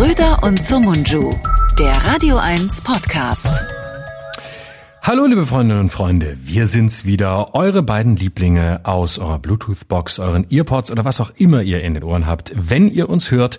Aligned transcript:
Schröder 0.00 0.42
und 0.44 0.64
Sumunju, 0.64 1.34
der 1.78 1.92
Radio 1.92 2.38
1 2.38 2.80
Podcast. 2.80 3.46
Hallo 5.02 5.26
liebe 5.26 5.44
Freundinnen 5.44 5.78
und 5.78 5.90
Freunde, 5.90 6.38
wir 6.42 6.66
sind's 6.66 7.04
wieder, 7.04 7.54
eure 7.54 7.82
beiden 7.82 8.16
Lieblinge 8.16 8.80
aus 8.84 9.18
eurer 9.18 9.38
Bluetooth-Box, 9.38 10.18
euren 10.18 10.46
Earpods 10.50 10.90
oder 10.90 11.04
was 11.04 11.20
auch 11.20 11.32
immer 11.36 11.60
ihr 11.60 11.82
in 11.82 11.92
den 11.92 12.02
Ohren 12.02 12.24
habt, 12.24 12.50
wenn 12.56 12.88
ihr 12.88 13.10
uns 13.10 13.30
hört. 13.30 13.58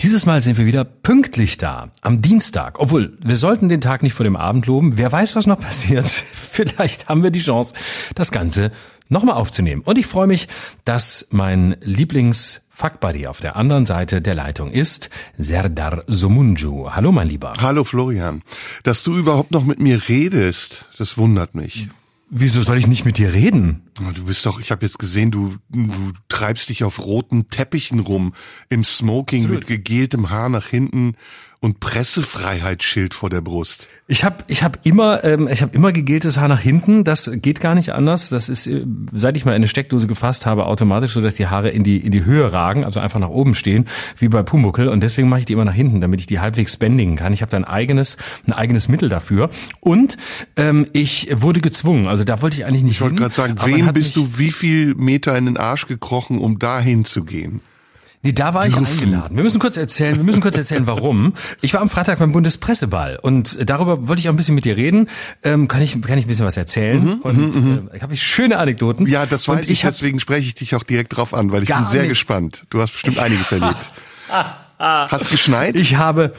Dieses 0.00 0.26
Mal 0.26 0.42
sind 0.42 0.58
wir 0.58 0.66
wieder 0.66 0.84
pünktlich 0.84 1.56
da, 1.56 1.90
am 2.02 2.20
Dienstag. 2.20 2.80
Obwohl, 2.80 3.16
wir 3.24 3.36
sollten 3.36 3.70
den 3.70 3.80
Tag 3.80 4.02
nicht 4.02 4.12
vor 4.12 4.24
dem 4.24 4.36
Abend 4.36 4.66
loben. 4.66 4.98
Wer 4.98 5.10
weiß, 5.10 5.36
was 5.36 5.46
noch 5.46 5.58
passiert. 5.62 6.10
Vielleicht 6.10 7.08
haben 7.08 7.22
wir 7.22 7.30
die 7.30 7.40
Chance, 7.40 7.72
das 8.14 8.30
Ganze 8.30 8.72
nochmal 9.08 9.36
aufzunehmen. 9.36 9.80
Und 9.86 9.96
ich 9.96 10.06
freue 10.06 10.26
mich, 10.26 10.48
dass 10.84 11.28
mein 11.30 11.76
Lieblings 11.80 12.67
Fuckbuddy 12.78 13.26
auf 13.26 13.40
der 13.40 13.56
anderen 13.56 13.86
Seite 13.86 14.22
der 14.22 14.36
Leitung 14.36 14.70
ist 14.70 15.10
Serdar 15.36 16.04
Somunju. 16.06 16.90
Hallo, 16.92 17.10
mein 17.10 17.28
Lieber. 17.28 17.54
Hallo, 17.60 17.82
Florian. 17.82 18.40
Dass 18.84 19.02
du 19.02 19.16
überhaupt 19.16 19.50
noch 19.50 19.64
mit 19.64 19.80
mir 19.80 20.08
redest, 20.08 20.86
das 20.96 21.18
wundert 21.18 21.56
mich. 21.56 21.88
Wieso 22.30 22.62
soll 22.62 22.78
ich 22.78 22.86
nicht 22.86 23.04
mit 23.04 23.18
dir 23.18 23.32
reden? 23.32 23.82
Du 24.14 24.26
bist 24.26 24.46
doch, 24.46 24.60
ich 24.60 24.70
habe 24.70 24.86
jetzt 24.86 25.00
gesehen, 25.00 25.32
du, 25.32 25.56
du 25.70 26.12
treibst 26.28 26.68
dich 26.68 26.84
auf 26.84 27.04
roten 27.04 27.48
Teppichen 27.48 27.98
rum, 27.98 28.32
im 28.68 28.84
Smoking 28.84 29.40
Absolut. 29.40 29.60
mit 29.62 29.66
gegeltem 29.66 30.30
Haar 30.30 30.48
nach 30.48 30.68
hinten 30.68 31.16
und 31.60 31.80
Pressefreiheitsschild 31.80 33.14
vor 33.14 33.30
der 33.30 33.40
Brust. 33.40 33.88
Ich 34.06 34.22
habe 34.22 34.44
ich 34.46 34.62
hab 34.62 34.86
immer 34.86 35.24
ähm, 35.24 35.48
ich 35.50 35.60
habe 35.60 35.74
immer 35.74 35.90
gegeltes 35.90 36.38
Haar 36.38 36.46
nach 36.46 36.60
hinten, 36.60 37.02
das 37.02 37.30
geht 37.34 37.60
gar 37.60 37.74
nicht 37.74 37.92
anders. 37.92 38.28
Das 38.28 38.48
ist 38.48 38.68
äh, 38.68 38.84
seit 39.12 39.36
ich 39.36 39.44
mal 39.44 39.54
eine 39.54 39.66
Steckdose 39.66 40.06
gefasst 40.06 40.46
habe, 40.46 40.66
automatisch 40.66 41.12
so, 41.12 41.20
dass 41.20 41.34
die 41.34 41.48
Haare 41.48 41.70
in 41.70 41.82
die 41.82 41.98
in 41.98 42.12
die 42.12 42.24
Höhe 42.24 42.52
ragen, 42.52 42.84
also 42.84 43.00
einfach 43.00 43.18
nach 43.18 43.28
oben 43.28 43.56
stehen, 43.56 43.86
wie 44.16 44.28
bei 44.28 44.44
Pumuckel 44.44 44.88
und 44.88 45.02
deswegen 45.02 45.28
mache 45.28 45.40
ich 45.40 45.46
die 45.46 45.54
immer 45.54 45.64
nach 45.64 45.74
hinten, 45.74 46.00
damit 46.00 46.20
ich 46.20 46.26
die 46.26 46.38
halbwegs 46.38 46.76
bändigen 46.76 47.16
kann. 47.16 47.32
Ich 47.32 47.42
habe 47.42 47.50
da 47.50 47.56
ein 47.56 47.64
eigenes 47.64 48.16
ein 48.46 48.52
eigenes 48.52 48.88
Mittel 48.88 49.08
dafür 49.08 49.50
und 49.80 50.16
ähm, 50.56 50.86
ich 50.92 51.28
wurde 51.32 51.60
gezwungen, 51.60 52.06
also 52.06 52.22
da 52.22 52.40
wollte 52.40 52.56
ich 52.56 52.66
eigentlich 52.66 52.84
nicht 52.84 52.94
Ich 52.94 53.00
wollte 53.00 53.16
gerade 53.16 53.34
sagen, 53.34 53.56
wem 53.64 53.92
bist 53.92 54.14
du 54.14 54.38
wie 54.38 54.52
viel 54.52 54.94
Meter 54.94 55.36
in 55.36 55.46
den 55.46 55.56
Arsch 55.56 55.88
gekrochen, 55.88 56.38
um 56.38 56.60
da 56.60 56.78
hinzugehen? 56.78 57.60
Nee, 58.22 58.32
da 58.32 58.52
war 58.52 58.66
ich 58.66 58.76
eingeladen. 58.76 59.36
Wir 59.36 59.44
müssen 59.44 59.60
kurz 59.60 59.76
erzählen, 59.76 60.16
wir 60.16 60.24
müssen 60.24 60.40
kurz 60.40 60.56
erzählen, 60.56 60.86
warum. 60.88 61.34
Ich 61.60 61.72
war 61.74 61.80
am 61.80 61.88
Freitag 61.88 62.18
beim 62.18 62.32
Bundespresseball 62.32 63.18
und 63.22 63.58
darüber 63.68 64.08
wollte 64.08 64.20
ich 64.20 64.28
auch 64.28 64.32
ein 64.32 64.36
bisschen 64.36 64.56
mit 64.56 64.64
dir 64.64 64.76
reden. 64.76 65.08
Ähm, 65.44 65.68
kann 65.68 65.82
ich 65.82 66.00
kann 66.02 66.18
ich 66.18 66.24
ein 66.24 66.28
bisschen 66.28 66.46
was 66.46 66.56
erzählen? 66.56 67.04
Mhm, 67.04 67.12
und 67.22 67.54
mhm, 67.54 67.90
äh, 67.92 68.00
habe 68.00 68.14
ich 68.14 68.22
schöne 68.22 68.58
Anekdoten. 68.58 69.06
Ja, 69.06 69.24
das 69.24 69.46
weiß 69.46 69.66
und 69.66 69.70
ich, 69.70 69.82
deswegen 69.82 70.18
spreche 70.18 70.46
ich 70.48 70.54
dich 70.56 70.74
auch 70.74 70.82
direkt 70.82 71.16
drauf 71.16 71.32
an, 71.32 71.52
weil 71.52 71.62
ich 71.62 71.68
bin 71.68 71.86
sehr 71.86 72.02
nichts. 72.02 72.18
gespannt. 72.18 72.64
Du 72.70 72.82
hast 72.82 72.92
bestimmt 72.92 73.18
einiges 73.18 73.52
erlebt. 73.52 73.76
Hat's 74.78 75.30
geschneit? 75.30 75.76
Ich 75.76 75.96
habe 75.96 76.32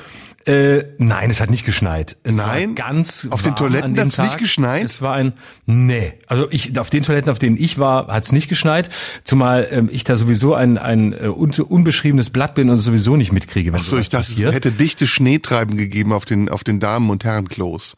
äh, 0.49 0.83
nein, 0.97 1.29
es 1.29 1.41
hat 1.41 1.51
nicht 1.51 1.63
geschneit. 1.63 2.17
Es 2.23 2.35
nein, 2.35 2.73
ganz 2.73 3.27
auf 3.29 3.43
den 3.43 3.55
Toiletten 3.55 3.99
hat 3.99 4.07
es 4.07 4.17
nicht 4.17 4.39
geschneit. 4.39 4.83
Es 4.83 4.99
war 4.99 5.13
ein 5.13 5.33
nee, 5.67 6.13
also 6.25 6.47
ich 6.49 6.77
auf 6.79 6.89
den 6.89 7.03
Toiletten, 7.03 7.29
auf 7.29 7.37
denen 7.37 7.55
ich 7.55 7.77
war, 7.77 8.07
hat 8.07 8.23
es 8.23 8.31
nicht 8.31 8.49
geschneit. 8.49 8.89
Zumal 9.23 9.67
ähm, 9.69 9.89
ich 9.91 10.05
da 10.05 10.15
sowieso 10.15 10.55
ein 10.55 10.79
ein 10.79 11.13
äh, 11.13 11.27
un, 11.27 11.51
unbeschriebenes 11.51 12.31
Blatt 12.31 12.55
bin 12.55 12.71
und 12.71 12.77
sowieso 12.77 13.15
nicht 13.15 13.31
mitkriege, 13.31 13.71
Ach 13.75 13.83
so, 13.83 13.99
ich 13.99 14.09
dachte, 14.09 14.29
passiert. 14.29 14.49
es 14.49 14.55
hätte 14.55 14.71
dichte 14.71 15.05
Schneetreiben 15.05 15.77
gegeben 15.77 16.13
auf 16.13 16.25
den 16.25 16.49
auf 16.49 16.63
den 16.63 16.79
Damen 16.79 17.11
und 17.11 17.23
Herrenklos. 17.23 17.95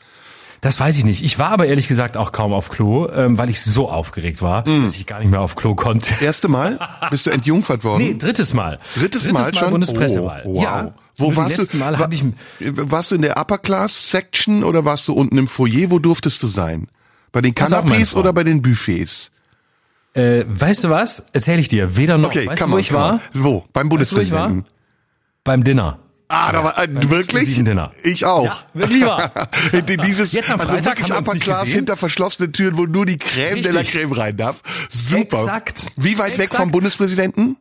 Das 0.60 0.80
weiß 0.80 0.96
ich 1.00 1.06
nicht. 1.06 1.24
Ich 1.24 1.40
war 1.40 1.50
aber 1.50 1.66
ehrlich 1.66 1.88
gesagt 1.88 2.18
auch 2.18 2.32
kaum 2.32 2.54
auf 2.54 2.70
Klo, 2.70 3.10
ähm, 3.10 3.38
weil 3.38 3.50
ich 3.50 3.62
so 3.62 3.90
aufgeregt 3.90 4.44
war, 4.44 4.68
mm. 4.70 4.84
dass 4.84 4.96
ich 4.96 5.08
gar 5.08 5.20
nicht 5.20 5.32
mehr 5.32 5.42
auf 5.42 5.56
Klo 5.56 5.74
konnte. 5.74 6.14
Erste 6.24 6.50
Mal? 6.50 6.78
Bist 7.10 7.26
du 7.26 7.32
entjungfert 7.32 7.84
worden? 7.84 8.04
Nee, 8.04 8.14
drittes 8.14 8.54
Mal. 8.54 8.78
Drittes, 8.94 9.24
drittes 9.24 9.32
Mal, 9.32 9.42
Mal 9.42 9.56
schon? 9.56 9.72
Bundespressewahl. 9.72 10.44
Oh, 10.46 10.54
wow. 10.54 10.64
Ja. 10.64 10.94
Wo 11.22 11.36
warst 11.36 11.74
du? 11.74 11.78
Mal 11.78 11.98
war, 11.98 12.12
ich, 12.12 12.24
warst 12.60 13.12
du 13.12 13.16
in 13.16 13.22
der 13.22 13.38
Upper 13.38 13.58
Class 13.58 14.10
Section 14.12 14.64
oder 14.64 14.86
warst 14.86 15.08
du 15.08 15.14
unten 15.14 15.38
im 15.38 15.48
Foyer? 15.48 15.90
Wo 15.90 16.00
durftest 16.00 16.42
du 16.44 16.48
sein? 16.48 16.88
Bei 17.32 17.42
den 17.42 17.54
Canapés 17.54 18.16
oder 18.16 18.34
bei 18.34 18.44
den 18.44 18.62
Buffets? 18.62 19.32
Äh, 20.14 20.44
weißt 20.48 20.86
du 20.86 20.90
was? 20.90 21.28
Erzähle 21.32 21.62
ich 21.62 21.70
dir. 21.70 21.96
Weder 21.96 22.18
noch. 22.18 22.30
Okay, 22.30 22.48
weißt 22.48 22.64
du, 22.64 22.72
wo 22.72 22.78
ich 22.78 22.92
war? 22.92 23.22
Wo? 23.34 23.64
Beim 23.72 23.88
Bundespräsidenten. 23.88 24.64
Weißt 24.64 24.68
du, 24.68 24.74
Beim 25.44 25.64
Dinner. 25.64 26.00
Ah, 26.28 26.52
da 26.54 26.64
war 26.64 26.78
äh, 26.78 26.88
wirklich? 27.10 27.62
Ich 28.04 28.26
auch. 28.26 28.64
Ja, 28.74 29.32
wahr. 29.34 29.50
Dieses 30.06 30.32
Jetzt 30.32 30.50
am 30.50 30.60
Freitag 30.62 31.02
also 31.02 31.10
wirklich 31.10 31.12
Upper 31.12 31.40
Class 31.40 31.68
hinter 31.68 31.98
verschlossenen 31.98 32.54
Türen, 32.54 32.78
wo 32.78 32.86
nur 32.86 33.06
die 33.06 33.18
Creme 33.18 33.56
Richtig. 33.56 33.66
de 33.66 33.74
la 33.74 33.84
Creme 33.84 34.12
rein 34.14 34.38
darf. 34.38 34.62
Super. 34.90 35.40
Exakt. 35.40 35.88
Wie 35.98 36.18
weit 36.18 36.34
Exakt. 36.34 36.52
weg 36.52 36.58
vom 36.58 36.72
Bundespräsidenten? 36.72 37.58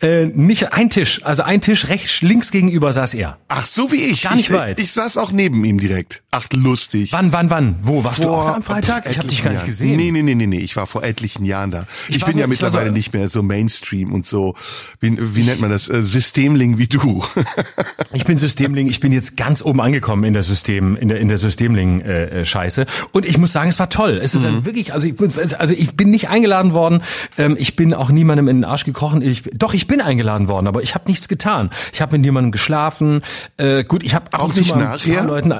Äh, 0.00 0.26
nicht 0.26 0.72
ein 0.72 0.90
Tisch, 0.90 1.22
also 1.24 1.42
ein 1.42 1.60
Tisch 1.60 1.88
rechts, 1.88 2.22
links 2.22 2.50
gegenüber 2.50 2.92
saß 2.92 3.14
er. 3.14 3.38
Ach, 3.48 3.66
so 3.66 3.90
wie 3.92 3.96
ich. 3.96 4.22
Gar 4.22 4.36
nicht 4.36 4.50
ich, 4.50 4.56
weit. 4.56 4.80
Ich 4.80 4.92
saß 4.92 5.16
auch 5.16 5.32
neben 5.32 5.64
ihm 5.64 5.80
direkt. 5.80 6.22
Ach, 6.30 6.46
lustig. 6.52 7.12
Wann, 7.12 7.32
wann, 7.32 7.50
wann? 7.50 7.76
Wo? 7.82 8.04
Warst 8.04 8.22
vor, 8.22 8.26
du 8.26 8.30
auch 8.32 8.54
am 8.54 8.62
Freitag? 8.62 9.08
Ich 9.10 9.18
habe 9.18 9.28
dich 9.28 9.42
gar 9.42 9.52
nicht 9.52 9.66
gesehen. 9.66 9.96
Nee, 9.96 10.10
nee, 10.10 10.22
nee, 10.22 10.34
nee, 10.34 10.46
nee. 10.46 10.58
Ich 10.60 10.76
war 10.76 10.86
vor 10.86 11.02
etlichen 11.02 11.44
Jahren 11.44 11.70
da. 11.70 11.86
Ich, 12.08 12.16
ich 12.16 12.24
bin 12.24 12.34
so, 12.34 12.40
ja 12.40 12.46
mittlerweile 12.46 12.88
so, 12.88 12.92
nicht 12.92 13.12
mehr 13.12 13.28
so 13.28 13.42
Mainstream 13.42 14.12
und 14.12 14.26
so, 14.26 14.54
wie, 15.00 15.16
wie 15.34 15.42
nennt 15.42 15.60
man 15.60 15.70
das? 15.70 15.88
Äh, 15.88 16.02
Systemling 16.02 16.78
wie 16.78 16.86
du. 16.86 17.24
ich 18.12 18.24
bin 18.24 18.38
Systemling. 18.38 18.86
Ich 18.86 19.00
bin 19.00 19.12
jetzt 19.12 19.36
ganz 19.36 19.62
oben 19.62 19.80
angekommen 19.80 20.24
in 20.24 20.32
der 20.32 20.42
System, 20.42 20.96
in 20.96 21.08
der, 21.08 21.18
in 21.18 21.28
der 21.28 21.38
Systemling-Scheiße. 21.38 22.82
Äh, 22.82 22.86
und 23.12 23.26
ich 23.26 23.38
muss 23.38 23.52
sagen, 23.52 23.68
es 23.68 23.78
war 23.78 23.90
toll. 23.90 24.20
Es 24.22 24.34
ist 24.34 24.44
mhm. 24.44 24.64
wirklich, 24.64 24.92
also 24.92 25.06
ich, 25.06 25.14
also 25.58 25.74
ich 25.74 25.96
bin 25.96 26.10
nicht 26.10 26.28
eingeladen 26.28 26.72
worden. 26.72 27.02
Ähm, 27.36 27.56
ich 27.58 27.76
bin 27.76 27.92
auch 27.94 28.10
niemandem 28.10 28.48
in 28.48 28.58
den 28.58 28.64
Arsch 28.64 28.84
gekrochen. 28.84 29.22
Ich, 29.22 29.42
doch, 29.58 29.74
ich 29.74 29.86
bin 29.86 30.00
eingeladen 30.00 30.48
worden, 30.48 30.66
aber 30.66 30.82
ich 30.82 30.94
habe 30.94 31.08
nichts 31.08 31.28
getan. 31.28 31.70
Ich 31.92 32.00
habe 32.00 32.12
mit 32.12 32.22
niemandem 32.22 32.52
geschlafen. 32.52 33.22
Äh, 33.56 33.84
gut, 33.84 34.02
ich 34.02 34.14
habe 34.14 34.38
auch 34.38 34.54
nicht 34.54 34.74
nachher. 34.74 35.24
Leuten, 35.24 35.54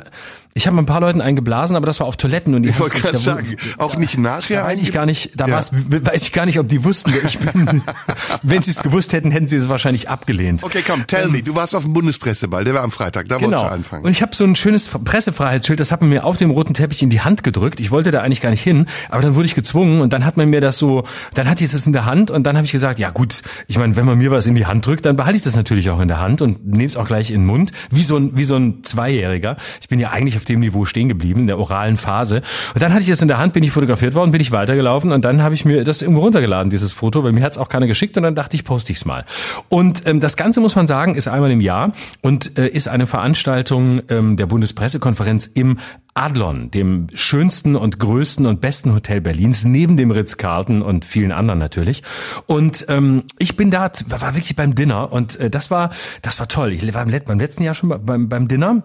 ich 0.56 0.66
habe 0.66 0.78
ein 0.78 0.86
paar 0.86 1.02
Leuten 1.02 1.20
eingeblasen, 1.20 1.76
aber 1.76 1.84
das 1.84 2.00
war 2.00 2.06
auf 2.06 2.16
Toiletten 2.16 2.54
und 2.54 2.64
ich 2.64 2.80
wollte 2.80 2.98
gerade 2.98 3.18
sagen, 3.18 3.56
auch 3.76 3.98
nicht 3.98 4.16
nachher. 4.16 4.62
Da 4.62 4.68
weiß 4.68 4.80
ich 4.80 4.90
gar 4.90 5.04
nicht, 5.04 5.38
da 5.38 5.46
ja. 5.46 5.56
weiß 5.60 6.22
ich 6.22 6.32
gar 6.32 6.46
nicht, 6.46 6.58
ob 6.58 6.66
die 6.66 6.82
wussten, 6.82 7.12
wer 7.12 7.24
ich 7.24 7.38
bin. 7.38 7.82
Wenn 8.42 8.62
sie 8.62 8.70
es 8.70 8.82
gewusst 8.82 9.12
hätten, 9.12 9.30
hätten 9.30 9.48
sie 9.48 9.56
es 9.56 9.68
wahrscheinlich 9.68 10.08
abgelehnt. 10.08 10.64
Okay, 10.64 10.82
komm, 10.84 11.06
tell 11.06 11.26
ähm, 11.26 11.32
me, 11.32 11.42
du 11.42 11.54
warst 11.56 11.74
auf 11.74 11.82
dem 11.82 11.92
Bundespresseball, 11.92 12.64
der 12.64 12.72
war 12.72 12.82
am 12.82 12.90
Freitag, 12.90 13.28
da 13.28 13.36
genau. 13.36 13.50
wolltest 13.50 13.64
du 13.64 13.74
anfangen. 13.74 14.04
Und 14.06 14.10
ich 14.12 14.22
habe 14.22 14.34
so 14.34 14.44
ein 14.44 14.56
schönes 14.56 14.88
Pressefreiheitsschild, 14.88 15.78
das 15.78 15.92
hat 15.92 16.00
man 16.00 16.08
mir 16.08 16.24
auf 16.24 16.38
dem 16.38 16.50
roten 16.50 16.72
Teppich 16.72 17.02
in 17.02 17.10
die 17.10 17.20
Hand 17.20 17.42
gedrückt. 17.42 17.78
Ich 17.78 17.90
wollte 17.90 18.10
da 18.10 18.22
eigentlich 18.22 18.40
gar 18.40 18.48
nicht 18.48 18.62
hin, 18.62 18.86
aber 19.10 19.20
dann 19.20 19.34
wurde 19.34 19.44
ich 19.44 19.54
gezwungen 19.54 20.00
und 20.00 20.14
dann 20.14 20.24
hat 20.24 20.38
man 20.38 20.48
mir 20.48 20.62
das 20.62 20.78
so, 20.78 21.04
dann 21.34 21.50
hatte 21.50 21.64
ich 21.64 21.72
es 21.74 21.86
in 21.86 21.92
der 21.92 22.06
Hand 22.06 22.30
und 22.30 22.44
dann 22.44 22.56
habe 22.56 22.64
ich 22.64 22.72
gesagt, 22.72 22.98
ja 22.98 23.10
gut, 23.10 23.42
ich 23.68 23.76
meine, 23.76 23.94
wenn 23.96 24.06
man 24.06 24.16
mir 24.16 24.30
was 24.30 24.46
in 24.46 24.54
die 24.54 24.64
Hand 24.64 24.86
drückt, 24.86 25.04
dann 25.04 25.16
behalte 25.16 25.36
ich 25.36 25.42
das 25.42 25.54
natürlich 25.54 25.90
auch 25.90 26.00
in 26.00 26.08
der 26.08 26.20
Hand 26.20 26.40
und 26.40 26.66
nehme 26.66 26.86
es 26.86 26.96
auch 26.96 27.06
gleich 27.06 27.30
in 27.30 27.42
den 27.42 27.46
Mund, 27.46 27.72
wie 27.90 28.02
so 28.02 28.16
ein 28.16 28.34
wie 28.34 28.44
so 28.44 28.56
ein 28.56 28.82
Zweijähriger. 28.84 29.58
Ich 29.82 29.88
bin 29.88 30.00
ja 30.00 30.12
eigentlich 30.12 30.38
auf 30.38 30.45
dem 30.48 30.60
Niveau 30.60 30.84
stehen 30.84 31.08
geblieben 31.08 31.40
in 31.40 31.46
der 31.46 31.58
oralen 31.58 31.96
Phase. 31.96 32.42
Und 32.74 32.82
dann 32.82 32.92
hatte 32.92 33.02
ich 33.02 33.08
das 33.08 33.22
in 33.22 33.28
der 33.28 33.38
Hand, 33.38 33.52
bin 33.52 33.62
ich 33.62 33.70
fotografiert 33.70 34.14
worden, 34.14 34.30
bin 34.30 34.40
ich 34.40 34.52
weitergelaufen 34.52 35.12
und 35.12 35.24
dann 35.24 35.42
habe 35.42 35.54
ich 35.54 35.64
mir 35.64 35.84
das 35.84 36.02
irgendwo 36.02 36.22
runtergeladen, 36.22 36.70
dieses 36.70 36.92
Foto, 36.92 37.24
weil 37.24 37.32
mir 37.32 37.42
hat's 37.42 37.58
auch 37.58 37.68
keiner 37.68 37.86
geschickt 37.86 38.16
und 38.16 38.22
dann 38.22 38.34
dachte 38.34 38.56
ich, 38.56 38.64
poste 38.64 38.92
ich's 38.92 39.04
mal. 39.04 39.24
Und 39.68 40.06
ähm, 40.06 40.20
das 40.20 40.36
Ganze 40.36 40.60
muss 40.60 40.76
man 40.76 40.86
sagen, 40.86 41.14
ist 41.14 41.28
einmal 41.28 41.50
im 41.50 41.60
Jahr 41.60 41.92
und 42.22 42.58
äh, 42.58 42.68
ist 42.68 42.88
eine 42.88 43.06
Veranstaltung 43.06 44.02
ähm, 44.08 44.36
der 44.36 44.46
Bundespressekonferenz 44.46 45.46
im 45.46 45.78
Adlon, 46.16 46.70
dem 46.70 47.08
schönsten 47.12 47.76
und 47.76 47.98
größten 47.98 48.46
und 48.46 48.62
besten 48.62 48.94
Hotel 48.94 49.20
Berlins, 49.20 49.64
neben 49.64 49.98
dem 49.98 50.10
Ritz-Carlton 50.10 50.80
und 50.80 51.04
vielen 51.04 51.30
anderen 51.30 51.58
natürlich. 51.58 52.02
Und 52.46 52.86
ähm, 52.88 53.24
ich 53.38 53.56
bin 53.56 53.70
da, 53.70 53.90
war 54.08 54.34
wirklich 54.34 54.56
beim 54.56 54.74
Dinner 54.74 55.12
und 55.12 55.38
äh, 55.38 55.50
das 55.50 55.70
war, 55.70 55.90
das 56.22 56.40
war 56.40 56.48
toll. 56.48 56.72
Ich 56.72 56.94
war 56.94 57.04
beim 57.04 57.38
letzten 57.38 57.62
Jahr 57.62 57.74
schon 57.74 57.90
beim, 58.04 58.28
beim 58.28 58.48
Dinner 58.48 58.82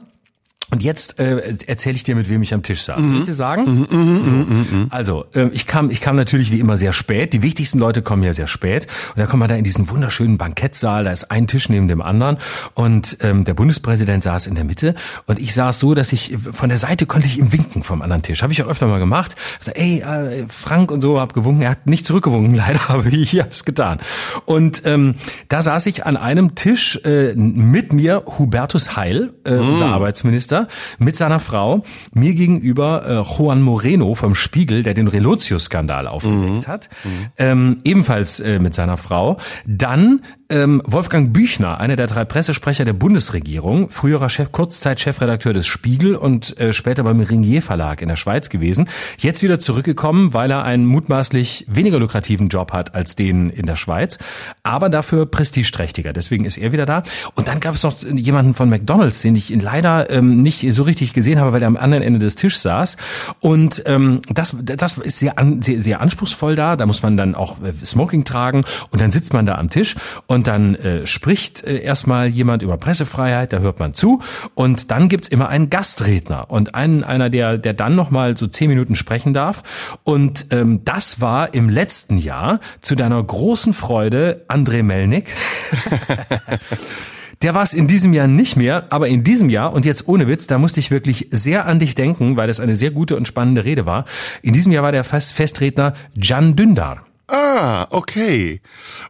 und 0.71 0.81
jetzt 0.81 1.19
äh, 1.19 1.53
erzähle 1.67 1.95
ich 1.95 2.03
dir, 2.03 2.15
mit 2.15 2.29
wem 2.29 2.41
ich 2.41 2.53
am 2.53 2.63
Tisch 2.63 2.83
saß. 2.83 2.99
Mhm. 2.99 3.11
Willst 3.11 3.27
du 3.27 3.33
sagen? 3.33 3.87
Mhm, 3.89 4.15
mh, 4.17 4.23
so. 4.23 4.31
Mhm, 4.31 4.67
mhm. 4.71 4.87
Also, 4.89 5.25
äh, 5.33 5.49
ich 5.51 5.67
kam, 5.67 5.89
ich 5.89 5.99
kam 5.99 6.15
natürlich 6.15 6.49
wie 6.49 6.61
immer 6.61 6.77
sehr 6.77 6.93
spät. 6.93 7.33
Die 7.33 7.41
wichtigsten 7.41 7.77
Leute 7.77 8.01
kommen 8.01 8.23
ja 8.23 8.31
sehr 8.31 8.47
spät. 8.47 8.87
Und 9.09 9.19
da 9.19 9.25
kommt 9.25 9.41
man 9.41 9.49
da 9.49 9.55
in 9.55 9.65
diesen 9.65 9.89
wunderschönen 9.89 10.37
Bankettsaal. 10.37 11.03
Da 11.03 11.11
ist 11.11 11.29
ein 11.29 11.47
Tisch 11.47 11.67
neben 11.67 11.89
dem 11.89 12.01
anderen. 12.01 12.37
Und 12.73 13.17
ähm, 13.19 13.43
der 13.43 13.53
Bundespräsident 13.53 14.23
saß 14.23 14.47
in 14.47 14.55
der 14.55 14.63
Mitte. 14.63 14.95
Und 15.25 15.39
ich 15.39 15.53
saß 15.53 15.77
so, 15.77 15.93
dass 15.93 16.13
ich 16.13 16.37
von 16.53 16.69
der 16.69 16.77
Seite 16.77 17.05
konnte 17.05 17.27
ich 17.27 17.37
ihm 17.37 17.51
winken 17.51 17.83
vom 17.83 18.01
anderen 18.01 18.23
Tisch. 18.23 18.41
Habe 18.41 18.53
ich 18.53 18.63
auch 18.63 18.67
öfter 18.67 18.87
mal 18.87 18.99
gemacht. 18.99 19.35
So, 19.59 19.71
ey, 19.71 19.99
äh, 19.99 20.45
Frank 20.47 20.89
und 20.89 21.01
so, 21.01 21.19
hab 21.19 21.33
gewunken. 21.33 21.63
Er 21.63 21.71
hat 21.71 21.85
nicht 21.85 22.05
zurückgewunken, 22.05 22.55
leider, 22.55 22.79
aber 22.89 23.07
ich 23.07 23.37
habe 23.37 23.49
es 23.49 23.65
getan. 23.65 23.99
Und 24.45 24.83
ähm, 24.85 25.15
da 25.49 25.61
saß 25.63 25.85
ich 25.87 26.05
an 26.05 26.15
einem 26.15 26.55
Tisch 26.55 26.97
äh, 27.03 27.35
mit 27.35 27.91
mir 27.91 28.23
Hubertus 28.39 28.95
Heil, 28.95 29.33
äh, 29.43 29.55
unser 29.55 29.87
mhm. 29.87 29.93
Arbeitsminister 29.93 30.60
mit 30.99 31.15
seiner 31.15 31.39
Frau 31.39 31.83
mir 32.13 32.33
gegenüber 32.33 33.05
äh, 33.05 33.37
Juan 33.37 33.61
Moreno 33.61 34.15
vom 34.15 34.35
Spiegel, 34.35 34.83
der 34.83 34.93
den 34.93 35.07
Relotius-Skandal 35.07 36.07
aufgedeckt 36.07 36.67
mhm. 36.67 36.71
hat, 36.71 36.89
ähm, 37.37 37.81
ebenfalls 37.83 38.39
äh, 38.39 38.59
mit 38.59 38.73
seiner 38.73 38.97
Frau. 38.97 39.37
Dann 39.65 40.21
ähm, 40.51 40.81
Wolfgang 40.85 41.31
Büchner, 41.31 41.79
einer 41.79 41.95
der 41.95 42.07
drei 42.07 42.25
Pressesprecher 42.25 42.83
der 42.83 42.93
Bundesregierung, 42.93 43.89
früherer 43.89 44.29
Chef, 44.29 44.51
Kurzzeit-Chefredakteur 44.51 45.53
des 45.53 45.65
Spiegel 45.65 46.15
und 46.15 46.59
äh, 46.59 46.73
später 46.73 47.03
beim 47.03 47.21
Ringier 47.21 47.61
Verlag 47.61 48.01
in 48.01 48.09
der 48.09 48.17
Schweiz 48.17 48.49
gewesen. 48.49 48.89
Jetzt 49.17 49.43
wieder 49.43 49.59
zurückgekommen, 49.59 50.33
weil 50.33 50.51
er 50.51 50.63
einen 50.63 50.85
mutmaßlich 50.85 51.65
weniger 51.69 51.99
lukrativen 51.99 52.49
Job 52.49 52.73
hat 52.73 52.95
als 52.95 53.15
den 53.15 53.49
in 53.49 53.65
der 53.65 53.77
Schweiz, 53.77 54.19
aber 54.63 54.89
dafür 54.89 55.25
prestigeträchtiger. 55.25 56.11
Deswegen 56.11 56.43
ist 56.43 56.57
er 56.57 56.73
wieder 56.73 56.85
da. 56.85 57.03
Und 57.35 57.47
dann 57.47 57.61
gab 57.61 57.75
es 57.75 57.83
noch 57.83 57.93
jemanden 58.03 58.53
von 58.53 58.69
McDonalds, 58.69 59.21
den 59.21 59.35
ich 59.35 59.49
leider 59.49 60.09
ähm, 60.09 60.41
nicht 60.41 60.50
so 60.59 60.83
richtig 60.83 61.13
gesehen 61.13 61.39
habe, 61.39 61.53
weil 61.53 61.61
er 61.61 61.67
am 61.67 61.77
anderen 61.77 62.03
Ende 62.03 62.19
des 62.19 62.35
Tisches 62.35 62.63
saß. 62.63 62.97
Und 63.39 63.83
ähm, 63.85 64.21
das, 64.29 64.55
das 64.61 64.97
ist 64.97 65.19
sehr, 65.19 65.37
an, 65.37 65.61
sehr, 65.61 65.81
sehr 65.81 66.01
anspruchsvoll 66.01 66.55
da. 66.55 66.75
Da 66.75 66.85
muss 66.85 67.03
man 67.03 67.17
dann 67.17 67.35
auch 67.35 67.61
äh, 67.61 67.73
Smoking 67.73 68.23
tragen 68.23 68.63
und 68.89 69.01
dann 69.01 69.11
sitzt 69.11 69.33
man 69.33 69.45
da 69.45 69.55
am 69.55 69.69
Tisch 69.69 69.95
und 70.27 70.47
dann 70.47 70.75
äh, 70.75 71.05
spricht 71.05 71.63
äh, 71.63 71.81
erstmal 71.81 72.27
jemand 72.27 72.63
über 72.63 72.77
Pressefreiheit, 72.77 73.53
da 73.53 73.59
hört 73.59 73.79
man 73.79 73.93
zu 73.93 74.21
und 74.55 74.91
dann 74.91 75.09
gibt's 75.09 75.27
immer 75.27 75.49
einen 75.49 75.69
Gastredner 75.69 76.49
und 76.49 76.75
einen, 76.75 77.03
einer, 77.03 77.29
der, 77.29 77.57
der 77.57 77.73
dann 77.73 77.95
nochmal 77.95 78.37
so 78.37 78.47
zehn 78.47 78.69
Minuten 78.69 78.95
sprechen 78.95 79.33
darf. 79.33 79.63
Und 80.03 80.47
ähm, 80.51 80.81
das 80.85 81.21
war 81.21 81.53
im 81.53 81.69
letzten 81.69 82.17
Jahr 82.17 82.59
zu 82.81 82.95
deiner 82.95 83.21
großen 83.21 83.73
Freude 83.73 84.45
André 84.47 84.83
Melnik. 84.83 85.33
Der 87.41 87.55
war 87.55 87.63
es 87.63 87.73
in 87.73 87.87
diesem 87.87 88.13
Jahr 88.13 88.27
nicht 88.27 88.55
mehr, 88.55 88.85
aber 88.91 89.07
in 89.07 89.23
diesem 89.23 89.49
Jahr, 89.49 89.73
und 89.73 89.85
jetzt 89.85 90.07
ohne 90.07 90.27
Witz, 90.27 90.47
da 90.47 90.59
musste 90.59 90.79
ich 90.79 90.91
wirklich 90.91 91.27
sehr 91.31 91.65
an 91.65 91.79
dich 91.79 91.95
denken, 91.95 92.37
weil 92.37 92.47
das 92.47 92.59
eine 92.59 92.75
sehr 92.75 92.91
gute 92.91 93.15
und 93.15 93.27
spannende 93.27 93.65
Rede 93.65 93.85
war. 93.85 94.05
In 94.43 94.53
diesem 94.53 94.71
Jahr 94.71 94.83
war 94.83 94.91
der 94.91 95.03
Fest 95.03 95.33
Festredner 95.33 95.93
Can 96.21 96.55
Dündar. 96.55 97.05
Ah, 97.27 97.87
okay. 97.91 98.59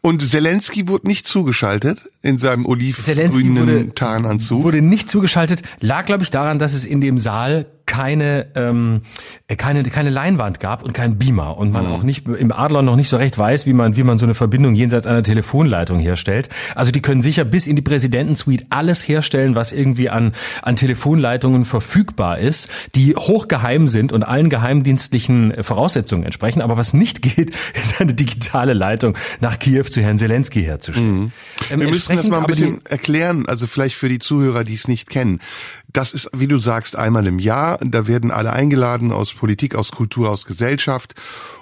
Und 0.01 0.21
Zelensky 0.21 0.87
wurde 0.87 1.07
nicht 1.07 1.27
zugeschaltet 1.27 2.03
in 2.21 2.37
seinem 2.37 2.67
olivgrünen 2.67 3.95
Tarnanzug? 3.95 4.63
Wurde 4.63 4.83
nicht 4.83 5.09
zugeschaltet, 5.09 5.63
lag 5.79 6.05
glaube 6.05 6.23
ich 6.23 6.29
daran, 6.29 6.59
dass 6.59 6.73
es 6.73 6.85
in 6.85 7.01
dem 7.01 7.17
Saal 7.17 7.67
keine, 7.91 8.47
ähm, 8.55 9.01
keine, 9.57 9.83
keine 9.83 10.11
Leinwand 10.11 10.61
gab 10.61 10.81
und 10.81 10.93
kein 10.93 11.17
Beamer 11.17 11.57
und 11.57 11.73
man 11.73 11.87
mhm. 11.87 11.91
auch 11.91 12.03
nicht 12.03 12.25
im 12.25 12.53
Adler 12.53 12.83
noch 12.83 12.95
nicht 12.95 13.09
so 13.09 13.17
recht 13.17 13.37
weiß, 13.37 13.65
wie 13.65 13.73
man, 13.73 13.97
wie 13.97 14.03
man 14.03 14.17
so 14.17 14.25
eine 14.25 14.33
Verbindung 14.33 14.75
jenseits 14.75 15.07
einer 15.07 15.23
Telefonleitung 15.23 15.99
herstellt. 15.99 16.47
Also 16.73 16.93
die 16.93 17.01
können 17.01 17.21
sicher 17.21 17.43
bis 17.43 17.67
in 17.67 17.75
die 17.75 17.81
Präsidentensuite 17.81 18.65
alles 18.69 19.05
herstellen, 19.05 19.55
was 19.55 19.73
irgendwie 19.73 20.09
an, 20.09 20.31
an 20.61 20.77
Telefonleitungen 20.77 21.65
verfügbar 21.65 22.39
ist, 22.39 22.69
die 22.95 23.13
hochgeheim 23.17 23.89
sind 23.89 24.13
und 24.13 24.23
allen 24.23 24.49
geheimdienstlichen 24.49 25.61
Voraussetzungen 25.61 26.23
entsprechen. 26.23 26.61
Aber 26.61 26.77
was 26.77 26.93
nicht 26.93 27.21
geht, 27.21 27.51
ist 27.73 27.99
eine 27.99 28.13
digitale 28.13 28.71
Leitung 28.71 29.17
nach 29.41 29.59
Kiew 29.59 29.83
zu 29.83 30.01
Herrn 30.01 30.17
Zelensky 30.17 30.63
herzustellen. 30.63 31.23
Mhm. 31.23 31.31
Ähm, 31.71 31.79
Wir 31.81 31.87
müssen 31.89 32.15
das 32.15 32.29
mal 32.29 32.39
ein 32.39 32.45
bisschen 32.45 32.85
erklären, 32.85 33.47
also 33.47 33.67
vielleicht 33.67 33.97
für 33.97 34.07
die 34.07 34.19
Zuhörer, 34.19 34.63
die 34.63 34.75
es 34.75 34.87
nicht 34.87 35.09
kennen. 35.09 35.41
Das 35.91 36.13
ist, 36.13 36.29
wie 36.33 36.47
du 36.47 36.57
sagst, 36.57 36.95
einmal 36.95 37.27
im 37.27 37.37
Jahr. 37.37 37.80
Da 37.83 38.07
werden 38.07 38.29
alle 38.29 38.53
eingeladen 38.53 39.11
aus 39.11 39.33
Politik, 39.33 39.73
aus 39.75 39.91
Kultur, 39.91 40.29
aus 40.29 40.45
Gesellschaft. 40.45 41.15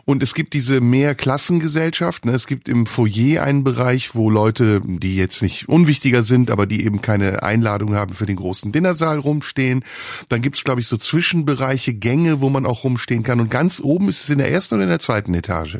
Und 0.06 0.22
es 0.22 0.34
gibt 0.34 0.54
diese 0.54 0.82
Mehrklassengesellschaft. 0.82 2.26
Ne? 2.26 2.34
Es 2.34 2.46
gibt 2.46 2.68
im 2.68 2.86
Foyer 2.86 3.44
einen 3.44 3.64
Bereich, 3.64 4.16
wo 4.16 4.30
Leute, 4.30 4.82
die 4.84 5.16
jetzt 5.16 5.42
nicht 5.42 5.70
unwichtiger 5.70 6.24
sind, 6.24 6.52
aber 6.52 6.66
die 6.66 6.84
eben 6.84 7.02
keine 7.02 7.44
Einladung 7.44 7.96
haben 7.96 8.14
für 8.14 8.26
den 8.26 8.36
großen 8.36 8.72
Dinnersaal 8.72 9.20
rumstehen. 9.20 9.84
Dann 10.28 10.42
gibt 10.42 10.58
es, 10.58 10.64
glaube 10.64 10.82
ich, 10.82 10.88
so 10.88 10.98
Zwischenbereiche, 10.98 11.94
Gänge, 11.94 12.42
wo 12.42 12.50
man 12.50 12.66
auch 12.66 12.84
rumstehen 12.84 13.24
kann. 13.24 13.40
Und 13.40 13.50
ganz 13.50 13.80
oben 13.80 14.10
ist 14.10 14.24
es 14.24 14.30
in 14.30 14.40
der 14.40 14.52
ersten 14.52 14.76
oder 14.76 14.84
in 14.84 14.90
der 14.90 15.00
zweiten 15.00 15.34
Etage. 15.34 15.78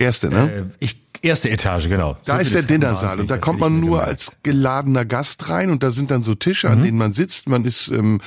Erste, 0.00 0.30
ne? 0.30 0.50
Äh, 0.50 0.64
ich 0.78 0.96
Erste 1.22 1.50
Etage, 1.50 1.88
genau. 1.88 2.16
Da 2.24 2.36
so 2.36 2.40
ist 2.40 2.54
der 2.54 2.62
Dinnersaal 2.62 3.20
und 3.20 3.30
da 3.30 3.36
kommt 3.36 3.60
man 3.60 3.78
nur 3.78 4.02
als 4.02 4.32
geladener 4.42 5.04
Gast 5.04 5.50
rein 5.50 5.70
und 5.70 5.82
da 5.82 5.90
sind 5.90 6.10
dann 6.10 6.22
so 6.22 6.34
Tische, 6.34 6.68
mhm. 6.68 6.72
an 6.72 6.82
denen 6.82 6.96
man 6.96 7.12
sitzt. 7.12 7.46
Man 7.46 7.66
ist 7.66 7.88
ähm, 7.88 8.22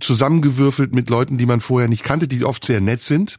zusammengewürfelt 0.00 0.94
mit 0.94 1.08
Leuten, 1.08 1.38
die 1.38 1.46
man 1.46 1.60
vorher 1.60 1.88
nicht 1.88 2.02
kannte, 2.02 2.28
die 2.28 2.44
oft 2.44 2.66
sehr 2.66 2.82
nett 2.82 3.02
sind. 3.02 3.38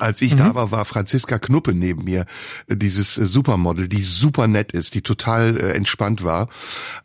Als 0.00 0.22
ich 0.22 0.32
mhm. 0.32 0.38
da 0.38 0.54
war, 0.54 0.70
war 0.70 0.84
Franziska 0.84 1.38
Knuppe 1.38 1.74
neben 1.74 2.04
mir, 2.04 2.26
äh, 2.66 2.76
dieses 2.76 3.18
äh, 3.18 3.26
Supermodel, 3.26 3.88
die 3.88 4.02
super 4.02 4.48
nett 4.48 4.72
ist, 4.72 4.94
die 4.94 5.02
total 5.02 5.56
äh, 5.56 5.72
entspannt 5.72 6.24
war. 6.24 6.48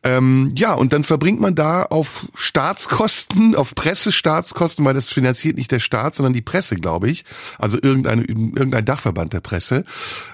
Ähm, 0.04 0.52
ja, 0.56 0.74
und 0.74 0.94
dann 0.94 1.04
verbringt 1.04 1.40
man 1.40 1.56
da 1.56 1.84
auf 1.84 2.28
Staatskosten, 2.36 3.56
auf 3.56 3.76
Pressestaatskosten, 3.76 4.86
weil 4.86 4.94
das 4.94 5.12
finanziert 5.12 5.58
nicht 5.58 5.72
der 5.72 5.80
Staat, 5.80 6.16
sondern 6.16 6.34
die 6.34 6.42
Presse, 6.42 6.76
glaube 6.76 7.10
ich, 7.10 7.26
also 7.60 7.78
irgendeine, 7.82 8.24
irgendein 8.24 8.86
Dachverband 8.86 9.34
der 9.34 9.42
Presse, 9.42 9.86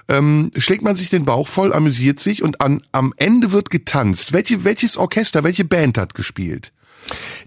ähm, 0.08 0.50
schlägt 0.56 0.82
man 0.82 0.96
sich 0.96 1.10
den 1.10 1.24
Bauch 1.24 1.48
voll, 1.48 1.72
amüsiert 1.72 2.20
sich 2.20 2.42
und 2.42 2.60
an, 2.60 2.82
am 2.92 3.12
Ende 3.16 3.52
wird 3.52 3.70
getanzt. 3.70 4.32
Welche, 4.32 4.64
welches 4.64 4.96
Orchester, 4.96 5.44
welche 5.44 5.64
Band 5.64 5.98
hat 5.98 6.14
gespielt? 6.14 6.72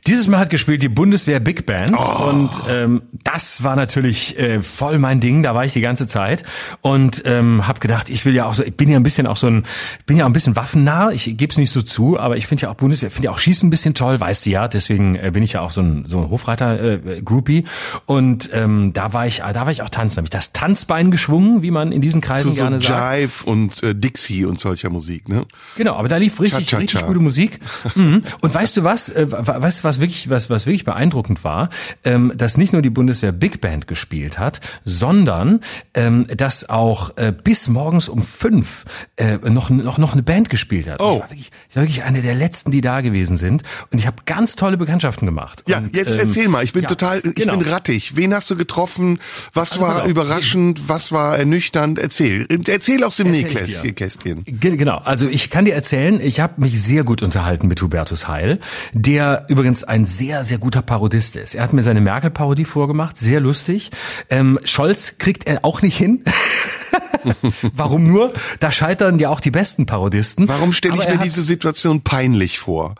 Dieses 0.07 0.27
Mal 0.27 0.37
hat 0.37 0.51
gespielt 0.51 0.83
die 0.83 0.89
Bundeswehr 0.89 1.39
Big 1.39 1.65
Band 1.65 1.97
oh. 1.97 2.29
und 2.29 2.51
ähm, 2.69 3.01
das 3.23 3.63
war 3.63 3.75
natürlich 3.75 4.37
äh, 4.37 4.61
voll 4.61 4.99
mein 4.99 5.19
Ding. 5.19 5.41
Da 5.41 5.55
war 5.55 5.65
ich 5.65 5.73
die 5.73 5.81
ganze 5.81 6.05
Zeit 6.05 6.43
und 6.81 7.23
ähm, 7.25 7.67
habe 7.67 7.79
gedacht, 7.79 8.11
ich 8.11 8.23
will 8.23 8.35
ja 8.35 8.45
auch 8.45 8.53
so, 8.53 8.63
ich 8.63 8.75
bin 8.75 8.87
ja 8.87 8.97
ein 8.97 9.03
bisschen 9.03 9.25
auch 9.25 9.37
so 9.37 9.47
ein, 9.47 9.63
bin 10.05 10.15
ja 10.15 10.25
auch 10.25 10.29
ein 10.29 10.33
bisschen 10.33 10.55
waffennah. 10.55 11.09
Ich 11.09 11.35
gebe 11.37 11.49
es 11.49 11.57
nicht 11.57 11.71
so 11.71 11.81
zu, 11.81 12.19
aber 12.19 12.37
ich 12.37 12.45
finde 12.45 12.63
ja 12.63 12.69
auch 12.69 12.75
Bundeswehr, 12.75 13.09
finde 13.09 13.25
ja 13.25 13.31
auch 13.31 13.39
Schießen 13.39 13.65
ein 13.67 13.71
bisschen 13.71 13.95
toll, 13.95 14.19
weißt 14.19 14.45
du 14.45 14.51
ja. 14.51 14.67
Deswegen 14.67 15.15
äh, 15.15 15.31
bin 15.33 15.41
ich 15.41 15.53
ja 15.53 15.61
auch 15.61 15.71
so 15.71 15.81
ein 15.81 16.05
so 16.07 16.19
ein 16.19 16.29
Hofreiter-Groupie 16.29 17.59
äh, 17.59 17.63
und 18.05 18.51
ähm, 18.53 18.93
da 18.93 19.11
war 19.13 19.25
ich, 19.25 19.37
da 19.39 19.55
war 19.55 19.71
ich 19.71 19.81
auch 19.81 19.89
tanzen. 19.89 20.17
Habe 20.17 20.27
ich 20.27 20.31
das 20.31 20.53
Tanzbein 20.53 21.09
geschwungen, 21.09 21.63
wie 21.63 21.71
man 21.71 21.91
in 21.91 22.01
diesen 22.01 22.21
Kreisen 22.21 22.51
so, 22.51 22.57
gerne 22.57 22.79
so 22.79 22.89
sagt. 22.89 23.21
Jive 23.21 23.45
und 23.45 23.81
äh, 23.81 23.95
Dixie 23.95 24.45
und 24.45 24.59
solcher 24.59 24.91
Musik, 24.91 25.29
ne? 25.29 25.45
Genau, 25.77 25.95
aber 25.95 26.09
da 26.09 26.17
lief 26.17 26.39
richtig, 26.41 26.67
Cha 26.67 26.77
-cha 26.77 26.79
-cha. 26.79 26.81
richtig 26.83 27.05
gute 27.07 27.19
Musik. 27.19 27.59
Mhm. 27.95 28.21
Und 28.41 28.53
weißt 28.53 28.77
du 28.77 28.83
was? 28.83 29.09
Äh, 29.09 29.25
weißt 29.31 29.79
du 29.79 29.83
was 29.83 29.94
wirklich 29.99 30.29
was 30.29 30.49
was 30.49 30.65
wirklich 30.65 30.85
beeindruckend 30.85 31.43
war, 31.43 31.69
ähm, 32.03 32.31
dass 32.35 32.57
nicht 32.57 32.73
nur 32.73 32.81
die 32.81 32.89
Bundeswehr 32.89 33.31
Big 33.31 33.61
Band 33.61 33.87
gespielt 33.87 34.39
hat, 34.39 34.61
sondern 34.83 35.61
ähm, 35.93 36.27
dass 36.35 36.69
auch 36.69 37.17
äh, 37.17 37.31
bis 37.31 37.67
morgens 37.67 38.09
um 38.09 38.23
fünf 38.23 38.85
äh, 39.17 39.37
noch 39.37 39.69
noch 39.69 39.97
noch 39.97 40.13
eine 40.13 40.23
Band 40.23 40.49
gespielt 40.49 40.89
hat. 40.89 40.99
Oh. 40.99 41.15
Ich 41.15 41.21
war, 41.21 41.29
wirklich, 41.29 41.51
ich 41.69 41.75
war 41.75 41.83
wirklich 41.83 42.03
eine 42.03 42.21
der 42.21 42.35
letzten, 42.35 42.71
die 42.71 42.81
da 42.81 43.01
gewesen 43.01 43.37
sind 43.37 43.63
und 43.91 43.99
ich 43.99 44.07
habe 44.07 44.17
ganz 44.25 44.55
tolle 44.55 44.77
Bekanntschaften 44.77 45.25
gemacht. 45.25 45.63
Ja, 45.67 45.77
und, 45.77 45.95
jetzt 45.95 46.13
ähm, 46.13 46.21
erzähl 46.21 46.49
mal. 46.49 46.63
Ich 46.63 46.73
bin 46.73 46.83
ja, 46.83 46.89
total, 46.89 47.21
ich 47.23 47.35
genau. 47.35 47.57
bin 47.57 47.67
rattig. 47.67 48.15
Wen 48.15 48.33
hast 48.33 48.49
du 48.49 48.55
getroffen? 48.55 49.19
Was 49.53 49.73
also, 49.73 49.85
war 49.85 50.05
überraschend? 50.05 50.87
Was 50.87 51.11
war 51.11 51.37
ernüchternd? 51.37 51.99
Erzähl, 51.99 52.47
erzähl 52.67 53.03
aus 53.03 53.15
dem 53.15 53.31
Nähkästchen. 53.31 54.43
Genau. 54.45 54.97
Also 54.97 55.27
ich 55.27 55.49
kann 55.49 55.65
dir 55.65 55.73
erzählen, 55.73 56.19
ich 56.21 56.39
habe 56.39 56.61
mich 56.61 56.81
sehr 56.81 57.03
gut 57.03 57.23
unterhalten 57.23 57.67
mit 57.67 57.81
Hubertus 57.81 58.27
Heil, 58.27 58.59
der 58.93 59.45
übrigens 59.49 59.83
ein 59.85 60.05
sehr 60.05 60.43
sehr 60.43 60.57
guter 60.57 60.81
Parodist 60.81 61.35
ist. 61.35 61.55
Er 61.55 61.63
hat 61.63 61.73
mir 61.73 61.83
seine 61.83 62.01
Merkel-Parodie 62.01 62.65
vorgemacht, 62.65 63.17
sehr 63.17 63.39
lustig. 63.39 63.91
Ähm, 64.29 64.59
Scholz 64.63 65.17
kriegt 65.17 65.47
er 65.47 65.63
auch 65.63 65.81
nicht 65.81 65.97
hin. 65.97 66.23
Warum 67.73 68.07
nur? 68.07 68.33
Da 68.59 68.71
scheitern 68.71 69.19
ja 69.19 69.29
auch 69.29 69.39
die 69.39 69.51
besten 69.51 69.85
Parodisten. 69.85 70.47
Warum 70.47 70.73
stelle 70.73 70.95
ich 70.95 71.07
mir 71.07 71.17
diese 71.17 71.41
Situation 71.41 72.01
peinlich 72.01 72.59
vor? 72.59 72.95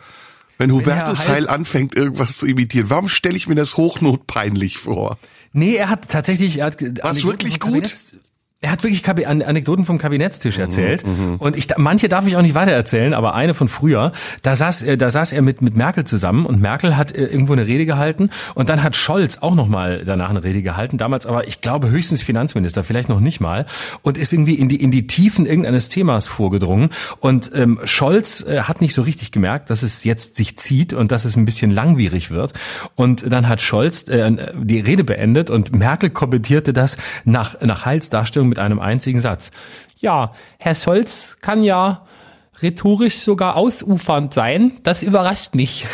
Wenn 0.57 0.71
Hubertus 0.71 1.27
Heil 1.27 1.49
anfängt, 1.49 1.95
irgendwas 1.95 2.37
zu 2.37 2.45
imitieren, 2.45 2.89
warum 2.89 3.09
stelle 3.09 3.35
ich 3.35 3.47
mir 3.47 3.55
das 3.55 3.77
hochnotpeinlich 3.77 4.77
vor? 4.77 5.17
Nee, 5.51 5.75
er 5.75 5.89
hat 5.89 6.09
tatsächlich, 6.09 6.59
er 6.59 6.67
hat 6.67 6.81
War 6.81 7.15
wirklich 7.23 7.59
gut? 7.59 7.91
Er 8.65 8.71
hat 8.71 8.83
wirklich 8.83 9.07
Anekdoten 9.27 9.85
vom 9.85 9.99
Kabinettstisch 9.99 10.57
erzählt. 10.57 11.05
mhm, 11.05 11.11
mhm, 11.11 11.35
und 11.35 11.55
ich 11.55 11.67
manche 11.77 12.09
darf 12.09 12.25
ich 12.25 12.35
auch 12.35 12.41
nicht 12.41 12.55
weiter 12.55 12.71
erzählen, 12.71 13.13
aber 13.13 13.35
eine 13.35 13.53
von 13.53 13.69
früher, 13.69 14.11
da 14.41 14.55
saß 14.55 14.81
äh, 14.81 14.97
da 14.97 15.11
saß 15.11 15.33
er 15.33 15.43
mit 15.43 15.61
mit 15.61 15.75
Merkel 15.75 16.03
zusammen 16.03 16.47
und 16.47 16.59
Merkel 16.59 16.97
hat 16.97 17.11
äh, 17.11 17.25
irgendwo 17.25 17.53
eine 17.53 17.67
Rede 17.67 17.85
gehalten 17.85 18.31
und 18.55 18.69
dann 18.69 18.81
hat 18.81 18.95
Scholz 18.95 19.37
auch 19.37 19.53
noch 19.53 19.67
mal 19.67 20.03
danach 20.03 20.31
eine 20.31 20.43
Rede 20.43 20.63
gehalten, 20.63 20.97
damals 20.97 21.27
aber 21.27 21.47
ich 21.47 21.61
glaube 21.61 21.91
höchstens 21.91 22.23
Finanzminister, 22.23 22.83
vielleicht 22.83 23.07
noch 23.07 23.19
nicht 23.19 23.39
mal 23.39 23.67
und 24.01 24.17
ist 24.17 24.33
irgendwie 24.33 24.55
in 24.55 24.67
die 24.67 24.77
in 24.77 24.89
die 24.89 25.05
Tiefen 25.05 25.45
irgendeines 25.45 25.89
Themas 25.89 26.27
vorgedrungen. 26.27 26.89
Und 27.19 27.51
ähm, 27.53 27.79
Scholz 27.83 28.41
äh, 28.41 28.61
hat 28.61 28.81
nicht 28.81 28.95
so 28.95 29.03
richtig 29.03 29.31
gemerkt, 29.31 29.69
dass 29.69 29.83
es 29.83 30.03
jetzt 30.03 30.37
sich 30.37 30.57
zieht 30.57 30.91
und 30.91 31.11
dass 31.11 31.25
es 31.25 31.35
ein 31.35 31.45
bisschen 31.45 31.69
langwierig 31.69 32.31
wird. 32.31 32.53
Und 32.95 33.31
dann 33.31 33.47
hat 33.47 33.61
Scholz 33.61 34.07
äh, 34.07 34.31
die 34.55 34.79
Rede 34.79 35.03
beendet 35.03 35.51
und 35.51 35.75
Merkel 35.75 36.09
kommentierte 36.09 36.73
das 36.73 36.97
nach 37.25 37.61
nach 37.61 37.85
Heils 37.85 38.09
Darstellung 38.09 38.54
mit 38.55 38.59
einem 38.59 38.79
einzigen 38.79 39.19
Satz. 39.19 39.51
Ja, 39.99 40.33
Herr 40.59 40.75
Scholz 40.75 41.37
kann 41.41 41.61
ja 41.61 42.05
rhetorisch 42.61 43.19
sogar 43.19 43.57
ausufernd 43.57 44.33
sein. 44.33 44.71
Das 44.83 45.03
überrascht 45.03 45.55
mich. 45.55 45.85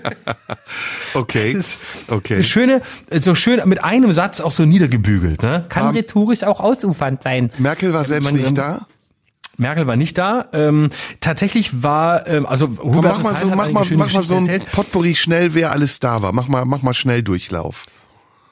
okay. 1.14 1.52
Das 1.52 1.60
ist 1.60 1.78
okay. 2.08 2.36
Das 2.36 2.48
Schöne, 2.48 2.80
so 3.12 3.34
schön 3.34 3.60
mit 3.66 3.84
einem 3.84 4.14
Satz 4.14 4.40
auch 4.40 4.50
so 4.50 4.64
niedergebügelt. 4.64 5.42
Ne? 5.42 5.66
Kann 5.68 5.88
um, 5.88 5.94
rhetorisch 5.94 6.42
auch 6.42 6.60
ausufernd 6.60 7.22
sein. 7.22 7.52
Merkel 7.58 7.92
war 7.92 8.06
selbst 8.06 8.24
Man, 8.24 8.40
nicht 8.40 8.56
da? 8.56 8.86
Merkel 9.58 9.86
war 9.86 9.96
nicht 9.96 10.16
da. 10.16 10.46
Ähm, 10.54 10.88
tatsächlich 11.20 11.82
war, 11.82 12.26
ähm, 12.28 12.46
also 12.46 12.68
Komm, 12.68 13.00
mach 13.02 13.22
mal 13.22 13.34
so, 13.34 13.48
mach 13.48 13.70
mal, 13.70 13.84
mach 13.84 14.12
mal 14.12 14.22
so 14.22 14.36
ein. 14.36 14.62
Potpourri 14.72 15.16
schnell, 15.16 15.52
wer 15.52 15.72
alles 15.72 16.00
da 16.00 16.22
war. 16.22 16.32
Mach 16.32 16.48
mal, 16.48 16.64
mach 16.64 16.80
mal 16.80 16.94
schnell 16.94 17.22
Durchlauf. 17.22 17.84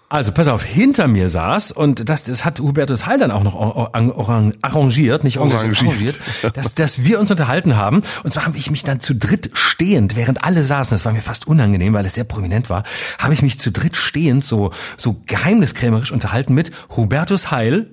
Also 0.09 0.31
pass 0.31 0.47
auf, 0.47 0.63
hinter 0.63 1.09
mir 1.09 1.29
saß 1.29 1.73
und 1.73 2.09
das, 2.09 2.25
das 2.25 2.45
hat 2.45 2.61
Hubertus 2.61 3.07
Heil 3.07 3.19
dann 3.19 3.33
auch 3.33 3.43
noch 3.43 3.57
orang- 3.57 4.11
orang- 4.13 4.55
arrangiert, 4.63 5.25
nicht 5.25 5.39
arrangiert, 5.39 5.77
Arrangiert. 5.83 6.17
dass, 6.55 6.77
dass 6.77 7.05
wir 7.05 7.19
uns 7.19 7.33
unterhalten 7.33 7.77
haben. 7.77 8.03
Und 8.23 8.31
zwar 8.33 8.47
habe 8.47 8.57
ich 8.57 8.71
mich 8.71 8.85
dann 8.85 9.01
zu 9.01 9.17
dritt 9.17 9.51
stehend, 9.55 10.15
während 10.15 10.45
alle 10.45 10.63
saßen, 10.63 10.95
das 10.95 11.05
war 11.05 11.13
mir 11.13 11.23
fast 11.23 11.49
unangenehm, 11.49 11.93
weil 11.93 12.05
es 12.07 12.15
sehr 12.15 12.23
prominent 12.23 12.71
war, 12.71 12.85
habe 13.19 13.35
ich 13.35 13.43
mich 13.43 13.59
zu 13.59 13.73
dritt 13.73 13.97
stehend 13.97 14.45
so, 14.45 14.71
so 14.97 15.23
geheimniskrämerisch 15.27 16.13
unterhalten 16.13 16.55
mit 16.55 16.71
Hubertus 16.97 17.51
Heil, 17.51 17.91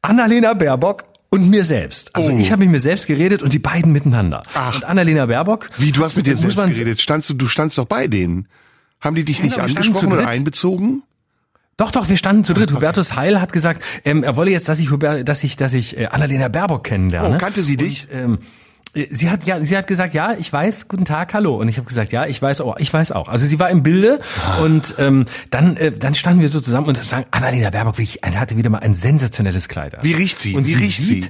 Annalena 0.00 0.54
Baerbock 0.54 1.02
und 1.28 1.50
mir 1.50 1.64
selbst. 1.64 2.16
Also 2.16 2.30
Oh. 2.30 2.38
ich 2.38 2.52
habe 2.52 2.60
mit 2.62 2.70
mir 2.70 2.80
selbst 2.80 3.06
geredet 3.06 3.42
und 3.42 3.52
die 3.52 3.58
beiden 3.58 3.92
miteinander. 3.92 4.44
Ach. 4.54 4.76
Und 4.76 4.84
Annalena 4.86 5.26
Baerbock. 5.26 5.68
Wie, 5.76 5.92
du 5.92 6.04
hast 6.04 6.16
mit 6.16 6.26
dir 6.26 6.36
selbst 6.38 6.56
geredet. 6.56 7.02
Standst 7.02 7.28
du, 7.28 7.34
du 7.34 7.48
standst 7.48 7.76
doch 7.76 7.84
bei 7.86 8.06
denen. 8.06 8.48
Haben 9.00 9.16
die 9.16 9.24
dich 9.26 9.42
nicht 9.42 9.56
wir 9.56 9.68
standen 9.68 9.76
angesprochen 9.88 10.12
oder 10.14 10.26
einbezogen? 10.28 11.02
Doch, 11.76 11.90
doch, 11.90 12.08
wir 12.08 12.16
standen 12.16 12.44
zu 12.44 12.54
dritt. 12.54 12.72
Hubertus 12.72 13.16
Heil 13.16 13.40
hat 13.40 13.52
gesagt, 13.52 13.82
ähm, 14.04 14.22
er 14.22 14.36
wolle 14.36 14.50
jetzt, 14.50 14.68
dass 14.68 14.78
ich, 14.78 14.90
Huber, 14.90 15.24
dass 15.24 15.42
ich, 15.44 15.56
dass 15.56 15.72
ich 15.74 15.98
äh, 15.98 16.06
Annalena 16.06 16.48
Baerbock 16.48 16.84
kennenlerne. 16.84 17.34
Oh, 17.34 17.38
kannte 17.38 17.62
sie 17.62 17.76
dich? 17.76 18.08
Und, 18.10 18.16
ähm, 18.16 18.38
äh, 18.94 19.06
Sie 19.10 19.28
hat 19.28 19.44
ja, 19.44 19.58
sie 19.60 19.76
hat 19.76 19.88
gesagt, 19.88 20.14
ja, 20.14 20.34
ich 20.38 20.52
weiß, 20.52 20.86
guten 20.86 21.04
Tag, 21.04 21.34
hallo. 21.34 21.56
Und 21.56 21.66
ich 21.68 21.76
habe 21.78 21.86
gesagt, 21.88 22.12
ja, 22.12 22.26
ich 22.26 22.40
weiß 22.40 22.60
auch, 22.60 22.76
ich 22.78 22.92
weiß 22.94 23.10
auch. 23.10 23.28
Also 23.28 23.44
sie 23.44 23.58
war 23.58 23.68
im 23.70 23.82
Bilde 23.82 24.20
Ah. 24.46 24.58
und 24.58 24.94
ähm, 24.98 25.26
dann, 25.50 25.76
äh, 25.76 25.90
dann 25.90 26.14
standen 26.14 26.40
wir 26.42 26.48
so 26.48 26.60
zusammen 26.60 26.86
und 26.86 27.02
sagen, 27.02 27.26
Annalena 27.32 27.70
Baerbock 27.70 27.98
wirklich, 27.98 28.20
hatte 28.22 28.56
wieder 28.56 28.70
mal 28.70 28.78
ein 28.78 28.94
sensationelles 28.94 29.66
Kleid. 29.68 29.96
an. 29.96 30.04
Wie 30.04 30.12
riecht 30.12 30.38
sie? 30.38 30.54
Und 30.54 30.66
Wie 30.68 30.74
riecht 30.74 31.02
sie? 31.02 31.24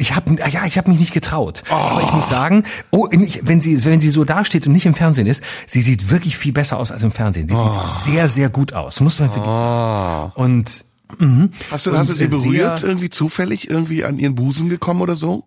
Ich 0.00 0.16
habe 0.16 0.34
ja, 0.50 0.64
ich 0.66 0.78
habe 0.78 0.90
mich 0.90 0.98
nicht 0.98 1.12
getraut. 1.12 1.62
Aber 1.68 1.98
Oh. 1.98 2.00
ich 2.06 2.12
muss 2.12 2.28
sagen, 2.28 2.64
oh, 2.90 3.06
nicht, 3.12 3.40
wenn 3.46 3.60
sie 3.60 3.84
wenn 3.84 4.00
sie 4.00 4.10
so 4.10 4.24
dasteht 4.24 4.66
und 4.66 4.72
nicht 4.72 4.86
im 4.86 4.94
Fernsehen 4.94 5.26
ist, 5.26 5.42
sie 5.66 5.82
sieht 5.82 6.10
wirklich 6.10 6.36
viel 6.36 6.52
besser 6.52 6.78
aus 6.78 6.90
als 6.90 7.02
im 7.02 7.10
Fernsehen. 7.12 7.46
Sie 7.48 7.54
Oh. 7.54 7.72
sieht 7.88 8.12
sehr 8.14 8.28
sehr 8.28 8.48
gut 8.48 8.72
aus, 8.72 9.00
muss 9.00 9.20
man 9.20 9.28
wirklich 9.34 9.54
sagen. 9.54 10.32
Und 10.34 10.84
mhm. 11.18 11.50
Hast 11.70 11.86
du, 11.86 11.90
Und, 11.90 11.98
hast 11.98 12.10
du 12.10 12.14
sie 12.14 12.28
berührt? 12.28 12.82
irgendwie 12.82 13.10
zufällig 13.10 13.70
irgendwie 13.70 14.04
an 14.04 14.18
ihren 14.18 14.34
Busen 14.34 14.68
gekommen 14.68 15.02
oder 15.02 15.16
so? 15.16 15.44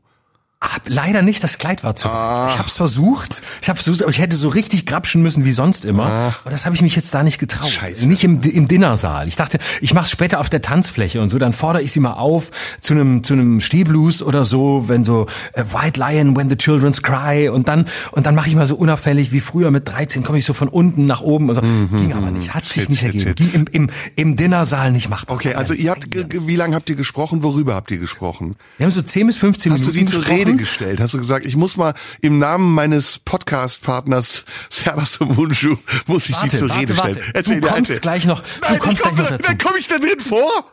Hab 0.63 0.83
leider 0.87 1.21
nicht, 1.21 1.43
das 1.43 1.57
Kleid 1.57 1.83
war 1.83 1.93
zu 1.95 2.07
weit. 2.07 2.15
Ah. 2.15 2.47
Ich 2.51 2.57
habe 2.57 2.67
es 2.69 2.77
versucht, 2.77 3.41
ich 3.61 3.67
habe 3.69 3.77
versucht, 3.77 4.01
aber 4.01 4.11
ich 4.11 4.19
hätte 4.19 4.35
so 4.35 4.47
richtig 4.47 4.85
grapschen 4.85 5.21
müssen 5.21 5.43
wie 5.45 5.51
sonst 5.51 5.83
immer. 5.85 6.33
Und 6.45 6.53
das 6.53 6.65
habe 6.65 6.73
ich 6.75 6.81
mich 6.81 6.95
jetzt 6.95 7.13
da 7.13 7.21
nicht 7.21 7.37
getraut. 7.37 7.67
Ah. 7.67 7.85
Scheiße. 7.87 8.07
Nicht 8.07 8.23
im, 8.23 8.41
im 8.41 8.67
Dinnersaal. 8.67 9.27
Ich 9.27 9.35
dachte, 9.35 9.59
ich 9.81 9.93
mache 9.93 10.07
später 10.07 10.39
auf 10.39 10.49
der 10.49 10.61
Tanzfläche 10.61 11.21
und 11.21 11.29
so. 11.29 11.37
Dann 11.37 11.51
fordere 11.53 11.83
ich 11.83 11.91
sie 11.91 11.99
mal 11.99 12.13
auf 12.13 12.49
zu 12.79 12.93
einem 12.93 13.23
zu 13.23 13.33
einem 13.33 13.59
Stehblues 13.61 14.23
oder 14.23 14.45
so, 14.45 14.85
wenn 14.87 15.03
so 15.03 15.27
äh, 15.53 15.63
White 15.73 15.99
Lion, 15.99 16.35
When 16.37 16.49
the 16.49 16.55
Children's 16.55 17.01
Cry 17.03 17.49
und 17.49 17.67
dann 17.67 17.85
und 18.11 18.25
dann 18.25 18.33
mache 18.35 18.47
ich 18.47 18.55
mal 18.55 18.65
so 18.67 18.75
unauffällig 18.75 19.31
wie 19.33 19.41
früher 19.41 19.69
mit 19.69 19.87
13 19.89 20.23
komme 20.23 20.37
ich 20.37 20.45
so 20.45 20.53
von 20.53 20.69
unten 20.69 21.05
nach 21.05 21.21
oben. 21.21 21.49
Und 21.49 21.55
so. 21.55 21.61
Ging 21.61 22.13
aber 22.13 22.31
nicht, 22.31 22.53
hat 22.53 22.67
sich 22.69 22.83
Mhm. 22.83 22.83
Shit, 22.83 22.89
nicht 22.89 22.99
shit, 22.99 23.07
ergeben. 23.07 23.27
shit. 23.29 23.35
Ging 23.37 23.51
im, 23.53 23.65
im, 23.71 23.89
im 24.15 24.35
Dinnersaal 24.35 24.91
nicht 24.91 25.09
machbar. 25.09 25.35
Okay, 25.35 25.53
also 25.55 25.73
ihr 25.73 25.91
habt, 25.91 26.07
wie 26.13 26.55
lange 26.55 26.75
habt 26.75 26.89
ihr 26.89 26.95
gesprochen? 26.95 27.43
Worüber 27.43 27.75
habt 27.75 27.91
ihr 27.91 27.97
gesprochen? 27.97 28.55
Wir 28.77 28.85
haben 28.85 28.91
so 28.91 29.01
10 29.01 29.27
bis 29.27 29.37
15 29.37 29.71
Hast 29.73 29.79
du 29.81 29.87
Minuten 29.87 29.99
sie 29.99 30.05
zur 30.13 30.19
gesprochen. 30.21 30.39
Rede 30.39 30.52
gestellt? 30.57 30.99
Hast 30.99 31.13
du 31.13 31.17
gesagt, 31.17 31.45
ich 31.45 31.55
muss 31.55 31.77
mal 31.77 31.93
im 32.21 32.37
Namen 32.39 32.73
meines 32.73 33.19
Podcast-Partners 33.19 34.45
Serdar 34.69 35.05
Somunju, 35.05 35.77
muss 36.07 36.29
ich 36.29 36.35
Warte, 36.35 36.49
sie 36.51 36.57
zur 36.59 36.69
warte, 36.69 36.81
Rede 36.81 36.97
warte. 36.97 37.23
stellen? 37.23 37.61
Du 37.61 37.67
kommst 37.67 37.89
erzähl. 37.91 37.99
gleich 38.01 38.25
noch- 38.25 38.41
du 38.41 38.47
Nein, 38.61 38.79
kommst 38.79 38.93
ich 39.01 39.01
komm 39.07 39.15
gleich 39.15 39.29
noch 39.29 39.37
da- 39.37 39.37
dazu. 39.37 39.47
Dann 39.49 39.57
komme 39.57 39.77
ich 39.79 39.87
da 39.87 39.99
drin 39.99 40.19
vor? 40.19 40.65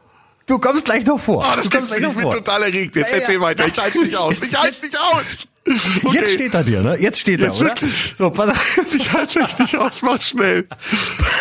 Du 0.47 0.59
kommst 0.59 0.85
gleich 0.85 1.05
noch 1.07 1.21
vor. 1.21 1.39
Oh, 1.39 1.57
das 1.57 1.69
du 1.69 1.79
kommst 1.79 1.93
gibt's 1.93 2.01
nicht. 2.01 2.09
Ich 2.09 2.15
bin 2.15 2.23
vor. 2.23 2.33
total 2.33 2.63
erregt. 2.65 2.97
Jetzt 2.97 3.11
Ja, 3.11 3.17
ja. 3.17 3.21
erzähl 3.23 3.41
weiter. 3.41 3.67
Ich 3.67 3.79
halte 3.79 3.99
nicht 4.03 4.17
aus. 4.17 4.43
Ich 4.43 4.57
halte 4.61 4.85
nicht 4.85 4.99
aus. 4.99 5.47
Okay. 5.67 6.17
Jetzt 6.17 6.33
steht 6.33 6.55
er 6.55 6.65
dir, 6.65 6.83
ne? 6.83 6.97
Jetzt 6.99 7.21
steht 7.21 7.43
er, 7.43 7.49
Jetzt 7.49 7.59
oder? 7.61 7.69
wirklich. 7.69 8.13
So, 8.15 8.31
pass 8.31 8.49
auf. 8.49 8.81
Ich 8.95 9.13
halte 9.13 9.41
echt 9.41 9.59
nicht 9.61 9.77
aus. 9.77 10.01
Mach 10.01 10.21
schnell. 10.21 10.67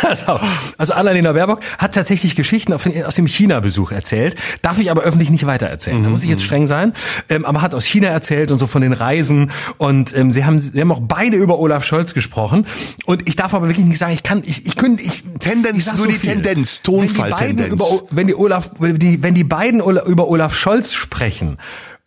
Pass 0.02 0.28
auf. 0.28 0.42
Also 0.78 0.94
Annalena 0.94 1.32
Baerbock 1.32 1.62
hat 1.78 1.96
tatsächlich 1.96 2.36
Geschichten 2.36 2.74
aus 2.74 3.16
dem 3.16 3.28
China-Besuch 3.28 3.92
erzählt. 3.94 4.36
Darf 4.62 4.78
ich 4.78 4.92
aber 4.92 5.04
öffentlich 5.04 5.30
nicht 5.30 5.46
weiter 5.46 5.68
erzählen. 5.68 6.04
Da 6.04 6.10
muss 6.10 6.24
ich 6.24 6.30
jetzt 6.30 6.44
streng 6.44 6.68
sein. 6.68 6.94
Ähm, 7.30 7.46
aber 7.46 7.62
hat 7.62 7.74
aus 7.74 7.86
China 7.86 8.10
erzählt 8.10 8.52
und 8.52 8.60
so 8.60 8.68
von 8.68 8.82
den 8.82 8.92
Reisen. 8.92 9.52
Und 9.78 10.16
ähm, 10.16 10.34
sie 10.34 10.44
haben, 10.44 10.60
sie 10.62 10.80
haben 10.82 10.92
auch 10.92 11.02
beide 11.02 11.38
über 11.38 11.58
Olaf 11.58 11.86
Scholz 11.86 12.14
gesprochen. 12.14 12.66
Und 13.06 13.28
ich 13.30 13.38
darf 13.38 13.54
aber 13.54 13.68
wirklich 13.70 13.86
nicht 13.86 14.00
sagen, 14.00 14.14
ich 14.14 14.24
kann, 14.24 14.44
ich, 14.46 14.66
ich 14.66 14.76
könnte, 14.76 15.02
ich 15.02 15.24
Tendenz, 15.40 15.78
ich 15.78 15.84
sag 15.86 15.96
nur 15.96 16.06
so 16.08 16.12
die 16.12 16.18
viel. 16.18 16.34
Tendenz, 16.34 16.82
Wenn 16.86 17.08
die 17.08 17.14
beiden 17.14 17.16
Tonfalltendenz. 17.18 17.72
über, 17.72 17.86
wenn 18.12 18.28
die 18.28 18.36
Olaf, 18.36 18.72
wenn 18.80 19.00
die, 19.00 19.24
wenn 19.24 19.34
die 19.34 19.46
beiden 19.46 19.80
über 19.82 20.28
Olaf 20.28 20.54
Scholz 20.56 20.94
sprechen, 20.94 21.58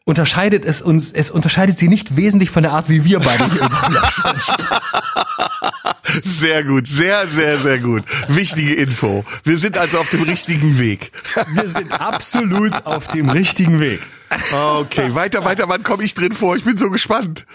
unterscheidet 0.04 0.64
es 0.64 0.82
uns, 0.82 1.12
es 1.12 1.30
unterscheidet 1.30 1.78
sie 1.78 1.88
nicht 1.88 2.16
wesentlich 2.16 2.50
von 2.50 2.62
der 2.62 2.72
Art, 2.72 2.88
wie 2.88 3.04
wir 3.04 3.20
beide 3.20 3.50
hier. 3.50 3.68
Sehr 6.24 6.64
gut. 6.64 6.86
Sehr, 6.86 7.26
sehr, 7.26 7.58
sehr 7.58 7.78
gut. 7.78 8.04
Wichtige 8.28 8.74
Info. 8.74 9.24
Wir 9.44 9.56
sind 9.56 9.78
also 9.78 9.98
auf 9.98 10.10
dem 10.10 10.22
richtigen 10.22 10.78
Weg. 10.78 11.10
Wir 11.54 11.68
sind 11.68 11.92
absolut 11.92 12.84
auf 12.84 13.08
dem 13.08 13.30
richtigen 13.30 13.80
Weg. 13.80 14.00
Okay, 14.52 15.14
weiter, 15.14 15.44
weiter. 15.44 15.68
Wann 15.68 15.82
komme 15.82 16.04
ich 16.04 16.14
drin 16.14 16.32
vor? 16.32 16.56
Ich 16.56 16.64
bin 16.64 16.76
so 16.76 16.90
gespannt. 16.90 17.46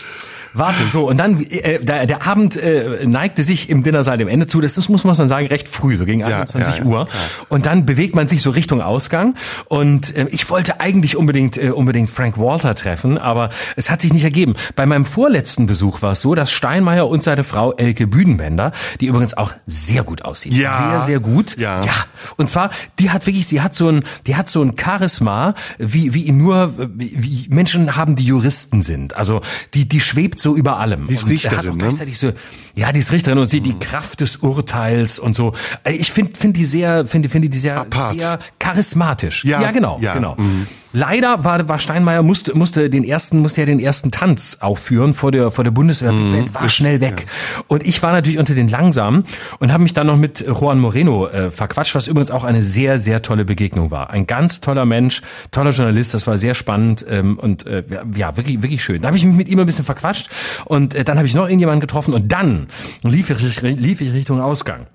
Warte, 0.58 0.86
so, 0.90 1.08
und 1.08 1.18
dann, 1.18 1.42
äh, 1.42 1.80
der, 1.80 2.06
der 2.06 2.28
Abend 2.28 2.58
äh, 2.58 3.06
neigte 3.06 3.44
sich 3.44 3.70
im 3.70 3.84
Dinnersaal 3.84 4.18
dem 4.18 4.28
Ende 4.28 4.48
zu. 4.48 4.62
Das 4.62 4.78
ist, 4.78 4.90
muss 4.90 5.04
man 5.04 5.16
dann 5.16 5.30
sagen, 5.30 5.48
recht 5.48 5.68
früh, 5.68 5.96
so 5.96 6.06
gegen 6.06 6.24
21 6.24 6.78
ja, 6.78 6.84
ja, 6.84 6.90
Uhr. 6.90 7.08
Und 7.50 7.66
dann 7.66 7.86
bewegt 7.86 8.16
man 8.16 8.28
sich 8.28 8.42
so 8.42 8.52
Richtung 8.52 8.82
Ausgang. 8.82 9.36
Und 9.66 10.16
äh, 10.16 10.28
ich 10.32 10.50
wollte 10.50 10.80
eigentlich 10.80 11.16
unbedingt, 11.16 11.58
äh, 11.58 11.70
unbedingt 11.70 12.10
Frank 12.10 12.38
Walter 12.38 12.76
treffen, 12.76 13.18
aber 13.18 13.50
es 13.76 13.90
hat 13.90 14.02
sich 14.02 14.14
nicht 14.14 14.24
ergeben. 14.24 14.56
Bei 14.76 14.86
meinem 14.86 15.06
vorletzten 15.06 15.68
Besuch 15.68 16.02
war 16.02 16.12
es 16.12 16.22
so, 16.22 16.36
dass 16.36 16.52
Steinmeier 16.52 17.08
und 17.08 17.24
seine 17.24 17.44
Frau 17.44 17.74
Elke 17.74 18.08
Büdenbender, 18.08 18.72
die 19.00 19.08
übrigens 19.08 19.36
auch 19.36 19.54
sehr 19.66 20.04
gut 20.04 20.24
aussieht, 20.24 20.54
Ja. 20.54 20.92
sehr, 20.92 21.02
sehr 21.02 21.20
gut. 21.20 21.58
Ja. 21.58 21.84
ja. 21.84 21.94
Und 22.38 22.50
zwar, 22.50 22.70
die 23.00 23.10
hat 23.10 23.26
wirklich, 23.26 23.48
sie 23.48 23.62
hat 23.62 23.76
so 23.76 23.90
ein, 23.90 24.04
die 24.26 24.36
hat 24.36 24.50
so 24.50 24.62
ein 24.62 24.74
Charisma, 24.78 25.54
wie, 25.78 26.14
wie 26.14 26.32
nur, 26.32 26.74
wie, 26.78 27.14
wie 27.18 27.48
Menschen 27.50 27.96
haben, 27.96 28.16
die 28.16 28.26
Juristen 28.26 28.82
sind. 28.82 29.16
Also, 29.16 29.42
die, 29.74 29.88
die 29.88 30.00
schwebt 30.00 30.40
so 30.40 30.47
über 30.56 30.78
allem. 30.78 31.08
Die 31.08 31.14
ist 31.16 31.24
und 31.24 31.30
er 31.30 31.36
hat 31.36 31.44
Richterin, 31.52 31.70
auch 31.70 31.76
ne? 31.76 31.84
gleichzeitig 31.84 32.20
so, 32.20 32.32
ja, 32.76 32.92
die 32.92 33.00
ist 33.00 33.12
Richterin 33.12 33.38
und 33.40 33.48
sie 33.48 33.62
die 33.62 33.78
Kraft 33.78 34.22
des 34.22 34.38
Urteils 34.38 35.20
und 35.20 35.36
so. 35.36 35.54
Äh, 35.84 35.94
Ich 35.94 36.12
finde, 36.12 36.38
finde 36.38 36.60
die 36.60 36.66
sehr, 36.66 37.08
finde, 37.08 37.30
finde 37.30 37.50
die 37.50 37.58
sehr, 37.58 37.80
Apart. 37.82 38.20
sehr 38.20 38.40
charismatisch. 38.60 39.44
Ja, 39.46 39.62
ja 39.62 39.72
genau, 39.72 40.00
ja, 40.02 40.14
genau. 40.14 40.36
mhm. 40.38 40.68
Leider 40.98 41.44
war, 41.44 41.70
war 41.70 41.78
Steinmeier 41.78 42.24
musste, 42.24 42.58
musste 42.58 42.90
den 42.90 43.04
ersten, 43.04 43.38
musste 43.38 43.62
ja 43.62 43.66
den 43.68 43.80
ersten 43.80 44.10
Tanz 44.10 44.58
aufführen 44.62 45.14
vor 45.14 45.32
der, 45.32 45.52
vor 45.52 45.64
der 45.64 45.70
Bundeswehr. 45.70 46.12
Mhm. 46.12 46.52
war 46.56 46.70
schnell 46.70 47.02
weg. 47.02 47.28
Und 47.68 47.86
ich 47.86 48.02
war 48.02 48.12
natürlich 48.12 48.40
unter 48.40 48.56
den 48.56 48.68
Langsamen 48.68 49.24
und 49.60 49.72
habe 49.72 49.84
mich 49.84 49.94
dann 49.94 50.08
noch 50.08 50.18
mit 50.18 50.44
Juan 50.48 50.80
Moreno 50.80 51.28
äh, 51.28 51.52
verquatscht, 51.52 51.94
was 51.94 52.08
übrigens 52.08 52.32
auch 52.32 52.44
eine 52.44 52.64
sehr, 52.64 52.98
sehr 52.98 53.22
tolle 53.22 53.46
Begegnung 53.46 53.92
war. 53.92 54.10
Ein 54.10 54.26
ganz 54.26 54.60
toller 54.60 54.86
Mensch, 54.86 55.22
toller 55.52 55.70
Journalist, 55.70 56.16
das 56.16 56.26
war 56.26 56.40
sehr 56.40 56.56
spannend 56.56 57.06
ähm, 57.08 57.38
und 57.38 57.68
äh, 57.68 57.84
ja, 58.16 58.36
wirklich, 58.36 58.64
wirklich 58.64 58.84
schön. 58.84 59.04
Da 59.04 59.10
habe 59.10 59.18
ich 59.18 59.24
mich 59.24 59.36
mit 59.36 59.50
ihm 59.50 59.60
ein 59.60 59.68
bisschen 59.68 59.86
verquatscht 59.86 60.32
und 60.66 60.96
äh, 60.96 61.04
dann 61.04 61.18
habe 61.18 61.28
ich 61.28 61.36
noch 61.36 61.44
irgendjemanden 61.44 61.82
getroffen 61.82 62.16
und 62.16 62.32
dann 62.32 62.70
lief 63.04 63.30
ich, 63.30 63.62
lief 63.62 64.02
ich 64.02 64.14
Richtung 64.14 64.42
Ausgang. 64.42 64.88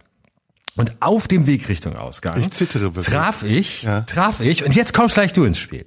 Und 0.76 0.92
auf 1.00 1.28
dem 1.28 1.46
Weg 1.46 1.68
Richtung 1.68 1.96
Ausgang 1.96 2.40
Ich 2.40 2.50
zittere 2.52 2.94
wirklich. 2.94 3.06
traf 3.06 3.42
ich, 3.42 3.82
Ja. 3.82 4.00
traf 4.02 4.40
ich, 4.40 4.64
und 4.64 4.74
jetzt 4.74 4.94
kommst 4.94 5.14
gleich 5.16 5.32
du 5.32 5.44
ins 5.44 5.58
Spiel. 5.58 5.84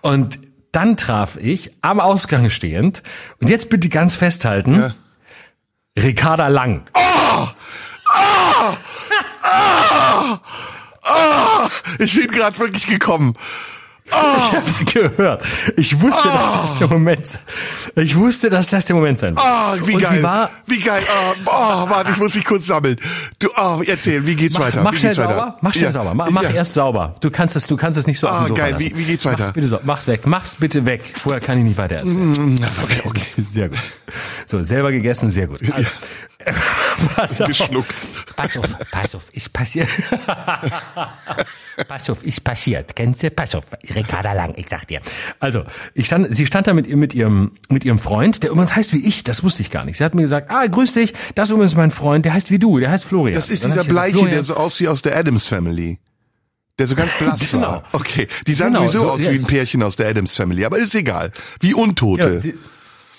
Und 0.00 0.38
dann 0.70 0.96
traf 0.96 1.36
ich 1.36 1.72
am 1.82 1.98
Ausgang 2.00 2.48
stehend, 2.48 3.02
und 3.40 3.50
jetzt 3.50 3.68
bitte 3.68 3.88
ganz 3.88 4.14
festhalten, 4.14 4.74
Ja. 4.80 4.94
Ricarda 5.98 6.48
Lang. 6.48 6.84
Ich 11.98 12.14
bin 12.14 12.28
gerade 12.28 12.58
wirklich 12.58 12.86
gekommen. 12.86 13.34
Ich 14.12 14.56
hab's 14.56 14.84
gehört. 14.92 15.42
Ich 15.76 16.00
wusste, 16.00 16.28
dass 16.28 16.52
das 16.62 16.78
der 16.78 16.88
Moment, 16.88 17.38
ich 17.96 18.14
wusste, 18.16 18.50
dass 18.50 18.68
das 18.68 18.86
der 18.86 18.96
Moment 18.96 19.18
sein 19.18 19.36
wird. 19.36 19.44
Ah, 19.46 19.74
wie 19.84 19.94
und 19.94 20.02
geil. 20.02 20.16
sie 20.18 20.22
war, 20.22 20.50
wie 20.66 20.80
geil. 20.80 21.02
Oh, 21.08 21.34
oh, 21.46 21.50
warte, 21.90 22.10
ich 22.12 22.16
muss 22.18 22.34
mich 22.34 22.44
kurz 22.44 22.66
sammeln. 22.66 22.96
Du, 23.38 23.48
oh, 23.56 23.80
erzähl, 23.86 24.24
wie 24.26 24.34
geht's 24.36 24.54
mach, 24.58 24.66
weiter? 24.66 24.82
mach 24.82 24.92
wie 24.92 24.96
schnell 24.98 25.14
sauber, 25.14 25.36
weiter? 25.36 25.56
mach 25.62 25.72
schnell 25.72 25.84
Ja. 25.84 25.90
sauber, 25.90 26.14
mach, 26.14 26.30
mach 26.30 26.42
ja. 26.42 26.50
erst 26.50 26.74
sauber. 26.74 27.14
Du 27.20 27.30
kannst 27.30 27.56
es, 27.56 27.66
du 27.66 27.76
kannst 27.76 27.98
es 27.98 28.06
nicht 28.06 28.18
so 28.18 28.28
Ah, 28.28 28.40
auf 28.42 28.46
dem 28.46 28.56
Sofa 28.56 28.70
geil. 28.70 28.74
Wie- 28.78 28.96
wie 28.96 29.04
geht's 29.04 29.24
weiter? 29.24 29.38
Mach's 29.40 29.52
bitte, 29.52 29.66
so, 29.66 29.80
mach's 29.82 30.06
weg, 30.06 30.26
mach's 30.26 30.56
bitte 30.56 30.84
weg. 30.84 31.02
Vorher 31.14 31.40
kann 31.40 31.58
ich 31.58 31.64
nicht 31.64 31.78
weiter 31.78 31.96
erzählen. 31.96 32.60
Okay, 32.82 33.02
okay. 33.04 33.26
Sehr 33.48 33.68
gut. 33.70 33.78
So, 34.46 34.62
selber 34.62 34.92
gegessen, 34.92 35.30
sehr 35.30 35.46
gut. 35.46 35.60
Also, 35.72 35.88
pass 37.16 37.40
auf. 37.40 37.48
Geschluckt. 37.48 37.94
Pass 38.36 38.56
auf, 38.56 38.66
pass 38.90 39.14
auf, 39.14 39.22
ist 39.32 39.52
passiert. 39.52 39.88
pass 41.88 42.08
auf, 42.10 42.22
ist 42.24 42.42
passiert. 42.44 42.94
Kennst 42.96 43.22
du? 43.22 43.30
Pass 43.30 43.54
auf, 43.54 43.64
Ricarda 43.94 44.32
Lang, 44.32 44.54
ich 44.56 44.68
sag 44.68 44.86
dir. 44.86 45.00
Also, 45.40 45.64
ich 45.94 46.06
stand, 46.06 46.34
sie 46.34 46.46
stand 46.46 46.66
da 46.66 46.74
mit, 46.74 46.86
ihr- 46.86 46.96
mit 46.96 47.14
ihrem, 47.14 47.52
mit 47.68 47.84
ihrem 47.84 47.98
Freund, 47.98 48.42
der 48.42 48.50
übrigens 48.50 48.74
heißt 48.76 48.92
wie 48.92 49.06
ich, 49.06 49.24
das 49.24 49.42
wusste 49.42 49.62
ich 49.62 49.70
gar 49.70 49.84
nicht. 49.84 49.96
Sie 49.98 50.04
hat 50.04 50.14
mir 50.14 50.22
gesagt, 50.22 50.50
ah, 50.50 50.66
grüß 50.66 50.94
dich, 50.94 51.14
das 51.34 51.48
ist 51.48 51.52
übrigens 51.54 51.74
mein 51.76 51.90
Freund, 51.90 52.24
der 52.24 52.34
heißt 52.34 52.50
wie 52.50 52.58
du, 52.58 52.78
der 52.78 52.90
heißt 52.90 53.04
Florian. 53.04 53.34
Das 53.34 53.48
ist 53.50 53.62
dieser 53.64 53.68
ich 53.68 53.74
gesagt, 53.74 53.88
Bleiche, 53.88 54.12
Florian, 54.16 54.32
der 54.34 54.42
so 54.42 54.54
aussieht 54.54 54.88
aus 54.88 55.02
der 55.02 55.16
Adams 55.16 55.46
Family. 55.46 55.98
Der 56.78 56.86
so 56.86 56.94
ganz 56.96 57.12
blass 57.18 57.38
Genau. 57.50 57.62
war. 57.66 57.84
Okay. 57.92 58.26
Die 58.46 58.54
sahen 58.54 58.72
Genau, 58.72 58.86
sowieso 58.86 59.00
so- 59.00 59.10
aus 59.10 59.20
wie 59.20 59.26
ein 59.38 59.44
Pärchen 59.44 59.82
aus 59.82 59.96
der 59.96 60.08
Adams 60.08 60.34
Family, 60.34 60.64
aber 60.64 60.78
ist 60.78 60.94
egal. 60.94 61.30
Wie 61.60 61.74
Untote. 61.74 62.22
Ja, 62.30 62.38
sie, 62.38 62.54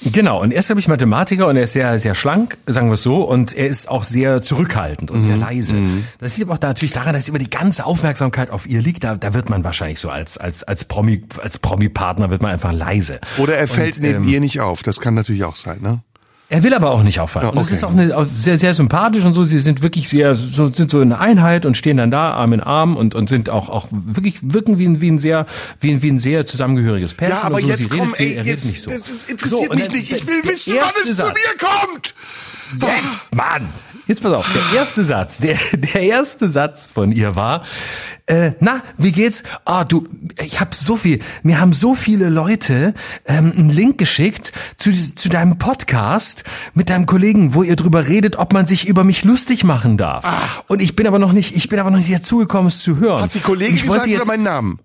genau, 0.02 0.42
und 0.42 0.52
er 0.52 0.60
ist 0.60 0.70
nämlich 0.70 0.88
Mathematiker 0.88 1.48
und 1.48 1.56
er 1.56 1.64
ist 1.64 1.74
sehr, 1.74 1.98
sehr 1.98 2.16
schlank, 2.16 2.58
sagen 2.66 2.88
wir 2.90 2.96
es 2.96 3.04
so, 3.04 3.24
und 3.24 3.56
er 3.56 3.68
ist 3.68 3.90
auch 3.90 4.04
sehr 4.04 4.42
zurückhaltend 4.42 5.12
und 5.12 5.22
Mhm. 5.22 5.26
sehr 5.26 5.38
leise. 5.38 5.76
Das 6.20 6.36
liegt 6.38 6.48
aber 6.48 6.56
auch 6.56 6.60
da 6.60 6.68
natürlich 6.70 6.92
daran, 6.94 7.14
dass 7.14 7.30
immer 7.30 7.38
die 7.40 7.50
ganze 7.50 7.86
Aufmerksamkeit 7.86 8.50
auf 8.50 8.68
ihr 8.68 8.82
liegt. 8.82 9.04
Da, 9.04 9.16
da 9.16 9.34
wird 9.34 9.50
man 9.50 9.64
wahrscheinlich 9.64 10.00
so 10.00 10.10
als, 10.10 10.38
als, 10.38 10.64
als 10.64 10.86
Promi, 10.86 11.24
als 11.42 11.60
Promi-Partner 11.60 12.30
wird 12.30 12.42
man 12.42 12.52
einfach 12.52 12.74
leise. 12.74 13.20
Oder 13.38 13.56
er 13.56 13.68
fällt 13.68 13.98
Und, 13.98 14.04
neben 14.04 14.24
ähm, 14.26 14.30
ihr 14.30 14.40
nicht 14.40 14.60
auf. 14.62 14.84
Das 14.84 15.00
kann 15.00 15.14
natürlich 15.14 15.44
auch 15.44 15.56
sein, 15.56 15.80
ne? 15.82 16.00
Er 16.54 16.62
will 16.62 16.76
aber 16.76 16.92
auch 16.92 17.02
nicht 17.02 17.20
auffallen. 17.20 17.48
Ja, 17.48 17.52
Und 17.52 17.58
es 17.58 17.68
okay. 17.70 17.74
ist 17.78 17.84
auch, 17.84 17.94
eine, 17.94 18.26
sehr, 18.28 18.60
sehr 18.60 18.76
sympathisch 18.76 19.24
und 19.26 19.34
so. 19.34 19.44
Sie 19.44 19.58
sind 19.58 19.82
wirklich 19.82 20.08
sehr, 20.08 20.36
so, 20.36 20.68
sind 20.72 20.92
so 20.92 21.02
in 21.02 21.12
Einheit 21.12 21.66
und 21.66 21.76
stehen 21.76 21.98
dann 21.98 22.12
da 22.12 22.32
Arm 22.34 22.54
in 22.54 22.60
Arm 22.60 22.96
und, 22.96 23.16
und 23.16 23.28
sind 23.28 23.50
auch, 23.50 23.70
auch 23.70 23.88
wirklich, 23.92 24.38
wirken 24.44 24.78
wie 24.78 24.86
ein, 24.86 25.02
wie 25.02 25.10
ein 25.10 25.18
sehr, 25.18 25.48
wie 25.80 25.90
ein, 25.94 26.04
wie 26.04 26.12
ein 26.12 26.20
sehr 26.20 26.46
zusammengehöriges 26.46 27.16
Pärchen. 27.16 27.38
Ja, 27.38 27.44
aber 27.44 27.60
so. 27.60 27.68
jetzt 27.68 27.78
Sie 27.80 27.84
redet 27.86 27.98
komm, 28.00 28.14
viel, 28.14 28.26
ey, 28.28 28.34
er 28.34 28.46
redet 28.46 28.48
jetzt, 28.54 28.66
nicht 28.68 28.82
so. 28.84 28.92
das 28.92 29.08
So, 29.08 29.14
interessiert 29.32 29.70
und 29.72 29.76
mich 29.80 29.88
dann- 29.88 29.98
nicht. 29.98 30.12
Ich 30.12 30.28
will 30.28 30.44
wissen, 30.44 30.74
wann 30.80 30.90
es 31.04 31.10
zu 31.10 31.14
Satz. 31.16 31.34
mir 31.34 31.68
kommt. 31.68 32.14
Jetzt, 32.80 33.34
Mann! 33.36 33.68
Jetzt 34.06 34.22
pass 34.22 34.34
auf, 34.34 34.46
der 34.54 34.80
erste 34.80 35.04
Satz, 35.04 35.38
der, 35.40 35.58
der 35.74 36.02
erste 36.02 36.50
Satz 36.50 36.88
von 36.88 37.12
ihr 37.12 37.36
war, 37.36 37.64
äh, 38.26 38.52
na, 38.60 38.82
wie 38.98 39.12
geht's? 39.12 39.44
Ah, 39.66 39.86
du, 39.86 40.08
ich 40.42 40.60
hab 40.60 40.76
so 40.76 40.98
viel, 40.98 41.20
mir 41.44 41.60
haben 41.60 41.74
so 41.74 41.96
viele 41.96 42.30
Leute 42.30 42.94
ähm, 43.26 43.54
einen 43.56 43.70
Link 43.70 43.98
geschickt 43.98 44.52
zu, 44.78 44.92
zu 44.92 45.30
deinem 45.30 45.58
Podcast 45.58 46.44
mit 46.74 46.90
deinem 46.90 47.06
Kollegen, 47.06 47.54
wo 47.54 47.64
ihr 47.64 47.76
drüber 47.76 48.08
redet, 48.08 48.38
ob 48.38 48.54
man 48.54 48.68
sich 48.68 48.88
über 48.88 49.04
mich 49.04 49.24
lustig 49.24 49.64
machen 49.64 49.98
darf. 49.98 50.64
Und 50.68 50.82
ich 50.82 50.96
bin 50.96 51.08
aber 51.08 51.20
noch 51.20 51.32
nicht, 51.32 51.56
ich 51.56 51.70
bin 51.70 51.80
aber 51.80 51.92
noch 51.92 51.98
nicht 51.98 52.14
dazugekommen, 52.14 52.68
es 52.68 52.80
zu 52.80 52.98
hören. 52.98 53.22
Hat 53.22 53.32
sie 53.32 53.40
Kollege 53.40 53.72
Und 53.72 53.78
ich 53.78 53.88
wollte 53.88 54.10
gesagt 54.10 54.10
oder 54.10 54.20
jetzt, 54.20 54.28
meinen 54.28 54.44
Namen? 54.44 54.80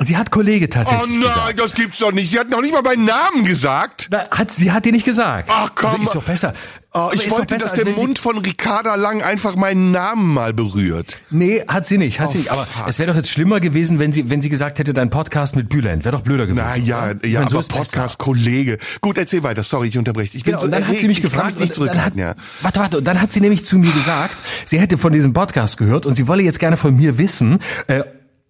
Sie 0.00 0.16
hat 0.16 0.30
Kollege 0.30 0.66
Oh 0.66 0.68
tatsächlich 0.68 1.08
nein, 1.08 1.20
gesagt. 1.20 1.60
das 1.60 1.74
gibt's 1.74 1.98
doch 1.98 2.10
nicht. 2.12 2.30
Sie 2.30 2.38
hat 2.38 2.50
noch 2.50 2.60
nicht 2.60 2.72
mal 2.72 2.82
meinen 2.82 3.04
Namen 3.04 3.44
gesagt. 3.44 4.08
Na, 4.10 4.28
Hat, 4.30 4.50
sie 4.50 4.72
hat 4.72 4.84
dir 4.84 4.92
nicht 4.92 5.04
gesagt. 5.04 5.48
Ach 5.52 5.70
komm. 5.74 5.90
Also 5.90 6.02
ist 6.02 6.14
doch 6.16 6.22
besser. 6.24 6.52
Oh, 6.96 7.10
ich 7.12 7.28
wollte, 7.30 7.54
besser, 7.54 7.64
dass 7.68 7.74
der 7.74 7.86
sie- 7.86 7.92
Mund 7.92 8.18
von 8.20 8.38
Ricarda 8.38 8.94
Lang 8.96 9.22
einfach 9.22 9.56
meinen 9.56 9.90
Namen 9.92 10.32
mal 10.34 10.52
berührt. 10.52 11.18
Nee, 11.30 11.60
hat 11.66 11.86
sie 11.86 11.98
nicht, 11.98 12.20
hat 12.20 12.30
sie 12.32 12.38
Oh, 12.38 12.40
nicht. 12.42 12.50
Aber 12.52 12.66
fuck. 12.66 12.88
es 12.88 12.98
wäre 13.00 13.08
doch 13.10 13.16
jetzt 13.16 13.30
schlimmer 13.30 13.58
gewesen, 13.60 13.98
wenn 13.98 14.12
sie, 14.12 14.30
wenn 14.30 14.42
sie 14.42 14.48
gesagt 14.48 14.78
hätte, 14.78 14.92
dein 14.94 15.10
Podcast 15.10 15.56
mit 15.56 15.68
Bülent. 15.68 16.04
Wäre 16.04 16.16
doch 16.16 16.22
blöder 16.22 16.46
gewesen. 16.46 16.66
Na 16.70 16.76
ja, 16.76 17.10
oder? 17.10 17.26
Ja, 17.26 17.48
so 17.48 17.58
aber. 17.58 17.66
Podcast-Kollege. 17.68 18.78
Gut, 19.00 19.16
erzähl 19.18 19.42
weiter. 19.42 19.62
Sorry, 19.62 19.88
ich 19.88 19.98
unterbreche. 19.98 20.36
Ich 20.36 20.42
bin 20.44 20.52
Genau, 20.52 20.60
so 20.60 20.64
und 20.66 20.70
dann 20.72 20.82
hat 20.82 20.88
erregt, 20.88 21.00
sie 21.00 21.08
mich 21.08 21.18
ich 21.18 21.24
gefragt, 21.24 21.58
mich 21.58 21.68
nicht 21.70 21.78
und 21.78 21.86
dann 21.88 22.04
hat, 22.04 22.14
ja. 22.16 22.34
warte, 22.62 22.80
warte, 22.80 22.98
und 22.98 23.04
dann 23.04 23.20
hat 23.20 23.32
sie 23.32 23.40
nämlich 23.40 23.64
zu 23.64 23.78
mir 23.78 23.90
gesagt, 23.92 24.38
sie 24.64 24.78
hätte 24.80 24.98
von 24.98 25.12
diesem 25.12 25.32
Podcast 25.32 25.76
gehört 25.78 26.06
und 26.06 26.14
sie 26.14 26.28
wolle 26.28 26.42
jetzt 26.42 26.58
gerne 26.60 26.76
von 26.76 26.94
mir 26.94 27.18
wissen, 27.18 27.58
äh, 27.88 28.02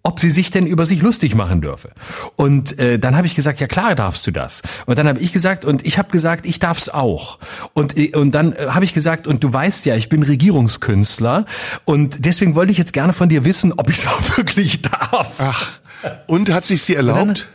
ob 0.05 0.21
sie 0.21 0.31
sich 0.31 0.51
denn 0.51 0.67
über 0.67 0.85
sich 0.85 1.01
lustig 1.03 1.35
machen 1.35 1.63
dürfe. 1.63 1.89
Und 2.37 2.79
äh, 2.79 2.99
dann 2.99 3.17
habe 3.17 3.27
ich 3.27 3.35
gesagt, 3.35 3.59
ja 3.59 3.67
klar 3.67 3.95
darfst 3.95 4.27
du 4.27 4.31
das. 4.31 4.63
Und 4.85 4.99
dann 4.99 5.09
habe 5.09 5.19
ich 5.19 5.33
gesagt, 5.33 5.65
und 5.65 5.85
ich 5.85 5.97
habe 5.97 6.11
gesagt, 6.11 6.45
ich 6.45 6.59
darf's 6.59 6.91
auch. 6.91 7.39
Und, 7.73 7.97
äh, 7.97 8.15
und 8.15 8.33
dann 8.33 8.53
äh, 8.53 8.67
habe 8.69 8.85
ich 8.85 8.93
gesagt, 8.93 9.27
und 9.27 9.43
du 9.43 9.53
weißt 9.53 9.87
ja, 9.87 9.97
ich 9.97 10.11
bin 10.11 10.23
Regierungskünstler 10.23 11.47
und 11.87 12.27
deswegen 12.27 12.55
wollte 12.55 12.71
ich 12.71 12.79
jetzt 12.79 12.93
gerne 12.93 13.15
von 13.15 13.31
dir 13.31 13.45
wissen, 13.45 13.73
ob 13.73 13.89
ich 13.89 13.99
es 13.99 14.07
auch 14.07 14.37
wirklich 14.37 14.83
darf. 14.83 15.33
Ach, 15.39 15.79
und 16.27 16.53
hat 16.53 16.67
sich 16.67 16.83
sie 16.83 16.95
erlaubt? 16.95 17.49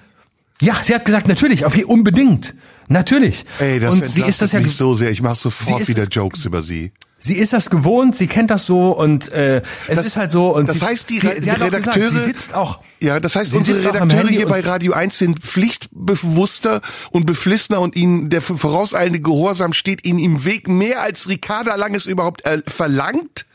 Ja, 0.59 0.75
sie 0.81 0.95
hat 0.95 1.05
gesagt, 1.05 1.27
natürlich, 1.27 1.65
auf 1.65 1.77
ihr 1.77 1.87
unbedingt. 1.87 2.55
Natürlich. 2.89 3.45
Ey, 3.59 3.79
das 3.79 3.93
und 3.95 4.07
sie 4.07 4.21
ist 4.23 4.41
das 4.41 4.51
ja 4.51 4.59
mich 4.59 4.75
so 4.75 4.95
sehr. 4.95 5.11
Ich 5.11 5.21
mache 5.21 5.35
sofort 5.37 5.87
wieder 5.87 6.03
es- 6.03 6.09
Jokes 6.11 6.43
über 6.45 6.61
sie. 6.61 6.91
Sie 7.21 7.33
ist 7.35 7.51
das 7.51 7.69
gewohnt, 7.69 8.15
sie 8.15 8.27
kennt 8.27 8.49
das 8.49 8.65
so 8.65 8.91
und 8.91 9.29
äh, 9.33 9.57
es 9.87 9.97
Das- 9.97 10.05
ist 10.07 10.15
halt 10.15 10.31
so. 10.31 10.55
Und 10.55 10.69
das 10.69 10.79
sie, 10.79 10.85
heißt, 10.85 11.09
die 11.09 11.19
sie, 11.19 11.27
Re- 11.27 11.41
sie 11.41 11.51
auch 11.51 11.55
gesagt, 11.55 11.73
Redakteure- 11.97 12.07
sie 12.11 12.19
sitzt 12.19 12.53
auch. 12.53 12.79
Ja, 13.01 13.19
das 13.19 13.35
heißt, 13.35 13.53
unsere 13.53 13.79
Redakteure 13.83 14.27
hier 14.29 14.47
bei 14.47 14.61
Radio 14.61 14.93
1 14.93 15.17
sind 15.17 15.39
pflichtbewusster 15.39 16.81
und 17.11 17.25
beflissener 17.25 17.81
und 17.81 17.95
ihnen 17.95 18.29
der 18.29 18.41
vorauseilende 18.41 19.19
Gehorsam 19.19 19.73
steht 19.73 20.05
ihnen 20.05 20.19
im 20.19 20.45
Weg 20.45 20.67
mehr 20.67 21.01
als 21.01 21.27
Ricarda 21.29 21.75
Lang 21.75 21.93
es 21.93 22.05
überhaupt 22.05 22.45
äh, 22.45 22.61
verlangt. 22.67 23.45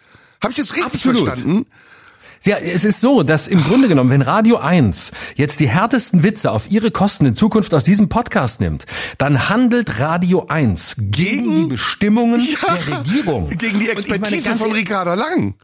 Habe 0.42 0.52
ich 0.52 0.58
jetzt 0.58 0.72
richtig 0.76 0.92
Absolut. 0.94 1.26
verstanden? 1.26 1.66
Ja, 2.44 2.56
es 2.58 2.84
ist 2.84 3.00
so, 3.00 3.22
dass 3.22 3.48
im 3.48 3.64
Grunde 3.64 3.88
genommen, 3.88 4.10
wenn 4.10 4.20
Radio 4.20 4.58
1 4.58 5.12
jetzt 5.36 5.60
die 5.60 5.68
härtesten 5.68 6.22
Witze 6.22 6.50
auf 6.50 6.70
ihre 6.70 6.90
Kosten 6.90 7.24
in 7.24 7.34
Zukunft 7.34 7.72
aus 7.72 7.84
diesem 7.84 8.10
Podcast 8.10 8.60
nimmt, 8.60 8.84
dann 9.16 9.48
handelt 9.48 9.98
Radio 9.98 10.44
1 10.48 10.96
gegen, 10.98 11.10
Gegen- 11.12 11.62
die 11.62 11.66
Bestimmungen 11.70 12.40
Ja, 12.62 12.74
der 12.76 12.98
Regierung. 12.98 13.48
Gegen 13.48 13.60
die 13.78 13.86
meine, 13.86 13.90
Expertise 13.92 14.48
ganz 14.48 14.60
von 14.60 14.72
Ricarda 14.72 15.14
Lang. 15.14 15.54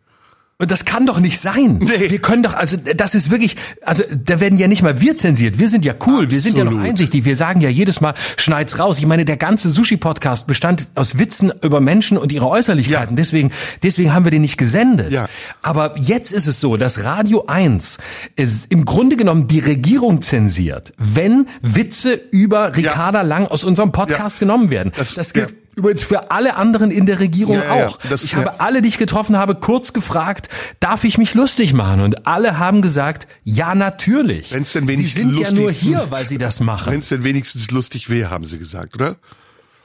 Und 0.60 0.70
das 0.70 0.84
kann 0.84 1.06
doch 1.06 1.18
nicht 1.20 1.40
sein. 1.40 1.78
Nee. 1.80 2.10
Wir 2.10 2.18
können 2.20 2.42
doch, 2.42 2.52
also 2.54 2.76
das 2.76 3.14
ist 3.14 3.30
wirklich, 3.30 3.56
also 3.82 4.02
da 4.24 4.40
werden 4.40 4.58
ja 4.58 4.68
nicht 4.68 4.82
mal 4.82 5.00
wir 5.00 5.16
zensiert. 5.16 5.58
Wir 5.58 5.68
sind 5.68 5.84
ja 5.86 5.94
cool, 6.06 6.30
wir 6.30 6.40
sind 6.40 6.56
ja 6.58 6.64
noch 6.64 6.72
Absolut. 6.72 6.90
einsichtig. 6.90 7.24
Wir 7.24 7.34
sagen 7.34 7.60
ja 7.62 7.70
jedes 7.70 8.00
Mal, 8.02 8.12
schneid's 8.36 8.78
raus. 8.78 8.98
Ich 8.98 9.06
meine, 9.06 9.24
der 9.24 9.38
ganze 9.38 9.70
Sushi-Podcast 9.70 10.46
bestand 10.46 10.90
aus 10.94 11.18
Witzen 11.18 11.50
über 11.62 11.80
Menschen 11.80 12.18
und 12.18 12.30
ihre 12.30 12.46
Äußerlichkeiten. 12.46 13.14
Ja. 13.14 13.16
Deswegen, 13.16 13.50
deswegen 13.82 14.12
haben 14.12 14.24
wir 14.24 14.30
den 14.30 14.42
nicht 14.42 14.58
gesendet. 14.58 15.10
Ja. 15.12 15.28
Aber 15.62 15.98
jetzt 15.98 16.30
ist 16.30 16.46
es 16.46 16.60
so, 16.60 16.76
dass 16.76 17.04
Radio 17.04 17.44
1 17.46 17.96
ist 18.36 18.66
im 18.70 18.84
Grunde 18.84 19.16
genommen 19.16 19.46
die 19.46 19.60
Regierung 19.60 20.20
zensiert, 20.20 20.92
wenn 20.98 21.46
Witze 21.62 22.20
über 22.32 22.76
Ricarda 22.76 23.22
Lang 23.22 23.46
aus 23.46 23.64
unserem 23.64 23.92
Podcast 23.92 24.36
Ja. 24.36 24.40
genommen 24.40 24.68
werden. 24.70 24.92
Das- 24.96 25.14
Das, 25.14 25.32
gilt 25.32 25.50
ja. 25.50 25.56
Übrigens 25.76 26.02
für 26.02 26.30
alle 26.30 26.56
anderen 26.56 26.90
in 26.90 27.06
der 27.06 27.20
Regierung 27.20 27.56
Ja, 27.56 27.64
ja, 27.64 27.76
ja. 27.76 27.86
auch. 27.86 27.98
Das- 28.08 28.24
ich 28.24 28.32
ja. 28.32 28.38
habe 28.38 28.60
alle, 28.60 28.82
die 28.82 28.88
ich 28.88 28.98
getroffen 28.98 29.36
habe, 29.36 29.54
kurz 29.54 29.92
gefragt, 29.92 30.48
darf 30.80 31.04
ich 31.04 31.16
mich 31.18 31.34
lustig 31.34 31.72
machen? 31.72 32.00
Und 32.00 32.26
alle 32.26 32.58
haben 32.58 32.82
gesagt, 32.82 33.28
ja, 33.44 33.74
natürlich. 33.74 34.52
Wenn's 34.52 34.72
denn 34.72 34.86
sie 34.86 34.92
wenigstens 34.94 35.22
sind 35.22 35.38
ja 35.38 35.50
nur 35.52 35.70
hier, 35.70 36.06
weil 36.10 36.28
sie 36.28 36.38
das 36.38 36.60
machen. 36.60 36.92
Wenn 36.92 37.00
es 37.00 37.08
denn 37.08 37.24
wenigstens 37.24 37.70
lustig 37.70 38.10
wäre, 38.10 38.30
haben 38.30 38.44
sie 38.46 38.58
gesagt, 38.58 38.94
oder? 38.96 39.16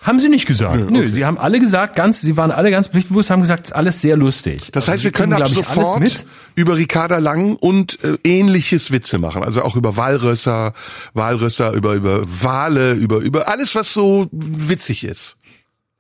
haben 0.02 0.20
sie 0.20 0.30
nicht 0.30 0.46
gesagt. 0.46 0.92
Nö, 0.92 1.10
sie 1.10 1.26
haben 1.26 1.40
alle 1.40 1.60
gesagt, 1.60 1.96
ganz, 1.96 2.22
sie 2.22 2.38
waren 2.38 2.52
alle 2.52 2.70
ganz 2.70 2.90
pflichtbewusst, 2.90 3.32
haben 3.32 3.42
gesagt, 3.42 3.66
es 3.66 3.72
ist 3.72 3.76
alles 3.76 4.02
sehr 4.02 4.16
lustig. 4.16 4.70
Das 4.72 4.84
Also 4.84 4.92
heißt, 4.92 5.04
wir 5.04 5.12
können 5.12 5.32
kriegen, 5.32 5.42
ab 5.44 5.50
sofort 5.50 6.00
mit. 6.00 6.26
über 6.54 6.78
Ricarda 6.78 7.18
Lang 7.18 7.56
und 7.56 7.98
äh, 8.04 8.16
ähnliches 8.24 8.92
Witze 8.92 9.18
machen. 9.18 9.42
Also 9.44 9.64
auch 9.64 9.76
über 9.76 9.98
Walrösser, 9.98 10.74
Walrösser, 11.16 11.72
über, 11.72 11.96
über 11.96 12.22
Wale, 12.24 12.94
über, 12.94 13.18
über 13.18 13.48
alles, 13.48 13.74
was 13.74 13.94
so 13.94 14.28
witzig 14.32 15.06
ist. 15.06 15.38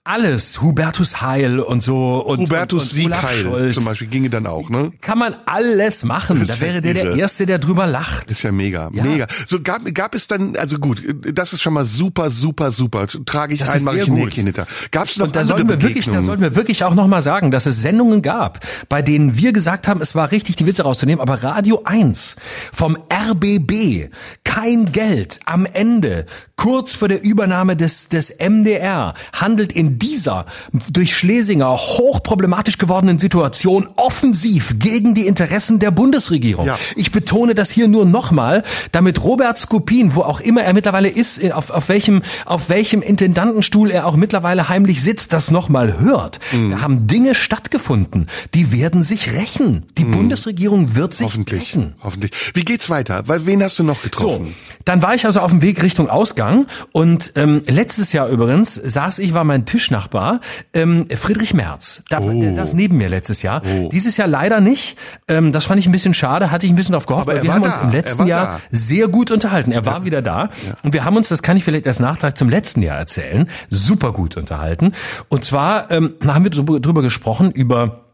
Alles, 0.07 0.61
Hubertus 0.61 1.21
Heil 1.23 1.59
und 1.59 1.81
so 1.81 2.23
und 2.23 2.41
Hubertus 2.41 2.93
und, 2.93 3.05
und 3.05 3.13
Siegheil 3.15 3.37
Scholz. 3.41 3.73
zum 3.73 3.85
Beispiel 3.85 4.05
ginge 4.05 4.29
dann 4.29 4.45
auch, 4.45 4.69
ne? 4.69 4.91
Kann 5.01 5.17
man 5.17 5.35
alles 5.47 6.03
machen. 6.05 6.45
Da 6.45 6.59
wäre 6.59 6.83
der 6.83 6.93
der. 6.93 7.15
Erste, 7.15 7.47
der 7.47 7.57
drüber 7.57 7.87
lacht. 7.87 8.31
Ist 8.31 8.43
ja 8.43 8.51
mega, 8.51 8.91
Ja. 8.93 9.03
mega. 9.03 9.25
So 9.47 9.61
gab, 9.61 9.81
gab 9.95 10.13
es 10.13 10.27
dann, 10.27 10.55
also 10.57 10.77
gut, 10.77 11.01
das 11.33 11.53
ist 11.53 11.61
schon 11.63 11.73
mal 11.73 11.85
super, 11.85 12.29
super, 12.29 12.71
super. 12.71 13.07
Trage 13.25 13.55
ich 13.55 13.59
Das 13.61 13.71
ein, 13.71 13.77
ist 13.77 13.83
mache 13.85 13.95
sehr 13.95 14.03
ich 14.03 14.09
ein. 14.11 14.17
Häkchen 14.17 14.43
hinter. 14.45 14.67
Gab 14.91 15.07
es 15.07 15.17
noch 15.17 15.25
Und 15.25 15.35
da 15.35 15.43
sollten 15.43 15.67
wir 15.69 15.81
wirklich, 15.81 16.05
da 16.05 16.21
sollten 16.21 16.43
wir 16.43 16.55
wirklich 16.55 16.83
auch 16.83 16.93
noch 16.93 17.07
mal 17.07 17.23
sagen, 17.23 17.49
dass 17.49 17.65
es 17.65 17.81
Sendungen 17.81 18.21
gab, 18.21 18.59
bei 18.89 19.01
denen 19.01 19.35
wir 19.37 19.53
gesagt 19.53 19.87
haben, 19.87 20.01
es 20.01 20.13
war 20.13 20.29
richtig, 20.31 20.55
die 20.55 20.67
Witze 20.67 20.83
rauszunehmen, 20.83 21.19
aber 21.19 21.41
Radio 21.41 21.81
1 21.83 22.35
vom 22.71 22.95
RBB, 23.11 24.09
kein 24.43 24.85
Geld 24.85 25.39
am 25.45 25.65
Ende, 25.65 26.27
kurz 26.57 26.93
vor 26.93 27.07
der 27.07 27.23
Übernahme 27.23 27.75
des, 27.75 28.07
des 28.09 28.35
MDR, 28.39 29.15
handelt 29.33 29.73
in 29.73 29.94
dieser 29.97 30.45
durch 30.91 31.15
Schlesinger 31.15 31.69
hochproblematisch 31.77 32.77
gewordenen 32.77 33.19
Situation 33.19 33.87
offensiv 33.95 34.75
gegen 34.79 35.13
die 35.13 35.27
Interessen 35.27 35.79
der 35.79 35.91
Bundesregierung. 35.91 36.65
Ja. 36.67 36.77
Ich 36.95 37.11
betone 37.11 37.55
das 37.55 37.69
hier 37.69 37.87
nur 37.87 38.05
nochmal, 38.05 38.63
damit 38.91 39.23
Robert 39.23 39.57
Skopin, 39.57 40.15
wo 40.15 40.21
auch 40.21 40.39
immer 40.39 40.61
er 40.63 40.73
mittlerweile 40.73 41.09
ist, 41.09 41.37
in- 41.37 41.51
auf, 41.51 41.69
auf 41.69 41.89
welchem, 41.89 42.21
auf 42.45 42.69
welchem 42.69 43.01
Intendantenstuhl 43.01 43.91
er 43.91 44.05
auch 44.07 44.15
mittlerweile 44.15 44.69
heimlich 44.69 45.01
sitzt, 45.01 45.33
das 45.33 45.51
nochmal 45.51 45.99
hört. 45.99 46.39
Mhm. 46.51 46.69
Da 46.71 46.81
haben 46.81 47.07
Dinge 47.07 47.35
stattgefunden, 47.35 48.27
die 48.53 48.71
werden 48.71 49.03
sich 49.03 49.33
rächen. 49.33 49.85
Die 49.97 50.05
Bundesregierung 50.05 50.95
wird 50.95 51.13
sich 51.13 51.25
Mhm. 51.25 51.29
Hoffentlich, 51.29 51.61
rächen. 51.61 51.95
hoffentlich. 52.03 52.31
Wie 52.53 52.63
geht's 52.65 52.89
weiter? 52.89 53.23
Weil 53.27 53.45
wen 53.45 53.63
hast 53.63 53.79
du 53.79 53.83
noch 53.83 53.97
So, 53.97 54.03
getroffen? 54.03 54.55
dann 54.85 55.01
war 55.01 55.15
ich 55.15 55.25
also 55.25 55.39
auf 55.39 55.51
dem 55.51 55.61
Weg 55.61 55.81
Richtung 55.83 56.09
Ausgang 56.09 56.67
und 56.91 57.33
ähm, 57.35 57.61
letztes 57.67 58.13
Jahr 58.13 58.27
übrigens 58.29 58.75
saß 58.75 59.19
ich, 59.19 59.33
war 59.33 59.43
mein 59.43 59.65
Tischnachbar, 59.85 60.39
ähm, 60.73 61.07
Friedrich 61.15 61.53
Merz. 61.53 62.03
Da, 62.09 62.19
Oh. 62.25 62.31
Der 62.41 62.53
saß 62.55 62.73
neben 62.73 62.97
mir 62.97 63.07
letztes 63.07 63.43
Jahr. 63.43 63.61
Dieses 63.91 64.17
Jahr 64.17 64.27
leider 64.27 64.59
nicht. 64.61 64.97
Ähm, 65.27 65.51
das 65.51 65.65
fand 65.65 65.79
ich 65.79 65.85
ein 65.85 65.91
bisschen 65.91 66.13
schade, 66.15 66.49
hatte 66.49 66.65
ich 66.65 66.71
ein 66.71 66.75
bisschen 66.75 66.93
drauf 66.93 67.05
gehofft, 67.05 67.27
Aber 67.27 67.35
er 67.37 67.43
wir 67.43 67.53
haben 67.53 67.61
uns 67.61 67.75
da. 67.75 67.81
im 67.83 67.89
Er 67.89 67.93
letzten 67.93 68.25
Jahr 68.25 68.45
da. 68.45 68.61
sehr 68.71 69.07
gut 69.07 69.29
unterhalten. 69.29 69.71
Er 69.71 69.85
war 69.85 70.03
wieder 70.05 70.21
da 70.23 70.49
und 70.81 70.93
wir 70.93 71.03
haben 71.05 71.17
uns, 71.17 71.29
das 71.29 71.43
kann 71.43 71.55
ich 71.55 71.63
vielleicht 71.63 71.85
als 71.85 71.99
Nachtrag 71.99 72.35
zum 72.37 72.49
letzten 72.49 72.81
Jahr 72.81 72.97
erzählen, 72.97 73.47
super 73.69 74.11
gut 74.11 74.37
unterhalten. 74.37 74.93
Und 75.29 75.43
zwar 75.45 75.91
ähm, 75.91 76.15
haben 76.25 76.43
wir 76.45 76.49
drüber 76.51 77.01
gesprochen, 77.03 77.51
über 77.51 78.04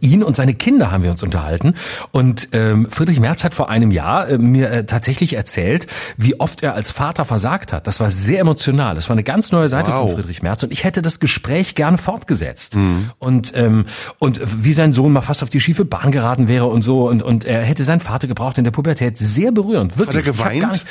ihn 0.00 0.22
und 0.22 0.36
seine 0.36 0.54
Kinder 0.54 0.90
haben 0.90 1.02
wir 1.04 1.10
uns 1.10 1.22
unterhalten. 1.22 1.74
Und 2.10 2.48
ähm, 2.52 2.88
Friedrich 2.90 3.20
Merz 3.20 3.44
hat 3.44 3.54
vor 3.54 3.70
einem 3.70 3.90
Jahr 3.90 4.28
äh, 4.28 4.38
mir 4.38 4.70
äh, 4.70 4.84
tatsächlich 4.84 5.34
erzählt, 5.34 5.86
wie 6.16 6.38
oft 6.40 6.62
er 6.62 6.74
als 6.74 6.90
Vater 6.90 7.24
versagt 7.24 7.72
hat. 7.72 7.86
Das 7.86 8.00
war 8.00 8.10
sehr 8.10 8.40
emotional. 8.40 8.94
Das 8.94 9.08
war 9.08 9.14
eine 9.14 9.24
ganz 9.24 9.52
neue 9.52 9.68
Seite 9.68 9.90
wow. 9.92 10.08
von 10.08 10.16
Friedrich 10.16 10.42
Merz. 10.42 10.62
Und 10.62 10.72
ich 10.72 10.84
hätte 10.84 11.02
das 11.02 11.20
Gespräch 11.20 11.74
gerne 11.74 11.98
fortgesetzt. 11.98 12.76
Mhm. 12.76 13.10
Und, 13.18 13.52
ähm, 13.56 13.86
und 14.18 14.40
wie 14.62 14.72
sein 14.72 14.92
Sohn 14.92 15.12
mal 15.12 15.22
fast 15.22 15.42
auf 15.42 15.50
die 15.50 15.60
schiefe 15.60 15.84
Bahn 15.84 16.10
geraten 16.10 16.48
wäre 16.48 16.66
und 16.66 16.82
so. 16.82 17.08
Und, 17.08 17.22
und 17.22 17.44
er 17.44 17.62
hätte 17.62 17.84
seinen 17.84 18.00
Vater 18.00 18.28
gebraucht 18.28 18.58
in 18.58 18.64
der 18.64 18.70
Pubertät. 18.70 19.18
Sehr 19.18 19.52
berührend. 19.52 19.98
Wirklich. 19.98 20.16
Hat 20.18 20.26
er 20.26 20.32
geweint? 20.32 20.84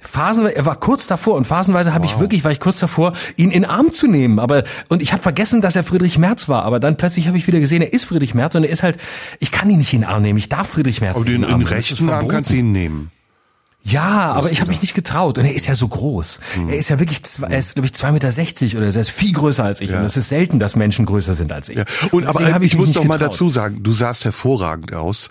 Phasenweise, 0.00 0.56
er 0.56 0.64
war 0.64 0.76
kurz 0.76 1.06
davor 1.06 1.34
und 1.34 1.46
phasenweise 1.46 1.92
habe 1.92 2.04
wow. 2.04 2.12
ich 2.12 2.20
wirklich, 2.20 2.42
war 2.42 2.50
ich 2.50 2.60
kurz 2.60 2.80
davor, 2.80 3.12
ihn 3.36 3.50
in 3.50 3.64
Arm 3.66 3.92
zu 3.92 4.06
nehmen. 4.06 4.38
Aber 4.38 4.64
und 4.88 5.02
ich 5.02 5.12
habe 5.12 5.22
vergessen, 5.22 5.60
dass 5.60 5.76
er 5.76 5.84
Friedrich 5.84 6.18
Merz 6.18 6.48
war. 6.48 6.64
Aber 6.64 6.80
dann 6.80 6.96
plötzlich 6.96 7.28
habe 7.28 7.36
ich 7.36 7.46
wieder 7.46 7.60
gesehen, 7.60 7.82
er 7.82 7.92
ist 7.92 8.04
Friedrich 8.04 8.34
Merz 8.34 8.54
und 8.54 8.64
er 8.64 8.70
ist 8.70 8.82
halt, 8.82 8.98
ich 9.40 9.52
kann 9.52 9.68
ihn 9.68 9.78
nicht 9.78 9.92
in 9.92 10.00
den 10.00 10.08
Arm 10.08 10.22
nehmen. 10.22 10.38
Ich 10.38 10.48
darf 10.48 10.68
Friedrich 10.68 11.00
Merz 11.00 11.16
aber 11.16 11.24
nicht 11.26 11.34
in 11.34 11.42
den 11.42 11.50
Arm. 11.50 11.62
rechten 11.62 12.08
Arm 12.08 12.28
kannst 12.28 12.50
du 12.50 12.56
ihn 12.56 12.72
nehmen. 12.72 13.10
Ja, 13.82 14.32
aber 14.32 14.50
ich 14.50 14.60
habe 14.60 14.70
mich 14.70 14.82
nicht 14.82 14.94
getraut. 14.94 15.38
Und 15.38 15.46
er 15.46 15.54
ist 15.54 15.66
ja 15.66 15.74
so 15.74 15.88
groß. 15.88 16.40
Hm. 16.54 16.68
Er 16.68 16.76
ist 16.76 16.90
ja 16.90 16.98
wirklich, 16.98 17.22
zwei, 17.22 17.48
er 17.48 17.58
ist 17.58 17.74
glaube 17.74 17.86
ich 17.86 17.94
zwei 17.94 18.12
Meter 18.12 18.30
sechzig 18.30 18.76
oder 18.76 18.90
so. 18.92 18.98
Er 18.98 19.02
ist 19.02 19.10
viel 19.10 19.32
größer 19.32 19.64
als 19.64 19.80
ich. 19.80 19.90
Ja. 19.90 20.00
Und 20.00 20.06
es 20.06 20.16
ist 20.16 20.28
selten, 20.28 20.58
dass 20.58 20.76
Menschen 20.76 21.06
größer 21.06 21.34
sind 21.34 21.50
als 21.50 21.68
ich. 21.68 21.78
Ja. 21.78 21.84
Und 22.10 22.26
aber 22.26 22.40
ich, 22.62 22.72
ich 22.72 22.76
muss 22.76 22.92
doch 22.92 23.04
mal 23.04 23.18
dazu 23.18 23.48
sagen, 23.48 23.82
du 23.82 23.92
sahst 23.92 24.24
hervorragend 24.24 24.92
aus. 24.92 25.30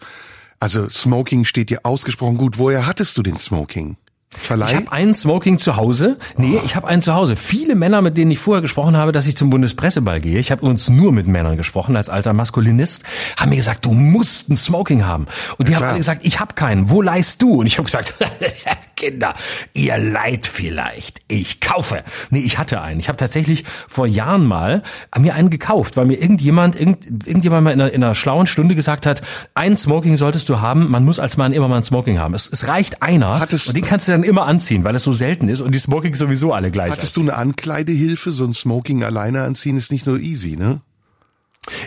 Also 0.60 0.90
Smoking 0.90 1.46
steht 1.46 1.70
dir 1.70 1.86
ausgesprochen 1.86 2.38
gut. 2.38 2.58
Woher 2.58 2.86
hattest 2.86 3.18
du 3.18 3.24
den 3.24 3.38
Smoking? 3.38 3.98
Verleih? 4.32 4.70
Ich 4.70 4.76
habe 4.76 4.92
einen 4.92 5.16
Smoking 5.16 5.58
zu 5.58 5.76
Hause. 5.76 6.18
Nee, 6.38 6.60
oh. 6.62 6.66
ich 6.66 6.76
habe 6.76 6.88
einen 6.88 7.02
zu 7.02 7.16
Hause. 7.16 7.36
Viele 7.36 7.76
Männer, 7.76 8.02
mit 8.02 8.16
denen 8.16 8.30
ich 8.30 8.38
vorher 8.38 8.62
gesprochen 8.62 8.96
habe, 8.96 9.12
dass 9.12 9.26
ich 9.26 9.36
zum 9.36 9.50
Bundespresseball 9.50 10.22
gehe, 10.22 10.38
ich 10.38 10.52
habe 10.52 10.66
uns 10.66 10.88
nur 10.90 11.12
mit 11.12 11.26
Männern 11.28 11.58
gesprochen 11.58 11.96
als 11.96 12.10
alter 12.10 12.34
Maskulinist, 12.34 13.04
haben 13.38 13.50
mir 13.50 13.56
gesagt, 13.56 13.86
du 13.86 13.92
musst 13.92 14.50
einen 14.50 14.58
Smoking 14.58 15.06
haben. 15.06 15.26
Und 15.58 15.68
die 15.68 15.72
ja, 15.72 15.80
haben 15.80 15.88
alle 15.88 15.98
gesagt, 15.98 16.26
ich 16.26 16.40
habe 16.40 16.54
keinen. 16.54 16.92
Wo 16.92 17.02
leist 17.02 17.42
du? 17.42 17.56
Und 17.56 17.66
ich 17.66 17.78
habe 17.78 17.86
gesagt, 17.86 18.14
Kinder, 19.00 19.34
ihr 19.74 19.98
leid 19.98 20.46
vielleicht. 20.46 21.22
Ich 21.30 21.62
kaufe. 21.62 22.04
Nee, 22.32 22.40
ich 22.40 22.58
hatte 22.58 22.82
einen. 22.82 23.00
Ich 23.00 23.08
habe 23.08 23.16
tatsächlich 23.16 23.64
vor 23.88 24.06
Jahren 24.06 24.46
mal 24.46 24.84
mir 25.18 25.36
einen 25.36 25.50
gekauft, 25.50 25.96
weil 25.96 26.06
mir 26.06 26.22
irgendjemand, 26.22 26.78
irgend, 26.78 27.06
irgendjemand 27.26 27.64
mal 27.64 27.72
in 27.72 27.80
einer, 27.80 27.92
in 27.94 28.04
einer 28.04 28.14
schlauen 28.14 28.46
Stunde 28.46 28.76
gesagt 28.76 29.06
hat, 29.06 29.22
ein 29.56 29.78
Smoking 29.78 30.18
solltest 30.18 30.50
du 30.50 30.60
haben. 30.60 30.92
Man 30.92 31.06
muss 31.06 31.18
als 31.18 31.38
Mann 31.38 31.54
immer 31.54 31.70
mal 31.70 31.78
ein 31.78 31.84
Smoking 31.84 32.20
haben. 32.20 32.34
Es, 32.34 32.50
es 32.52 32.68
reicht 32.68 33.02
einer 33.02 33.40
Hattest, 33.40 33.70
und 33.70 33.78
den 33.78 33.86
kannst 33.86 34.10
du 34.10 34.12
dann 34.12 34.24
immer 34.24 34.46
anziehen, 34.46 34.84
weil 34.84 34.96
es 34.96 35.04
so 35.04 35.14
selten 35.14 35.48
ist 35.48 35.62
und 35.62 35.74
die 35.74 35.80
Smokings 35.80 36.18
sowieso 36.20 36.52
alle 36.52 36.70
gleich 36.70 36.92
Hattest 36.92 37.14
aussehen. 37.14 37.28
du 37.28 37.32
eine 37.32 37.42
Ankleidehilfe? 37.42 38.32
So 38.32 38.44
ein 38.44 38.54
Smoking 38.54 39.04
alleine 39.04 39.44
anziehen 39.44 39.78
ist 39.78 39.94
nicht 39.94 40.06
nur 40.06 40.20
easy, 40.20 40.58
ne? 40.58 40.82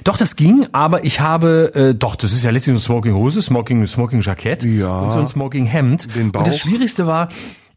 Doch, 0.04 0.16
das 0.16 0.36
ging, 0.36 0.66
aber 0.72 1.04
ich 1.04 1.20
habe, 1.20 1.72
äh, 1.74 1.94
doch, 1.94 2.16
das 2.16 2.32
ist 2.32 2.42
ja 2.42 2.50
letztlich 2.50 2.76
so 2.76 2.82
Smoking 2.82 3.14
Hose, 3.14 3.42
Smoking, 3.42 3.86
Smoking 3.86 4.20
Jackett 4.20 4.64
ja, 4.64 5.00
und 5.00 5.12
so 5.12 5.20
ein 5.20 5.28
Smoking 5.28 5.66
Hemd. 5.66 6.14
Den 6.14 6.32
Bauch. 6.32 6.40
Und 6.40 6.48
das 6.48 6.58
Schwierigste 6.58 7.06
war, 7.06 7.28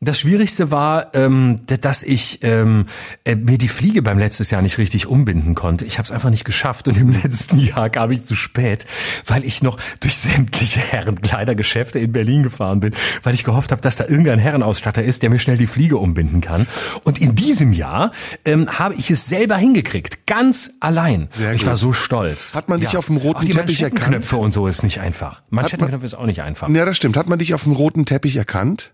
das 0.05 0.19
Schwierigste 0.19 0.71
war, 0.71 1.13
ähm, 1.13 1.61
dass 1.65 2.03
ich 2.03 2.39
ähm, 2.43 2.85
äh, 3.23 3.35
mir 3.35 3.57
die 3.57 3.67
Fliege 3.67 4.01
beim 4.01 4.17
letztes 4.17 4.51
Jahr 4.51 4.61
nicht 4.61 4.77
richtig 4.77 5.07
umbinden 5.07 5.55
konnte. 5.55 5.85
Ich 5.85 5.97
habe 5.97 6.05
es 6.05 6.11
einfach 6.11 6.29
nicht 6.29 6.45
geschafft 6.45 6.87
und 6.87 6.97
im 6.97 7.11
letzten 7.23 7.59
Jahr 7.59 7.89
kam 7.89 8.11
ich 8.11 8.25
zu 8.25 8.35
spät, 8.35 8.85
weil 9.25 9.43
ich 9.45 9.63
noch 9.63 9.77
durch 9.99 10.15
sämtliche 10.15 10.79
Herrenkleidergeschäfte 10.79 11.99
in 11.99 12.11
Berlin 12.11 12.43
gefahren 12.43 12.79
bin, 12.79 12.93
weil 13.23 13.33
ich 13.33 13.43
gehofft 13.43 13.71
habe, 13.71 13.81
dass 13.81 13.97
da 13.97 14.05
irgendein 14.05 14.39
Herrenausstatter 14.39 15.03
ist, 15.03 15.23
der 15.23 15.29
mir 15.29 15.39
schnell 15.39 15.57
die 15.57 15.67
Fliege 15.67 15.97
umbinden 15.97 16.41
kann. 16.41 16.67
Und 17.03 17.19
in 17.19 17.35
diesem 17.35 17.73
Jahr 17.73 18.11
ähm, 18.45 18.69
habe 18.69 18.95
ich 18.95 19.09
es 19.11 19.27
selber 19.27 19.57
hingekriegt, 19.57 20.25
ganz 20.27 20.71
allein. 20.79 21.29
Ich 21.53 21.65
war 21.65 21.77
so 21.77 21.93
stolz. 21.93 22.55
Hat 22.55 22.69
man 22.69 22.79
dich 22.79 22.93
ja. 22.93 22.99
auf 22.99 23.07
dem 23.07 23.17
roten 23.17 23.39
auch 23.39 23.43
die 23.43 23.51
Teppich 23.51 23.81
erkannt? 23.81 24.05
Knöpfe 24.05 24.37
und 24.37 24.53
so 24.53 24.67
ist 24.67 24.83
nicht 24.83 24.99
einfach. 24.99 25.41
Manschettenknöpfe 25.49 26.05
ist 26.05 26.13
auch 26.13 26.25
nicht 26.25 26.41
einfach. 26.41 26.69
Ja, 26.69 26.85
das 26.85 26.97
stimmt. 26.97 27.17
Hat 27.17 27.27
man 27.27 27.39
dich 27.39 27.53
auf 27.53 27.63
dem 27.63 27.73
roten 27.73 28.05
Teppich 28.05 28.35
erkannt? 28.35 28.91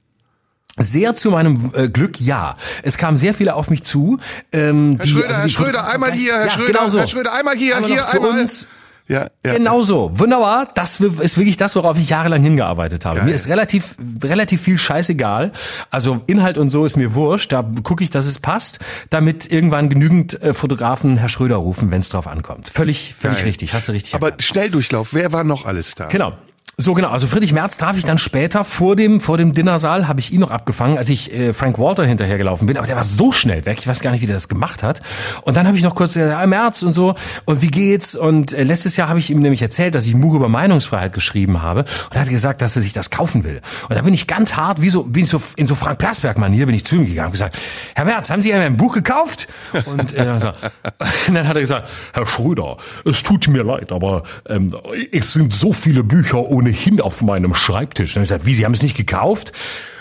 Sehr 0.78 1.16
zu 1.16 1.32
meinem 1.32 1.72
äh, 1.74 1.90
Glück, 1.90 2.20
ja. 2.22 2.56
Es 2.82 2.98
kamen 2.98 3.18
sehr 3.18 3.34
viele 3.34 3.56
auf 3.56 3.70
mich 3.70 3.84
zu. 3.84 4.20
Ähm, 4.52 4.96
Herr 4.98 5.06
die, 5.06 5.12
Schröder, 5.12 5.28
also 5.28 5.42
Herr 5.42 5.50
Schröder, 5.50 5.88
einmal 5.88 6.12
hier, 6.12 6.34
Herr 6.34 6.46
ja, 6.46 6.52
Schröder, 6.52 6.72
genau 6.72 6.88
so. 6.88 7.00
Herr 7.00 7.08
Schröder, 7.08 7.34
einmal 7.34 7.56
hier, 7.56 7.76
einmal 7.76 7.92
hier, 7.92 8.10
einmal. 8.10 8.40
Uns. 8.40 8.68
Ja, 9.08 9.28
ja. 9.46 9.54
Genau 9.56 9.84
so. 9.84 10.18
Wunderbar. 10.18 10.70
Das 10.74 11.02
ist 11.02 11.38
wirklich 11.38 11.58
das, 11.58 11.76
worauf 11.76 11.98
ich 11.98 12.08
jahrelang 12.08 12.42
hingearbeitet 12.42 13.04
habe. 13.04 13.18
Geil. 13.18 13.26
Mir 13.26 13.34
ist 13.34 13.50
relativ, 13.50 13.98
relativ 14.24 14.62
viel 14.62 14.78
scheißegal. 14.78 15.52
Also 15.90 16.22
Inhalt 16.28 16.58
und 16.58 16.70
so 16.70 16.86
ist 16.86 16.96
mir 16.96 17.14
wurscht. 17.14 17.52
Da 17.52 17.70
gucke 17.84 18.06
ich, 18.06 18.10
dass 18.10 18.26
es 18.26 18.40
passt, 18.40 18.80
damit 19.10 19.52
irgendwann 19.52 19.90
genügend 19.90 20.42
äh, 20.42 20.54
Fotografen 20.54 21.18
Herr 21.18 21.28
Schröder 21.28 21.58
rufen, 21.58 21.92
wenn 21.92 22.00
es 22.00 22.08
drauf 22.08 22.26
ankommt. 22.26 22.70
Völlig, 22.70 23.14
völlig 23.14 23.40
Geil. 23.40 23.48
richtig. 23.48 23.74
Hast 23.74 23.90
du 23.90 23.92
richtig. 23.92 24.16
Aber 24.16 24.28
erkannt. 24.28 24.44
Schnelldurchlauf. 24.44 25.14
Wer 25.14 25.34
war 25.34 25.44
noch 25.44 25.66
alles 25.66 25.96
da? 25.96 26.08
Genau. 26.08 26.38
So 26.82 26.96
genau, 26.96 27.10
also 27.10 27.28
Friedrich 27.28 27.54
Merz 27.54 27.78
traf 27.78 27.96
ich 27.96 28.06
dann 28.06 28.18
später 28.18 28.66
vor 28.66 28.96
dem 28.96 29.22
vor 29.22 29.38
dem 29.38 29.54
Dinnersaal, 29.54 30.08
habe 30.08 30.20
ich 30.20 30.34
ihn 30.34 30.40
noch 30.40 30.50
abgefangen, 30.50 30.98
als 30.98 31.10
ich 31.10 31.32
äh, 31.32 31.54
Frank 31.54 31.78
Walter 31.78 32.04
hinterhergelaufen 32.04 32.66
bin, 32.66 32.76
aber 32.76 32.88
der 32.88 32.96
war 32.96 33.04
so 33.04 33.32
schnell 33.32 33.68
weg, 33.68 33.78
ich 33.80 33.86
weiß 33.86 34.00
gar 34.00 34.10
nicht, 34.10 34.22
wie 34.22 34.26
der 34.26 34.36
das 34.36 34.50
gemacht 34.50 34.82
hat. 34.82 35.00
Und 35.44 35.58
dann 35.58 35.68
habe 35.68 35.78
ich 35.78 35.84
noch 35.84 35.94
kurz 35.94 36.16
gesagt, 36.16 36.32
ja, 36.32 36.48
Merz 36.48 36.82
und 36.82 36.96
so 36.96 37.14
und 37.46 37.62
wie 37.62 37.68
geht's? 37.68 38.16
Und 38.16 38.54
äh, 38.54 38.64
letztes 38.64 38.98
Jahr 38.98 39.10
habe 39.10 39.20
ich 39.20 39.30
ihm 39.30 39.38
nämlich 39.40 39.62
erzählt, 39.62 39.94
dass 39.94 40.08
ich 40.08 40.16
ein 40.16 40.22
Buch 40.22 40.34
über 40.34 40.50
Meinungsfreiheit 40.50 41.14
geschrieben 41.14 41.62
habe 41.62 41.82
und 41.82 42.16
er 42.16 42.22
hat 42.22 42.30
gesagt, 42.30 42.64
dass 42.64 42.76
er 42.76 42.82
sich 42.82 42.94
das 42.94 43.12
kaufen 43.12 43.44
will. 43.44 43.62
Und 43.88 43.96
da 43.96 44.02
bin 44.02 44.16
ich 44.16 44.26
ganz 44.26 44.56
hart, 44.56 44.82
wie 44.82 44.90
so 44.90 45.04
bin 45.04 45.26
ich 45.26 45.30
so 45.30 45.40
in 45.58 45.68
so 45.68 45.76
Frank 45.76 46.00
Plasberg 46.00 46.40
Manier 46.40 46.66
bin 46.66 46.74
ich 46.74 46.84
zu 46.84 46.96
ihm 46.96 47.06
gegangen 47.06 47.28
und 47.28 47.34
gesagt, 47.34 47.60
Herr 47.94 48.06
Merz, 48.06 48.32
haben 48.32 48.42
Sie 48.42 48.52
ein 48.56 48.78
Buch 48.78 48.96
gekauft? 48.96 49.48
Und, 49.86 50.16
äh, 50.16 50.22
und 51.28 51.36
dann 51.36 51.48
hat 51.48 51.56
er 51.56 51.62
gesagt, 51.62 51.88
Herr 52.14 52.26
Schröder, 52.26 52.78
es 53.06 53.22
tut 53.22 53.50
mir 53.50 53.64
leid, 53.64 53.92
aber 53.92 54.24
ähm, 54.50 54.76
es 55.12 55.34
sind 55.34 55.54
so 55.54 55.74
viele 55.74 56.04
Bücher 56.04 56.40
ohne 56.50 56.71
ohnehin 56.72 57.02
auf 57.02 57.22
meinem 57.22 57.54
Schreibtisch. 57.54 58.14
Dann 58.14 58.22
habe 58.22 58.24
ich 58.24 58.30
gesagt, 58.30 58.46
wie, 58.46 58.54
Sie 58.54 58.66
haben 58.66 58.74
es 58.74 58.82
nicht 58.82 58.98
gekauft? 58.98 59.52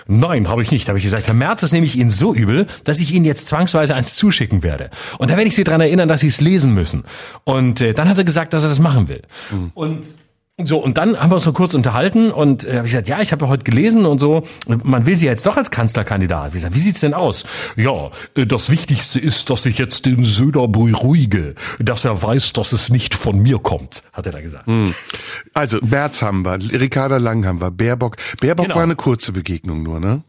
Nein, 0.06 0.48
habe 0.48 0.62
ich 0.62 0.70
nicht. 0.70 0.88
Habe 0.88 0.98
ich 0.98 1.04
gesagt, 1.04 1.26
Herr 1.26 1.34
Merz 1.34 1.62
ist 1.62 1.72
nämlich 1.72 1.96
Ihnen 1.96 2.10
so 2.10 2.34
übel, 2.34 2.66
dass 2.84 2.98
ich 2.98 3.12
Ihnen 3.12 3.24
jetzt 3.24 3.48
zwangsweise 3.48 3.94
eins 3.94 4.16
zuschicken 4.16 4.62
werde. 4.62 4.90
Und 5.18 5.30
da 5.30 5.36
werde 5.36 5.48
ich 5.48 5.54
Sie 5.54 5.64
daran 5.64 5.80
erinnern, 5.80 6.08
dass 6.08 6.20
Sie 6.20 6.26
es 6.26 6.40
lesen 6.40 6.74
müssen. 6.74 7.04
Und 7.44 7.80
äh, 7.80 7.92
dann 7.92 8.08
hat 8.08 8.18
er 8.18 8.24
gesagt, 8.24 8.52
dass 8.52 8.62
er 8.62 8.68
das 8.68 8.80
machen 8.80 9.08
will. 9.08 9.22
Mhm. 9.50 9.70
Und 9.74 10.06
so, 10.66 10.78
und 10.78 10.98
dann 10.98 11.18
haben 11.18 11.30
wir 11.30 11.36
uns 11.36 11.44
so 11.44 11.52
kurz 11.52 11.74
unterhalten 11.74 12.30
und 12.30 12.64
äh, 12.64 12.76
habe 12.76 12.86
ich 12.86 12.92
gesagt, 12.92 13.08
ja, 13.08 13.20
ich 13.20 13.32
habe 13.32 13.44
ja 13.44 13.50
heute 13.50 13.64
gelesen 13.64 14.06
und 14.06 14.20
so, 14.20 14.42
man 14.66 15.06
will 15.06 15.16
sie 15.16 15.26
jetzt 15.26 15.46
doch 15.46 15.56
als 15.56 15.70
Kanzlerkandidat. 15.70 16.52
Wie, 16.52 16.56
gesagt, 16.58 16.74
wie 16.74 16.78
sieht's 16.78 17.00
denn 17.00 17.14
aus? 17.14 17.44
Ja, 17.76 18.10
äh, 18.34 18.46
das 18.46 18.70
Wichtigste 18.70 19.18
ist, 19.18 19.50
dass 19.50 19.66
ich 19.66 19.78
jetzt 19.78 20.06
den 20.06 20.24
Söder 20.24 20.68
beruhige, 20.68 21.54
dass 21.78 22.04
er 22.04 22.22
weiß, 22.22 22.52
dass 22.52 22.72
es 22.72 22.90
nicht 22.90 23.14
von 23.14 23.38
mir 23.38 23.58
kommt, 23.58 24.02
hat 24.12 24.26
er 24.26 24.32
da 24.32 24.40
gesagt. 24.40 24.66
Hm. 24.66 24.94
Also, 25.54 25.78
Merz 25.82 26.22
haben 26.22 26.44
wir, 26.44 26.58
Ricarda 26.80 27.18
Lang 27.18 27.46
haben 27.46 27.60
wir, 27.60 27.70
Baerbock. 27.70 28.16
Baerbock 28.40 28.66
genau. 28.66 28.76
war 28.76 28.82
eine 28.82 28.96
kurze 28.96 29.32
Begegnung 29.32 29.82
nur, 29.82 30.00
ne? 30.00 30.22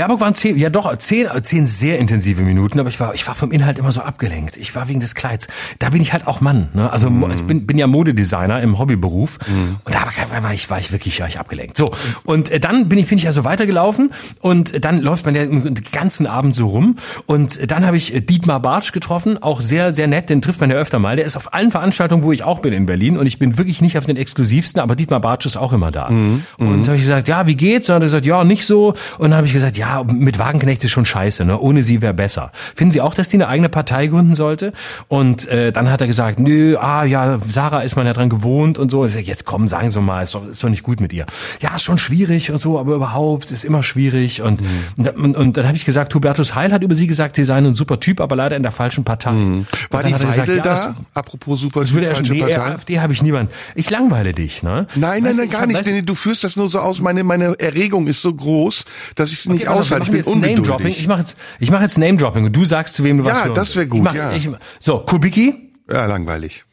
Baerbock 0.00 0.20
waren 0.20 0.34
zehn, 0.34 0.56
ja 0.56 0.70
doch, 0.70 0.96
zehn, 0.96 1.28
zehn 1.42 1.66
sehr 1.66 1.98
intensive 1.98 2.40
Minuten, 2.40 2.80
aber 2.80 2.88
ich 2.88 2.98
war, 3.00 3.12
ich 3.12 3.26
war 3.28 3.34
vom 3.34 3.52
Inhalt 3.52 3.78
immer 3.78 3.92
so 3.92 4.00
abgelenkt. 4.00 4.56
Ich 4.56 4.74
war 4.74 4.88
wegen 4.88 4.98
des 4.98 5.14
Kleids. 5.14 5.46
Da 5.78 5.90
bin 5.90 6.00
ich 6.00 6.14
halt 6.14 6.26
auch 6.26 6.40
Mann. 6.40 6.70
Ne? 6.72 6.90
Also 6.90 7.10
mhm. 7.10 7.30
ich 7.30 7.42
bin, 7.42 7.66
bin 7.66 7.76
ja 7.76 7.86
Modedesigner 7.86 8.62
im 8.62 8.78
Hobbyberuf 8.78 9.38
mhm. 9.46 9.76
und 9.84 9.94
da 9.94 10.00
war 10.42 10.54
ich, 10.54 10.70
war 10.70 10.78
ich 10.78 10.90
wirklich, 10.90 11.20
war 11.20 11.28
ich 11.28 11.38
abgelenkt. 11.38 11.76
So 11.76 11.90
und 12.24 12.48
äh, 12.48 12.58
dann 12.58 12.88
bin 12.88 12.98
ich, 12.98 13.08
bin 13.08 13.18
ich 13.18 13.26
also 13.26 13.44
weitergelaufen 13.44 14.14
und 14.40 14.82
dann 14.82 15.02
läuft 15.02 15.26
man 15.26 15.34
ja 15.34 15.44
den 15.44 15.74
ganzen 15.92 16.26
Abend 16.26 16.54
so 16.54 16.68
rum 16.68 16.96
und 17.26 17.70
dann 17.70 17.84
habe 17.84 17.98
ich 17.98 18.14
äh, 18.14 18.22
Dietmar 18.22 18.60
Bartsch 18.60 18.92
getroffen, 18.92 19.36
auch 19.42 19.60
sehr, 19.60 19.92
sehr 19.92 20.06
nett. 20.06 20.30
Den 20.30 20.40
trifft 20.40 20.62
man 20.62 20.70
ja 20.70 20.76
öfter 20.76 20.98
mal. 20.98 21.16
Der 21.16 21.26
ist 21.26 21.36
auf 21.36 21.52
allen 21.52 21.70
Veranstaltungen, 21.70 22.22
wo 22.22 22.32
ich 22.32 22.42
auch 22.42 22.60
bin 22.60 22.72
in 22.72 22.86
Berlin 22.86 23.18
und 23.18 23.26
ich 23.26 23.38
bin 23.38 23.58
wirklich 23.58 23.82
nicht 23.82 23.98
auf 23.98 24.06
den 24.06 24.16
exklusivsten, 24.16 24.80
aber 24.80 24.96
Dietmar 24.96 25.20
Bartsch 25.20 25.44
ist 25.44 25.58
auch 25.58 25.74
immer 25.74 25.90
da. 25.90 26.08
Mhm. 26.08 26.44
Und 26.56 26.78
mhm. 26.78 26.86
habe 26.86 26.96
ich 26.96 27.02
gesagt, 27.02 27.28
ja, 27.28 27.46
wie 27.46 27.56
geht's? 27.56 27.90
Und 27.90 27.92
er 27.92 27.96
hat 27.96 28.02
gesagt, 28.04 28.24
ja, 28.24 28.44
nicht 28.44 28.64
so. 28.64 28.94
Und 29.18 29.28
dann 29.30 29.34
habe 29.34 29.46
ich 29.46 29.52
gesagt, 29.52 29.76
ja 29.76 29.89
mit 30.04 30.38
Wagenknecht 30.38 30.84
ist 30.84 30.90
schon 30.90 31.04
scheiße, 31.04 31.44
ne? 31.44 31.58
Ohne 31.58 31.82
sie 31.82 32.02
wäre 32.02 32.14
besser. 32.14 32.52
Finden 32.74 32.92
Sie 32.92 33.00
auch, 33.00 33.14
dass 33.14 33.28
die 33.28 33.36
eine 33.36 33.48
eigene 33.48 33.68
Partei 33.68 34.06
gründen 34.06 34.34
sollte? 34.34 34.72
Und 35.08 35.48
äh, 35.48 35.72
dann 35.72 35.90
hat 35.90 36.00
er 36.00 36.06
gesagt, 36.06 36.38
nö, 36.38 36.76
ah 36.78 37.04
ja, 37.04 37.38
Sarah 37.38 37.80
ist 37.80 37.96
man 37.96 38.06
ja 38.06 38.12
dran 38.12 38.28
gewohnt 38.28 38.78
und 38.78 38.90
so. 38.90 39.00
Und 39.00 39.08
ich 39.08 39.14
sag, 39.14 39.24
jetzt 39.26 39.44
komm, 39.44 39.68
sagen 39.68 39.90
Sie 39.90 40.00
mal, 40.00 40.22
ist 40.22 40.34
doch, 40.34 40.46
ist 40.46 40.62
doch 40.62 40.68
nicht 40.68 40.82
gut 40.82 41.00
mit 41.00 41.12
ihr. 41.12 41.26
Ja, 41.60 41.74
ist 41.74 41.82
schon 41.82 41.98
schwierig 41.98 42.50
und 42.50 42.60
so, 42.60 42.78
aber 42.78 42.94
überhaupt 42.94 43.50
ist 43.50 43.64
immer 43.64 43.82
schwierig. 43.82 44.42
Und, 44.42 44.60
mhm. 44.60 45.06
und, 45.22 45.36
und, 45.36 45.56
dann 45.56 45.66
habe 45.66 45.76
ich 45.76 45.84
gesagt, 45.84 46.14
Hubertus 46.14 46.54
Heil 46.54 46.72
hat 46.72 46.82
über 46.82 46.94
sie 46.94 47.06
gesagt, 47.06 47.36
sie 47.36 47.44
seien 47.44 47.66
ein 47.66 47.74
super 47.74 48.00
Typ, 48.00 48.20
aber 48.20 48.36
leider 48.36 48.56
in 48.56 48.62
der 48.62 48.72
falschen 48.72 49.04
Partei. 49.04 49.32
Mhm. 49.32 49.66
War 49.90 50.02
die 50.02 50.12
Weidel 50.12 50.26
gesagt, 50.26 50.48
ja, 50.48 50.56
da? 50.56 50.62
Das, 50.62 50.90
Apropos 51.14 51.60
super 51.60 51.82
Typ, 51.84 52.04
falsche 52.04 52.32
nee, 52.32 52.40
Partei? 52.40 52.60
AfD 52.60 53.00
habe 53.00 53.12
ich 53.12 53.22
niemand. 53.22 53.50
Ich 53.74 53.90
langweile 53.90 54.32
dich, 54.32 54.62
ne? 54.62 54.86
Nein, 54.94 55.22
nein, 55.22 55.36
nein, 55.36 55.50
gar 55.50 55.66
nicht. 55.66 55.78
Weißt, 55.78 56.08
du 56.08 56.14
führst 56.14 56.44
das 56.44 56.56
nur 56.56 56.68
so 56.68 56.78
aus. 56.78 57.00
Meine, 57.00 57.24
meine 57.24 57.58
Erregung 57.58 58.06
ist 58.06 58.22
so 58.22 58.32
groß, 58.32 58.84
dass 59.14 59.32
ich 59.32 59.40
es 59.40 59.46
nicht 59.46 59.68
okay, 59.68 59.76
aushalte. 59.80 60.16
Ich 60.16 60.24
bin 60.24 60.32
ungeduldig. 60.32 61.00
Ich 61.00 61.08
mache 61.08 61.20
jetzt, 61.20 61.36
ich 61.58 61.70
mache 61.70 61.82
jetzt 61.82 61.98
Name 61.98 62.16
Dropping 62.16 62.44
und 62.44 62.54
du 62.54 62.64
sagst, 62.64 62.94
zu 62.94 63.04
wem 63.04 63.18
du 63.18 63.24
ja, 63.24 63.30
was 63.30 63.44
Ja, 63.44 63.52
das 63.52 63.76
wäre 63.76 63.86
gut. 63.86 64.02
Mach, 64.02 64.14
ja. 64.14 64.32
Ich, 64.32 64.48
so, 64.78 64.98
Kubicki? 65.00 65.70
Ja, 65.90 66.06
langweilig. 66.06 66.64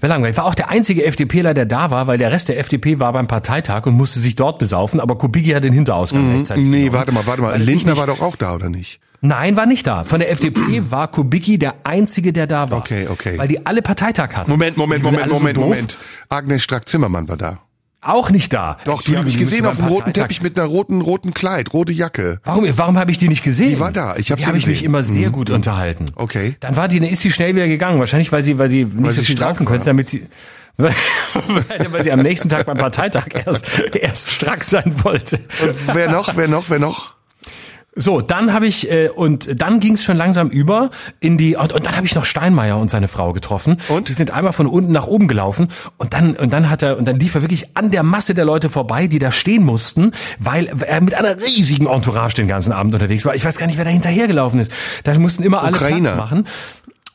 Wäre 0.00 0.12
langweilig. 0.12 0.36
War 0.36 0.44
auch 0.44 0.54
der 0.54 0.70
einzige 0.70 1.04
FDPler, 1.04 1.54
der 1.54 1.66
da 1.66 1.90
war, 1.90 2.06
weil 2.06 2.18
der 2.18 2.30
Rest 2.30 2.48
der 2.48 2.58
FDP 2.58 3.00
war 3.00 3.12
beim 3.12 3.26
Parteitag 3.26 3.86
und 3.86 3.94
musste 3.94 4.20
sich 4.20 4.36
dort 4.36 4.58
besaufen, 4.58 5.00
aber 5.00 5.18
Kubicki 5.18 5.50
hat 5.50 5.64
den 5.64 5.72
Hinterausgang 5.72 6.28
mhm. 6.28 6.36
rechtzeitig. 6.36 6.64
Nee, 6.64 6.76
genommen. 6.76 6.92
warte 6.92 7.12
mal, 7.12 7.26
warte 7.26 7.42
mal. 7.42 7.60
Lindner 7.60 7.96
war 7.96 8.06
doch 8.06 8.20
auch 8.20 8.36
da, 8.36 8.54
oder 8.54 8.68
nicht? 8.68 9.00
Nein, 9.20 9.56
war 9.56 9.64
nicht 9.64 9.86
da. 9.86 10.04
Von 10.04 10.20
der 10.20 10.30
FDP 10.30 10.82
war 10.90 11.10
Kubicki 11.10 11.58
der 11.58 11.74
Einzige, 11.84 12.32
der 12.32 12.46
da 12.46 12.70
war. 12.70 12.78
Okay, 12.78 13.08
okay. 13.08 13.38
Weil 13.38 13.48
die 13.48 13.64
alle 13.66 13.82
Parteitag 13.82 14.34
hatten. 14.36 14.50
Moment, 14.50 14.76
Moment, 14.76 15.02
Moment, 15.02 15.28
so 15.28 15.34
Moment, 15.34 15.56
doof. 15.56 15.64
Moment. 15.64 15.98
Agnes 16.28 16.62
Strack-Zimmermann 16.62 17.28
war 17.28 17.36
da. 17.36 17.58
Auch 18.04 18.30
nicht 18.30 18.52
da. 18.52 18.76
Doch, 18.84 19.02
die 19.02 19.16
habe 19.16 19.28
ich 19.28 19.38
gesehen 19.38 19.66
auf 19.66 19.76
dem 19.76 19.86
roten 19.86 20.04
Parteitag- 20.04 20.22
Teppich 20.28 20.42
mit 20.42 20.58
einer 20.58 20.68
roten, 20.68 21.00
roten 21.00 21.32
Kleid, 21.34 21.72
rote 21.72 21.92
Jacke. 21.92 22.40
Warum, 22.44 22.66
warum 22.76 22.98
habe 22.98 23.10
ich 23.10 23.18
die 23.18 23.28
nicht 23.28 23.42
gesehen? 23.42 23.70
Die 23.70 23.80
war 23.80 23.92
da, 23.92 24.16
ich 24.16 24.30
hab 24.30 24.44
habe 24.46 24.58
ich 24.58 24.66
mich. 24.66 24.80
Mhm. 24.80 24.86
immer 24.86 25.02
sehr 25.02 25.30
gut 25.30 25.50
unterhalten. 25.50 26.06
Okay. 26.14 26.56
Dann 26.60 26.76
war 26.76 26.88
die, 26.88 27.00
dann 27.00 27.08
ist 27.08 27.22
sie 27.22 27.30
schnell 27.32 27.54
wieder 27.56 27.66
gegangen. 27.68 27.98
Wahrscheinlich, 27.98 28.30
weil 28.32 28.42
sie, 28.42 28.58
weil 28.58 28.68
sie 28.68 28.84
nicht 28.84 29.14
so 29.14 29.22
viel 29.22 29.36
saufen 29.36 29.64
konnte, 29.66 29.86
damit 29.86 30.08
sie, 30.08 30.26
weil, 30.76 30.92
weil 31.90 32.02
sie 32.02 32.12
am 32.12 32.20
nächsten 32.20 32.48
Tag 32.48 32.66
beim 32.66 32.76
Parteitag 32.78 33.26
erst, 33.46 33.66
erst 33.94 34.30
strack 34.30 34.64
sein 34.64 34.92
wollte. 35.02 35.38
Wer 35.92 36.10
noch, 36.10 36.36
wer 36.36 36.48
noch, 36.48 36.64
wer 36.68 36.78
noch? 36.78 37.14
So, 37.96 38.20
dann 38.20 38.52
habe 38.52 38.66
ich 38.66 38.90
äh, 38.90 39.08
und 39.08 39.60
dann 39.60 39.78
ging 39.78 39.94
es 39.94 40.04
schon 40.04 40.16
langsam 40.16 40.48
über 40.48 40.90
in 41.20 41.38
die 41.38 41.56
und, 41.56 41.72
und 41.72 41.86
dann 41.86 41.96
habe 41.96 42.06
ich 42.06 42.14
noch 42.14 42.24
Steinmeier 42.24 42.78
und 42.78 42.90
seine 42.90 43.08
Frau 43.08 43.32
getroffen. 43.32 43.76
Und? 43.88 44.08
die 44.08 44.12
sind 44.12 44.32
einmal 44.32 44.52
von 44.52 44.66
unten 44.66 44.92
nach 44.92 45.06
oben 45.06 45.28
gelaufen 45.28 45.68
und 45.96 46.12
dann 46.12 46.34
und 46.34 46.52
dann 46.52 46.70
hat 46.70 46.82
er 46.82 46.98
und 46.98 47.06
dann 47.06 47.20
lief 47.20 47.34
er 47.34 47.42
wirklich 47.42 47.76
an 47.76 47.90
der 47.90 48.02
Masse 48.02 48.34
der 48.34 48.44
Leute 48.44 48.68
vorbei, 48.68 49.06
die 49.06 49.18
da 49.18 49.30
stehen 49.30 49.64
mussten, 49.64 50.12
weil 50.38 50.68
er 50.86 51.00
mit 51.00 51.14
einer 51.14 51.40
riesigen 51.40 51.86
Entourage 51.86 52.34
den 52.34 52.48
ganzen 52.48 52.72
Abend 52.72 52.94
unterwegs 52.94 53.24
war. 53.24 53.34
Ich 53.34 53.44
weiß 53.44 53.58
gar 53.58 53.66
nicht, 53.66 53.78
wer 53.78 53.84
da 53.84 53.90
hinterhergelaufen 53.90 54.60
ist. 54.60 54.72
Da 55.04 55.16
mussten 55.18 55.42
immer 55.44 55.62
alle 55.62 55.76
Ukrainer. 55.76 56.12
Platz 56.12 56.16
machen. 56.16 56.46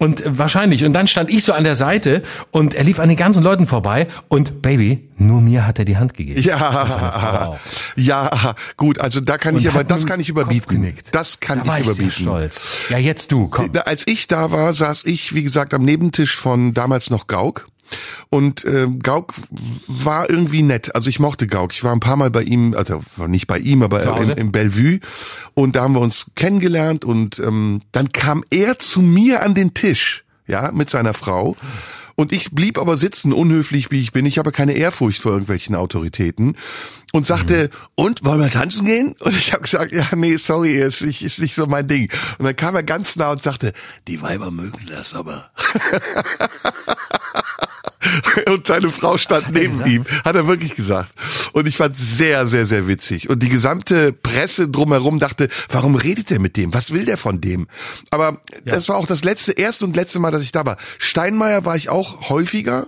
Und 0.01 0.23
wahrscheinlich. 0.25 0.85
Und 0.85 0.93
dann 0.93 1.07
stand 1.07 1.29
ich 1.29 1.43
so 1.43 1.51
an 1.51 1.65
der 1.65 1.75
Seite 1.75 2.23
und 2.51 2.73
er 2.73 2.85
lief 2.85 3.01
an 3.01 3.09
den 3.09 3.17
ganzen 3.17 3.43
Leuten 3.43 3.67
vorbei 3.67 4.07
und 4.29 4.61
Baby, 4.61 5.09
nur 5.17 5.41
mir 5.41 5.67
hat 5.67 5.77
er 5.77 5.83
die 5.83 5.97
Hand 5.97 6.13
gegeben. 6.13 6.41
Ja, 6.41 7.57
ja, 7.97 8.55
gut, 8.77 8.99
also 8.99 9.19
da 9.19 9.37
kann 9.37 9.57
ich 9.57 9.65
Und 9.65 9.71
aber, 9.71 9.79
hat 9.81 9.91
das 9.91 10.05
kann 10.05 10.21
ich 10.21 10.29
überbieten. 10.29 10.93
Das 11.11 11.41
kann 11.41 11.63
da 11.65 11.75
ich 11.75 11.81
ich 11.81 11.87
überbieten. 11.87 12.11
stolz. 12.11 12.79
Ja, 12.89 12.97
jetzt 12.97 13.33
du, 13.33 13.49
komm. 13.49 13.71
Als 13.85 14.07
ich 14.07 14.27
da 14.27 14.51
war, 14.51 14.71
saß 14.71 15.03
ich, 15.03 15.35
wie 15.35 15.43
gesagt, 15.43 15.73
am 15.73 15.83
Nebentisch 15.83 16.37
von 16.37 16.73
damals 16.73 17.09
noch 17.09 17.27
Gauk. 17.27 17.67
Und 18.29 18.65
ähm, 18.65 18.99
Gauk 18.99 19.33
war 19.87 20.29
irgendwie 20.29 20.61
nett. 20.61 20.95
Also 20.95 21.09
ich 21.09 21.19
mochte 21.19 21.47
Gauk. 21.47 21.73
Ich 21.73 21.83
war 21.83 21.93
ein 21.93 21.99
paar 21.99 22.15
Mal 22.15 22.29
bei 22.29 22.43
ihm, 22.43 22.73
also 22.75 23.01
nicht 23.27 23.47
bei 23.47 23.59
ihm, 23.59 23.83
aber 23.83 24.03
äh, 24.03 24.23
im, 24.23 24.37
im 24.37 24.51
Bellevue. 24.51 24.99
Und 25.53 25.75
da 25.75 25.83
haben 25.83 25.93
wir 25.93 26.01
uns 26.01 26.31
kennengelernt 26.35 27.05
und 27.05 27.39
ähm, 27.39 27.81
dann 27.91 28.11
kam 28.11 28.43
er 28.49 28.79
zu 28.79 29.01
mir 29.01 29.43
an 29.43 29.53
den 29.53 29.73
Tisch, 29.73 30.23
ja, 30.47 30.71
mit 30.71 30.89
seiner 30.89 31.13
Frau. 31.13 31.55
Und 32.19 32.33
ich 32.33 32.51
blieb 32.51 32.77
aber 32.77 32.97
sitzen, 32.97 33.31
unhöflich 33.31 33.91
wie 33.91 34.01
ich 34.01 34.11
bin. 34.11 34.25
Ich 34.25 34.39
habe 34.39 34.51
keine 34.51 34.73
Ehrfurcht 34.73 35.21
vor 35.21 35.31
irgendwelchen 35.31 35.73
Autoritäten. 35.73 36.57
Und 37.13 37.25
sagte, 37.25 37.69
und, 37.95 38.25
wollen 38.25 38.41
wir 38.41 38.49
tanzen 38.49 38.83
gehen? 38.83 39.15
Und 39.21 39.37
ich 39.37 39.53
habe 39.53 39.61
gesagt, 39.61 39.93
ja, 39.93 40.05
nee, 40.13 40.35
sorry, 40.35 40.73
ist 40.73 41.01
nicht, 41.01 41.23
ist 41.23 41.39
nicht 41.39 41.55
so 41.55 41.65
mein 41.65 41.87
Ding. 41.87 42.11
Und 42.37 42.43
dann 42.43 42.57
kam 42.57 42.75
er 42.75 42.83
ganz 42.83 43.15
nah 43.15 43.31
und 43.31 43.41
sagte, 43.41 43.71
die 44.09 44.21
Weiber 44.21 44.51
mögen 44.51 44.85
das 44.89 45.13
aber. 45.13 45.49
Und 48.47 48.67
seine 48.67 48.89
Frau 48.89 49.17
stand 49.17 49.53
neben 49.53 49.85
ihm, 49.85 50.03
hat 50.23 50.35
er 50.35 50.47
wirklich 50.47 50.75
gesagt. 50.75 51.11
Und 51.53 51.67
ich 51.67 51.77
fand 51.77 51.97
sehr, 51.97 52.47
sehr, 52.47 52.65
sehr 52.65 52.87
witzig. 52.87 53.29
Und 53.29 53.43
die 53.43 53.49
gesamte 53.49 54.13
Presse 54.13 54.69
drumherum 54.69 55.19
dachte, 55.19 55.49
warum 55.69 55.95
redet 55.95 56.29
der 56.29 56.39
mit 56.39 56.57
dem? 56.57 56.73
Was 56.73 56.91
will 56.91 57.05
der 57.05 57.17
von 57.17 57.41
dem? 57.41 57.67
Aber 58.11 58.41
das 58.65 58.89
war 58.89 58.97
auch 58.97 59.07
das 59.07 59.23
letzte, 59.23 59.51
erste 59.51 59.85
und 59.85 59.95
letzte 59.95 60.19
Mal, 60.19 60.31
dass 60.31 60.43
ich 60.43 60.51
da 60.51 60.65
war. 60.65 60.77
Steinmeier 60.97 61.65
war 61.65 61.75
ich 61.75 61.89
auch 61.89 62.29
häufiger. 62.29 62.87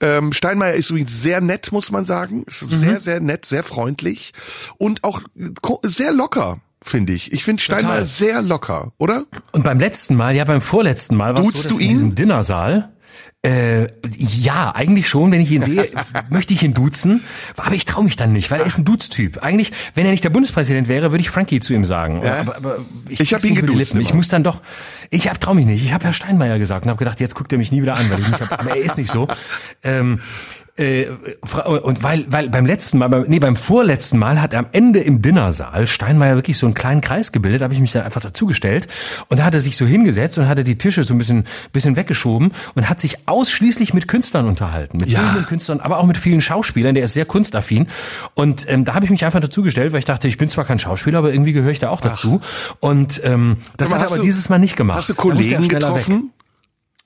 Ähm, 0.00 0.32
Steinmeier 0.32 0.74
ist 0.74 0.90
übrigens 0.90 1.20
sehr 1.20 1.40
nett, 1.40 1.72
muss 1.72 1.90
man 1.90 2.04
sagen. 2.04 2.44
Ist 2.46 2.60
sehr, 2.60 3.00
sehr 3.00 3.20
nett, 3.20 3.46
sehr 3.46 3.62
freundlich 3.62 4.32
und 4.76 5.04
auch 5.04 5.20
sehr 5.82 6.12
locker, 6.12 6.58
finde 6.82 7.12
ich. 7.12 7.32
Ich 7.32 7.44
finde 7.44 7.62
Steinmeier 7.62 8.00
Total. 8.00 8.06
sehr 8.06 8.42
locker, 8.42 8.92
oder? 8.98 9.24
Und 9.52 9.64
beim 9.64 9.80
letzten 9.80 10.16
Mal, 10.16 10.34
ja, 10.34 10.44
beim 10.44 10.60
vorletzten 10.60 11.16
Mal 11.16 11.34
war 11.34 11.42
es 11.42 11.62
so, 11.62 11.68
du 11.70 11.78
in 11.78 11.88
diesem 11.88 12.14
Dinnersaal 12.14 12.93
äh, 13.44 13.88
ja, 14.16 14.74
eigentlich 14.74 15.08
schon, 15.08 15.30
wenn 15.30 15.40
ich 15.40 15.50
ihn 15.50 15.62
sehe, 15.62 15.90
möchte 16.30 16.54
ich 16.54 16.62
ihn 16.62 16.72
duzen, 16.72 17.22
aber 17.56 17.74
ich 17.74 17.84
traue 17.84 18.04
mich 18.04 18.16
dann 18.16 18.32
nicht, 18.32 18.50
weil 18.50 18.60
er 18.60 18.66
ist 18.66 18.78
ein 18.78 18.86
Duztyp. 18.86 19.42
Eigentlich, 19.42 19.70
wenn 19.94 20.06
er 20.06 20.12
nicht 20.12 20.24
der 20.24 20.30
Bundespräsident 20.30 20.88
wäre, 20.88 21.10
würde 21.10 21.20
ich 21.20 21.28
Frankie 21.28 21.60
zu 21.60 21.74
ihm 21.74 21.84
sagen. 21.84 22.22
Ja. 22.22 22.40
Aber, 22.40 22.56
aber 22.56 22.76
Ich 23.08 23.18
krieg's 23.18 23.32
hab 23.32 23.44
ihn 23.44 23.54
geduzt 23.54 23.78
Lippen. 23.78 24.00
Ich 24.00 24.14
muss 24.14 24.28
dann 24.28 24.44
doch, 24.44 24.62
ich 25.10 25.28
hab, 25.28 25.40
trau 25.40 25.52
mich 25.52 25.66
nicht. 25.66 25.84
Ich 25.84 25.92
habe 25.92 26.04
Herr 26.04 26.14
Steinmeier 26.14 26.58
gesagt 26.58 26.84
und 26.84 26.90
habe 26.90 26.98
gedacht, 26.98 27.20
jetzt 27.20 27.34
guckt 27.34 27.52
er 27.52 27.58
mich 27.58 27.70
nie 27.70 27.82
wieder 27.82 27.96
an, 27.96 28.08
weil 28.10 28.20
ich 28.20 28.28
nicht 28.28 28.40
hab, 28.40 28.60
aber 28.60 28.70
er 28.70 28.82
ist 28.82 28.96
nicht 28.96 29.10
so. 29.10 29.28
Ähm, 29.82 30.20
äh, 30.76 31.06
und 31.82 32.02
weil, 32.02 32.24
weil 32.28 32.48
beim 32.50 32.66
letzten 32.66 32.98
Mal, 32.98 33.08
beim, 33.08 33.22
nee, 33.28 33.38
beim 33.38 33.54
vorletzten 33.54 34.18
Mal 34.18 34.42
hat 34.42 34.52
er 34.54 34.58
am 34.58 34.66
Ende 34.72 34.98
im 35.00 35.22
Dinnersaal 35.22 35.86
Steinmeier 35.86 36.34
wirklich 36.34 36.58
so 36.58 36.66
einen 36.66 36.74
kleinen 36.74 37.00
Kreis 37.00 37.30
gebildet, 37.30 37.62
habe 37.62 37.72
ich 37.74 37.80
mich 37.80 37.92
dann 37.92 38.02
einfach 38.02 38.20
dazugestellt 38.20 38.88
und 39.28 39.38
da 39.38 39.44
hat 39.44 39.54
er 39.54 39.60
sich 39.60 39.76
so 39.76 39.86
hingesetzt 39.86 40.36
und 40.38 40.48
hat 40.48 40.58
er 40.58 40.64
die 40.64 40.76
Tische 40.76 41.04
so 41.04 41.14
ein 41.14 41.18
bisschen, 41.18 41.44
bisschen 41.72 41.94
weggeschoben 41.94 42.52
und 42.74 42.88
hat 42.88 43.00
sich 43.00 43.28
ausschließlich 43.28 43.94
mit 43.94 44.08
Künstlern 44.08 44.48
unterhalten, 44.48 44.98
mit 44.98 45.10
Ja. 45.10 45.20
vielen 45.30 45.46
Künstlern, 45.46 45.78
aber 45.80 45.98
auch 45.98 46.06
mit 46.06 46.18
vielen 46.18 46.40
Schauspielern. 46.40 46.94
Der 46.96 47.04
ist 47.04 47.12
sehr 47.12 47.24
kunstaffin 47.24 47.86
und 48.34 48.68
ähm, 48.68 48.84
da 48.84 48.94
habe 48.94 49.04
ich 49.04 49.10
mich 49.12 49.24
einfach 49.24 49.40
dazugestellt, 49.40 49.92
weil 49.92 50.00
ich 50.00 50.04
dachte, 50.06 50.26
ich 50.26 50.38
bin 50.38 50.48
zwar 50.48 50.64
kein 50.64 50.80
Schauspieler, 50.80 51.18
aber 51.18 51.32
irgendwie 51.32 51.52
gehöre 51.52 51.70
ich 51.70 51.78
da 51.78 51.90
auch 51.90 52.00
dazu. 52.00 52.40
Und 52.80 53.20
ähm, 53.24 53.58
das 53.76 53.90
mal, 53.90 53.96
hat 53.96 54.02
er 54.02 54.08
aber 54.08 54.16
du- 54.16 54.22
dieses 54.22 54.48
Mal 54.48 54.58
nicht 54.58 54.74
gemacht. 54.74 54.98
Hast 54.98 55.08
du 55.10 55.14
Kollegen 55.14 55.62
schneller 55.62 55.62
weg. 55.62 55.70
getroffen? 56.04 56.32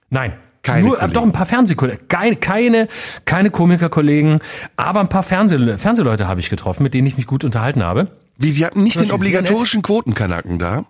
Nein. 0.09 0.33
Keine 0.69 0.87
Nur, 0.87 0.97
Kollegen. 0.97 1.13
doch 1.15 1.23
ein 1.25 1.33
paar 1.33 1.47
Fernsehkollegen, 1.47 2.09
keine, 2.09 2.37
keine, 2.37 2.89
keine 3.25 3.51
Komikerkollegen, 3.51 4.39
aber 4.77 5.01
ein 5.01 5.09
paar 5.09 5.23
Fernseh, 5.23 5.77
Fernsehleute 5.79 6.29
habe 6.29 6.41
ich 6.41 6.51
getroffen, 6.51 6.83
mit 6.83 6.95
denen 6.95 7.07
ich 7.07 7.17
mich 7.17 7.27
gut 7.27 7.45
unterhalten 7.45 7.83
habe. 7.83 8.09
Wie, 8.37 8.53
die 8.53 8.65
hatten 8.65 8.83
nicht 8.83 9.01
den 9.01 9.11
obligatorischen 9.11 9.83
Quotenkanaken 9.83 10.59
da? 10.59 10.85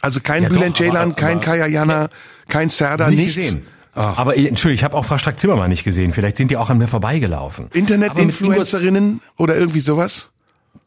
Also 0.00 0.20
kein 0.20 0.44
Ja, 0.44 0.48
Bülent 0.48 0.76
Ceylan, 0.76 1.14
kein 1.16 1.40
Kaya 1.40 1.66
Jana, 1.66 2.08
kein 2.48 2.70
Serda, 2.70 3.08
Nicht 3.08 3.18
nichts. 3.18 3.36
gesehen. 3.36 3.66
Aber 3.94 4.36
ich- 4.36 4.46
Entschuldigung, 4.48 4.74
ich 4.78 4.84
habe 4.84 4.96
auch 4.96 5.04
Frau 5.04 5.18
Strack-Zimmermann 5.18 5.68
nicht 5.70 5.82
gesehen. 5.82 6.12
Vielleicht 6.12 6.36
sind 6.36 6.52
die 6.52 6.56
auch 6.56 6.70
an 6.70 6.78
mir 6.78 6.86
vorbeigelaufen. 6.86 7.68
Internet-Influencerinnen 7.72 9.20
oder 9.36 9.56
irgendwie 9.56 9.80
sowas? 9.80 10.30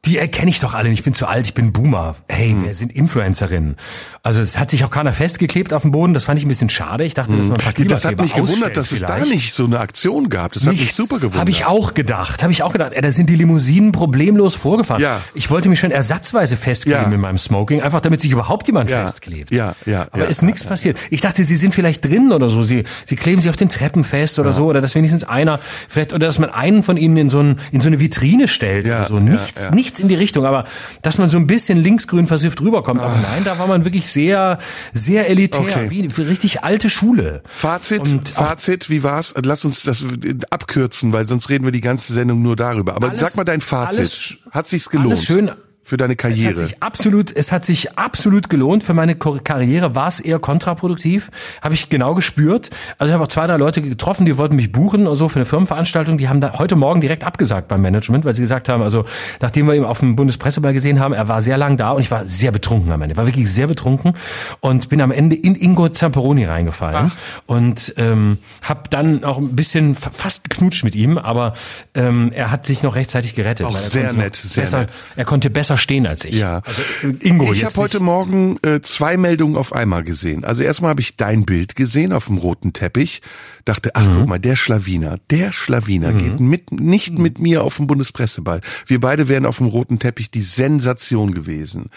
Die 0.06 0.18
erkenne 0.18 0.50
ich 0.50 0.60
doch 0.60 0.74
alle. 0.74 0.90
nicht. 0.90 0.98
Ich 1.00 1.04
bin 1.04 1.14
zu 1.14 1.28
alt, 1.28 1.46
ich 1.46 1.54
bin 1.54 1.72
Boomer. 1.74 2.16
Hey, 2.28 2.50
Hm. 2.52 2.64
wer 2.66 2.74
sind 2.74 2.92
Influencerinnen? 2.92 3.78
Also 4.24 4.42
es 4.42 4.58
hat 4.58 4.72
sich 4.72 4.84
auch 4.84 4.90
keiner 4.90 5.14
festgeklebt 5.14 5.74
auf 5.74 5.84
dem 5.84 5.92
Boden. 5.92 6.16
Das 6.16 6.24
fand 6.26 6.40
ich 6.40 6.46
ein 6.46 6.48
bisschen 6.48 6.70
schade. 6.72 7.04
Ich 7.04 7.14
dachte, 7.14 7.36
dass 7.38 7.50
man 7.50 7.60
ein 7.60 7.64
paar 7.64 7.74
Hm. 7.76 7.88
Das 7.88 8.04
hat 8.06 8.16
Klimakleber 8.16 8.24
mich 8.24 8.34
gewundert, 8.50 8.78
dass 8.78 8.92
es 8.92 9.00
da 9.02 9.14
vielleicht. 9.16 9.32
nicht 9.32 9.54
so 9.54 9.66
eine 9.66 9.80
Aktion 9.80 10.30
gab. 10.30 10.54
Das 10.54 10.66
hat 10.66 10.74
mich 10.74 10.94
super 10.96 11.18
gewundert. 11.18 11.40
Habe 11.40 11.52
ich 11.52 11.66
auch 11.66 11.94
gedacht. 11.94 12.42
Habe 12.42 12.52
ich 12.52 12.64
auch 12.64 12.72
gedacht. 12.72 12.94
Ey, 12.94 13.02
da 13.02 13.12
sind 13.12 13.30
die 13.30 13.36
Limousinen 13.36 13.92
problemlos 13.92 14.56
vorgefahren. 14.56 15.02
Ja. 15.04 15.22
Ich 15.36 15.52
wollte 15.52 15.70
mich 15.70 15.80
schon 15.80 15.92
ersatzweise 15.92 16.58
festkleben 16.58 17.04
Ja. 17.10 17.12
in 17.16 17.22
meinem 17.22 17.38
Smoking, 17.38 17.82
einfach 17.82 18.02
damit 18.02 18.22
sich 18.22 18.32
überhaupt 18.32 18.66
jemand 18.68 18.90
Ja. 18.90 19.02
festklebt. 19.02 19.52
Ja, 19.52 19.76
ja, 19.86 20.08
Aber 20.12 20.24
ja, 20.24 20.26
ist 20.26 20.42
ja, 20.42 20.48
nichts 20.48 20.66
passiert. 20.66 20.98
Ich 21.12 21.22
dachte, 21.22 21.44
sie 21.44 21.56
sind 21.56 21.76
vielleicht 21.76 22.04
drin 22.06 22.32
oder 22.32 22.50
so. 22.50 22.64
Sie, 22.64 22.84
sie 23.06 23.16
kleben 23.16 23.40
sich 23.40 23.50
auf 23.52 23.56
den 23.56 23.70
Treppen 23.70 24.04
fest 24.04 24.40
oder 24.40 24.52
so. 24.52 24.66
Oder 24.66 24.82
dass 24.82 24.96
wenigstens 24.96 25.24
einer, 25.24 25.60
vielleicht, 25.90 26.12
oder 26.14 26.26
dass 26.26 26.40
man 26.40 26.50
einen 26.50 26.82
von 26.82 26.98
ihnen 26.98 27.18
in 27.18 27.30
so, 27.30 27.40
ein, 27.40 27.60
in 27.72 27.82
so 27.82 27.88
eine 27.88 28.00
Vitrine 28.00 28.48
stellt 28.48 28.88
Ja, 28.88 28.98
oder 28.98 29.06
so. 29.06 29.16
ja, 29.18 29.22
Nichts, 29.22 29.66
ja. 29.66 29.72
Nichts 29.92 30.00
in 30.00 30.08
die 30.08 30.16
Richtung. 30.16 30.46
Aber 30.46 30.64
dass 31.02 31.18
man 31.18 31.30
so 31.30 31.38
ein 31.38 31.48
bisschen 31.48 31.78
linksgrün 31.82 32.28
versifft 32.28 32.62
rüberkommt. 32.62 33.02
Aber 33.02 33.16
nein, 33.22 33.44
da 33.44 33.60
war 33.60 33.68
man 33.68 33.84
wirklich 33.86 34.08
sehr, 34.08 34.58
sehr 34.94 35.30
elitär. 35.30 35.62
Okay. 35.62 35.90
Wie 35.90 36.22
richtig 36.22 36.64
alte 36.64 36.90
Schule. 36.90 37.42
Fazit, 37.46 38.02
Und 38.02 38.30
Fazit, 38.30 38.90
wie 38.90 39.04
war's? 39.04 39.34
Lass 39.44 39.66
uns 39.66 39.84
das 39.84 40.06
abkürzen, 40.50 41.12
weil 41.14 41.28
sonst 41.28 41.50
reden 41.50 41.66
wir 41.66 41.72
die 41.72 41.82
ganze 41.82 42.14
Sendung 42.14 42.42
nur 42.42 42.56
darüber. 42.56 42.96
Aber 42.96 43.10
Alles- 43.10 43.20
sag 43.20 43.36
mal 43.36 43.44
dein 43.44 43.62
Fazit. 43.62 44.00
alles- 44.00 44.38
hat 44.52 44.68
sich's 44.68 44.90
gelohnt? 44.90 45.12
Alles 45.14 45.26
schön. 45.26 45.52
Für 45.92 45.98
deine 45.98 46.14
Es 46.14 46.18
Karriere. 46.20 46.52
hat 46.52 46.58
sich 46.58 46.82
absolut, 46.82 47.36
es 47.36 47.52
hat 47.52 47.66
sich 47.66 47.98
absolut 47.98 48.50
gelohnt. 48.50 48.82
Für 48.82 48.94
meine 48.94 49.14
Karriere 49.18 49.94
war 49.94 50.08
es 50.08 50.22
eher 50.22 50.40
kontraproduktiv. 50.40 51.30
Habe 51.62 51.74
ich 51.74 51.90
genau 51.90 52.16
gespürt. 52.16 52.70
Also 52.98 53.10
ich 53.10 53.14
habe 53.14 53.26
auch 53.26 53.28
zwei, 53.28 53.46
drei 53.46 53.58
Leute 53.58 53.82
getroffen, 53.82 54.26
die 54.26 54.38
wollten 54.38 54.56
mich 54.56 54.72
buchen 54.72 55.06
oder 55.06 55.18
so 55.18 55.28
für 55.28 55.36
eine 55.40 55.46
Firmenveranstaltung. 55.46 56.18
Die 56.18 56.30
haben 56.30 56.40
da 56.40 56.58
heute 56.60 56.78
Morgen 56.78 57.02
direkt 57.02 57.26
abgesagt 57.26 57.68
beim 57.68 57.82
Management, 57.82 58.24
weil 58.24 58.34
sie 58.34 58.42
gesagt 58.42 58.70
haben, 58.70 58.82
also 58.82 59.04
nachdem 59.42 59.68
wir 59.68 59.74
ihn 59.76 59.84
auf 59.84 60.00
dem 60.00 60.16
Bundespresseball 60.16 60.72
gesehen 60.72 61.02
haben, 61.02 61.14
er 61.14 61.28
war 61.28 61.42
sehr 61.42 61.58
lang 61.58 61.76
da 61.76 61.92
und 61.92 62.00
ich 62.00 62.10
war 62.10 62.24
sehr 62.24 62.52
betrunken 62.54 62.90
am 62.94 63.02
Ende. 63.02 63.18
War 63.18 63.26
wirklich 63.26 63.52
sehr 63.52 63.68
betrunken 63.68 64.14
und 64.62 64.88
bin 64.88 65.02
am 65.02 65.12
Ende 65.12 65.36
in 65.36 65.56
Ingo 65.56 65.90
Zamperoni 65.90 66.46
reingefallen 66.46 67.12
und 67.48 67.94
ähm, 67.98 68.38
habe 68.62 68.84
dann 68.92 69.26
auch 69.26 69.40
ein 69.40 69.58
bisschen 69.58 69.96
fa- 69.96 70.12
fast 70.14 70.50
geknutscht 70.50 70.86
mit 70.86 70.96
ihm, 70.96 71.18
aber 71.18 71.52
ähm, 71.96 72.32
er 72.34 72.50
hat 72.50 72.66
sich 72.66 72.82
noch 72.82 72.96
rechtzeitig 72.96 73.36
gerettet. 73.36 73.68
Auch 73.68 73.72
er 73.76 73.78
sehr 73.78 74.14
nett, 74.14 74.38
sehr 74.38 74.62
besser, 74.64 74.80
nett. 74.80 74.90
Er 75.18 75.26
konnte 75.26 75.50
besser 75.50 75.76
stehen 75.82 76.08
als 76.08 76.24
ich. 76.26 76.36
Ja. 76.36 76.62
Also, 76.66 76.82
Ingo 77.22 77.52
ich 77.52 77.66
habe 77.66 77.76
heute. 77.76 78.00
Morgen 78.00 78.58
äh, 78.64 78.82
zwei 78.82 79.18
Meldungen 79.18 79.58
auf 79.58 79.74
einmal 79.74 80.04
gesehen. 80.04 80.44
Also 80.46 80.64
erstmal 80.64 80.92
habe 80.92 81.02
ich 81.02 81.18
dein 81.18 81.46
Bild 81.46 81.76
gesehen 81.76 82.14
auf 82.14 82.28
dem 82.28 82.38
roten 82.38 82.72
Teppich. 82.74 83.22
Dachte, 83.66 83.92
ach 83.96 84.06
Mhm. 84.08 84.18
guck 84.20 84.28
mal, 84.30 84.40
der 84.40 84.56
Schlawiner, 84.56 85.20
der 85.30 85.52
Schlawiner 85.52 86.14
geht 86.14 86.40
mit, 86.40 86.72
nicht 86.72 87.18
mit 87.20 87.40
mir 87.40 87.64
auf 87.64 87.78
den 87.78 87.88
Bundespresseball. 87.88 88.62
Wir 88.88 89.00
beide 89.02 89.28
wären 89.28 89.46
auf 89.46 89.58
dem 89.58 89.68
roten 89.68 90.00
Teppich 90.00 90.32
die 90.32 90.42
Sensation 90.44 91.34
gewesen. 91.34 91.88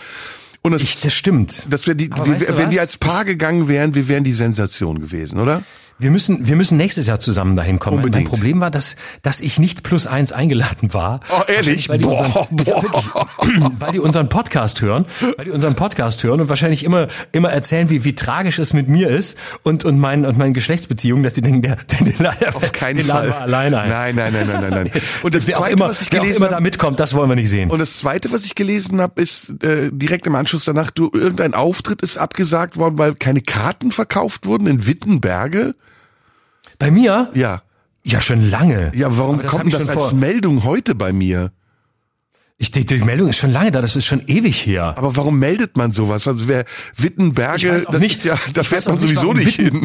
Und 0.63 0.73
das, 0.73 0.83
Ich, 0.83 1.01
das 1.03 1.13
stimmt. 1.13 1.67
das 1.71 1.87
wär 1.87 1.95
die, 1.95 2.11
wir, 2.11 2.25
wenn 2.57 2.71
wir 2.71 2.77
was? 2.77 2.79
als 2.79 2.97
Paar 2.97 3.25
gegangen 3.27 3.69
wären, 3.69 3.95
wir 3.95 4.09
wären 4.09 4.25
die 4.25 4.33
Sensation 4.33 4.99
gewesen, 5.01 5.39
oder? 5.39 5.63
Wir 6.05 6.11
müssen, 6.11 6.47
wir 6.47 6.55
müssen 6.55 6.77
nächstes 6.77 7.07
Jahr 7.07 7.19
zusammen 7.19 7.57
dahin 7.57 7.79
kommen. 7.79 7.97
Unbedingt. 7.97 8.25
Mein 8.25 8.31
Problem 8.31 8.61
war, 8.61 8.71
dass, 8.71 8.97
dass 9.23 9.41
ich 9.41 9.59
nicht 9.59 9.83
plus 9.83 10.07
eins 10.07 10.33
eingeladen 10.33 10.93
war. 10.93 11.21
Oh, 11.31 11.41
ehrlich? 11.51 11.89
Weil 11.89 11.97
die, 11.97 12.05
unseren, 12.05 12.31
Boah, 12.31 12.47
Ja, 12.67 12.83
wirklich, 12.83 13.11
weil 13.79 13.93
die 13.93 14.01
unseren 14.01 14.29
Podcast 14.29 14.83
hören, 14.83 15.07
weil 15.39 15.47
die 15.47 15.51
unseren 15.51 15.77
Podcast 15.77 16.23
hören 16.23 16.43
und 16.43 16.51
wahrscheinlich 16.51 16.85
immer, 16.85 17.09
immer 17.33 17.49
erzählen, 17.49 17.89
wie, 17.89 18.05
wie 18.05 18.15
tragisch 18.15 18.59
es 18.59 18.75
mit 18.75 18.87
mir 18.87 19.09
ist 19.09 19.39
und, 19.63 19.87
und 19.87 19.99
mein, 19.99 20.27
und 20.27 20.37
meinen 20.37 20.53
Geschlechtsbeziehungen, 20.53 21.25
dass 21.25 21.33
die 21.33 21.41
denken, 21.41 21.63
der, 21.63 21.77
der, 21.77 22.35
der, 22.35 22.55
Auf 22.55 22.73
keinen 22.73 22.99
den 22.99 23.07
laden 23.07 23.31
Fall. 23.31 23.39
wir 23.39 23.41
alleine 23.41 23.81
ein. 23.81 23.89
Nein, 23.89 24.15
nein, 24.15 24.33
nein, 24.35 24.47
nein, 24.47 24.61
nein, 24.61 24.71
nein. 24.93 25.03
Und 25.23 25.35
das 25.35 25.47
wer 25.47 25.57
auch 25.57 25.63
zweite, 25.63 25.73
immer, 25.73 25.89
was 25.89 26.03
ich 26.03 26.09
auch 26.09 26.21
gelesen 26.21 26.37
immer 26.37 26.49
da 26.49 26.57
habe, 26.57 26.65
mitkommt, 26.65 27.01
das 27.01 27.15
wollen 27.15 27.31
wir 27.31 27.37
nicht 27.37 27.49
sehen. 27.49 27.71
und 27.71 27.79
das 27.79 27.97
zweite, 27.97 28.31
was 28.31 28.45
ich 28.45 28.55
gelesen 28.55 29.01
habe, 29.01 29.23
ist 29.23 29.65
äh, 29.65 29.89
direkt 29.91 30.27
im 30.27 30.35
Anschluss 30.35 30.67
danach, 30.67 30.91
du 30.91 31.11
irgendein 31.15 31.55
Auftritt 31.55 32.03
ist 32.03 32.19
abgesagt 32.19 32.77
worden, 32.77 32.99
weil 32.99 33.15
keine 33.15 33.41
Karten 33.41 33.91
verkauft 33.91 34.45
wurden 34.45 34.67
in 34.67 34.87
Wittenberge. 34.87 35.75
Bei 36.79 36.91
mir? 36.91 37.31
Ja. 37.35 37.63
Ja, 38.07 38.21
schon 38.21 38.43
lange. 38.51 38.93
Ja, 38.95 39.17
warum 39.17 39.41
das 39.41 39.51
kommt 39.51 39.73
das 39.73 39.81
schon 39.81 39.91
als 39.91 39.99
vor- 40.11 40.15
Meldung 40.15 40.65
heute 40.65 40.95
bei 40.95 41.13
mir? 41.13 41.53
Ich, 42.57 42.71
die, 42.71 42.87
die 42.87 42.99
Meldung 42.99 43.29
ist 43.29 43.37
schon 43.39 43.51
lange 43.51 43.73
da, 43.73 43.81
das 43.81 43.97
ist 43.97 44.07
schon 44.07 44.23
ewig 44.29 44.65
her. 44.65 44.95
Aber 44.97 45.17
warum 45.17 45.41
meldet 45.41 45.77
man 45.77 45.93
sowas? 45.93 46.29
Also 46.29 46.47
wer 46.47 46.65
Wittenberge, 46.97 47.85
das 47.91 48.01
nicht. 48.01 48.15
ist 48.15 48.25
ja, 48.25 48.39
da 48.53 48.61
Ich 48.61 48.69
fährt 48.69 48.87
man 48.87 48.95
nicht, 48.95 49.03
sowieso 49.03 49.33
nicht 49.33 49.59
Witten- 49.59 49.81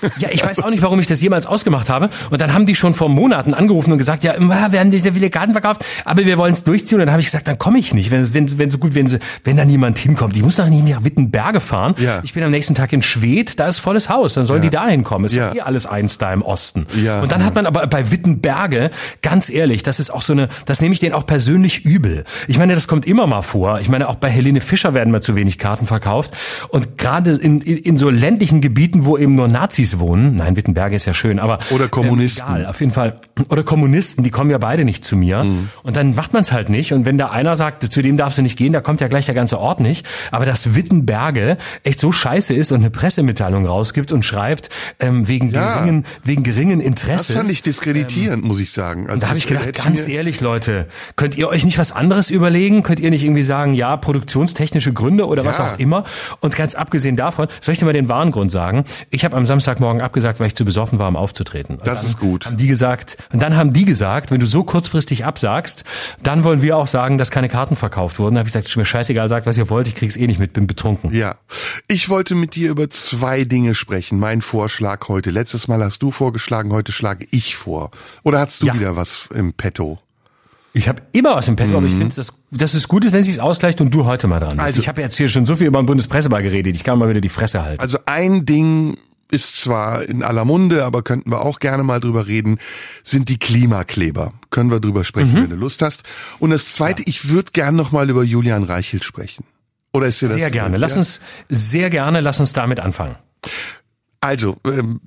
hin. 0.00 0.10
Ja, 0.18 0.30
ich 0.32 0.42
weiß 0.42 0.60
auch 0.60 0.70
nicht, 0.70 0.82
warum 0.82 0.98
ich 1.00 1.06
das 1.06 1.20
jemals 1.20 1.44
ausgemacht 1.44 1.90
habe. 1.90 2.08
Und 2.30 2.40
dann 2.40 2.54
haben 2.54 2.64
die 2.64 2.74
schon 2.74 2.94
vor 2.94 3.10
Monaten 3.10 3.52
angerufen 3.52 3.92
und 3.92 3.98
gesagt, 3.98 4.24
ja, 4.24 4.36
wir 4.40 4.80
haben 4.80 4.90
diese 4.90 5.12
viele 5.12 5.28
Karten 5.28 5.52
verkauft, 5.52 5.84
aber 6.06 6.24
wir 6.24 6.38
wollen 6.38 6.54
es 6.54 6.64
durchziehen. 6.64 6.96
Und 6.98 7.00
dann 7.00 7.10
habe 7.12 7.20
ich 7.20 7.26
gesagt, 7.26 7.46
dann 7.46 7.58
komme 7.58 7.78
ich 7.78 7.92
nicht, 7.92 8.10
wenn, 8.10 8.32
wenn, 8.32 8.58
wenn 8.58 8.70
so 8.70 8.78
gut, 8.78 8.94
wenn, 8.94 9.18
wenn 9.44 9.56
da 9.58 9.66
niemand 9.66 9.98
hinkommt. 9.98 10.34
Ich 10.34 10.42
muss 10.42 10.56
doch 10.56 10.66
nicht 10.70 10.88
nach 10.88 11.04
Wittenberge 11.04 11.60
fahren. 11.60 11.94
Ja. 11.98 12.20
Ich 12.22 12.32
bin 12.32 12.42
am 12.42 12.50
nächsten 12.52 12.74
Tag 12.74 12.94
in 12.94 13.02
Schwedt, 13.02 13.60
da 13.60 13.68
ist 13.68 13.80
volles 13.80 14.08
Haus, 14.08 14.32
dann 14.32 14.46
sollen 14.46 14.62
die 14.62 14.70
da 14.70 14.86
hinkommen. 14.88 15.26
Ist 15.26 15.34
Ja. 15.34 15.48
ja 15.48 15.56
eh 15.56 15.60
alles 15.60 15.84
eins 15.84 16.16
da 16.16 16.32
im 16.32 16.40
Osten. 16.40 16.86
Ja. 17.04 17.20
Und 17.20 17.30
dann 17.32 17.44
hat 17.44 17.54
man 17.54 17.66
aber 17.66 17.86
bei 17.86 18.10
Wittenberge, 18.10 18.90
ganz 19.20 19.50
ehrlich, 19.50 19.82
das 19.82 20.00
ist 20.00 20.08
auch 20.08 20.22
so 20.22 20.32
eine, 20.32 20.48
das 20.64 20.80
nehme 20.80 20.94
ich 20.94 21.00
denen 21.00 21.12
auch 21.14 21.26
persönlich 21.26 21.84
übel. 21.84 22.13
Ich 22.48 22.58
meine, 22.58 22.74
das 22.74 22.86
kommt 22.86 23.06
immer 23.06 23.26
mal 23.26 23.42
vor. 23.42 23.80
Ich 23.80 23.88
meine, 23.88 24.08
auch 24.08 24.14
bei 24.16 24.28
Helene 24.30 24.60
Fischer 24.60 24.94
werden 24.94 25.10
mal 25.10 25.22
zu 25.22 25.34
wenig 25.36 25.58
Karten 25.58 25.86
verkauft. 25.86 26.34
Und 26.68 26.98
gerade 26.98 27.32
in, 27.32 27.60
in, 27.60 27.78
in 27.78 27.96
so 27.96 28.10
ländlichen 28.10 28.60
Gebieten, 28.60 29.04
wo 29.04 29.16
eben 29.18 29.34
nur 29.34 29.48
Nazis 29.48 29.98
wohnen, 29.98 30.36
nein, 30.36 30.56
Wittenberge 30.56 30.94
ist 30.96 31.04
ja 31.06 31.14
schön, 31.14 31.38
aber 31.38 31.58
Oder 31.70 31.88
Kommunisten. 31.88 32.44
Ähm, 32.48 32.54
egal, 32.56 32.66
auf 32.66 32.80
jeden 32.80 32.92
Fall. 32.92 33.20
Oder 33.48 33.62
Kommunisten, 33.64 34.22
die 34.24 34.30
kommen 34.30 34.50
ja 34.50 34.58
beide 34.58 34.84
nicht 34.84 35.04
zu 35.04 35.16
mir. 35.16 35.44
Mhm. 35.44 35.68
Und 35.82 35.96
dann 35.96 36.14
macht 36.14 36.32
man 36.32 36.42
es 36.42 36.52
halt 36.52 36.68
nicht. 36.68 36.92
Und 36.92 37.04
wenn 37.06 37.18
da 37.18 37.30
einer 37.30 37.56
sagt, 37.56 37.92
zu 37.92 38.02
dem 38.02 38.16
darfst 38.16 38.38
du 38.38 38.42
nicht 38.42 38.56
gehen, 38.56 38.72
da 38.72 38.80
kommt 38.80 39.00
ja 39.00 39.08
gleich 39.08 39.26
der 39.26 39.34
ganze 39.34 39.58
Ort 39.58 39.80
nicht. 39.80 40.06
Aber 40.30 40.46
dass 40.46 40.74
Wittenberge 40.74 41.56
echt 41.82 41.98
so 42.00 42.12
scheiße 42.12 42.54
ist 42.54 42.72
und 42.72 42.80
eine 42.80 42.90
Pressemitteilung 42.90 43.66
rausgibt 43.66 44.12
und 44.12 44.24
schreibt, 44.24 44.70
ähm, 45.00 45.26
wegen, 45.28 45.50
Ja. 45.50 45.74
geringen, 45.78 46.04
wegen 46.22 46.42
geringen 46.42 46.78
Das 46.78 46.86
Interesses. 46.88 47.36
fand 47.36 47.50
ich 47.50 47.62
diskreditierend, 47.62 48.44
muss 48.44 48.60
ich 48.60 48.72
sagen. 48.72 49.08
Also 49.08 49.20
Da 49.20 49.26
habe 49.26 49.34
das 49.34 49.38
ich 49.44 49.46
gedacht, 49.48 49.72
ganz 49.74 50.08
ehrlich, 50.08 50.40
Leute, 50.40 50.86
könnt 51.16 51.36
ihr 51.36 51.48
euch 51.48 51.64
nicht 51.64 51.78
was 51.78 51.90
anderes 51.92 52.03
überlegen? 52.30 52.82
Könnt 52.82 53.00
ihr 53.00 53.10
nicht 53.10 53.24
irgendwie 53.24 53.42
sagen, 53.42 53.74
ja, 53.74 53.96
produktionstechnische 53.96 54.92
Gründe 54.92 55.26
oder 55.26 55.44
was 55.44 55.58
Ja. 55.58 55.66
auch 55.74 55.78
immer? 55.78 56.04
Und 56.40 56.56
ganz 56.56 56.74
abgesehen 56.74 57.16
davon, 57.16 57.48
soll 57.60 57.72
ich 57.72 57.78
dir 57.78 57.84
mal 57.84 57.92
den 57.92 58.08
wahren 58.08 58.30
Grund 58.30 58.50
sagen? 58.52 58.84
Ich 59.10 59.24
habe 59.24 59.36
am 59.36 59.44
Samstagmorgen 59.46 60.00
abgesagt, 60.02 60.40
weil 60.40 60.46
ich 60.48 60.54
zu 60.54 60.64
besoffen 60.64 60.98
war, 60.98 61.08
um 61.08 61.16
aufzutreten. 61.16 61.76
Und 61.76 61.86
Das 61.86 62.00
dann 62.02 62.10
ist 62.10 62.18
gut. 62.20 62.46
Haben 62.46 62.56
die 62.56 62.66
gesagt, 62.66 63.16
und 63.32 63.42
dann 63.42 63.56
haben 63.56 63.72
die 63.72 63.84
gesagt, 63.84 64.30
wenn 64.30 64.40
du 64.40 64.46
so 64.46 64.64
kurzfristig 64.64 65.24
absagst, 65.24 65.84
dann 66.22 66.44
wollen 66.44 66.62
wir 66.62 66.76
auch 66.76 66.86
sagen, 66.86 67.18
dass 67.18 67.30
keine 67.30 67.48
Karten 67.48 67.76
verkauft 67.76 68.18
wurden. 68.18 68.34
Da 68.34 68.40
habe 68.40 68.48
ich 68.48 68.52
gesagt, 68.52 68.66
ist 68.68 68.76
mir 68.76 68.84
scheißegal, 68.84 69.28
sagt, 69.28 69.46
was 69.46 69.58
ihr 69.58 69.70
wollt, 69.70 69.88
ich 69.88 69.94
krieg's 69.94 70.16
eh 70.16 70.26
nicht 70.26 70.38
mit, 70.38 70.52
bin 70.52 70.66
betrunken. 70.66 71.12
Ja, 71.14 71.36
ich 71.88 72.08
wollte 72.08 72.34
mit 72.34 72.54
dir 72.54 72.70
über 72.70 72.88
zwei 72.90 73.44
Dinge 73.44 73.74
sprechen. 73.74 74.18
Mein 74.18 74.42
Vorschlag 74.42 75.08
heute. 75.08 75.30
Letztes 75.30 75.68
Mal 75.68 75.82
hast 75.82 76.02
du 76.02 76.10
vorgeschlagen, 76.10 76.72
heute 76.72 76.92
schlage 76.92 77.26
ich 77.30 77.56
vor. 77.56 77.90
Oder 78.22 78.40
hast 78.40 78.62
du 78.62 78.66
Ja. 78.66 78.74
wieder 78.74 78.96
was 78.96 79.28
im 79.34 79.52
Petto? 79.52 79.98
Ich 80.76 80.88
habe 80.88 81.02
immer 81.12 81.36
was 81.36 81.46
im 81.48 81.54
Petto, 81.54 81.76
aber 81.76 81.86
ich 81.86 81.94
finde, 81.94 82.14
dass, 82.14 82.32
dass 82.50 82.74
es 82.74 82.88
gut 82.88 83.04
ist, 83.04 83.12
wenn 83.12 83.20
es 83.20 83.26
sich 83.26 83.40
ausgleicht 83.40 83.80
und 83.80 83.94
du 83.94 84.04
heute 84.06 84.26
mal 84.26 84.40
dran 84.40 84.50
bist. 84.56 84.60
Also- 84.60 84.80
ich 84.80 84.88
habe 84.88 85.00
jetzt 85.02 85.16
hier 85.16 85.28
schon 85.28 85.46
so 85.46 85.54
viel 85.56 85.68
über 85.68 85.80
den 85.80 85.86
Bundespresseball 85.86 86.42
geredet, 86.42 86.74
ich 86.74 86.82
kann 86.82 86.98
mal 86.98 87.08
wieder 87.08 87.20
die 87.20 87.28
Fresse 87.28 87.62
halten. 87.62 87.80
Also 87.80 87.98
ein 88.06 88.44
Ding 88.44 88.96
ist 89.30 89.56
zwar 89.56 90.02
in 90.08 90.22
aller 90.24 90.44
Munde, 90.44 90.84
aber 90.84 91.02
könnten 91.02 91.30
wir 91.30 91.42
auch 91.42 91.60
gerne 91.60 91.82
mal 91.84 92.00
drüber 92.00 92.26
reden, 92.26 92.58
sind 93.04 93.28
die 93.28 93.38
Klimakleber. 93.38 94.32
Können 94.50 94.70
wir 94.70 94.80
drüber 94.80 95.04
sprechen, 95.04 95.34
wenn 95.34 95.50
du 95.50 95.56
Lust 95.56 95.80
hast. 95.80 96.02
Und 96.40 96.50
das 96.50 96.72
zweite, 96.74 97.02
ich 97.06 97.28
würde 97.28 97.52
gern 97.52 97.74
noch 97.76 97.90
mal 97.92 98.10
über 98.10 98.22
Julian 98.24 98.64
Reichelt 98.64 99.04
sprechen. 99.04 99.44
Oder 99.92 100.08
ist 100.08 100.20
dir 100.22 100.26
das 100.26 100.34
Sehr 100.36 100.50
gerne. 100.50 100.74
ja? 100.74 100.80
Lass 100.80 100.96
uns 100.96 101.20
sehr 101.48 101.88
gerne, 101.88 102.20
lass 102.20 102.40
uns 102.40 102.52
damit 102.52 102.80
anfangen. 102.80 103.16
Also, 104.20 104.56
ähm, 104.66 105.00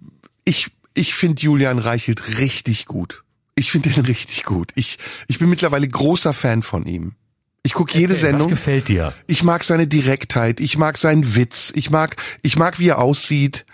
ich, 0.45 0.71
ich 0.93 1.13
finde 1.13 1.41
Julian 1.41 1.77
Reichelt 1.79 2.39
richtig 2.39 2.85
gut. 2.85 3.23
Ich 3.57 3.71
finde 3.71 3.89
ihn 3.89 4.05
richtig 4.05 4.43
gut. 4.43 4.71
Ich, 4.75 4.97
ich 5.27 5.39
bin 5.39 5.49
mittlerweile 5.49 5.87
großer 5.87 6.31
Fan 6.31 6.63
von 6.63 6.85
ihm. 6.85 7.15
Ich 7.63 7.73
gucke 7.73 7.97
jede 7.97 8.13
Erzähl, 8.13 8.29
Sendung. 8.29 8.45
Was 8.45 8.47
gefällt 8.59 8.87
dir? 8.87 9.13
Ich 9.25 9.43
mag 9.43 9.61
seine 9.65 9.87
Direktheit, 9.87 10.61
ich 10.61 10.77
mag 10.77 10.97
seinen 10.97 11.35
Witz, 11.35 11.73
ich 11.75 11.89
mag, 11.89 12.15
ich 12.41 12.55
mag, 12.55 12.79
wie 12.79 12.87
er 12.87 12.99
aussieht, 12.99 13.65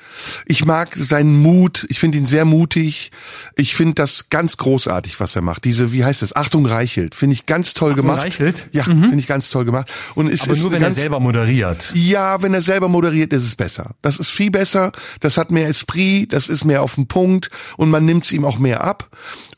ich 0.47 0.65
mag 0.65 0.95
seinen 0.97 1.39
Mut, 1.39 1.85
ich 1.89 1.99
finde 1.99 2.17
ihn 2.17 2.25
sehr 2.25 2.43
mutig, 2.43 3.11
ich 3.55 3.75
finde 3.75 3.93
das 3.93 4.29
ganz 4.31 4.57
großartig, 4.57 5.19
was 5.19 5.35
er 5.35 5.43
macht. 5.43 5.63
Diese, 5.63 5.91
wie 5.91 6.03
heißt 6.03 6.23
das? 6.23 6.35
Achtung 6.35 6.65
Reichelt, 6.65 7.13
finde 7.13 7.35
ich 7.35 7.45
ganz 7.45 7.75
toll 7.75 7.93
gemacht. 7.93 8.23
Reichelt? 8.23 8.67
Ja, 8.71 8.81
finde 8.83 9.19
ich 9.19 9.27
ganz 9.27 9.51
toll 9.51 9.63
gemacht. 9.65 9.91
Und 10.15 10.27
es 10.27 10.41
Aber 10.41 10.53
ist 10.53 10.61
nur 10.61 10.71
wenn 10.71 10.81
er 10.81 10.87
ganz, 10.87 10.95
selber 10.95 11.19
moderiert. 11.19 11.91
ja, 11.93 12.41
wenn 12.41 12.55
er 12.55 12.63
selber 12.63 12.87
moderiert, 12.87 13.31
ist 13.31 13.43
es 13.43 13.55
besser. 13.55 13.91
Das 14.01 14.17
ist 14.17 14.31
viel 14.31 14.49
besser, 14.49 14.91
das 15.19 15.37
hat 15.37 15.51
mehr 15.51 15.67
Esprit, 15.67 16.33
das 16.33 16.49
ist 16.49 16.65
mehr 16.65 16.81
auf 16.81 16.95
den 16.95 17.07
Punkt 17.07 17.51
und 17.77 17.91
man 17.91 18.05
nimmt 18.05 18.25
es 18.25 18.31
ihm 18.31 18.43
auch 18.43 18.57
mehr 18.57 18.83
ab. 18.83 19.07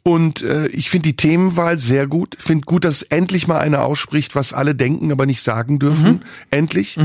Und 0.07 0.43
äh, 0.43 0.67
ich 0.67 0.91
finde 0.91 1.09
die 1.09 1.15
Themenwahl 1.15 1.79
sehr 1.79 2.05
gut. 2.05 2.35
Ich 2.37 2.43
finde 2.43 2.65
gut, 2.65 2.85
dass 2.85 3.01
endlich 3.01 3.47
mal 3.47 3.57
einer 3.57 3.83
ausspricht, 3.83 4.35
was 4.35 4.53
alle 4.53 4.75
denken, 4.75 5.11
aber 5.11 5.25
nicht 5.25 5.41
sagen 5.41 5.79
dürfen. 5.79 6.21
Endlich. 6.51 6.97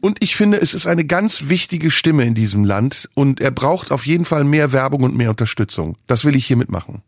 Und 0.00 0.18
ich 0.20 0.34
finde, 0.34 0.60
es 0.60 0.74
ist 0.74 0.88
eine 0.88 1.04
ganz 1.04 1.48
wichtige 1.48 1.92
Stimme 1.92 2.24
in 2.24 2.34
diesem 2.34 2.64
Land 2.64 3.08
und 3.14 3.40
er 3.40 3.52
braucht 3.52 3.92
auf 3.92 4.06
jeden 4.06 4.24
Fall 4.24 4.42
mehr 4.42 4.72
Werbung 4.72 5.04
und 5.04 5.16
mehr 5.16 5.30
Unterstützung. 5.30 5.96
Das 6.08 6.24
will 6.24 6.34
ich 6.34 6.46
hier 6.46 6.56
mitmachen. 6.56 7.02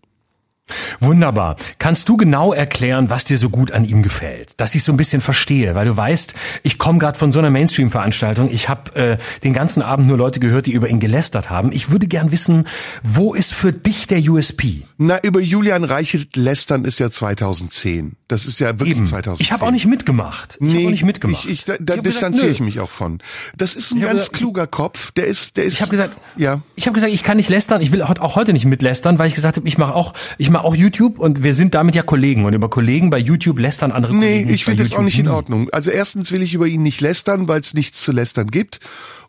Wunderbar. 1.01 1.57
Kannst 1.79 2.09
du 2.09 2.17
genau 2.17 2.53
erklären, 2.53 3.11
was 3.11 3.25
dir 3.25 3.39
so 3.39 3.51
gut 3.51 3.73
an 3.73 3.85
ihm 3.85 4.03
gefällt? 4.03 4.53
Dass 4.61 4.75
ich 4.75 4.83
so 4.83 4.93
ein 4.93 4.97
bisschen 4.97 5.21
verstehe, 5.21 5.75
weil 5.75 5.87
du 5.87 5.97
weißt, 5.97 6.35
ich 6.63 6.79
komme 6.79 6.99
gerade 6.99 7.19
von 7.19 7.33
so 7.33 7.39
einer 7.39 7.51
Mainstream-Veranstaltung. 7.51 8.51
Ich 8.53 8.69
habe 8.69 8.95
äh, 8.97 9.17
den 9.45 9.53
ganzen 9.53 9.83
Abend 9.83 10.07
nur 10.07 10.17
Leute 10.17 10.41
gehört, 10.41 10.67
die 10.67 10.73
über 10.73 10.89
ihn 10.89 11.01
gelästert 11.01 11.51
haben. 11.51 11.73
Ich 11.73 11.91
würde 11.91 12.07
gern 12.07 12.33
wissen, 12.33 12.67
wo 13.03 13.35
ist 13.35 13.55
für 13.55 13.73
dich 13.73 14.07
der 14.07 14.21
USP? 14.21 14.85
Na, 14.99 15.19
über 15.23 15.41
Julian 15.41 15.85
Reichelt 15.85 16.37
lästern 16.37 16.85
ist 16.85 16.99
ja 16.99 17.11
2010. 17.11 18.17
Das 18.29 18.47
ist 18.47 18.61
ja 18.61 18.79
wirklich 18.79 19.09
2010. 19.09 19.37
Ich 19.45 19.53
habe 19.53 19.65
auch 19.65 19.71
nicht 19.71 19.87
mitgemacht. 19.87 20.59
Ich 20.61 20.75
habe 20.75 20.87
auch 20.87 20.91
nicht 20.91 21.05
mitgemacht. 21.05 21.45
Ich, 21.45 21.51
ich, 21.51 21.65
da 21.65 21.75
da 21.81 21.95
Ich 21.97 22.03
distanziere 22.03 22.47
gesagt, 22.49 22.61
ich 22.61 22.61
mich 22.61 22.81
auch 22.81 22.91
von. 22.91 23.21
Das 23.57 23.75
ist 23.75 23.93
ein 23.93 24.01
ganz 24.01 24.19
gesagt- 24.21 24.33
kluger 24.37 24.67
Kopf. 24.67 25.11
Der 25.13 25.27
ist, 25.27 25.57
der 25.57 25.65
ist. 25.65 25.75
Ich 25.75 25.81
habe 25.83 25.91
gesagt, 25.91 26.17
ja. 26.37 26.61
ich 26.77 26.87
habe 26.87 26.95
gesagt, 26.95 27.13
ich 27.13 27.23
kann 27.23 27.37
nicht 27.37 27.49
lästern. 27.49 27.81
Ich 27.81 27.93
will 27.93 28.03
auch 28.03 28.37
heute 28.37 28.53
nicht 28.53 28.67
mitlästern, 28.67 29.19
weil 29.19 29.29
ich 29.29 29.35
gesagt 29.35 29.57
habe, 29.57 29.67
ich 29.67 29.79
mache 29.79 29.95
auch, 29.95 30.13
ich 30.39 30.51
mache 30.51 30.60
auch 30.65 30.75
YouTube 30.75 31.19
und 31.19 31.43
wir 31.43 31.55
sind 31.55 31.75
damit 31.75 31.95
ja 31.95 32.03
Kollegen 32.03 32.45
und 32.45 32.53
über 32.55 32.69
Kollegen 32.71 33.11
bei 33.11 33.19
YouTube 33.19 33.59
lästern 33.59 33.93
andere 33.93 34.15
Nee, 34.15 34.33
Kollegen. 34.33 34.51
ich 34.55 34.65
finde 34.65 34.83
das 34.85 34.93
auch 34.95 35.03
nicht 35.03 35.19
in 35.19 35.27
nie. 35.27 35.31
Ordnung. 35.33 35.69
Also 35.71 35.91
erstens 35.91 36.33
will 36.33 36.43
ich 36.43 36.55
über 36.55 36.67
ihn 36.67 36.83
nicht 36.83 37.01
lästern, 37.01 37.49
weil 37.49 37.61
es 37.61 37.75
nichts 37.75 38.03
zu 38.03 38.13
lästern 38.13 38.49
gibt. 38.49 38.81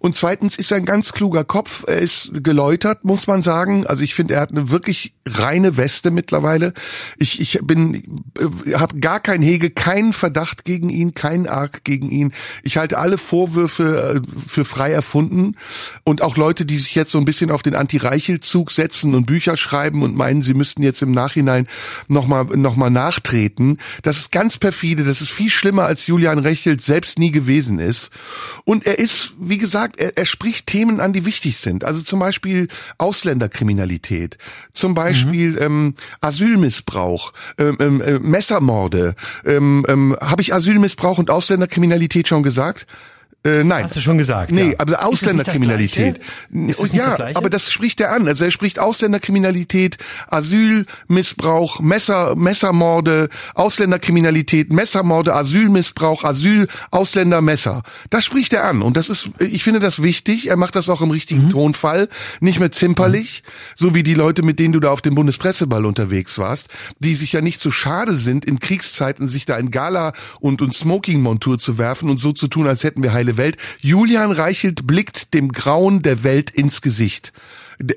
Und 0.01 0.15
zweitens 0.15 0.55
ist 0.55 0.71
er 0.71 0.77
ein 0.77 0.85
ganz 0.85 1.13
kluger 1.13 1.43
Kopf. 1.43 1.83
Er 1.87 1.99
ist 1.99 2.43
geläutert, 2.43 3.05
muss 3.05 3.27
man 3.27 3.43
sagen. 3.43 3.85
Also 3.85 4.03
ich 4.03 4.15
finde, 4.15 4.33
er 4.33 4.41
hat 4.41 4.49
eine 4.49 4.71
wirklich 4.71 5.13
reine 5.27 5.77
Weste 5.77 6.09
mittlerweile. 6.09 6.73
Ich, 7.17 7.39
ich 7.39 7.59
bin, 7.61 8.23
äh, 8.39 8.73
habe 8.73 8.99
gar 8.99 9.19
kein 9.19 9.43
Hege, 9.43 9.69
keinen 9.69 10.13
Verdacht 10.13 10.65
gegen 10.65 10.89
ihn, 10.89 11.13
keinen 11.13 11.45
Arg 11.45 11.83
gegen 11.83 12.09
ihn. 12.09 12.33
Ich 12.63 12.77
halte 12.77 12.97
alle 12.97 13.19
Vorwürfe 13.19 14.23
äh, 14.25 14.39
für 14.47 14.65
frei 14.65 14.91
erfunden. 14.91 15.55
Und 16.03 16.23
auch 16.23 16.35
Leute, 16.35 16.65
die 16.65 16.79
sich 16.79 16.95
jetzt 16.95 17.11
so 17.11 17.19
ein 17.19 17.25
bisschen 17.25 17.51
auf 17.51 17.61
den 17.61 17.75
Anti-Reichel-Zug 17.75 18.71
setzen 18.71 19.13
und 19.13 19.27
Bücher 19.27 19.55
schreiben 19.55 20.01
und 20.01 20.15
meinen, 20.15 20.41
sie 20.41 20.55
müssten 20.55 20.81
jetzt 20.81 21.03
im 21.03 21.11
Nachhinein 21.11 21.67
nochmal 22.07 22.45
noch 22.45 22.75
mal 22.75 22.89
nachtreten. 22.89 23.77
Das 24.01 24.17
ist 24.17 24.31
ganz 24.31 24.57
perfide. 24.57 25.03
Das 25.03 25.21
ist 25.21 25.29
viel 25.29 25.51
schlimmer, 25.51 25.83
als 25.83 26.07
Julian 26.07 26.39
Reichelt 26.39 26.81
selbst 26.81 27.19
nie 27.19 27.29
gewesen 27.29 27.77
ist. 27.77 28.09
Und 28.65 28.87
er 28.87 28.97
ist, 28.97 29.33
wie 29.39 29.59
gesagt, 29.59 29.90
er, 29.97 30.17
er 30.17 30.25
spricht 30.25 30.67
Themen 30.67 30.99
an, 30.99 31.13
die 31.13 31.25
wichtig 31.25 31.57
sind. 31.57 31.83
Also 31.83 32.01
zum 32.01 32.19
Beispiel 32.19 32.67
Ausländerkriminalität, 32.97 34.37
zum 34.71 34.93
Beispiel 34.93 35.57
ähm, 35.59 35.95
Asylmissbrauch, 36.21 37.33
ähm, 37.57 37.77
ähm, 37.79 38.01
äh, 38.01 38.19
Messermorde. 38.19 39.15
Ähm, 39.45 39.85
ähm, 39.87 40.17
Habe 40.19 40.41
ich 40.41 40.53
Asylmissbrauch 40.53 41.17
und 41.17 41.29
Ausländerkriminalität 41.29 42.27
schon 42.27 42.43
gesagt? 42.43 42.87
Äh, 43.43 43.63
nein. 43.63 43.85
Hast 43.85 43.95
du 43.95 44.01
schon 44.01 44.19
gesagt. 44.19 44.51
Nee, 44.51 44.69
ja. 44.69 44.75
aber 44.77 45.03
Ausländerkriminalität. 45.05 46.19
Ja, 46.51 47.15
das 47.17 47.35
aber 47.35 47.49
das 47.49 47.71
spricht 47.71 47.99
er 47.99 48.11
an. 48.11 48.27
Also 48.27 48.45
er 48.45 48.51
spricht 48.51 48.77
Ausländerkriminalität, 48.77 49.97
Asylmissbrauch, 50.27 51.79
Messer, 51.79 52.35
Messermorde, 52.35 53.29
Ausländerkriminalität, 53.55 54.71
Messermorde, 54.71 55.33
Asylmissbrauch, 55.33 56.23
Asyl, 56.23 56.67
Ausländer, 56.91 57.41
Messer. 57.41 57.81
Das 58.11 58.25
spricht 58.25 58.53
er 58.53 58.65
an. 58.65 58.83
Und 58.83 58.95
das 58.95 59.09
ist, 59.09 59.31
ich 59.39 59.63
finde 59.63 59.79
das 59.79 60.03
wichtig. 60.03 60.47
Er 60.47 60.55
macht 60.57 60.75
das 60.75 60.87
auch 60.89 61.01
im 61.01 61.09
richtigen 61.11 61.45
Mhm. 61.45 61.49
Tonfall. 61.49 62.09
Nicht 62.41 62.59
mehr 62.59 62.71
zimperlich, 62.71 63.41
so 63.75 63.95
wie 63.95 64.03
die 64.03 64.13
Leute, 64.13 64.43
mit 64.43 64.59
denen 64.59 64.73
du 64.73 64.79
da 64.79 64.91
auf 64.91 65.01
dem 65.01 65.15
Bundespresseball 65.15 65.85
unterwegs 65.85 66.37
warst, 66.37 66.67
die 66.99 67.15
sich 67.15 67.33
ja 67.33 67.41
nicht 67.41 67.59
so 67.59 67.71
schade 67.71 68.15
sind, 68.15 68.45
in 68.45 68.59
Kriegszeiten 68.59 69.27
sich 69.27 69.45
da 69.45 69.57
in 69.57 69.71
Gala 69.71 70.13
und, 70.39 70.61
und 70.61 70.75
Smoking-Montur 70.75 71.57
zu 71.57 71.77
werfen 71.79 72.09
und 72.09 72.19
so 72.19 72.31
zu 72.33 72.47
tun, 72.47 72.67
als 72.67 72.83
hätten 72.83 73.01
wir 73.01 73.13
heile 73.13 73.30
Welt. 73.37 73.57
Julian 73.79 74.31
Reichelt 74.31 74.85
blickt 74.87 75.33
dem 75.33 75.51
Grauen 75.51 76.01
der 76.01 76.23
Welt 76.23 76.49
ins 76.49 76.81
Gesicht. 76.81 77.33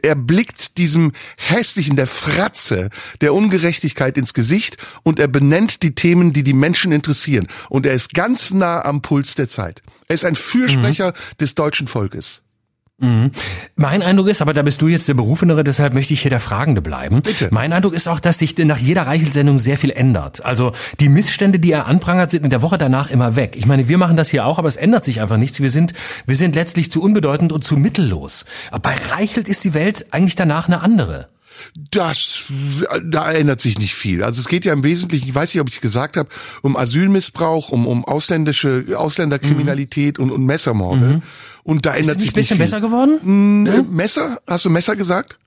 Er 0.02 0.14
blickt 0.14 0.78
diesem 0.78 1.12
hässlichen, 1.36 1.96
der 1.96 2.06
Fratze, 2.06 2.88
der 3.20 3.34
Ungerechtigkeit 3.34 4.16
ins 4.16 4.32
Gesicht 4.32 4.78
und 5.02 5.18
er 5.18 5.28
benennt 5.28 5.82
die 5.82 5.94
Themen, 5.94 6.32
die 6.32 6.42
die 6.42 6.54
Menschen 6.54 6.90
interessieren. 6.90 7.48
Und 7.68 7.84
er 7.84 7.92
ist 7.92 8.14
ganz 8.14 8.52
nah 8.52 8.82
am 8.84 9.02
Puls 9.02 9.34
der 9.34 9.48
Zeit. 9.48 9.82
Er 10.08 10.14
ist 10.14 10.24
ein 10.24 10.36
Fürsprecher 10.36 11.12
des 11.40 11.54
deutschen 11.54 11.86
Volkes. 11.86 12.40
Mein 13.76 14.02
Eindruck 14.02 14.28
ist, 14.28 14.40
aber 14.40 14.54
da 14.54 14.62
bist 14.62 14.80
du 14.80 14.86
jetzt 14.86 15.08
der 15.08 15.14
Berufenere, 15.14 15.64
deshalb 15.64 15.94
möchte 15.94 16.14
ich 16.14 16.22
hier 16.22 16.30
der 16.30 16.40
Fragende 16.40 16.80
bleiben. 16.80 17.22
Bitte. 17.22 17.48
Mein 17.50 17.72
Eindruck 17.72 17.92
ist 17.92 18.06
auch, 18.06 18.20
dass 18.20 18.38
sich 18.38 18.56
nach 18.58 18.78
jeder 18.78 19.02
Reichelt-Sendung 19.02 19.58
sehr 19.58 19.78
viel 19.78 19.90
ändert. 19.90 20.44
Also 20.44 20.72
die 21.00 21.08
Missstände, 21.08 21.58
die 21.58 21.72
er 21.72 21.86
anprangert, 21.86 22.30
sind 22.30 22.44
in 22.44 22.50
der 22.50 22.62
Woche 22.62 22.78
danach 22.78 23.10
immer 23.10 23.34
weg. 23.34 23.56
Ich 23.56 23.66
meine, 23.66 23.88
wir 23.88 23.98
machen 23.98 24.16
das 24.16 24.28
hier 24.28 24.46
auch, 24.46 24.58
aber 24.58 24.68
es 24.68 24.76
ändert 24.76 25.04
sich 25.04 25.20
einfach 25.20 25.38
nichts. 25.38 25.60
Wir 25.60 25.70
sind, 25.70 25.92
wir 26.26 26.36
sind 26.36 26.54
letztlich 26.54 26.90
zu 26.90 27.02
unbedeutend 27.02 27.52
und 27.52 27.64
zu 27.64 27.76
mittellos. 27.76 28.44
Aber 28.70 28.90
bei 28.90 28.94
Reichelt 29.10 29.48
ist 29.48 29.64
die 29.64 29.74
Welt 29.74 30.06
eigentlich 30.12 30.36
danach 30.36 30.68
eine 30.68 30.80
andere. 30.80 31.28
Das, 31.90 32.46
da 33.04 33.32
ändert 33.32 33.60
sich 33.60 33.78
nicht 33.78 33.94
viel. 33.94 34.22
Also 34.22 34.40
es 34.40 34.48
geht 34.48 34.64
ja 34.64 34.72
im 34.72 34.84
Wesentlichen, 34.84 35.28
ich 35.28 35.34
weiß 35.34 35.54
nicht, 35.54 35.60
ob 35.60 35.68
ich 35.68 35.76
es 35.76 35.80
gesagt 35.80 36.16
habe, 36.16 36.28
um 36.62 36.76
Asylmissbrauch, 36.76 37.70
um, 37.70 37.86
um 37.86 38.04
ausländische, 38.04 38.84
Ausländerkriminalität 38.96 40.18
und, 40.18 40.30
und 40.30 40.44
Messermorde. 40.44 41.22
Und 41.64 41.84
da 41.86 41.94
Ist 41.94 42.02
ändert 42.02 42.16
es 42.18 42.22
sich 42.22 42.36
nicht 42.36 42.36
ein 42.36 42.40
bisschen 42.40 42.56
viel. 42.58 42.64
besser 42.66 42.80
geworden? 42.80 43.66
Äh, 43.66 43.82
Messer? 43.82 44.38
Hast 44.46 44.64
du 44.64 44.70
Messer 44.70 44.94
gesagt? 44.96 45.38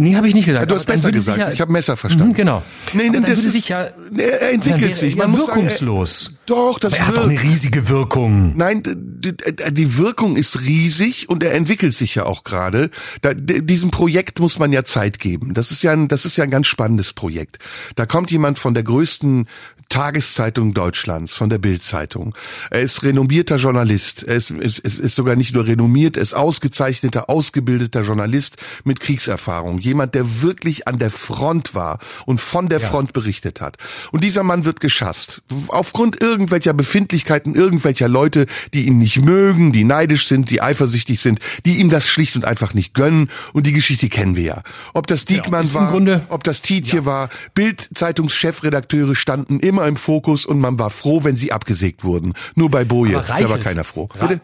Nee, 0.00 0.14
habe 0.14 0.28
ich 0.28 0.34
nicht 0.34 0.46
gesagt. 0.46 0.62
Ja, 0.62 0.66
du 0.66 0.76
hast 0.76 0.88
sich 1.02 1.12
gesagt. 1.12 1.38
Ja, 1.38 1.50
ich 1.50 1.60
habe 1.60 1.72
Messer 1.72 1.96
verstanden. 1.96 2.28
Mhm, 2.28 2.34
genau. 2.34 2.62
Nee, 2.92 3.08
nee, 3.10 3.18
das 3.20 3.40
sich 3.40 3.68
ja, 3.68 3.88
er 4.16 4.52
entwickelt 4.52 4.96
sich. 4.96 5.16
Man 5.16 5.32
muss 5.32 5.46
sagen, 5.46 5.56
wirkungslos. 5.62 6.26
er, 6.34 6.38
doch, 6.46 6.78
das 6.78 6.92
Aber 6.94 7.00
er 7.02 7.06
hat 7.08 7.16
doch 7.16 7.28
wirkt. 7.28 7.40
eine 7.40 7.50
riesige 7.50 7.88
Wirkung. 7.88 8.56
Nein, 8.56 8.84
d- 8.84 8.94
d- 9.32 9.70
die 9.72 9.98
Wirkung 9.98 10.36
ist 10.36 10.60
riesig 10.60 11.28
und 11.28 11.42
er 11.42 11.52
entwickelt 11.54 11.96
sich 11.96 12.14
ja 12.14 12.26
auch 12.26 12.44
gerade. 12.44 12.90
Diesem 13.34 13.90
Projekt 13.90 14.38
muss 14.38 14.60
man 14.60 14.72
ja 14.72 14.84
Zeit 14.84 15.18
geben. 15.18 15.52
Das 15.52 15.72
ist 15.72 15.82
ja 15.82 15.90
ein, 15.90 16.06
das 16.06 16.24
ist 16.24 16.36
ja 16.36 16.44
ein 16.44 16.50
ganz 16.50 16.68
spannendes 16.68 17.12
Projekt. 17.12 17.58
Da 17.96 18.06
kommt 18.06 18.30
jemand 18.30 18.60
von 18.60 18.74
der 18.74 18.84
größten 18.84 19.48
Tageszeitung 19.88 20.74
Deutschlands, 20.74 21.34
von 21.34 21.48
der 21.48 21.58
Bild-Zeitung. 21.58 22.34
Er 22.70 22.80
ist 22.82 23.02
renommierter 23.02 23.56
Journalist. 23.56 24.22
Er 24.22 24.36
ist, 24.36 24.50
ist, 24.50 24.78
ist, 24.78 25.14
sogar 25.14 25.34
nicht 25.34 25.54
nur 25.54 25.66
renommiert, 25.66 26.16
er 26.16 26.22
ist 26.22 26.34
ausgezeichneter, 26.34 27.30
ausgebildeter 27.30 28.02
Journalist 28.02 28.56
mit 28.84 29.00
Kriegserfahrung. 29.00 29.78
Jemand, 29.78 30.14
der 30.14 30.42
wirklich 30.42 30.86
an 30.86 30.98
der 30.98 31.10
Front 31.10 31.74
war 31.74 31.98
und 32.26 32.40
von 32.40 32.68
der 32.68 32.80
Front 32.80 33.12
berichtet 33.14 33.60
hat. 33.60 33.76
Und 34.12 34.24
dieser 34.24 34.42
Mann 34.42 34.64
wird 34.64 34.80
geschasst. 34.80 35.42
Aufgrund 35.68 36.20
irgendwelcher 36.20 36.74
Befindlichkeiten, 36.74 37.54
irgendwelcher 37.54 38.08
Leute, 38.08 38.46
die 38.74 38.86
ihn 38.86 38.98
nicht 38.98 39.20
mögen, 39.22 39.72
die 39.72 39.84
neidisch 39.84 40.26
sind, 40.26 40.50
die 40.50 40.60
eifersüchtig 40.60 41.20
sind, 41.20 41.40
die 41.64 41.76
ihm 41.78 41.88
das 41.88 42.06
schlicht 42.08 42.36
und 42.36 42.44
einfach 42.44 42.74
nicht 42.74 42.92
gönnen. 42.94 43.30
Und 43.52 43.66
die 43.66 43.72
Geschichte 43.72 44.08
kennen 44.08 44.36
wir 44.36 44.42
ja. 44.42 44.62
Ob 44.92 45.06
das 45.06 45.24
Diekmann 45.24 45.64
ist 45.64 45.74
im 45.74 45.80
war, 45.80 45.90
Grunde- 45.90 46.20
ob 46.28 46.44
das 46.44 46.60
Tietje 46.60 47.06
war, 47.06 47.30
Bild-Zeitungschefredakteure 47.54 49.14
standen 49.14 49.60
immer 49.60 49.77
im 49.86 49.96
Fokus 49.96 50.46
und 50.46 50.58
man 50.58 50.78
war 50.78 50.90
froh, 50.90 51.22
wenn 51.24 51.36
sie 51.36 51.52
abgesägt 51.52 52.02
wurden. 52.04 52.32
Nur 52.54 52.70
bei 52.70 52.84
Boje, 52.84 53.12
da 53.44 53.50
war 53.50 53.58
keiner 53.58 53.84
froh. 53.84 54.08
Re- 54.14 54.28
Bitte? 54.28 54.40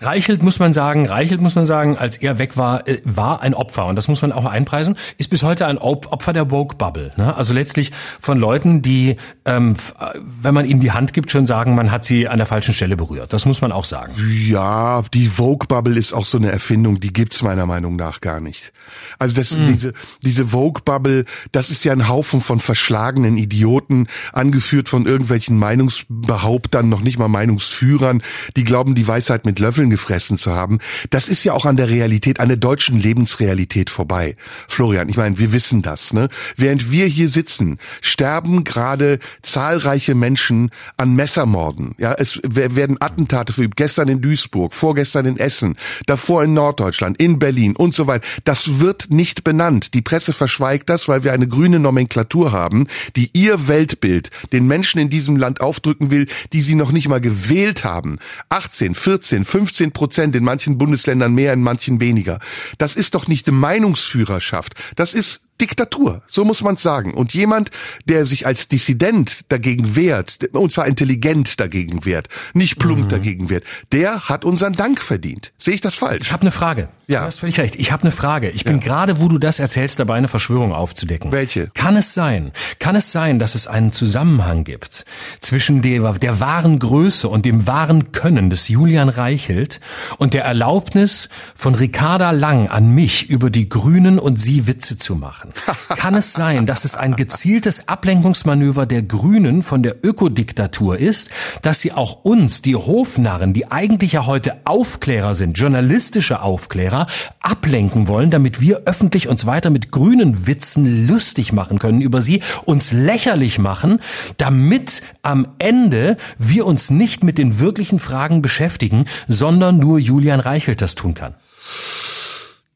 Reichelt 0.00 0.42
muss 0.42 0.58
man 0.58 0.72
sagen, 0.72 1.06
Reichelt 1.06 1.40
muss 1.40 1.54
man 1.54 1.66
sagen, 1.66 1.98
als 1.98 2.16
er 2.18 2.38
weg 2.38 2.56
war, 2.56 2.86
äh, 2.88 3.00
war 3.04 3.42
ein 3.42 3.54
Opfer 3.54 3.86
und 3.86 3.96
das 3.96 4.08
muss 4.08 4.22
man 4.22 4.32
auch 4.32 4.44
einpreisen, 4.44 4.96
ist 5.16 5.28
bis 5.28 5.42
heute 5.42 5.66
ein 5.66 5.78
Op 5.78 6.12
Opfer 6.12 6.32
der 6.32 6.50
Woke 6.50 6.76
Bubble. 6.76 7.12
Ne? 7.16 7.34
Also 7.36 7.52
letztlich 7.54 7.92
von 8.20 8.38
Leuten, 8.38 8.82
die, 8.82 9.16
ähm, 9.44 9.74
äh, 9.98 10.18
wenn 10.42 10.54
man 10.54 10.66
ihnen 10.66 10.80
die 10.80 10.92
Hand 10.92 11.12
gibt, 11.12 11.30
schon 11.30 11.46
sagen, 11.46 11.74
man 11.74 11.90
hat 11.90 12.04
sie 12.04 12.28
an 12.28 12.38
der 12.38 12.46
falschen 12.46 12.74
Stelle 12.74 12.96
berührt. 12.96 13.32
Das 13.32 13.46
muss 13.46 13.60
man 13.60 13.72
auch 13.72 13.84
sagen. 13.84 14.12
Ja, 14.46 15.02
die 15.12 15.26
Vogue-Bubble 15.26 15.98
ist 15.98 16.12
auch 16.12 16.24
so 16.24 16.38
eine 16.38 16.50
Erfindung, 16.50 17.00
die 17.00 17.12
gibt's 17.12 17.42
meiner 17.42 17.66
Meinung 17.66 17.96
nach 17.96 18.20
gar 18.20 18.40
nicht. 18.40 18.72
Also 19.18 19.34
das, 19.34 19.50
Hm. 19.50 19.66
diese, 19.66 19.92
diese 20.22 20.48
Vogue-Bubble, 20.48 21.24
das 21.52 21.70
ist 21.70 21.84
ja 21.84 21.92
ein 21.92 22.08
Haufen 22.08 22.40
von 22.40 22.60
verschlagenen 22.60 23.36
Idioten, 23.36 24.06
angeführt 24.32 24.88
von 24.88 25.06
irgendwelchen 25.06 25.58
Meinungsbehauptern, 25.58 26.88
noch 26.88 27.00
nicht 27.00 27.18
mal 27.18 27.28
Meinungsführern, 27.28 28.22
die 28.56 28.64
glauben, 28.64 28.94
die 28.94 29.06
Weisheit 29.06 29.44
mit 29.44 29.58
Löffeln 29.58 29.87
gefressen 29.90 30.38
zu 30.38 30.54
haben. 30.54 30.78
Das 31.10 31.28
ist 31.28 31.44
ja 31.44 31.52
auch 31.52 31.66
an 31.66 31.76
der 31.76 31.88
Realität, 31.88 32.40
an 32.40 32.48
der 32.48 32.56
deutschen 32.56 33.00
Lebensrealität 33.00 33.90
vorbei. 33.90 34.36
Florian, 34.68 35.08
ich 35.08 35.16
meine, 35.16 35.38
wir 35.38 35.52
wissen 35.52 35.82
das, 35.82 36.12
ne? 36.12 36.28
Während 36.56 36.90
wir 36.90 37.06
hier 37.06 37.28
sitzen, 37.28 37.78
sterben 38.00 38.64
gerade 38.64 39.18
zahlreiche 39.42 40.14
Menschen 40.14 40.70
an 40.96 41.14
Messermorden. 41.14 41.94
Ja, 41.98 42.14
es 42.14 42.40
wer- 42.48 42.74
werden 42.76 42.96
Attentate 43.00 43.52
verübt. 43.52 43.76
Gestern 43.76 44.08
in 44.08 44.20
Duisburg, 44.20 44.74
vorgestern 44.74 45.26
in 45.26 45.36
Essen, 45.38 45.76
davor 46.06 46.44
in 46.44 46.54
Norddeutschland, 46.54 47.20
in 47.20 47.38
Berlin 47.38 47.76
und 47.76 47.94
so 47.94 48.06
weiter. 48.06 48.26
Das 48.44 48.80
wird 48.80 49.10
nicht 49.10 49.44
benannt. 49.44 49.94
Die 49.94 50.02
Presse 50.02 50.32
verschweigt 50.32 50.88
das, 50.88 51.08
weil 51.08 51.24
wir 51.24 51.32
eine 51.32 51.48
grüne 51.48 51.78
Nomenklatur 51.78 52.52
haben, 52.52 52.86
die 53.16 53.30
ihr 53.32 53.68
Weltbild 53.68 54.30
den 54.52 54.66
Menschen 54.66 55.00
in 55.00 55.08
diesem 55.10 55.36
Land 55.36 55.60
aufdrücken 55.60 56.10
will, 56.10 56.26
die 56.52 56.62
sie 56.62 56.74
noch 56.74 56.92
nicht 56.92 57.08
mal 57.08 57.20
gewählt 57.20 57.84
haben. 57.84 58.18
18, 58.48 58.94
14, 58.94 59.44
15 59.44 59.77
Prozent 59.92 60.36
in 60.36 60.44
manchen 60.44 60.78
Bundesländern 60.78 61.34
mehr, 61.34 61.52
in 61.52 61.62
manchen 61.62 62.00
weniger. 62.00 62.38
Das 62.78 62.96
ist 62.96 63.14
doch 63.14 63.28
nicht 63.28 63.48
eine 63.48 63.56
Meinungsführerschaft. 63.56 64.74
Das 64.96 65.14
ist 65.14 65.47
Diktatur, 65.60 66.22
so 66.26 66.44
muss 66.44 66.62
man 66.62 66.76
sagen. 66.76 67.14
Und 67.14 67.34
jemand, 67.34 67.70
der 68.06 68.24
sich 68.24 68.46
als 68.46 68.68
Dissident 68.68 69.42
dagegen 69.48 69.96
wehrt, 69.96 70.38
und 70.52 70.72
zwar 70.72 70.86
intelligent 70.86 71.60
dagegen 71.60 72.04
wehrt, 72.04 72.28
nicht 72.54 72.78
plump 72.78 73.08
dagegen 73.08 73.50
wehrt, 73.50 73.64
der 73.92 74.28
hat 74.28 74.44
unseren 74.44 74.74
Dank 74.74 75.00
verdient. 75.00 75.52
Sehe 75.58 75.74
ich 75.74 75.80
das 75.80 75.94
falsch? 75.94 76.26
Ich 76.26 76.32
habe 76.32 76.42
eine 76.42 76.52
Frage. 76.52 76.88
Ja. 77.08 77.20
Du 77.20 77.26
hast 77.26 77.40
völlig 77.40 77.58
recht. 77.58 77.76
Ich 77.76 77.90
habe 77.90 78.02
eine 78.02 78.12
Frage. 78.12 78.50
Ich 78.50 78.64
bin 78.64 78.80
gerade, 78.80 79.18
wo 79.18 79.28
du 79.28 79.38
das 79.38 79.58
erzählst, 79.58 79.98
dabei 79.98 80.16
eine 80.16 80.28
Verschwörung 80.28 80.74
aufzudecken. 80.74 81.32
Welche? 81.32 81.68
Kann 81.72 81.96
es 81.96 82.12
sein? 82.12 82.52
Kann 82.80 82.96
es 82.96 83.10
sein, 83.12 83.38
dass 83.38 83.54
es 83.54 83.66
einen 83.66 83.92
Zusammenhang 83.92 84.62
gibt 84.62 85.06
zwischen 85.40 85.80
der, 85.80 86.12
der 86.12 86.38
wahren 86.38 86.78
Größe 86.78 87.26
und 87.26 87.46
dem 87.46 87.66
wahren 87.66 88.12
Können 88.12 88.50
des 88.50 88.68
Julian 88.68 89.08
Reichelt 89.08 89.80
und 90.18 90.34
der 90.34 90.44
Erlaubnis 90.44 91.30
von 91.54 91.74
Ricarda 91.74 92.30
Lang 92.32 92.68
an 92.68 92.94
mich 92.94 93.30
über 93.30 93.48
die 93.48 93.70
Grünen 93.70 94.18
und 94.18 94.38
sie 94.38 94.66
Witze 94.66 94.98
zu 94.98 95.14
machen? 95.14 95.47
Kann 95.96 96.14
es 96.14 96.32
sein, 96.32 96.66
dass 96.66 96.84
es 96.84 96.96
ein 96.96 97.16
gezieltes 97.16 97.88
Ablenkungsmanöver 97.88 98.86
der 98.86 99.02
Grünen 99.02 99.62
von 99.62 99.82
der 99.82 99.96
Ökodiktatur 100.04 100.98
ist, 100.98 101.30
dass 101.62 101.80
sie 101.80 101.92
auch 101.92 102.24
uns, 102.24 102.62
die 102.62 102.76
Hofnarren, 102.76 103.52
die 103.52 103.70
eigentlich 103.70 104.12
ja 104.12 104.26
heute 104.26 104.60
Aufklärer 104.64 105.34
sind, 105.34 105.58
journalistische 105.58 106.42
Aufklärer, 106.42 107.06
ablenken 107.40 108.08
wollen, 108.08 108.30
damit 108.30 108.60
wir 108.60 108.82
öffentlich 108.86 109.28
uns 109.28 109.46
weiter 109.46 109.70
mit 109.70 109.90
grünen 109.90 110.46
Witzen 110.46 111.06
lustig 111.06 111.52
machen 111.52 111.78
können 111.78 112.00
über 112.00 112.22
sie, 112.22 112.42
uns 112.64 112.92
lächerlich 112.92 113.58
machen, 113.58 114.00
damit 114.36 115.02
am 115.22 115.48
Ende 115.58 116.16
wir 116.38 116.66
uns 116.66 116.90
nicht 116.90 117.24
mit 117.24 117.38
den 117.38 117.60
wirklichen 117.60 117.98
Fragen 117.98 118.42
beschäftigen, 118.42 119.06
sondern 119.26 119.78
nur 119.78 119.98
Julian 119.98 120.40
Reichelt 120.40 120.82
das 120.82 120.94
tun 120.94 121.14
kann. 121.14 121.34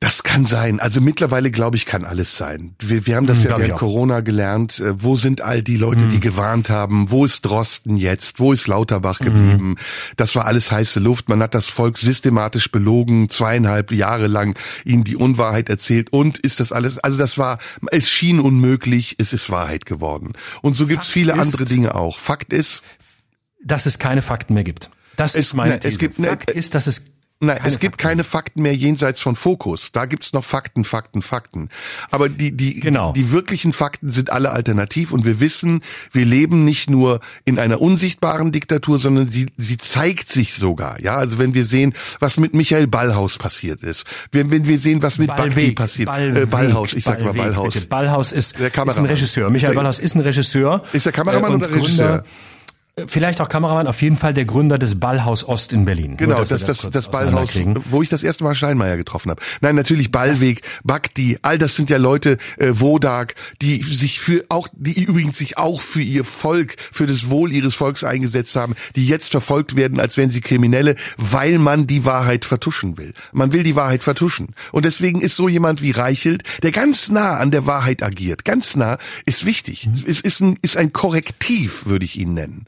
Das 0.03 0.25
kann 0.25 0.47
sein. 0.47 0.81
Also 0.81 1.01
mittlerweile, 1.01 1.53
glaube 1.53 1.77
ich, 1.77 1.87
kann 1.87 2.05
alles 2.05 2.37
sein. 2.37 2.75
Wir, 2.81 3.07
wir 3.07 3.15
haben 3.15 3.29
das 3.29 3.45
Hm, 3.45 3.51
ja 3.51 3.59
während. 3.59 3.73
Hm. 3.75 3.79
Corona 3.79 4.19
gelernt. 4.19 4.81
Äh, 4.81 5.01
Wo 5.01 5.15
sind 5.17 5.43
all 5.43 5.63
die 5.63 5.77
Leute, 5.77 6.09
die 6.09 6.19
gewarnt 6.19 6.71
haben? 6.71 7.13
Wo 7.13 7.25
ist 7.25 7.43
Drosten 7.43 7.95
jetzt? 7.97 8.41
Wo 8.41 8.53
ist 8.53 8.67
Lauterbach 8.67 9.21
Hm. 9.21 9.27
geblieben? 9.27 9.77
Das 10.17 10.35
war 10.35 10.47
alles 10.47 10.73
heiße 10.73 10.99
Luft. 10.99 11.29
Man 11.29 11.41
hat 11.41 11.55
das 11.55 11.69
Volk 11.69 11.99
systematisch 11.99 12.73
belogen, 12.73 13.29
zweieinhalb 13.31 13.93
Jahre 13.93 14.27
lang 14.27 14.59
ihnen 14.85 15.05
die 15.05 15.15
Unwahrheit 15.15 15.69
erzählt. 15.69 16.13
Und 16.13 16.37
ist 16.39 16.59
das 16.59 16.73
alles, 16.73 16.99
also 16.99 17.17
das 17.17 17.39
war, 17.39 17.61
es 17.93 18.11
schien 18.11 18.41
unmöglich, 18.41 19.15
es 19.19 19.33
ist 19.33 19.51
Wahrheit 19.51 19.87
geworden. 19.87 20.33
Und 20.63 20.75
so 20.75 20.89
gibt's 20.89 21.07
viele 21.11 21.33
ist- 21.35 21.39
andere 21.39 21.65
Dinge 21.65 21.95
auch. 21.95 22.19
Fakt 22.19 22.53
ist, 22.53 22.83
Dass 23.63 23.87
es 23.87 24.01
keine 24.01 24.23
Fakten 24.23 24.55
mehr 24.55 24.65
gibt. 24.65 24.91
Das 25.15 25.37
Es- 25.37 25.47
ist 25.49 25.55
meine 25.55 25.75
ne, 25.75 25.77
es 25.77 25.83
These. 25.83 25.99
gibt- 25.99 26.19
ne, 26.19 26.27
Fakt 26.27 26.51
ist, 26.51 26.75
dass 26.75 26.89
es 26.89 27.12
Nein, 27.45 27.57
keine 27.57 27.69
es 27.69 27.81
gibt 27.81 27.95
Fakten. 27.95 28.09
keine 28.09 28.25
Fakten 28.25 28.63
mehr 28.63 28.75
jenseits 28.77 29.21
von 29.21 29.35
Fokus. 29.35 29.91
Da 29.91 30.07
gibt's 30.07 30.33
noch 30.33 30.45
Fakten, 30.45 30.85
Fakten, 30.85 31.23
Fakten. 31.23 31.71
Aber 32.13 32.29
die, 32.29 32.57
die, 32.57 32.79
genau. 32.79 33.13
die 33.13 33.33
wirklichen 33.33 33.73
Fakten 33.73 34.13
sind 34.13 34.31
alle 34.31 34.51
alternativ 34.51 35.11
und 35.11 35.25
wir 35.25 35.41
wissen, 35.41 35.83
wir 36.13 36.25
leben 36.25 36.65
nicht 36.65 36.89
nur 36.89 37.19
in 37.45 37.59
einer 37.59 37.81
unsichtbaren 37.81 38.53
Diktatur, 38.53 39.01
sondern 39.01 39.29
sie, 39.29 39.47
sie 39.57 39.77
zeigt 39.77 40.31
sich 40.31 40.55
sogar. 40.55 41.01
Ja, 41.01 41.17
also 41.17 41.39
wenn 41.39 41.53
wir 41.53 41.65
sehen, 41.65 41.95
was 42.21 42.37
mit 42.37 42.55
Michael 42.55 42.87
Ballhaus 42.87 43.39
passiert 43.39 43.81
ist, 43.83 44.05
wenn, 44.31 44.53
wenn 44.53 44.69
wir 44.69 44.79
sehen, 44.79 45.03
was 45.03 45.19
mit 45.19 45.27
Ballweg, 45.27 45.55
Bakti 45.55 45.73
passiert, 45.73 46.07
Ballweg, 46.07 46.45
äh, 46.45 46.47
Ballhaus, 46.47 46.93
ich 46.93 47.03
sag 47.03 47.23
mal 47.23 47.33
Ballhaus. 47.33 47.75
Bitte. 47.75 47.87
Ballhaus 47.87 48.31
ist, 48.31 48.57
der 48.61 48.69
ist 48.69 48.99
ein 48.99 49.07
Regisseur. 49.07 49.51
Michael 49.51 49.75
Ballhaus 49.75 49.99
ist 49.99 50.15
ein 50.15 50.21
Regisseur. 50.21 50.85
Ist 50.93 51.07
der 51.07 51.13
Kameramann 51.13 51.53
äh, 51.53 51.55
oder 51.57 51.75
Regisseur? 51.75 52.23
Vielleicht 53.07 53.41
auch 53.41 53.49
Kameramann, 53.49 53.87
auf 53.87 54.03
jeden 54.03 54.17
Fall 54.17 54.35
der 54.35 54.45
Gründer 54.45 54.77
des 54.77 55.01
Ballhaus 55.01 55.49
Ost 55.49 55.73
in 55.73 55.87
Berlin. 55.87 56.19
Genau, 56.19 56.37
Nur, 56.37 56.45
das, 56.45 56.63
das, 56.63 56.81
das, 56.81 56.91
das 56.91 57.11
Ballhaus, 57.11 57.59
wo 57.91 58.03
ich 58.03 58.11
das 58.11 58.23
erste 58.23 58.45
Mal 58.45 58.55
Scheinmeier 58.55 58.99
getroffen 58.99 59.31
habe. 59.31 59.41
Nein, 59.63 59.77
natürlich 59.77 60.11
Ballweg, 60.13 60.61
Bakti, 60.85 61.39
all 61.41 61.57
das 61.57 61.75
sind 61.75 61.89
ja 61.89 61.97
Leute, 61.97 62.37
äh, 62.59 62.69
Wodak, 62.73 63.35
die 63.63 63.77
sich 63.83 64.21
für 64.21 64.45
auch, 64.51 64.69
die 64.75 65.05
übrigens 65.05 65.39
sich 65.39 65.57
auch 65.57 65.81
für 65.81 66.03
ihr 66.03 66.27
Volk, 66.27 66.77
für 66.79 67.07
das 67.07 67.31
Wohl 67.31 67.51
ihres 67.51 67.75
Volks 67.75 68.05
eingesetzt 68.05 68.57
haben, 68.57 68.75
die 68.95 69.07
jetzt 69.07 69.31
verfolgt 69.31 69.75
werden, 69.75 69.99
als 69.99 70.19
wären 70.19 70.31
sie 70.31 70.43
Kriminelle, 70.43 70.95
weil 71.17 71.59
man 71.59 71.87
die 71.87 72.05
Wahrheit 72.05 72.45
vertuschen 72.45 72.99
will. 72.99 73.15
Man 73.33 73.55
will 73.55 73.63
die 73.63 73.75
Wahrheit 73.75 74.03
vertuschen. 74.03 74.49
Und 74.71 74.85
deswegen 74.85 75.23
ist 75.23 75.37
so 75.37 75.49
jemand 75.49 75.81
wie 75.81 75.93
Reichelt, 75.93 76.43
der 76.63 76.73
ganz 76.73 77.09
nah 77.09 77.39
an 77.39 77.53
der 77.53 77.65
Wahrheit 77.65 78.03
agiert, 78.03 78.45
ganz 78.45 78.77
nah, 78.77 78.99
ist 79.25 79.47
wichtig. 79.47 79.87
Mhm. 79.87 80.05
Es 80.07 80.21
ist 80.21 80.41
ein, 80.41 80.59
ist 80.61 80.77
ein 80.77 80.93
Korrektiv, 80.93 81.87
würde 81.87 82.05
ich 82.05 82.19
ihn 82.19 82.35
nennen. 82.35 82.67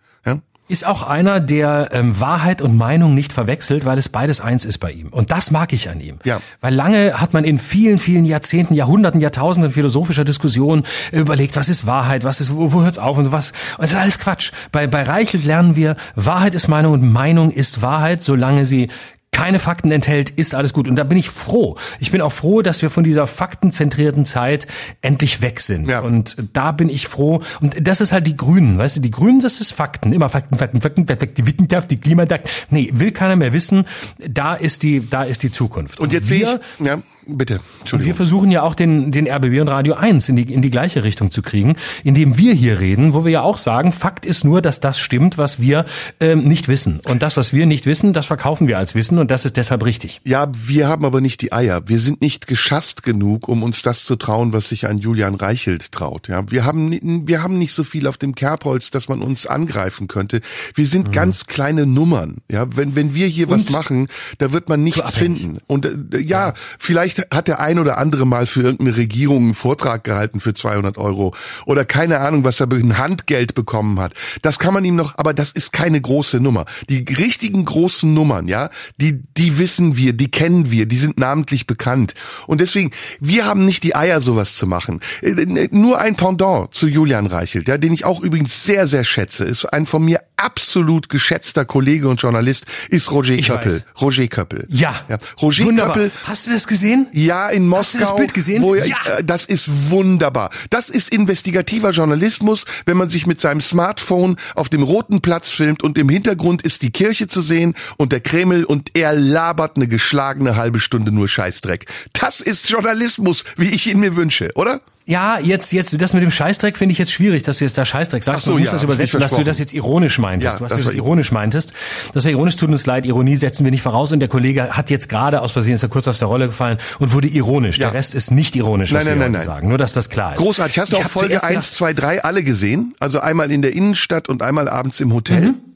Ist 0.66 0.86
auch 0.86 1.02
einer, 1.02 1.40
der 1.40 1.90
ähm, 1.92 2.18
Wahrheit 2.18 2.62
und 2.62 2.74
Meinung 2.74 3.14
nicht 3.14 3.34
verwechselt, 3.34 3.84
weil 3.84 3.98
es 3.98 4.08
beides 4.08 4.40
eins 4.40 4.64
ist 4.64 4.78
bei 4.78 4.90
ihm. 4.92 5.08
Und 5.08 5.30
das 5.30 5.50
mag 5.50 5.74
ich 5.74 5.90
an 5.90 6.00
ihm. 6.00 6.20
Ja. 6.24 6.40
Weil 6.62 6.74
lange 6.74 7.20
hat 7.20 7.34
man 7.34 7.44
in 7.44 7.58
vielen, 7.58 7.98
vielen 7.98 8.24
Jahrzehnten, 8.24 8.72
Jahrhunderten, 8.72 9.20
Jahrtausenden 9.20 9.72
philosophischer 9.72 10.24
Diskussionen 10.24 10.84
überlegt, 11.12 11.56
was 11.56 11.68
ist 11.68 11.86
Wahrheit, 11.86 12.24
was 12.24 12.40
ist, 12.40 12.54
wo, 12.56 12.72
wo 12.72 12.82
hört's 12.82 12.98
auf 12.98 13.18
und 13.18 13.26
sowas. 13.26 13.52
Und 13.76 13.84
es 13.84 13.90
ist 13.90 13.98
alles 13.98 14.18
Quatsch. 14.18 14.52
Bei, 14.72 14.86
bei 14.86 15.02
Reichelt 15.02 15.44
lernen 15.44 15.76
wir, 15.76 15.96
Wahrheit 16.14 16.54
ist 16.54 16.68
Meinung 16.68 16.94
und 16.94 17.12
Meinung 17.12 17.50
ist 17.50 17.82
Wahrheit, 17.82 18.22
solange 18.22 18.64
sie 18.64 18.88
keine 19.34 19.58
Fakten 19.58 19.90
enthält, 19.90 20.30
ist 20.30 20.54
alles 20.54 20.72
gut. 20.72 20.88
Und 20.88 20.94
da 20.96 21.02
bin 21.02 21.18
ich 21.18 21.28
froh. 21.28 21.76
Ich 21.98 22.12
bin 22.12 22.20
auch 22.20 22.32
froh, 22.32 22.62
dass 22.62 22.82
wir 22.82 22.88
von 22.88 23.02
dieser 23.02 23.26
faktenzentrierten 23.26 24.24
Zeit 24.24 24.68
endlich 25.02 25.42
weg 25.42 25.60
sind. 25.60 25.88
Ja. 25.88 26.00
Und 26.00 26.36
da 26.52 26.70
bin 26.70 26.88
ich 26.88 27.08
froh. 27.08 27.42
Und 27.60 27.76
das 27.86 28.00
ist 28.00 28.12
halt 28.12 28.28
die 28.28 28.36
Grünen, 28.36 28.78
weißt 28.78 28.96
du, 28.96 29.00
die 29.00 29.10
Grünen, 29.10 29.40
das 29.40 29.60
ist 29.60 29.72
Fakten. 29.72 30.12
Immer 30.12 30.28
Fakten, 30.28 30.56
Fakten, 30.56 30.80
Fakten, 30.80 31.04
die 31.04 31.46
Wissenschaft, 31.46 31.90
die 31.90 31.98
Klimaakt. 31.98 32.48
Nee, 32.70 32.90
will 32.94 33.10
keiner 33.10 33.34
mehr 33.34 33.52
wissen. 33.52 33.86
Da 34.18 34.54
ist 34.54 34.84
die, 34.84 35.08
da 35.10 35.24
ist 35.24 35.42
die 35.42 35.50
Zukunft. 35.50 35.98
Und, 35.98 36.06
und 36.06 36.12
jetzt 36.12 36.28
sehe 36.28 36.60
ich, 36.78 36.86
ja. 36.86 37.02
Bitte, 37.26 37.60
Entschuldigung. 37.80 38.06
Wir 38.06 38.14
versuchen 38.14 38.50
ja 38.50 38.62
auch 38.62 38.74
den, 38.74 39.10
den 39.10 39.26
RBB 39.26 39.60
und 39.60 39.68
Radio 39.68 39.94
1 39.94 40.28
in 40.28 40.36
die, 40.36 40.52
in 40.52 40.62
die 40.62 40.70
gleiche 40.70 41.04
Richtung 41.04 41.30
zu 41.30 41.42
kriegen, 41.42 41.76
indem 42.04 42.36
wir 42.36 42.52
hier 42.52 42.80
reden, 42.80 43.14
wo 43.14 43.24
wir 43.24 43.32
ja 43.32 43.42
auch 43.42 43.58
sagen, 43.58 43.92
Fakt 43.92 44.26
ist 44.26 44.44
nur, 44.44 44.62
dass 44.62 44.80
das 44.80 45.00
stimmt, 45.00 45.38
was 45.38 45.60
wir 45.60 45.86
ähm, 46.20 46.44
nicht 46.44 46.68
wissen. 46.68 47.00
Und 47.04 47.22
das, 47.22 47.36
was 47.36 47.52
wir 47.52 47.66
nicht 47.66 47.86
wissen, 47.86 48.12
das 48.12 48.26
verkaufen 48.26 48.68
wir 48.68 48.78
als 48.78 48.94
Wissen 48.94 49.18
und 49.18 49.30
das 49.30 49.44
ist 49.44 49.56
deshalb 49.56 49.84
richtig. 49.84 50.20
Ja, 50.24 50.48
wir 50.54 50.86
haben 50.86 51.04
aber 51.04 51.20
nicht 51.20 51.40
die 51.40 51.52
Eier. 51.52 51.88
Wir 51.88 51.98
sind 51.98 52.20
nicht 52.20 52.46
geschasst 52.46 53.02
genug, 53.02 53.48
um 53.48 53.62
uns 53.62 53.82
das 53.82 54.04
zu 54.04 54.16
trauen, 54.16 54.52
was 54.52 54.68
sich 54.68 54.86
ein 54.86 54.98
Julian 54.98 55.34
Reichelt 55.34 55.92
traut. 55.92 56.28
Ja, 56.28 56.50
wir 56.50 56.64
haben, 56.64 57.26
wir 57.26 57.42
haben 57.42 57.58
nicht 57.58 57.72
so 57.72 57.84
viel 57.84 58.06
auf 58.06 58.18
dem 58.18 58.34
Kerbholz, 58.34 58.90
dass 58.90 59.08
man 59.08 59.22
uns 59.22 59.46
angreifen 59.46 60.08
könnte. 60.08 60.40
Wir 60.74 60.86
sind 60.86 61.08
mhm. 61.08 61.12
ganz 61.12 61.46
kleine 61.46 61.86
Nummern. 61.86 62.38
Ja, 62.50 62.66
wenn, 62.76 62.94
wenn 62.94 63.14
wir 63.14 63.26
hier 63.26 63.48
und 63.48 63.66
was 63.66 63.70
machen, 63.70 64.08
da 64.38 64.52
wird 64.52 64.68
man 64.68 64.84
nichts 64.84 65.16
finden. 65.16 65.58
Und 65.66 65.86
äh, 65.86 66.18
ja, 66.20 66.34
ja, 66.34 66.54
vielleicht 66.78 67.13
Vielleicht 67.14 67.34
hat 67.34 67.48
der 67.48 67.60
ein 67.60 67.78
oder 67.78 67.98
andere 67.98 68.26
mal 68.26 68.46
für 68.46 68.62
irgendeine 68.62 68.96
Regierung 68.96 69.44
einen 69.44 69.54
Vortrag 69.54 70.04
gehalten 70.04 70.40
für 70.40 70.54
200 70.54 70.98
Euro 70.98 71.34
oder 71.66 71.84
keine 71.84 72.20
Ahnung, 72.20 72.44
was 72.44 72.60
er 72.60 72.70
ein 72.70 72.98
Handgeld 72.98 73.54
bekommen 73.54 74.00
hat. 74.00 74.14
Das 74.42 74.58
kann 74.58 74.74
man 74.74 74.84
ihm 74.84 74.96
noch, 74.96 75.16
aber 75.16 75.34
das 75.34 75.52
ist 75.52 75.72
keine 75.72 76.00
große 76.00 76.40
Nummer. 76.40 76.64
Die 76.88 77.04
richtigen 77.16 77.64
großen 77.64 78.12
Nummern, 78.12 78.48
ja, 78.48 78.70
die, 78.96 79.22
die 79.36 79.58
wissen 79.58 79.96
wir, 79.96 80.12
die 80.12 80.30
kennen 80.30 80.70
wir, 80.70 80.86
die 80.86 80.98
sind 80.98 81.18
namentlich 81.18 81.66
bekannt. 81.66 82.14
Und 82.46 82.60
deswegen, 82.60 82.90
wir 83.20 83.46
haben 83.46 83.64
nicht 83.64 83.84
die 83.84 83.94
Eier, 83.94 84.20
sowas 84.20 84.56
zu 84.56 84.66
machen. 84.66 85.00
Äh, 85.22 85.68
nur 85.70 85.98
ein 85.98 86.16
Pendant 86.16 86.74
zu 86.74 86.88
Julian 86.88 87.26
Reichelt, 87.26 87.68
ja, 87.68 87.78
den 87.78 87.92
ich 87.92 88.04
auch 88.04 88.20
übrigens 88.20 88.64
sehr, 88.64 88.86
sehr 88.86 89.04
schätze, 89.04 89.44
ist 89.44 89.66
ein 89.66 89.86
von 89.86 90.04
mir 90.04 90.20
absolut 90.36 91.08
geschätzter 91.08 91.64
Kollege 91.64 92.08
und 92.08 92.20
Journalist, 92.20 92.66
ist 92.88 93.10
Roger 93.10 93.34
ich 93.34 93.46
Köppel. 93.46 93.72
Weiß. 93.72 93.84
Roger 94.00 94.26
Köppel. 94.26 94.66
Ja. 94.68 94.94
ja. 95.08 95.18
Roger 95.40 95.64
Wunderbar. 95.64 95.94
Köppel. 95.94 96.10
Hast 96.24 96.46
du 96.46 96.52
das 96.52 96.66
gesehen? 96.66 97.08
Ja, 97.12 97.48
in 97.48 97.66
Moskau. 97.66 97.82
Hast 97.82 97.94
du 97.94 97.98
das 98.00 98.16
Bild 98.16 98.34
gesehen? 98.34 98.62
Wo 98.62 98.74
er, 98.74 98.86
ja. 98.86 98.96
Äh, 99.18 99.24
das 99.24 99.44
ist 99.44 99.90
wunderbar. 99.90 100.50
Das 100.70 100.88
ist 100.88 101.10
investigativer 101.10 101.90
Journalismus, 101.90 102.64
wenn 102.86 102.96
man 102.96 103.08
sich 103.08 103.26
mit 103.26 103.40
seinem 103.40 103.60
Smartphone 103.60 104.36
auf 104.54 104.68
dem 104.68 104.82
Roten 104.82 105.20
Platz 105.20 105.50
filmt 105.50 105.82
und 105.82 105.98
im 105.98 106.08
Hintergrund 106.08 106.62
ist 106.62 106.82
die 106.82 106.90
Kirche 106.90 107.28
zu 107.28 107.40
sehen 107.40 107.74
und 107.96 108.12
der 108.12 108.20
Kreml 108.20 108.64
und 108.64 108.90
er 108.94 109.14
labert 109.14 109.76
eine 109.76 109.88
geschlagene 109.88 110.56
halbe 110.56 110.80
Stunde 110.80 111.12
nur 111.12 111.28
Scheißdreck. 111.28 111.86
Das 112.12 112.40
ist 112.40 112.68
Journalismus, 112.68 113.44
wie 113.56 113.68
ich 113.68 113.86
ihn 113.86 114.00
mir 114.00 114.16
wünsche, 114.16 114.50
oder? 114.54 114.80
Ja, 115.06 115.38
jetzt, 115.38 115.70
jetzt, 115.72 116.00
das 116.00 116.14
mit 116.14 116.22
dem 116.22 116.30
Scheißdreck 116.30 116.78
finde 116.78 116.92
ich 116.92 116.98
jetzt 116.98 117.12
schwierig, 117.12 117.42
dass 117.42 117.58
du 117.58 117.64
jetzt 117.64 117.76
da 117.76 117.84
Scheißdreck 117.84 118.24
sagst. 118.24 118.46
So, 118.46 118.52
du 118.52 118.58
musst 118.58 118.72
ja, 118.72 118.76
das 118.76 118.84
übersetzen, 118.84 119.20
dass 119.20 119.32
du 119.32 119.44
das 119.44 119.58
jetzt 119.58 119.74
ironisch 119.74 120.18
meintest. 120.18 120.54
Ja, 120.54 120.58
du 120.58 120.64
hast 120.64 120.76
das, 120.78 120.84
das 120.84 120.94
ironisch 120.94 121.30
meintest. 121.30 121.74
Das 122.14 122.24
war 122.24 122.30
ironisch, 122.30 122.56
tut 122.56 122.70
uns 122.70 122.86
leid. 122.86 123.04
Ironie 123.04 123.36
setzen 123.36 123.64
wir 123.64 123.70
nicht 123.70 123.82
voraus. 123.82 124.12
Und 124.12 124.20
der 124.20 124.28
Kollege 124.28 124.70
hat 124.70 124.88
jetzt 124.88 125.10
gerade 125.10 125.42
aus 125.42 125.52
Versehen, 125.52 125.74
ist 125.74 125.82
er 125.82 125.90
kurz 125.90 126.08
aus 126.08 126.20
der 126.20 126.28
Rolle 126.28 126.46
gefallen 126.46 126.78
und 127.00 127.12
wurde 127.12 127.28
ironisch. 127.28 127.78
Ja. 127.78 127.88
Der 127.88 127.94
Rest 127.94 128.14
ist 128.14 128.30
nicht 128.30 128.56
ironisch, 128.56 128.94
was 128.94 129.04
nein, 129.04 129.14
wir 129.14 129.20
nein, 129.20 129.32
nein. 129.32 129.44
sagen. 129.44 129.68
Nur, 129.68 129.76
dass 129.76 129.92
das 129.92 130.08
klar 130.08 130.36
ist. 130.36 130.40
Großartig. 130.40 130.78
Hast 130.78 130.92
du 130.94 130.96
auch 130.96 131.02
Folge 131.02 131.42
1, 131.42 131.72
2, 131.72 131.92
3 131.92 132.24
alle 132.24 132.42
gesehen? 132.42 132.94
Also 132.98 133.20
einmal 133.20 133.50
in 133.50 133.60
der 133.60 133.74
Innenstadt 133.74 134.30
und 134.30 134.42
einmal 134.42 134.70
abends 134.70 135.00
im 135.00 135.12
Hotel? 135.12 135.52
Mhm. 135.52 135.73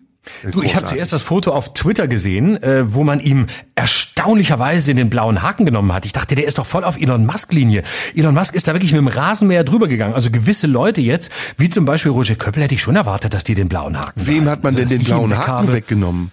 Du, 0.51 0.63
ich 0.63 0.77
habe 0.77 0.85
zuerst 0.87 1.13
das 1.13 1.23
Foto 1.23 1.53
auf 1.53 1.73
Twitter 1.73 2.09
gesehen, 2.09 2.63
äh, 2.63 2.93
wo 2.93 3.05
man 3.05 3.21
ihm 3.21 3.47
erstaunlicherweise 3.75 4.95
den 4.95 5.11
blauen 5.11 5.43
Haken 5.43 5.65
genommen 5.67 5.93
hat. 5.93 6.05
Ich 6.05 6.13
dachte, 6.13 6.35
der 6.35 6.47
ist 6.47 6.59
doch 6.59 6.67
voll 6.67 6.85
auf 6.85 7.01
Elon 7.01 7.27
Musk-Linie. 7.27 7.83
Elon 8.15 8.35
Musk 8.35 8.55
ist 8.55 8.69
da 8.69 8.73
wirklich 8.75 8.93
mit 8.93 9.01
dem 9.01 9.09
Rasenmäher 9.09 9.65
drüber 9.65 9.89
gegangen. 9.89 10.15
Also 10.15 10.31
gewisse 10.31 10.67
Leute 10.67 11.01
jetzt, 11.01 11.31
wie 11.57 11.69
zum 11.69 11.85
Beispiel 11.85 12.13
Roger 12.13 12.35
Köppel, 12.35 12.63
hätte 12.63 12.75
ich 12.75 12.83
schon 12.83 12.97
erwartet, 12.97 13.35
dass 13.35 13.45
die 13.45 13.55
den 13.55 13.69
blauen 13.69 13.99
Haken 13.99 14.27
Wem 14.27 14.49
hat 14.49 14.63
man 14.63 14.75
also, 14.75 14.81
denn 14.81 14.89
den 14.89 15.05
blauen 15.05 15.37
Haken 15.37 15.73
weggenommen? 15.73 16.31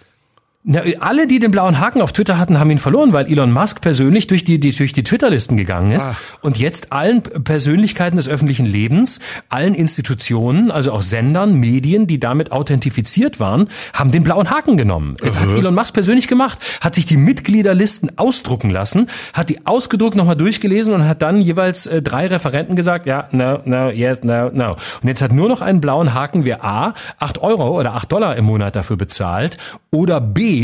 Na, 0.68 0.80
alle, 0.98 1.28
die 1.28 1.38
den 1.38 1.52
blauen 1.52 1.78
Haken 1.78 2.02
auf 2.02 2.12
Twitter 2.12 2.38
hatten, 2.38 2.58
haben 2.58 2.72
ihn 2.72 2.78
verloren, 2.78 3.12
weil 3.12 3.30
Elon 3.30 3.52
Musk 3.52 3.80
persönlich 3.82 4.26
durch 4.26 4.42
die, 4.42 4.58
die 4.58 4.72
durch 4.72 4.92
die 4.92 5.04
Twitter-Listen 5.04 5.56
gegangen 5.56 5.92
ist 5.92 6.08
Ach. 6.10 6.18
und 6.40 6.58
jetzt 6.58 6.92
allen 6.92 7.22
Persönlichkeiten 7.22 8.16
des 8.16 8.28
öffentlichen 8.28 8.66
Lebens, 8.66 9.20
allen 9.48 9.76
Institutionen, 9.76 10.72
also 10.72 10.90
auch 10.90 11.02
Sendern, 11.02 11.54
Medien, 11.60 12.08
die 12.08 12.18
damit 12.18 12.50
authentifiziert 12.50 13.38
waren, 13.38 13.68
haben 13.92 14.10
den 14.10 14.24
blauen 14.24 14.50
Haken 14.50 14.76
genommen. 14.76 15.14
Uh 15.22 15.28
-huh. 15.28 15.34
Hat 15.36 15.56
Elon 15.56 15.72
Musk 15.72 15.94
persönlich 15.94 16.26
gemacht, 16.26 16.58
hat 16.80 16.96
sich 16.96 17.06
die 17.06 17.16
Mitgliederlisten 17.16 18.18
ausdrucken 18.18 18.70
lassen, 18.70 19.08
hat 19.34 19.50
die 19.50 19.68
ausgedruckt 19.68 20.16
nochmal 20.16 20.34
durchgelesen 20.34 20.92
und 20.94 21.06
hat 21.06 21.22
dann 21.22 21.40
jeweils 21.40 21.86
äh, 21.86 22.02
drei 22.02 22.26
Referenten 22.26 22.74
gesagt, 22.74 23.06
ja, 23.06 23.28
no, 23.30 23.60
no, 23.64 23.90
yes, 23.90 24.24
no, 24.24 24.50
no. 24.52 24.72
Und 24.72 25.06
jetzt 25.06 25.22
hat 25.22 25.32
nur 25.32 25.48
noch 25.48 25.60
einen 25.60 25.80
blauen 25.80 26.12
Haken, 26.12 26.44
wer 26.44 26.64
A, 26.64 26.94
acht 27.20 27.38
Euro 27.38 27.78
oder 27.78 27.94
acht 27.94 28.10
Dollar 28.10 28.34
im 28.34 28.46
Monat 28.46 28.74
dafür 28.74 28.96
bezahlt 28.96 29.58
oder 29.92 30.20
B, 30.20 30.55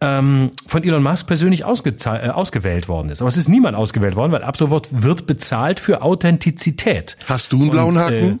ähm, 0.00 0.52
von 0.66 0.82
Elon 0.82 1.02
Musk 1.02 1.26
persönlich 1.26 1.62
äh, 1.62 1.64
ausgewählt 1.64 2.88
worden 2.88 3.10
ist. 3.10 3.20
Aber 3.20 3.28
es 3.28 3.36
ist 3.36 3.48
niemand 3.48 3.76
ausgewählt 3.76 4.16
worden, 4.16 4.32
weil 4.32 4.42
ab 4.42 4.56
sofort 4.56 4.88
wird 4.90 5.26
bezahlt 5.26 5.80
für 5.80 6.02
Authentizität. 6.02 7.16
Hast 7.26 7.52
du 7.52 7.62
einen 7.62 7.70
blauen 7.70 7.96
Und, 7.96 8.02
Haken? 8.02 8.40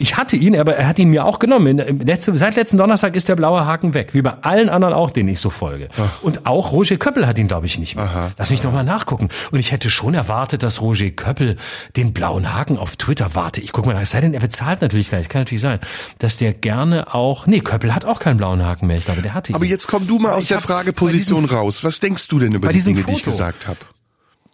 Ich 0.00 0.16
hatte 0.16 0.34
ihn, 0.34 0.58
aber 0.58 0.76
er 0.76 0.88
hat 0.88 0.98
ihn 0.98 1.10
mir 1.10 1.26
auch 1.26 1.38
genommen. 1.38 1.76
Letzte, 2.04 2.36
seit 2.38 2.56
letzten 2.56 2.78
Donnerstag 2.78 3.14
ist 3.16 3.28
der 3.28 3.36
blaue 3.36 3.66
Haken 3.66 3.92
weg, 3.92 4.14
wie 4.14 4.22
bei 4.22 4.32
allen 4.40 4.70
anderen 4.70 4.94
auch, 4.94 5.10
denen 5.10 5.28
ich 5.28 5.40
so 5.40 5.50
folge. 5.50 5.88
Ach. 5.98 6.22
Und 6.22 6.46
auch 6.46 6.72
Roger 6.72 6.96
Köppel 6.96 7.26
hat 7.26 7.38
ihn, 7.38 7.48
glaube 7.48 7.66
ich, 7.66 7.78
nicht 7.78 7.96
mehr. 7.96 8.06
Aha. 8.06 8.32
Lass 8.38 8.48
mich 8.48 8.62
nochmal 8.62 8.82
nachgucken. 8.82 9.28
Und 9.50 9.58
ich 9.58 9.72
hätte 9.72 9.90
schon 9.90 10.14
erwartet, 10.14 10.62
dass 10.62 10.80
Roger 10.80 11.10
Köppel 11.10 11.56
den 11.96 12.14
blauen 12.14 12.54
Haken 12.54 12.78
auf 12.78 12.96
Twitter 12.96 13.34
warte. 13.34 13.60
Ich 13.60 13.72
guck 13.72 13.84
mal, 13.84 13.94
es 14.00 14.12
sei 14.12 14.22
denn, 14.22 14.32
er 14.32 14.40
bezahlt 14.40 14.80
natürlich 14.80 15.10
gleich. 15.10 15.28
Kann 15.28 15.42
natürlich 15.42 15.60
sein, 15.60 15.78
dass 16.18 16.38
der 16.38 16.54
gerne 16.54 17.14
auch. 17.14 17.46
Nee, 17.46 17.60
Köppel 17.60 17.94
hat 17.94 18.06
auch 18.06 18.20
keinen 18.20 18.38
blauen 18.38 18.64
Haken 18.64 18.86
mehr. 18.86 18.96
Ich 18.96 19.04
glaube, 19.04 19.20
der 19.20 19.34
hatte 19.34 19.52
ihn. 19.52 19.56
Aber 19.56 19.66
jetzt 19.66 19.86
komm 19.86 20.06
du 20.06 20.18
mal 20.18 20.32
aus 20.32 20.48
der 20.48 20.60
Frageposition 20.60 21.44
raus. 21.44 21.84
Was 21.84 22.00
denkst 22.00 22.26
du 22.28 22.38
denn 22.38 22.54
über 22.54 22.72
die 22.72 22.80
Dinge, 22.80 23.00
Foto, 23.00 23.10
die 23.10 23.16
ich 23.18 23.22
gesagt 23.22 23.68
habe? 23.68 23.78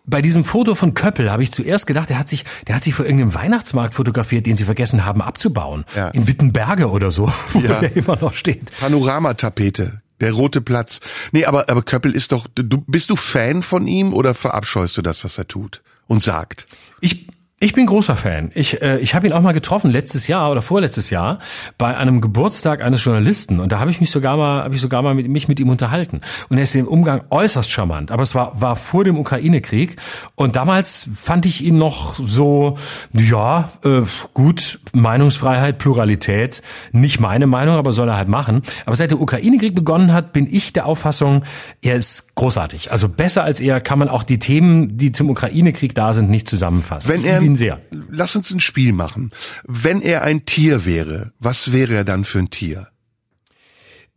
Bei 0.06 0.22
diesem 0.22 0.44
Foto 0.44 0.74
von 0.74 0.94
Köppel 0.94 1.30
habe 1.30 1.42
ich 1.42 1.52
zuerst 1.52 1.86
gedacht, 1.86 2.10
der 2.10 2.18
hat 2.18 2.28
sich, 2.28 2.44
der 2.66 2.76
hat 2.76 2.84
sich 2.84 2.94
vor 2.94 3.04
irgendeinem 3.04 3.34
Weihnachtsmarkt 3.34 3.94
fotografiert, 3.94 4.46
den 4.46 4.56
sie 4.56 4.64
vergessen 4.64 5.04
haben 5.04 5.20
abzubauen. 5.20 5.84
Ja. 5.94 6.08
In 6.08 6.28
Wittenberge 6.28 6.90
oder 6.90 7.10
so, 7.10 7.32
wo 7.52 7.60
ja. 7.60 7.80
der 7.80 7.96
immer 7.96 8.16
noch 8.16 8.34
steht. 8.34 8.72
Panoramatapete. 8.78 10.00
Der 10.20 10.32
rote 10.32 10.62
Platz. 10.62 11.00
Nee, 11.32 11.44
aber, 11.44 11.68
aber 11.68 11.82
Köppel 11.82 12.12
ist 12.12 12.32
doch, 12.32 12.46
du, 12.54 12.82
bist 12.86 13.10
du 13.10 13.16
Fan 13.16 13.62
von 13.62 13.86
ihm 13.86 14.14
oder 14.14 14.32
verabscheust 14.32 14.96
du 14.96 15.02
das, 15.02 15.24
was 15.24 15.36
er 15.36 15.46
tut 15.46 15.82
und 16.06 16.22
sagt? 16.22 16.66
Ich, 17.00 17.26
Ich 17.58 17.72
bin 17.72 17.86
großer 17.86 18.16
Fan. 18.16 18.50
Ich, 18.54 18.82
äh, 18.82 18.98
ich 18.98 19.14
habe 19.14 19.26
ihn 19.26 19.32
auch 19.32 19.40
mal 19.40 19.52
getroffen 19.52 19.90
letztes 19.90 20.26
Jahr 20.26 20.50
oder 20.50 20.60
vorletztes 20.60 21.08
Jahr 21.08 21.38
bei 21.78 21.96
einem 21.96 22.20
Geburtstag 22.20 22.84
eines 22.84 23.02
Journalisten 23.02 23.60
und 23.60 23.72
da 23.72 23.78
habe 23.78 23.90
ich 23.90 23.98
mich 23.98 24.10
sogar 24.10 24.36
mal 24.36 24.62
habe 24.62 24.74
ich 24.74 24.80
sogar 24.82 25.00
mal 25.00 25.14
mit, 25.14 25.26
mich 25.26 25.48
mit 25.48 25.58
ihm 25.58 25.70
unterhalten 25.70 26.20
und 26.50 26.58
er 26.58 26.64
ist 26.64 26.76
im 26.76 26.86
Umgang 26.86 27.24
äußerst 27.30 27.70
charmant. 27.70 28.10
Aber 28.10 28.22
es 28.24 28.34
war 28.34 28.60
war 28.60 28.76
vor 28.76 29.04
dem 29.04 29.18
Ukraine-Krieg 29.18 29.96
und 30.34 30.54
damals 30.54 31.08
fand 31.14 31.46
ich 31.46 31.64
ihn 31.64 31.78
noch 31.78 32.16
so 32.22 32.76
ja 33.14 33.70
äh, 33.84 34.02
gut 34.34 34.78
Meinungsfreiheit 34.92 35.78
Pluralität 35.78 36.60
nicht 36.92 37.20
meine 37.20 37.46
Meinung, 37.46 37.76
aber 37.76 37.92
soll 37.92 38.10
er 38.10 38.18
halt 38.18 38.28
machen. 38.28 38.60
Aber 38.84 38.96
seit 38.96 39.12
der 39.12 39.20
Ukraine-Krieg 39.22 39.74
begonnen 39.74 40.12
hat, 40.12 40.34
bin 40.34 40.46
ich 40.46 40.74
der 40.74 40.84
Auffassung, 40.84 41.42
er 41.80 41.96
ist 41.96 42.34
großartig. 42.34 42.92
Also 42.92 43.08
besser 43.08 43.44
als 43.44 43.60
er 43.60 43.80
kann 43.80 43.98
man 43.98 44.10
auch 44.10 44.24
die 44.24 44.38
Themen, 44.38 44.98
die 44.98 45.10
zum 45.10 45.30
Ukraine-Krieg 45.30 45.94
da 45.94 46.12
sind, 46.12 46.28
nicht 46.28 46.48
zusammenfassen. 46.48 47.10
Wenn 47.10 47.24
er 47.24 47.45
ihn 47.46 47.56
sehr. 47.56 47.80
Lass 48.10 48.36
uns 48.36 48.50
ein 48.52 48.60
Spiel 48.60 48.92
machen. 48.92 49.30
Wenn 49.64 50.02
er 50.02 50.22
ein 50.22 50.44
Tier 50.44 50.84
wäre, 50.84 51.32
was 51.38 51.72
wäre 51.72 51.94
er 51.94 52.04
dann 52.04 52.24
für 52.24 52.40
ein 52.40 52.50
Tier? 52.50 52.88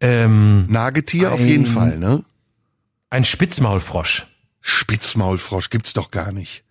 Ähm, 0.01 0.65
Nagetier 0.69 1.27
ein, 1.27 1.33
auf 1.33 1.41
jeden 1.41 1.65
Fall, 1.65 1.97
ne? 1.97 2.23
Ein 3.09 3.23
Spitzmaulfrosch. 3.23 4.27
Spitzmaulfrosch 4.61 5.69
gibt's 5.69 5.93
doch 5.93 6.11
gar 6.11 6.31
nicht. 6.31 6.63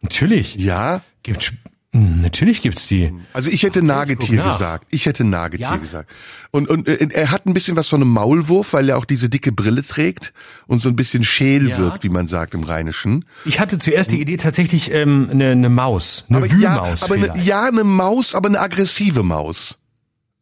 Natürlich. 0.00 0.54
Ja? 0.56 1.02
Gibt 1.22 1.54
Natürlich 1.96 2.60
gibt's 2.60 2.88
die. 2.88 3.12
Also 3.32 3.50
ich 3.50 3.62
hätte 3.62 3.80
Nagetier 3.80 4.42
gesagt. 4.42 4.84
Ich 4.90 5.06
hätte 5.06 5.22
Nagetier 5.22 5.66
ja? 5.66 5.76
gesagt. 5.76 6.10
Und, 6.50 6.68
und 6.68 6.88
äh, 6.88 7.06
er 7.12 7.30
hat 7.30 7.46
ein 7.46 7.54
bisschen 7.54 7.76
was 7.76 7.86
von 7.86 8.02
einem 8.02 8.10
Maulwurf, 8.10 8.72
weil 8.72 8.88
er 8.88 8.98
auch 8.98 9.04
diese 9.04 9.28
dicke 9.28 9.52
Brille 9.52 9.84
trägt 9.84 10.32
und 10.66 10.80
so 10.80 10.88
ein 10.88 10.96
bisschen 10.96 11.22
schäl 11.22 11.68
ja. 11.68 11.78
wirkt, 11.78 12.02
wie 12.02 12.08
man 12.08 12.26
sagt 12.26 12.54
im 12.54 12.64
Rheinischen. 12.64 13.24
Ich 13.44 13.60
hatte 13.60 13.78
zuerst 13.78 14.10
die 14.10 14.20
Idee 14.20 14.38
tatsächlich 14.38 14.92
ähm, 14.92 15.28
eine, 15.30 15.52
eine 15.52 15.68
Maus, 15.68 16.24
eine 16.28 16.38
aber 16.38 16.50
Wühlmaus. 16.50 17.00
Ja, 17.00 17.06
aber 17.06 17.14
eine, 17.14 17.38
ja, 17.38 17.64
eine 17.68 17.84
Maus, 17.84 18.34
aber 18.34 18.48
eine 18.48 18.58
aggressive 18.58 19.22
Maus. 19.22 19.78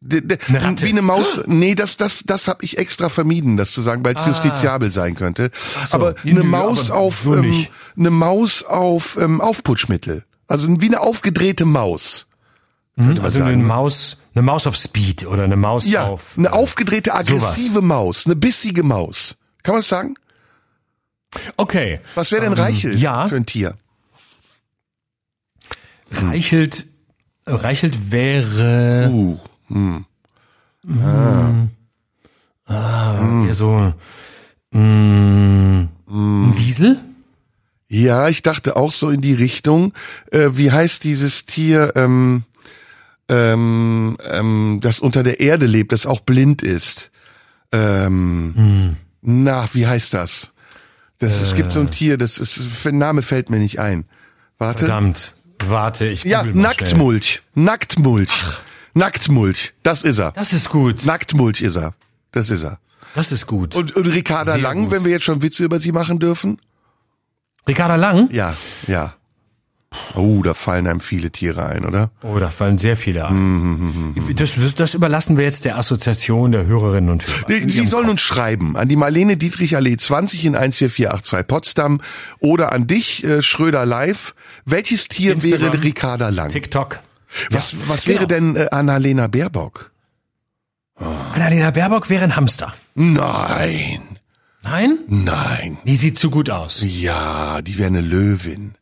De, 0.01 0.21
de, 0.21 0.39
eine 0.47 0.81
wie 0.81 0.89
eine 0.89 1.03
Maus. 1.03 1.39
Nee, 1.45 1.75
das 1.75 1.97
das 1.97 2.23
das 2.25 2.47
habe 2.47 2.65
ich 2.65 2.79
extra 2.79 3.09
vermieden, 3.09 3.57
das 3.57 3.71
zu 3.71 3.81
sagen, 3.81 4.03
weil 4.03 4.17
es 4.17 4.23
ah. 4.23 4.29
justiziabel 4.29 4.91
sein 4.91 5.13
könnte. 5.13 5.51
So, 5.85 5.95
aber 5.95 6.15
eine 6.25 6.43
Maus 6.43 6.89
auf 6.89 7.27
ähm, 7.27 7.67
eine 7.95 8.09
Maus 8.09 8.63
auf 8.63 9.17
ähm, 9.21 9.39
Aufputschmittel. 9.39 10.25
Also 10.53 10.67
wie 10.79 10.85
eine 10.85 11.01
aufgedrehte 11.01 11.65
Maus. 11.65 12.27
Mhm, 12.95 13.19
also 13.23 13.39
sagen. 13.39 13.53
eine 13.53 13.63
Maus, 13.63 14.17
eine 14.35 14.43
Maus 14.43 14.67
auf 14.67 14.75
Speed 14.75 15.25
oder 15.25 15.45
eine 15.45 15.55
Maus 15.55 15.89
ja, 15.89 16.05
auf. 16.05 16.37
Eine 16.37 16.53
aufgedrehte, 16.53 17.15
aggressive 17.15 17.73
sowas. 17.73 17.81
Maus, 17.81 18.25
eine 18.27 18.35
bissige 18.35 18.83
Maus. 18.83 19.35
Kann 19.63 19.73
man 19.73 19.79
das 19.79 19.87
sagen? 19.87 20.13
Okay. 21.57 22.01
Was 22.13 22.31
wäre 22.31 22.43
denn 22.43 22.51
ähm, 22.51 22.59
Reichelt 22.59 22.99
ja. 22.99 23.25
für 23.25 23.35
ein 23.35 23.47
Tier? 23.47 23.73
Reichelt, 26.11 26.85
Reichelt 27.47 28.11
wäre. 28.11 29.09
Uh, 29.11 29.39
hm. 29.69 30.05
Ah. 31.01 31.49
Ah, 32.67 33.19
hm. 33.21 33.47
eher 33.47 33.55
so. 33.55 33.91
Mh, 34.69 34.77
hm. 34.77 35.89
Ein 36.07 36.57
Wiesel? 36.59 37.01
Ja, 37.93 38.27
ich 38.27 38.41
dachte 38.41 38.75
auch 38.75 38.91
so 38.91 39.11
in 39.11 39.21
die 39.21 39.35
Richtung. 39.35 39.93
Äh, 40.31 40.49
wie 40.53 40.71
heißt 40.71 41.03
dieses 41.03 41.45
Tier, 41.45 41.93
ähm, 41.95 42.41
ähm, 43.29 44.17
ähm, 44.27 44.79
das 44.81 44.99
unter 44.99 45.21
der 45.21 45.39
Erde 45.39 45.67
lebt, 45.67 45.91
das 45.91 46.07
auch 46.07 46.21
blind 46.21 46.63
ist? 46.63 47.11
Ähm, 47.71 48.53
hm. 48.55 48.97
Na, 49.21 49.69
wie 49.73 49.85
heißt 49.85 50.11
das? 50.11 50.49
Das, 51.19 51.39
äh. 51.39 51.43
Es 51.43 51.53
gibt 51.53 51.71
so 51.71 51.81
ein 51.81 51.91
Tier, 51.91 52.17
das 52.17 52.39
ist, 52.39 52.83
ein 52.87 52.97
Name 52.97 53.21
fällt 53.21 53.51
mir 53.51 53.59
nicht 53.59 53.79
ein. 53.79 54.05
Warte. 54.57 54.79
Verdammt. 54.79 55.35
Warte, 55.63 56.07
ich 56.07 56.23
Ja, 56.23 56.41
Nacktmulch. 56.43 57.43
Schnell. 57.53 57.65
Nacktmulch. 57.65 58.43
Ach. 58.43 58.61
Nacktmulch. 58.95 59.73
Das 59.83 60.03
ist 60.03 60.17
er. 60.17 60.31
Das 60.31 60.51
ist 60.51 60.69
gut. 60.69 61.05
Nacktmulch 61.05 61.61
ist 61.61 61.75
er. 61.75 61.93
Das 62.31 62.49
ist 62.49 62.63
er. 62.63 62.79
Das 63.13 63.31
ist 63.31 63.45
gut. 63.45 63.75
Und, 63.75 63.95
und 63.95 64.07
Ricarda 64.07 64.53
Sehr 64.53 64.61
Lang, 64.61 64.85
gut. 64.85 64.91
wenn 64.91 65.03
wir 65.03 65.11
jetzt 65.11 65.25
schon 65.25 65.43
Witze 65.43 65.63
über 65.63 65.77
sie 65.77 65.91
machen 65.91 66.17
dürfen? 66.17 66.59
Ricarda 67.67 67.95
Lang? 67.95 68.29
Ja, 68.31 68.53
ja. 68.87 69.13
Oh, 70.15 70.41
da 70.43 70.53
fallen 70.53 70.87
einem 70.87 70.99
viele 70.99 71.31
Tiere 71.31 71.65
ein, 71.65 71.85
oder? 71.85 72.11
Oh, 72.23 72.37
da 72.39 72.49
fallen 72.49 72.77
sehr 72.77 72.97
viele 72.97 73.25
ein. 73.27 73.35
Mm 73.35 74.13
-hmm. 74.15 74.33
das, 74.33 74.75
das, 74.75 74.93
überlassen 74.95 75.37
wir 75.37 75.43
jetzt 75.43 75.65
der 75.65 75.77
Assoziation 75.77 76.51
der 76.51 76.65
Hörerinnen 76.65 77.09
und 77.09 77.25
Hörer. 77.25 77.69
Sie 77.69 77.85
sollen 77.85 78.03
Kopf. 78.03 78.11
uns 78.11 78.21
schreiben 78.21 78.75
an 78.75 78.87
die 78.87 78.95
Marlene 78.95 79.37
Dietrich 79.37 79.75
Allee 79.75 79.97
20 79.97 80.45
in 80.45 80.53
14482 80.53 81.47
Potsdam 81.47 82.01
oder 82.39 82.71
an 82.71 82.87
dich, 82.87 83.23
äh, 83.23 83.41
Schröder 83.41 83.85
Live. 83.85 84.35
Welches 84.65 85.07
Tier 85.07 85.33
Instagram, 85.33 85.73
wäre 85.73 85.83
Ricarda 85.83 86.29
Lang? 86.29 86.49
TikTok. 86.49 86.99
Was, 87.49 87.71
ja, 87.71 87.77
was 87.87 88.05
genau. 88.05 88.15
wäre 88.15 88.27
denn 88.27 88.55
äh, 88.55 88.67
Annalena 88.71 89.27
Baerbock? 89.27 89.91
Oh. 90.99 91.05
Annalena 91.33 91.71
Baerbock 91.71 92.09
wäre 92.09 92.23
ein 92.23 92.35
Hamster. 92.35 92.73
Nein. 92.95 94.19
Nein? 94.63 94.99
Nein. 95.07 95.77
Die 95.85 95.95
sieht 95.95 96.17
zu 96.17 96.29
gut 96.29 96.49
aus. 96.49 96.83
Ja, 96.85 97.61
die 97.61 97.77
wäre 97.77 97.87
eine 97.87 98.01
Löwin, 98.01 98.75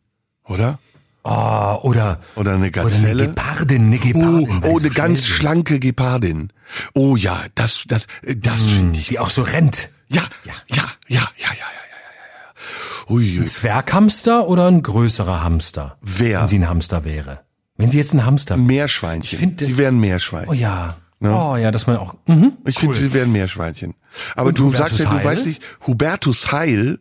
oder? 0.46 0.80
Oh, 1.24 1.80
oder 1.84 2.20
oder 2.36 2.54
eine 2.54 2.72
Gazelle, 2.72 3.14
oder 3.14 3.24
eine 3.24 3.28
Gepardin, 3.28 3.86
eine 3.86 3.98
Gepardin. 4.00 4.62
Oh, 4.64 4.68
oh 4.68 4.80
eine 4.80 4.90
so 4.90 4.96
ganz 4.96 5.28
schlanke 5.28 5.80
Gepardin. 5.80 6.52
Oh 6.94 7.16
ja, 7.16 7.44
das 7.54 7.84
das 7.88 8.08
das 8.24 8.62
mm, 8.62 8.70
finde 8.70 9.00
ich. 9.00 9.08
Die 9.10 9.20
auch 9.20 9.30
so 9.30 9.44
rennt. 9.44 9.92
Ja, 10.10 10.24
ja, 10.46 10.54
ja, 10.68 10.84
ja, 11.08 11.18
ja, 11.18 11.22
ja, 11.38 11.54
ja, 11.54 11.54
ja, 11.58 11.88
ja. 11.88 13.14
Ui, 13.14 13.38
ui. 13.38 13.40
Ein 13.40 13.48
Zwerghamster 13.48 14.48
oder 14.48 14.68
ein 14.68 14.82
größerer 14.82 15.44
Hamster? 15.44 15.98
Wer? 16.02 16.42
Wenn 16.42 16.48
sie 16.48 16.60
ein 16.60 16.70
Hamster 16.70 17.06
wäre. 17.06 17.42
Wenn 17.78 17.92
sie 17.92 17.98
jetzt 17.98 18.14
ein 18.14 18.26
Hamster. 18.26 18.56
Ein 18.56 18.66
Meerschweinchen. 18.66 19.38
Ich 19.38 19.40
finde, 19.40 19.66
die 19.66 19.78
wären 19.78 20.00
Meerschweinchen. 20.00 20.50
Oh 20.50 20.54
ja. 20.54 20.96
Ne? 21.22 21.32
Oh 21.32 21.56
ja, 21.56 21.70
dass 21.70 21.86
man 21.86 21.98
auch. 21.98 22.16
Mhm, 22.26 22.58
ich 22.66 22.78
cool. 22.78 22.96
finde, 22.96 22.96
sie 22.96 23.14
wären 23.14 23.32
Meerschweinchen. 23.32 23.94
Aber 24.36 24.50
Und 24.50 24.58
du 24.58 24.66
Hubertus 24.66 24.80
sagst 24.80 25.00
ja, 25.00 25.06
du 25.06 25.18
Heil? 25.18 25.26
weißt 25.26 25.46
nicht, 25.46 25.62
Hubertus 25.86 26.52
Heil, 26.52 27.00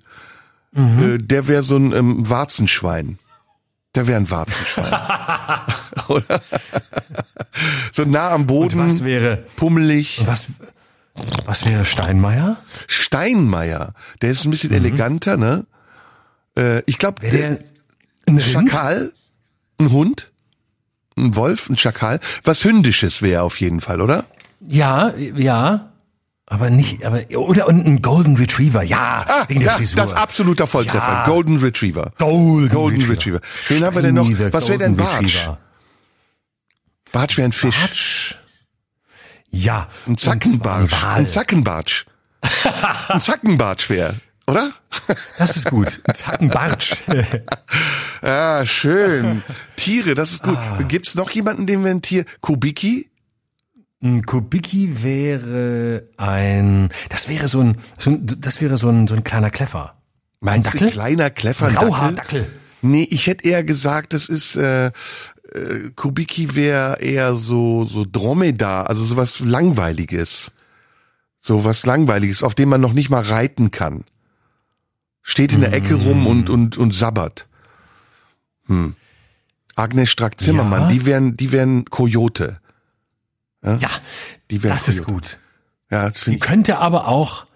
mhm. 0.73 1.14
äh, 1.14 1.18
der 1.18 1.49
wäre 1.49 1.62
so 1.62 1.77
ein 1.77 1.93
ähm, 1.93 2.29
Warzenschwein. 2.29 3.18
Der 3.95 4.07
wäre 4.07 4.18
ein 4.18 4.31
Warzenschwein. 4.31 4.93
Oder? 6.09 6.43
so 7.93 8.05
nah 8.05 8.31
am 8.33 8.47
Boden. 8.47 8.79
Und 8.79 8.87
was 8.89 9.05
wäre 9.05 9.39
pummelig. 9.57 10.21
Was 10.27 10.49
was 11.47 11.64
wäre 11.66 11.87
Steinmeier? 11.87 12.62
Steinmeier, 12.87 13.95
der 14.21 14.31
ist 14.31 14.45
ein 14.45 14.51
bisschen 14.51 14.71
mhm. 14.71 14.77
eleganter, 14.77 15.39
ne? 15.39 15.66
Äh, 16.59 16.83
ich 16.85 16.99
glaube, 16.99 17.27
der 17.27 17.59
ein 18.27 18.41
Schakal, 18.41 19.12
ein 19.79 19.91
Hund 19.91 20.30
ein 21.27 21.37
Wolf, 21.37 21.68
ein 21.68 21.77
Schakal, 21.77 22.21
was 22.45 22.64
Hündisches 22.64 23.23
wäre 23.23 23.43
auf 23.43 23.61
jeden 23.61 23.81
Fall, 23.81 24.01
oder? 24.01 24.25
Ja, 24.61 25.14
ja. 25.16 25.93
Aber 26.47 26.68
nicht, 26.68 27.05
aber, 27.05 27.23
oder 27.37 27.68
und 27.68 27.87
ein 27.87 28.03
Golden 28.03 28.37
Retriever, 28.37 28.83
ja, 28.83 29.25
ah, 29.27 29.45
wegen 29.47 29.61
der 29.61 29.71
ja, 29.71 29.77
Frisur. 29.77 29.97
Das 29.97 30.12
absoluter 30.12 30.66
Volltreffer. 30.66 31.12
Ja. 31.12 31.25
Golden 31.25 31.59
Retriever. 31.59 32.12
Golden, 32.18 32.68
Golden 32.68 33.03
Retriever. 33.03 33.37
Retriever. 33.37 33.41
Wen 33.68 33.85
haben 33.85 33.95
wir 33.95 34.03
denn 34.03 34.14
noch? 34.16 34.53
Was 34.53 34.68
wäre 34.68 34.79
denn 34.79 34.97
Bartsch? 34.97 35.49
Bartsch 37.12 37.37
wäre 37.37 37.49
ein 37.49 37.53
Fisch. 37.53 37.79
Bartsch. 37.79 38.35
Ja. 39.51 39.89
Ein 40.09 40.18
Zackenbartsch. 40.18 41.05
Ein 41.05 41.29
Zackenbartsch. 41.29 42.07
ein 43.09 43.21
Zackenbartsch 43.21 43.89
wäre 43.91 44.16
oder? 44.51 44.73
Das 45.39 45.57
ist 45.57 45.71
gut. 45.71 46.01
Zackenbartsch. 46.12 46.97
ja, 48.23 48.66
schön. 48.66 49.43
Tiere, 49.77 50.14
das 50.14 50.33
ist 50.33 50.43
gut. 50.43 50.57
Ah. 50.57 50.83
Gibt's 50.83 51.14
noch 51.14 51.31
jemanden, 51.31 51.66
den 51.66 51.85
wir 51.85 51.91
ein 51.91 52.03
Tier? 52.03 52.25
Kubiki? 52.41 53.11
Ein 54.03 54.25
Kubiki 54.25 55.03
wäre 55.03 56.09
ein, 56.16 56.89
das 57.11 57.29
wäre 57.29 57.49
so 57.49 57.61
ein, 57.61 57.77
so 57.99 58.11
ein 58.11 58.27
das 58.41 58.62
wäre 58.62 58.79
so 58.79 58.89
ein, 58.89 59.07
so 59.07 59.14
ein 59.14 59.25
kleiner 59.25 59.51
Kleffer. 59.51 59.95
Meinst 60.41 60.68
ein 60.68 60.73
Dackel? 60.73 60.87
du 60.87 60.93
kleiner 60.93 61.31
Kleffer? 61.31 61.71
Grauhaardackel. 61.71 62.51
Nee, 62.83 63.07
ich 63.11 63.27
hätte 63.27 63.47
eher 63.47 63.62
gesagt, 63.62 64.14
das 64.14 64.31
ist, 64.31 64.57
äh, 64.57 64.87
äh, 64.87 65.91
Kubiki 65.97 66.55
wäre 66.55 67.01
eher 67.01 67.35
so, 67.35 67.85
so 67.85 68.07
Dromedar, 68.11 68.89
also 68.89 69.05
sowas 69.05 69.41
Langweiliges. 69.41 70.53
So 71.39 71.64
was 71.64 71.87
Langweiliges, 71.87 72.43
auf 72.43 72.55
dem 72.55 72.68
man 72.68 72.81
noch 72.81 72.93
nicht 72.93 73.11
mal 73.11 73.23
reiten 73.23 73.71
kann. 73.71 74.05
Steht 75.23 75.53
in 75.53 75.61
der 75.61 75.73
Ecke 75.73 75.95
rum 75.95 76.27
und, 76.27 76.49
mm. 76.49 76.53
und, 76.53 76.79
und 76.79 76.95
sabbert. 76.95 77.47
Hm. 78.71 78.95
Agnes 79.75 80.11
Strack-Zimmermann, 80.11 80.83
ja. 80.83 80.89
die 80.89 81.05
wären, 81.05 81.37
die 81.37 81.53
wären 81.53 81.85
Coyote. 81.87 82.61
Ja, 83.64 83.77
ja 83.77 83.91
die 84.51 84.62
wären 84.62 84.73
das 84.73 84.85
Coyote. 84.85 85.01
ist 85.01 85.05
gut. 85.05 85.39
Ja, 85.91 86.09
das 86.09 86.25
die 86.25 86.39
könnte 86.39 86.79
aber 86.79 87.09
auch, 87.09 87.47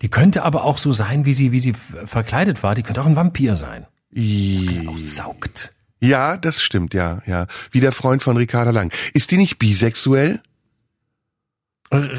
die 0.00 0.08
könnte 0.08 0.44
aber 0.44 0.64
auch 0.64 0.78
so 0.78 0.92
sein, 0.92 1.24
wie 1.26 1.32
sie, 1.32 1.52
wie 1.52 1.60
sie 1.60 1.74
verkleidet 1.74 2.62
war. 2.62 2.74
Die 2.74 2.82
könnte 2.82 3.02
auch 3.02 3.06
ein 3.06 3.16
Vampir 3.16 3.56
sein. 3.56 3.86
I 4.14 4.86
auch 4.88 4.98
saugt. 4.98 5.72
Ja, 6.00 6.36
das 6.36 6.60
stimmt, 6.60 6.94
ja, 6.94 7.22
ja. 7.26 7.46
Wie 7.70 7.80
der 7.80 7.92
Freund 7.92 8.22
von 8.22 8.36
Ricarda 8.36 8.70
Lang. 8.70 8.92
Ist 9.12 9.30
die 9.30 9.36
nicht 9.36 9.58
bisexuell? 9.58 10.40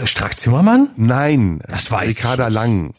Strack 0.05 0.35
Zimmermann? 0.35 0.91
Nein. 0.95 1.61
Das 1.67 1.89
weiß 1.89 2.09
Ricarda 2.09 2.47
ich. 2.47 2.53
Lang. 2.53 2.93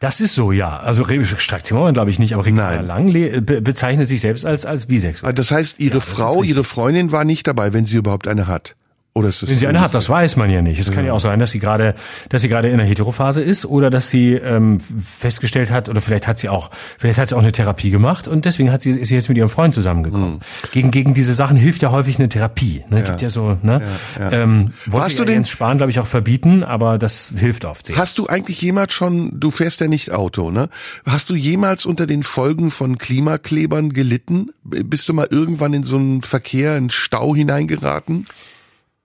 Das 0.00 0.22
ist 0.22 0.34
so, 0.34 0.50
ja. 0.50 0.78
Also 0.78 1.04
Strack 1.24 1.66
Zimmermann 1.66 1.92
glaube 1.92 2.10
ich 2.10 2.18
nicht, 2.18 2.32
aber 2.32 2.46
Ricarda 2.46 2.80
Lang 2.80 3.12
be 3.12 3.60
bezeichnet 3.60 4.08
sich 4.08 4.22
selbst 4.22 4.46
als 4.46 4.64
als 4.64 4.86
bisexuell. 4.86 5.34
Das 5.34 5.50
heißt, 5.50 5.78
ihre 5.78 5.98
ja, 5.98 6.00
Frau, 6.00 6.42
ihre 6.42 6.64
Freundin 6.64 7.12
war 7.12 7.24
nicht 7.24 7.46
dabei, 7.46 7.74
wenn 7.74 7.84
sie 7.84 7.98
überhaupt 7.98 8.26
eine 8.26 8.46
hat. 8.46 8.76
Oder 9.12 9.28
ist 9.28 9.42
es 9.42 9.50
Wenn 9.50 9.58
sie 9.58 9.66
eine 9.66 9.80
hat, 9.80 9.92
das 9.92 10.08
weiß 10.08 10.36
man 10.36 10.50
ja 10.50 10.62
nicht. 10.62 10.78
Es 10.78 10.86
ja. 10.86 10.94
kann 10.94 11.04
ja 11.04 11.12
auch 11.12 11.20
sein, 11.20 11.40
dass 11.40 11.50
sie 11.50 11.58
gerade, 11.58 11.96
dass 12.28 12.42
sie 12.42 12.48
gerade 12.48 12.68
in 12.68 12.78
der 12.78 12.86
Heterophase 12.86 13.40
ist 13.40 13.66
oder 13.66 13.90
dass 13.90 14.08
sie 14.08 14.34
ähm, 14.34 14.78
festgestellt 14.78 15.72
hat 15.72 15.88
oder 15.88 16.00
vielleicht 16.00 16.28
hat 16.28 16.38
sie 16.38 16.48
auch, 16.48 16.70
vielleicht 16.96 17.18
hat 17.18 17.28
sie 17.28 17.34
auch 17.34 17.40
eine 17.40 17.50
Therapie 17.50 17.90
gemacht 17.90 18.28
und 18.28 18.44
deswegen 18.44 18.70
hat 18.70 18.82
sie 18.82 18.90
ist 18.90 19.08
sie 19.08 19.16
jetzt 19.16 19.28
mit 19.28 19.36
ihrem 19.36 19.48
Freund 19.48 19.74
zusammengekommen. 19.74 20.34
Mhm. 20.34 20.70
Gegen 20.70 20.90
gegen 20.92 21.14
diese 21.14 21.34
Sachen 21.34 21.56
hilft 21.56 21.82
ja 21.82 21.90
häufig 21.90 22.20
eine 22.20 22.28
Therapie. 22.28 22.84
Ne? 22.88 23.00
Ja. 23.00 23.04
Gibt 23.04 23.20
ja 23.20 23.30
so, 23.30 23.58
ne? 23.62 23.82
Ja, 24.16 24.30
ja. 24.30 24.42
Ähm, 24.42 24.74
wollte 24.86 25.06
Hast 25.06 25.18
du 25.18 25.24
den 25.24 25.44
Sparen, 25.44 25.78
glaube 25.78 25.90
ich, 25.90 25.98
auch 25.98 26.06
verbieten, 26.06 26.62
aber 26.62 26.96
das 26.96 27.30
hilft 27.36 27.64
oft 27.64 27.86
sehr. 27.86 27.96
Hast 27.96 28.16
du 28.18 28.28
eigentlich 28.28 28.62
jemals 28.62 28.92
schon, 28.92 29.40
du 29.40 29.50
fährst 29.50 29.80
ja 29.80 29.88
nicht 29.88 30.12
Auto, 30.12 30.52
ne? 30.52 30.68
Hast 31.04 31.30
du 31.30 31.34
jemals 31.34 31.84
unter 31.84 32.06
den 32.06 32.22
Folgen 32.22 32.70
von 32.70 32.96
Klimaklebern 32.96 33.92
gelitten? 33.92 34.50
Bist 34.62 35.08
du 35.08 35.14
mal 35.14 35.26
irgendwann 35.28 35.72
in 35.72 35.82
so 35.82 35.96
einen 35.96 36.22
Verkehr, 36.22 36.76
in 36.76 36.90
Stau 36.90 37.34
hineingeraten? 37.34 38.26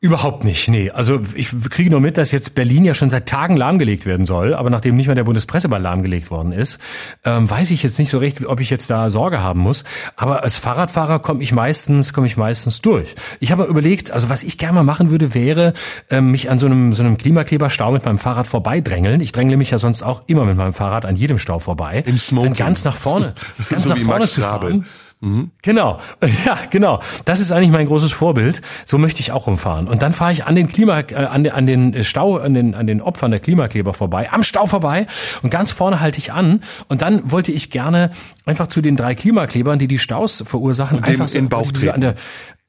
Überhaupt 0.06 0.44
nicht, 0.44 0.68
nee. 0.68 0.92
Also 0.92 1.20
ich 1.34 1.50
kriege 1.72 1.90
nur 1.90 2.00
mit, 2.00 2.18
dass 2.18 2.32
jetzt 2.32 2.54
Berlin 2.54 2.86
ja 2.86 2.94
schon 2.94 3.10
seit 3.10 3.26
Tagen 3.26 3.58
lahmgelegt 3.58 4.06
werden 4.06 4.28
soll, 4.28 4.54
aber 4.54 4.70
nachdem 4.70 4.96
nicht 4.96 5.08
mehr 5.08 5.16
der 5.16 5.24
Bundespresseball 5.24 5.82
lahmgelegt 5.82 6.30
worden 6.30 6.52
ist, 6.52 6.78
ähm, 7.24 7.50
weiß 7.50 7.72
ich 7.72 7.82
jetzt 7.82 7.98
nicht 7.98 8.12
so 8.12 8.20
recht, 8.20 8.46
ob 8.46 8.60
ich 8.60 8.70
jetzt 8.70 8.88
da 8.92 9.10
Sorge 9.10 9.42
haben 9.42 9.62
muss. 9.62 9.84
Aber 10.16 10.44
als 10.44 10.60
Fahrradfahrer 10.60 11.18
komme 11.18 11.42
ich 11.42 11.54
meistens, 11.54 12.14
komme 12.14 12.28
ich 12.28 12.38
meistens 12.38 12.82
durch. 12.82 13.16
Ich 13.40 13.52
habe 13.52 13.64
überlegt, 13.64 14.12
also 14.12 14.30
was 14.30 14.44
ich 14.44 14.60
gerne 14.60 14.76
mal 14.76 14.84
machen 14.84 15.10
würde, 15.10 15.34
wäre 15.34 15.74
ähm, 16.12 16.30
mich 16.30 16.52
an 16.52 16.60
so 16.60 16.68
einem 16.68 16.94
so 16.94 17.02
einem 17.02 17.18
Klimakleberstau 17.18 17.92
mit 17.92 18.06
meinem 18.06 18.20
Fahrrad 18.20 18.46
vorbeidrängeln. 18.46 19.22
Ich 19.22 19.32
drängle 19.32 19.58
mich 19.58 19.72
ja 19.72 19.80
sonst 19.80 20.04
auch 20.04 20.22
immer 20.28 20.46
mit 20.46 20.56
meinem 20.56 20.74
Fahrrad 20.74 21.06
an 21.06 21.16
jedem 21.16 21.40
Stau 21.40 21.58
vorbei. 21.58 22.04
Im 22.06 22.20
Smoking. 22.20 22.54
Dann 22.54 22.68
ganz 22.68 22.84
nach 22.86 22.96
vorne, 22.96 23.34
ganz 23.72 23.86
so 23.86 23.90
nach 23.90 23.98
vorne 23.98 24.28
zu 24.28 24.42
fahren. 24.42 24.86
Mhm. 25.26 25.50
Genau, 25.64 26.00
ja, 26.46 26.60
genau. 26.70 27.02
Das 27.26 27.40
ist 27.40 27.52
eigentlich 27.52 27.72
mein 27.72 27.88
großes 27.88 28.12
Vorbild. 28.12 28.62
So 28.86 29.00
möchte 29.00 29.22
ich 29.22 29.32
auch 29.32 29.48
rumfahren. 29.48 29.88
Und 29.88 30.04
dann 30.04 30.14
fahre 30.14 30.32
ich 30.32 30.46
an 30.46 30.56
den 30.56 30.68
Klima, 30.68 31.00
äh, 31.00 31.16
an, 31.16 31.44
den, 31.44 31.52
an 31.52 31.66
den 31.66 32.04
Stau, 32.04 32.38
an 32.38 32.54
den, 32.54 32.76
an 32.76 32.86
den 32.86 33.02
Opfern 33.02 33.32
der 33.32 33.40
Klimakleber 33.40 33.96
vorbei, 33.96 34.30
am 34.32 34.44
Stau 34.44 34.68
vorbei 34.68 35.08
und 35.42 35.50
ganz 35.50 35.72
vorne 35.72 36.00
halte 36.00 36.20
ich 36.20 36.32
an. 36.32 36.62
Und 36.90 37.02
dann 37.02 37.32
wollte 37.32 37.52
ich 37.52 37.72
gerne 37.72 38.12
einfach 38.46 38.68
zu 38.68 38.82
den 38.82 38.96
drei 38.96 39.16
Klimaklebern, 39.16 39.80
die 39.80 39.88
die 39.88 39.98
Staus 39.98 40.44
verursachen, 40.46 41.04
einfach 41.04 41.28
in 41.34 41.46
den 41.46 41.50
Bauch 41.50 41.72
an 41.92 42.02
der 42.02 42.16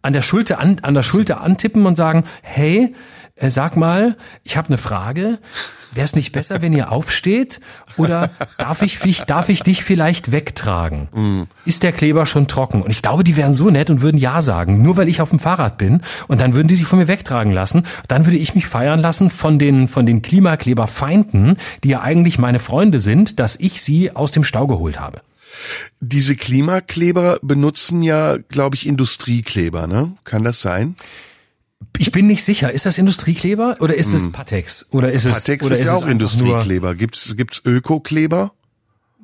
an 0.01 0.13
der 0.13 0.23
Schulter 0.23 0.61
an, 0.61 0.79
an 0.83 0.95
der 0.95 1.03
Schulter 1.03 1.43
antippen 1.43 1.85
und 1.85 1.97
sagen, 1.97 2.25
hey, 2.43 2.95
äh, 3.35 3.51
sag 3.51 3.77
mal, 3.77 4.17
ich 4.45 4.57
habe 4.57 4.69
eine 4.69 4.79
Frage. 4.79 5.39
Wäre 5.97 6.05
es 6.05 6.15
nicht 6.15 6.33
besser, 6.33 6.61
wenn 6.61 6.75
ihr 6.75 6.93
aufsteht? 6.93 7.61
Oder 7.97 8.31
darf 8.59 8.83
ich, 8.83 8.99
darf 9.27 9.49
ich 9.49 9.63
dich 9.63 9.83
vielleicht 9.83 10.31
wegtragen? 10.31 11.09
Mm. 11.15 11.43
Ist 11.65 11.83
der 11.83 11.93
Kleber 11.93 12.27
schon 12.27 12.47
trocken? 12.47 12.83
Und 12.83 12.91
ich 12.91 13.01
glaube, 13.01 13.25
die 13.25 13.37
wären 13.37 13.55
so 13.55 13.71
nett 13.71 13.89
und 13.89 14.03
würden 14.03 14.19
Ja 14.19 14.43
sagen, 14.43 14.83
nur 14.83 14.99
weil 14.99 15.09
ich 15.09 15.23
auf 15.23 15.31
dem 15.31 15.39
Fahrrad 15.39 15.79
bin. 15.79 16.03
Und 16.29 16.43
dann 16.43 16.53
würden 16.53 16.69
die 16.69 16.77
sich 16.77 16.87
von 16.87 16.99
mir 16.99 17.09
wegtragen 17.09 17.51
lassen. 17.51 17.87
Dann 18.09 18.27
würde 18.27 18.37
ich 18.37 18.55
mich 18.55 18.67
feiern 18.67 19.01
lassen 19.01 19.31
von 19.31 19.59
den, 19.59 19.89
von 19.89 20.05
den 20.05 20.21
Klimakleberfeinden, 20.21 21.57
die 21.83 21.89
ja 21.89 22.03
eigentlich 22.03 22.39
meine 22.39 22.59
Freunde 22.59 23.01
sind, 23.01 23.41
dass 23.41 23.57
ich 23.59 23.81
sie 23.81 24.15
aus 24.15 24.33
dem 24.33 24.45
Stau 24.45 24.67
geholt 24.67 25.01
habe. 25.01 25.23
Diese 26.01 26.37
Klimakleber 26.37 27.39
benutzen 27.41 28.03
ja, 28.03 28.37
glaube 28.37 28.77
ich, 28.77 28.87
Industriekleber, 28.87 29.87
ne? 29.87 30.13
Kann 30.25 30.45
das 30.45 30.61
sein? 30.61 30.95
Ich 31.99 32.11
bin 32.11 32.27
nicht 32.27 32.45
sicher. 32.45 32.73
Ist 32.73 32.87
das 32.87 32.99
Industriekleber 32.99 33.77
oder 33.81 33.95
ist 33.95 34.13
es 34.13 34.25
hm. 34.25 34.33
Patex? 34.33 34.87
Oder 34.91 35.13
ist 35.13 35.25
es 35.25 35.35
Patex 35.35 35.65
oder 35.65 35.75
ist, 35.75 35.83
ist 35.83 35.87
ja 35.89 35.95
auch 35.95 36.07
Industriekleber. 36.07 36.95
Gibt's 36.95 37.37
gibt's 37.37 37.63
Ökokleber? 37.65 38.53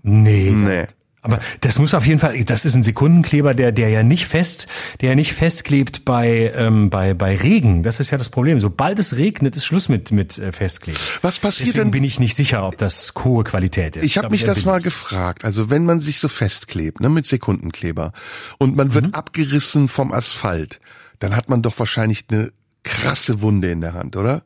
Nee. 0.03 0.51
Nee. 0.51 0.87
Aber 1.25 1.39
das 1.61 1.79
muss 1.79 1.95
auf 1.95 2.05
jeden 2.05 2.19
Fall, 2.19 2.43
das 2.43 2.65
ist 2.65 2.75
ein 2.75 2.83
Sekundenkleber, 2.83 3.55
der, 3.55 3.71
der 3.71 3.89
ja 3.91 4.03
nicht 4.03 4.27
fest, 4.27 4.67
der 5.01 5.11
ja 5.11 5.15
nicht 5.15 5.33
festklebt 5.35 6.05
bei, 6.05 6.53
ähm, 6.57 6.91
bei, 6.91 7.15
bei 7.15 7.37
Regen. 7.37 7.85
Das 7.85 8.01
ist 8.01 8.11
ja 8.11 8.19
das 8.19 8.29
Problem. 8.29 8.59
Sobald 8.59 8.99
es 8.99 9.17
regnet, 9.17 9.57
ist 9.57 9.65
Schluss 9.65 9.89
mit, 9.89 10.11
mit 10.11 10.37
äh, 10.39 10.51
Festkleben. 10.51 11.01
Was 11.23 11.39
passiert 11.39 11.69
Deswegen 11.69 11.85
denn? 11.85 11.91
bin 11.93 12.05
ich 12.05 12.19
nicht 12.19 12.35
sicher, 12.35 12.67
ob 12.67 12.77
das 12.77 13.13
hohe 13.23 13.45
Qualität 13.45 13.97
ist. 13.97 14.05
Ich 14.05 14.19
habe 14.19 14.31
mich 14.31 14.43
das 14.43 14.65
mal 14.65 14.81
gefragt. 14.81 15.45
Also 15.45 15.71
wenn 15.71 15.85
man 15.85 16.01
sich 16.01 16.19
so 16.19 16.27
festklebt, 16.27 17.01
ne, 17.01 17.09
mit 17.09 17.29
Sekundenkleber 17.29 18.13
und 18.59 18.75
man 18.75 18.93
wird 18.93 19.07
mhm. 19.07 19.15
abgerissen 19.15 19.89
vom 19.89 20.13
Asphalt, 20.13 20.81
dann 21.23 21.37
hat 21.37 21.49
man 21.49 21.62
doch 21.62 21.79
wahrscheinlich 21.79 22.25
eine 22.31 22.53
krasse 22.83 23.43
Wunde 23.43 23.70
in 23.70 23.81
der 23.81 23.95
Hand, 23.95 24.16
oder? 24.16 24.43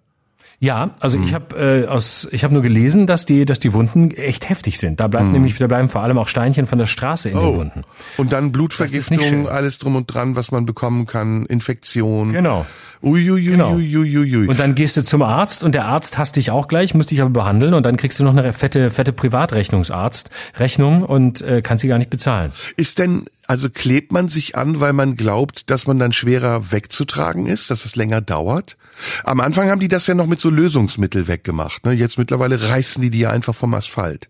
Ja, 0.59 0.93
also 1.01 1.19
hm. 1.19 1.25
ich 1.25 1.35
habe 1.35 1.85
äh, 1.85 1.87
aus 1.87 2.29
ich 2.33 2.43
habe 2.43 2.55
nur 2.55 2.63
gelesen, 2.63 3.07
dass 3.07 3.27
die 3.27 3.45
dass 3.45 3.59
die 3.59 3.73
Wunden 3.75 4.11
echt 4.13 4.49
heftig 4.49 4.79
sind. 4.79 5.01
Da 5.01 5.09
bleibt 5.09 5.27
hm. 5.27 5.33
nämlich 5.33 5.59
da 5.59 5.67
bleiben 5.67 5.89
vor 5.89 6.03
allem 6.03 6.17
auch 6.17 6.29
Steinchen 6.29 6.67
von 6.67 6.79
der 6.79 6.87
Straße 6.87 7.29
in 7.29 7.37
oh. 7.37 7.51
den 7.51 7.57
Wunden. 7.57 7.85
Und 8.17 8.33
dann 8.33 8.53
Blutvergiftung, 8.53 9.49
alles 9.49 9.79
drum 9.79 9.97
und 9.97 10.07
dran, 10.07 10.35
was 10.35 10.51
man 10.51 10.65
bekommen 10.65 11.07
kann, 11.07 11.45
Infektion. 11.47 12.33
Genau. 12.33 12.65
Uiuiui, 13.03 13.45
genau. 13.45 13.75
Uiuiui. 13.75 14.47
Und 14.47 14.59
dann 14.59 14.75
gehst 14.75 14.97
du 14.97 15.05
zum 15.05 15.21
Arzt 15.21 15.63
und 15.63 15.75
der 15.75 15.85
Arzt 15.85 16.17
hasst 16.17 16.37
dich 16.37 16.51
auch 16.51 16.67
gleich, 16.67 16.95
muss 16.95 17.07
dich 17.07 17.21
aber 17.21 17.31
behandeln 17.31 17.75
und 17.75 17.85
dann 17.85 17.99
kriegst 17.99 18.19
du 18.19 18.25
noch 18.25 18.35
eine 18.35 18.53
fette 18.55 18.91
fette 18.91 19.13
Privatrechnungsarzt 19.13 20.31
Rechnung 20.57 21.03
und 21.03 21.43
äh, 21.43 21.61
kannst 21.61 21.83
sie 21.83 21.89
gar 21.89 21.99
nicht 21.99 22.11
bezahlen. 22.11 22.53
Ist 22.77 22.99
denn 22.99 23.27
also 23.47 23.71
klebt 23.71 24.11
man 24.11 24.29
sich 24.29 24.57
an, 24.57 24.81
weil 24.81 24.93
man 24.93 25.15
glaubt, 25.15 25.71
dass 25.71 25.87
man 25.87 25.99
dann 25.99 26.13
schwerer 26.13 26.73
wegzutragen 26.73 27.47
ist, 27.47 27.71
dass 27.71 27.85
es 27.85 27.95
länger 27.95 28.21
dauert? 28.21 28.77
Am 29.25 29.41
Anfang 29.41 29.69
haben 29.69 29.81
die 29.81 29.89
das 29.89 30.07
ja 30.07 30.15
noch 30.15 30.27
mit 30.27 30.41
so 30.41 30.51
Lösungsmittel 30.51 31.29
weggemacht. 31.29 31.85
Ne? 31.85 31.93
Jetzt 31.93 32.19
mittlerweile 32.19 32.69
reißen 32.69 33.03
die 33.03 33.11
die 33.11 33.21
ja 33.21 33.31
einfach 33.31 33.55
vom 33.55 33.75
Asphalt. 33.75 34.29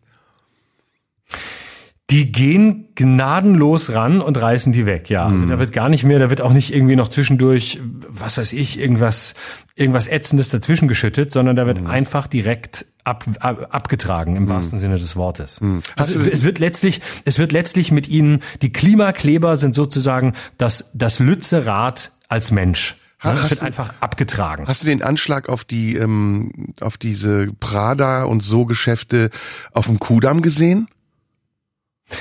Die 2.10 2.30
gehen 2.30 2.90
gnadenlos 2.94 3.92
ran 3.92 4.20
und 4.20 4.40
reißen 4.40 4.72
die 4.72 4.86
weg, 4.86 5.10
ja. 5.10 5.26
Also 5.26 5.44
mhm. 5.44 5.48
da 5.48 5.58
wird 5.58 5.72
gar 5.72 5.88
nicht 5.88 6.04
mehr, 6.04 6.20
da 6.20 6.30
wird 6.30 6.40
auch 6.40 6.52
nicht 6.52 6.72
irgendwie 6.72 6.94
noch 6.94 7.08
zwischendurch, 7.08 7.80
was 8.08 8.38
weiß 8.38 8.52
ich, 8.52 8.78
irgendwas, 8.78 9.34
irgendwas 9.74 10.06
Ätzendes 10.06 10.48
dazwischen 10.50 10.86
geschüttet, 10.86 11.32
sondern 11.32 11.56
da 11.56 11.66
wird 11.66 11.80
mhm. 11.80 11.88
einfach 11.88 12.28
direkt 12.28 12.86
ab, 13.02 13.24
ab, 13.40 13.68
abgetragen 13.70 14.36
im 14.36 14.44
mhm. 14.44 14.48
wahrsten 14.50 14.78
Sinne 14.78 14.98
des 14.98 15.16
Wortes. 15.16 15.60
Mhm. 15.60 15.82
Also 15.96 16.20
es 16.20 16.44
wird 16.44 16.60
letztlich, 16.60 17.00
es 17.24 17.40
wird 17.40 17.50
letztlich 17.50 17.90
mit 17.90 18.06
ihnen, 18.08 18.40
die 18.62 18.72
Klimakleber 18.72 19.56
sind 19.56 19.74
sozusagen 19.74 20.34
das, 20.58 20.92
das 20.94 21.18
Lützerath 21.18 22.12
als 22.28 22.52
Mensch. 22.52 22.96
Ja, 23.22 23.38
es 23.40 23.50
wird 23.50 23.62
du, 23.62 23.66
einfach 23.66 23.94
abgetragen. 24.00 24.66
Hast 24.66 24.82
du 24.82 24.86
den 24.86 25.02
Anschlag 25.02 25.48
auf 25.48 25.64
die, 25.64 25.96
ähm, 25.96 26.74
auf 26.80 26.98
diese 26.98 27.48
Prada 27.60 28.24
und 28.24 28.42
so 28.42 28.66
Geschäfte 28.66 29.30
auf 29.72 29.86
dem 29.86 29.98
Kudamm 29.98 30.42
gesehen? 30.42 30.88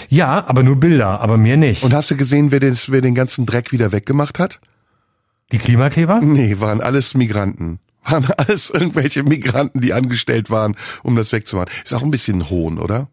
Ja, 0.10 0.48
aber 0.48 0.64
nur 0.64 0.78
Bilder, 0.80 1.20
aber 1.20 1.38
mehr 1.38 1.58
nicht. 1.58 1.84
Und 1.84 1.94
hast 1.94 2.10
du 2.10 2.18
gesehen, 2.18 2.52
wer 2.52 2.60
den, 2.60 2.78
wer 2.88 3.02
den 3.02 3.14
ganzen 3.14 3.46
Dreck 3.46 3.72
wieder 3.72 3.92
weggemacht 3.92 4.40
hat? 4.40 4.60
Die 5.52 5.60
Klimakleber? 5.60 6.22
Nee, 6.22 6.60
waren 6.60 6.82
alles 6.82 7.14
Migranten. 7.14 7.80
Waren 8.04 8.26
alles 8.38 8.70
irgendwelche 8.70 9.24
Migranten, 9.24 9.82
die 9.82 9.94
angestellt 9.94 10.50
waren, 10.50 10.76
um 11.04 11.16
das 11.16 11.32
wegzumachen. 11.32 11.72
Ist 11.84 11.94
auch 11.94 12.04
ein 12.04 12.12
bisschen 12.12 12.50
Hohn, 12.50 12.80
oder? 12.80 13.10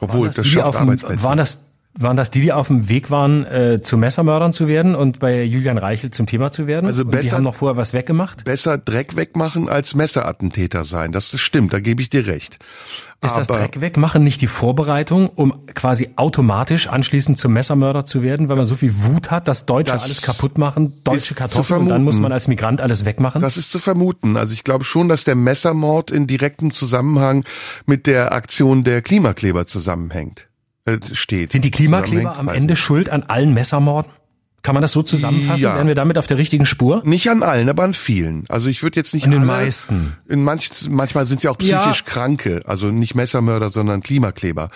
Obwohl, 0.00 0.28
das, 0.28 0.36
das 0.36 0.46
schafft 0.46 0.74
dem, 0.74 0.82
Arbeitsplätze. 0.82 1.22
Waren 1.22 1.38
das, 1.38 1.65
waren 1.98 2.16
das 2.16 2.30
die, 2.30 2.40
die 2.40 2.52
auf 2.52 2.68
dem 2.68 2.88
Weg 2.88 3.10
waren, 3.10 3.46
äh, 3.46 3.80
zu 3.82 3.96
Messermördern 3.96 4.52
zu 4.52 4.68
werden 4.68 4.94
und 4.94 5.18
bei 5.18 5.42
Julian 5.42 5.78
Reichel 5.78 6.10
zum 6.10 6.26
Thema 6.26 6.50
zu 6.50 6.66
werden? 6.66 6.86
Also 6.86 7.04
besser, 7.04 7.16
und 7.16 7.24
die 7.24 7.32
haben 7.32 7.44
noch 7.44 7.54
vorher 7.54 7.76
was 7.76 7.94
weggemacht? 7.94 8.44
Besser 8.44 8.78
Dreck 8.78 9.16
wegmachen 9.16 9.68
als 9.68 9.94
Messerattentäter 9.94 10.84
sein. 10.84 11.12
Das, 11.12 11.38
stimmt, 11.40 11.72
da 11.72 11.80
gebe 11.80 12.02
ich 12.02 12.10
dir 12.10 12.26
recht. 12.26 12.58
Ist 13.22 13.30
Aber 13.30 13.40
das 13.40 13.48
Dreck 13.48 13.80
wegmachen 13.80 14.22
nicht 14.22 14.42
die 14.42 14.46
Vorbereitung, 14.46 15.30
um 15.30 15.66
quasi 15.74 16.10
automatisch 16.16 16.86
anschließend 16.86 17.38
zum 17.38 17.54
Messermörder 17.54 18.04
zu 18.04 18.22
werden, 18.22 18.50
weil 18.50 18.56
man 18.56 18.66
so 18.66 18.76
viel 18.76 18.92
Wut 19.04 19.30
hat, 19.30 19.48
dass 19.48 19.64
Deutsche 19.64 19.94
das 19.94 20.04
alles 20.04 20.20
kaputt 20.20 20.58
machen, 20.58 20.92
deutsche 21.02 21.34
Kartoffeln 21.34 21.80
und 21.82 21.88
dann 21.88 22.04
muss 22.04 22.20
man 22.20 22.30
als 22.30 22.46
Migrant 22.46 22.82
alles 22.82 23.06
wegmachen? 23.06 23.40
Das 23.40 23.56
ist 23.56 23.72
zu 23.72 23.78
vermuten. 23.78 24.36
Also 24.36 24.52
ich 24.52 24.64
glaube 24.64 24.84
schon, 24.84 25.08
dass 25.08 25.24
der 25.24 25.34
Messermord 25.34 26.10
in 26.10 26.26
direktem 26.26 26.74
Zusammenhang 26.74 27.44
mit 27.86 28.06
der 28.06 28.32
Aktion 28.32 28.84
der 28.84 29.00
Klimakleber 29.00 29.66
zusammenhängt. 29.66 30.45
Äh, 30.86 30.98
steht. 31.12 31.52
Sind 31.52 31.64
die 31.64 31.70
Klimakleber 31.70 32.38
am 32.38 32.48
Ende 32.48 32.76
schuld 32.76 33.10
an 33.10 33.24
allen 33.24 33.52
Messermorden? 33.52 34.10
Kann 34.62 34.74
man 34.74 34.82
das 34.82 34.90
so 34.90 35.02
zusammenfassen? 35.04 35.62
Ja. 35.62 35.76
Wären 35.76 35.86
wir 35.86 35.94
damit 35.94 36.18
auf 36.18 36.26
der 36.26 36.38
richtigen 36.38 36.66
Spur? 36.66 37.00
Nicht 37.04 37.30
an 37.30 37.44
allen, 37.44 37.68
aber 37.68 37.84
an 37.84 37.94
vielen. 37.94 38.46
Also 38.48 38.68
ich 38.68 38.82
würde 38.82 38.98
jetzt 38.98 39.14
nicht 39.14 39.26
an 39.26 39.30
den 39.30 39.42
alle, 39.42 39.46
meisten. 39.46 40.16
In 40.28 40.42
manch, 40.42 40.70
manchmal 40.90 41.24
sind 41.24 41.40
sie 41.40 41.48
auch 41.48 41.56
psychisch 41.56 42.02
ja. 42.04 42.04
Kranke, 42.04 42.62
also 42.66 42.88
nicht 42.88 43.14
Messermörder, 43.14 43.70
sondern 43.70 44.02
Klimakleber 44.02 44.70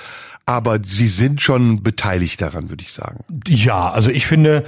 aber 0.46 0.80
sie 0.82 1.06
sind 1.06 1.40
schon 1.40 1.82
beteiligt 1.82 2.40
daran, 2.40 2.70
würde 2.70 2.82
ich 2.82 2.92
sagen. 2.92 3.24
Ja, 3.46 3.90
also 3.90 4.10
ich 4.10 4.26
finde, 4.26 4.64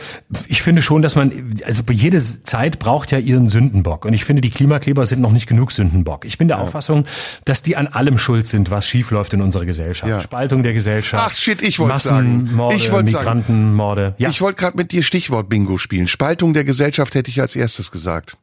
ich 0.47 0.63
finde 0.63 0.81
schon, 0.81 1.03
dass 1.03 1.17
man, 1.17 1.55
also 1.65 1.83
jede 1.91 2.19
Zeit 2.19 2.79
braucht 2.79 3.11
ja 3.11 3.19
ihren 3.19 3.49
Sündenbock. 3.49 4.05
Und 4.05 4.13
ich 4.13 4.25
finde, 4.25 4.43
die 4.43 4.51
Klimakleber 4.51 5.07
sind 5.07 5.21
noch 5.21 5.33
nicht 5.33 5.49
genug 5.49 5.73
Sündenbock. 5.73 6.25
Ich 6.25 6.39
bin 6.39 6.49
der 6.49 6.59
ja. 6.59 6.63
Auffassung, 6.63 7.05
dass 7.45 7.63
die 7.63 7.77
an 7.77 7.89
allem 7.89 8.17
schuld 8.19 8.47
sind, 8.47 8.71
was 8.71 8.87
schiefläuft 8.87 9.35
in 9.35 9.43
unserer 9.43 9.65
Gesellschaft. 9.65 10.09
Ja. 10.09 10.21
Spaltung 10.21 10.63
der 10.63 10.73
Gesellschaft. 10.73 11.25
Ach 11.27 11.33
shit, 11.33 11.63
ich 11.63 11.79
wollte 11.79 11.99
sagen. 11.99 12.61
Ich 12.75 12.93
wollte 12.93 13.11
Migrantenmorde. 13.11 14.15
Ja. 14.19 14.29
Ich 14.29 14.41
wollte 14.41 14.61
gerade 14.61 14.77
mit 14.77 14.93
dir 14.93 15.03
Stichwort 15.03 15.49
Bingo 15.49 15.79
spielen. 15.79 16.07
Spaltung 16.07 16.55
der 16.55 16.65
Gesellschaft 16.65 17.15
hätte 17.15 17.31
ich 17.31 17.41
als 17.41 17.57
erstes 17.57 17.91
gesagt. 17.91 18.37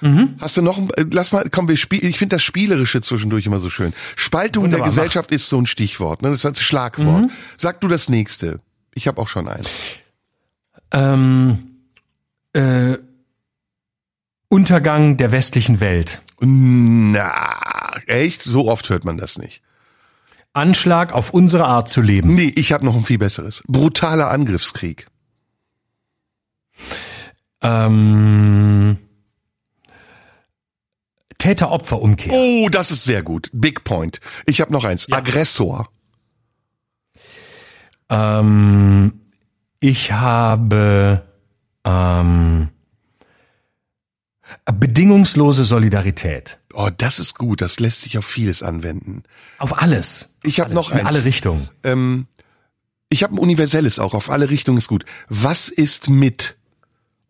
Mhm. 0.00 0.34
Hast 0.38 0.56
du 0.56 0.62
noch, 0.62 0.78
ein, 0.78 0.90
äh, 0.90 1.04
lass 1.10 1.32
mal, 1.32 1.48
komm, 1.50 1.68
wir 1.68 1.76
spielen, 1.76 2.06
ich 2.06 2.18
finde 2.18 2.36
das 2.36 2.42
Spielerische 2.42 3.00
zwischendurch 3.00 3.46
immer 3.46 3.58
so 3.58 3.70
schön. 3.70 3.92
Spaltung 4.16 4.64
Wunderbar, 4.64 4.86
der 4.86 4.94
Gesellschaft 4.94 5.30
mach. 5.30 5.36
ist 5.36 5.48
so 5.48 5.58
ein 5.58 5.66
Stichwort, 5.66 6.22
ne? 6.22 6.30
das 6.30 6.38
ist 6.38 6.46
ein 6.46 6.54
Schlagwort. 6.54 7.22
Mhm. 7.22 7.30
Sag 7.56 7.80
du 7.80 7.88
das 7.88 8.08
nächste. 8.08 8.60
Ich 8.94 9.06
habe 9.08 9.20
auch 9.20 9.28
schon 9.28 9.48
eins. 9.48 9.68
Ähm, 10.92 11.58
äh, 12.52 12.96
Untergang 14.48 15.16
der 15.16 15.30
westlichen 15.30 15.78
Welt. 15.80 16.22
Na, 16.40 17.92
echt? 18.06 18.42
So 18.42 18.68
oft 18.68 18.88
hört 18.90 19.04
man 19.04 19.16
das 19.16 19.38
nicht. 19.38 19.62
Anschlag 20.52 21.12
auf 21.12 21.32
unsere 21.32 21.66
Art 21.66 21.88
zu 21.88 22.00
leben. 22.00 22.34
Nee, 22.34 22.52
ich 22.56 22.72
habe 22.72 22.84
noch 22.84 22.96
ein 22.96 23.04
viel 23.04 23.18
besseres. 23.18 23.62
Brutaler 23.68 24.30
Angriffskrieg. 24.30 25.06
Ähm, 27.62 28.96
Täter-Opfer-Umkehr. 31.40 32.32
Oh, 32.32 32.68
das 32.70 32.90
ist 32.92 33.04
sehr 33.04 33.22
gut. 33.22 33.50
Big 33.52 33.82
Point. 33.82 34.20
Ich 34.46 34.60
habe 34.60 34.72
noch 34.72 34.84
eins. 34.84 35.06
Ja. 35.08 35.16
Aggressor. 35.16 35.90
Ähm, 38.08 39.20
ich 39.80 40.12
habe 40.12 41.22
ähm, 41.84 42.68
bedingungslose 44.72 45.64
Solidarität. 45.64 46.58
Oh, 46.72 46.90
das 46.96 47.18
ist 47.18 47.36
gut. 47.36 47.60
Das 47.62 47.80
lässt 47.80 48.02
sich 48.02 48.18
auf 48.18 48.26
vieles 48.26 48.62
anwenden. 48.62 49.22
Auf 49.58 49.80
alles. 49.80 50.36
Ich 50.42 50.60
habe 50.60 50.74
noch 50.74 50.90
eins. 50.90 51.00
In 51.00 51.06
alle 51.06 51.24
Richtungen. 51.24 51.68
Ähm, 51.82 52.26
ich 53.08 53.22
habe 53.22 53.34
ein 53.34 53.38
universelles 53.38 53.98
auch. 53.98 54.14
Auf 54.14 54.30
alle 54.30 54.50
Richtungen 54.50 54.78
ist 54.78 54.88
gut. 54.88 55.04
Was 55.28 55.68
ist 55.68 56.08
mit? 56.08 56.56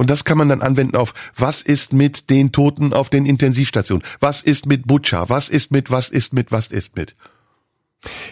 Und 0.00 0.08
das 0.08 0.24
kann 0.24 0.38
man 0.38 0.48
dann 0.48 0.62
anwenden 0.62 0.96
auf, 0.96 1.12
was 1.36 1.60
ist 1.60 1.92
mit 1.92 2.30
den 2.30 2.52
Toten 2.52 2.94
auf 2.94 3.10
den 3.10 3.26
Intensivstationen? 3.26 4.02
Was 4.18 4.40
ist 4.40 4.64
mit 4.64 4.86
Butcher? 4.86 5.28
Was 5.28 5.50
ist 5.50 5.72
mit, 5.72 5.90
was 5.90 6.08
ist 6.08 6.32
mit, 6.32 6.50
was 6.50 6.68
ist 6.68 6.96
mit? 6.96 7.14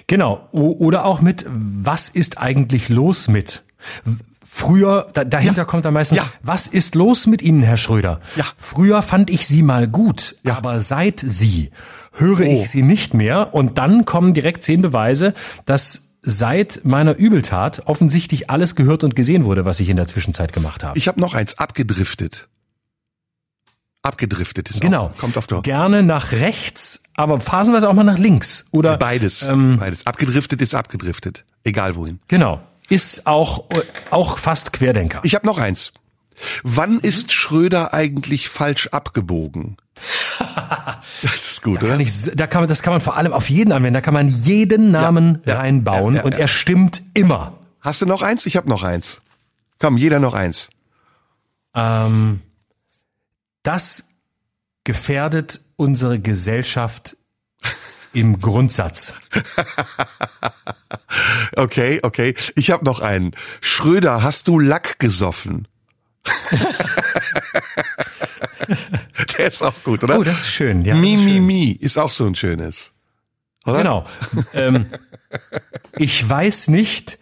Genau. 0.06 0.48
Oder 0.50 1.04
auch 1.04 1.20
mit, 1.20 1.44
was 1.46 2.08
ist 2.08 2.38
eigentlich 2.38 2.88
los 2.88 3.28
mit? 3.28 3.64
Früher, 4.42 5.08
da, 5.12 5.24
dahinter 5.24 5.58
ja. 5.58 5.64
kommt 5.66 5.84
am 5.84 5.92
meisten, 5.92 6.14
ja. 6.14 6.26
was 6.40 6.68
ist 6.68 6.94
los 6.94 7.26
mit 7.26 7.42
Ihnen, 7.42 7.60
Herr 7.60 7.76
Schröder? 7.76 8.22
Ja. 8.36 8.46
Früher 8.56 9.02
fand 9.02 9.28
ich 9.28 9.46
Sie 9.46 9.62
mal 9.62 9.88
gut, 9.88 10.36
ja. 10.44 10.56
aber 10.56 10.80
seit 10.80 11.22
Sie 11.22 11.70
höre 12.12 12.46
oh. 12.46 12.62
ich 12.62 12.70
Sie 12.70 12.82
nicht 12.82 13.12
mehr. 13.12 13.52
Und 13.52 13.76
dann 13.76 14.06
kommen 14.06 14.32
direkt 14.32 14.62
zehn 14.62 14.80
Beweise, 14.80 15.34
dass 15.66 16.07
seit 16.28 16.84
meiner 16.84 17.16
Übeltat 17.16 17.86
offensichtlich 17.86 18.50
alles 18.50 18.74
gehört 18.74 19.02
und 19.02 19.16
gesehen 19.16 19.44
wurde, 19.44 19.64
was 19.64 19.80
ich 19.80 19.88
in 19.88 19.96
der 19.96 20.06
Zwischenzeit 20.06 20.52
gemacht 20.52 20.84
habe. 20.84 20.98
Ich 20.98 21.08
habe 21.08 21.18
noch 21.18 21.32
eins, 21.32 21.58
abgedriftet. 21.58 22.48
Abgedriftet 24.02 24.70
ist 24.70 24.82
genau. 24.82 25.06
Auch, 25.06 25.16
kommt 25.16 25.38
auf 25.38 25.46
der 25.46 25.62
Gerne 25.62 26.02
nach 26.02 26.32
rechts, 26.32 27.02
aber 27.14 27.40
phasenweise 27.40 27.88
auch 27.88 27.94
mal 27.94 28.04
nach 28.04 28.18
links. 28.18 28.66
Oder 28.72 28.98
beides. 28.98 29.42
Ähm, 29.42 29.78
beides. 29.78 30.06
Abgedriftet 30.06 30.60
ist 30.60 30.74
abgedriftet. 30.74 31.46
Egal 31.64 31.96
wohin. 31.96 32.20
Genau. 32.28 32.60
Ist 32.90 33.26
auch, 33.26 33.64
auch 34.10 34.36
fast 34.36 34.74
Querdenker. 34.74 35.20
Ich 35.24 35.34
habe 35.34 35.46
noch 35.46 35.56
eins. 35.56 35.92
Wann 36.62 37.00
ist 37.00 37.32
Schröder 37.32 37.94
eigentlich 37.94 38.50
falsch 38.50 38.88
abgebogen? 38.88 39.78
das 41.22 41.52
ist 41.52 41.62
gut, 41.62 41.78
da 41.78 41.82
oder? 41.82 41.90
Kann 41.92 42.00
ich, 42.00 42.30
da 42.34 42.46
kann 42.46 42.62
man, 42.62 42.68
das 42.68 42.82
kann 42.82 42.92
man 42.92 43.00
vor 43.00 43.16
allem 43.16 43.32
auf 43.32 43.50
jeden 43.50 43.72
anwenden. 43.72 43.94
Da 43.94 44.00
kann 44.00 44.14
man 44.14 44.28
jeden 44.28 44.90
Namen 44.90 45.42
ja, 45.44 45.58
reinbauen 45.58 46.14
ja, 46.14 46.20
ja, 46.20 46.26
und 46.26 46.34
er 46.34 46.48
stimmt 46.48 47.02
immer. 47.14 47.58
Hast 47.80 48.02
du 48.02 48.06
noch 48.06 48.22
eins? 48.22 48.46
Ich 48.46 48.56
habe 48.56 48.68
noch 48.68 48.82
eins. 48.82 49.20
Komm, 49.78 49.96
jeder 49.96 50.18
noch 50.18 50.34
eins. 50.34 50.70
Ähm, 51.74 52.40
das 53.62 54.08
gefährdet 54.84 55.60
unsere 55.76 56.18
Gesellschaft 56.18 57.16
im 58.12 58.40
Grundsatz. 58.40 59.14
okay, 61.56 62.00
okay. 62.02 62.34
Ich 62.56 62.70
habe 62.70 62.84
noch 62.84 63.00
einen. 63.00 63.32
Schröder, 63.60 64.22
hast 64.22 64.48
du 64.48 64.58
Lack 64.58 64.98
gesoffen? 64.98 65.68
Der 69.38 69.46
ist 69.46 69.62
auch 69.62 69.74
gut, 69.84 70.04
oder? 70.04 70.18
Oh, 70.18 70.22
das 70.22 70.40
ist 70.42 70.52
schön. 70.52 70.84
Ja, 70.84 70.94
mi, 70.94 71.16
mi, 71.16 71.40
mi 71.40 71.72
ist 71.72 71.98
auch 71.98 72.10
so 72.10 72.26
ein 72.26 72.34
schönes. 72.34 72.92
Oder? 73.66 73.78
Genau. 73.78 74.06
ähm, 74.54 74.86
ich 75.96 76.28
weiß 76.28 76.68
nicht, 76.68 77.18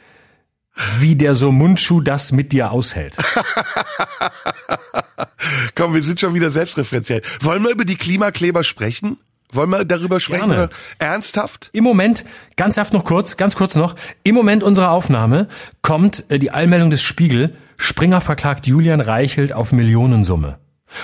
wie 0.99 1.17
der 1.17 1.35
so 1.35 1.53
Mundschuh 1.53 2.01
das 2.01 2.33
mit 2.33 2.53
dir 2.53 2.71
aushält. 2.71 3.17
Komm, 5.75 5.95
wir 5.95 6.03
sind 6.03 6.21
schon 6.21 6.35
wieder 6.35 6.51
selbstreferenziell. 6.51 7.23
Wollen 7.41 7.63
wir 7.63 7.71
über 7.71 7.85
die 7.85 7.97
Klimakleber 7.97 8.65
sprechen? 8.65 9.19
Wollen 9.53 9.71
wir 9.71 9.85
darüber 9.85 10.21
sprechen? 10.21 10.49
Gerne. 10.51 10.69
Ernsthaft? 10.99 11.71
Im 11.73 11.85
Moment, 11.85 12.25
ganz 12.57 12.77
haft 12.77 12.93
noch 12.93 13.05
kurz, 13.05 13.37
ganz 13.37 13.57
kurz 13.57 13.75
noch, 13.75 13.95
im 14.23 14.35
Moment 14.35 14.63
unserer 14.63 14.91
Aufnahme 14.91 15.49
kommt 15.83 16.25
äh, 16.31 16.39
die 16.39 16.51
Allmeldung 16.51 16.91
des 16.91 17.03
Spiegel, 17.03 17.55
Springer 17.77 18.21
verklagt 18.21 18.67
Julian 18.67 19.01
Reichelt 19.01 19.53
auf 19.53 19.73
Millionensumme. 19.73 20.59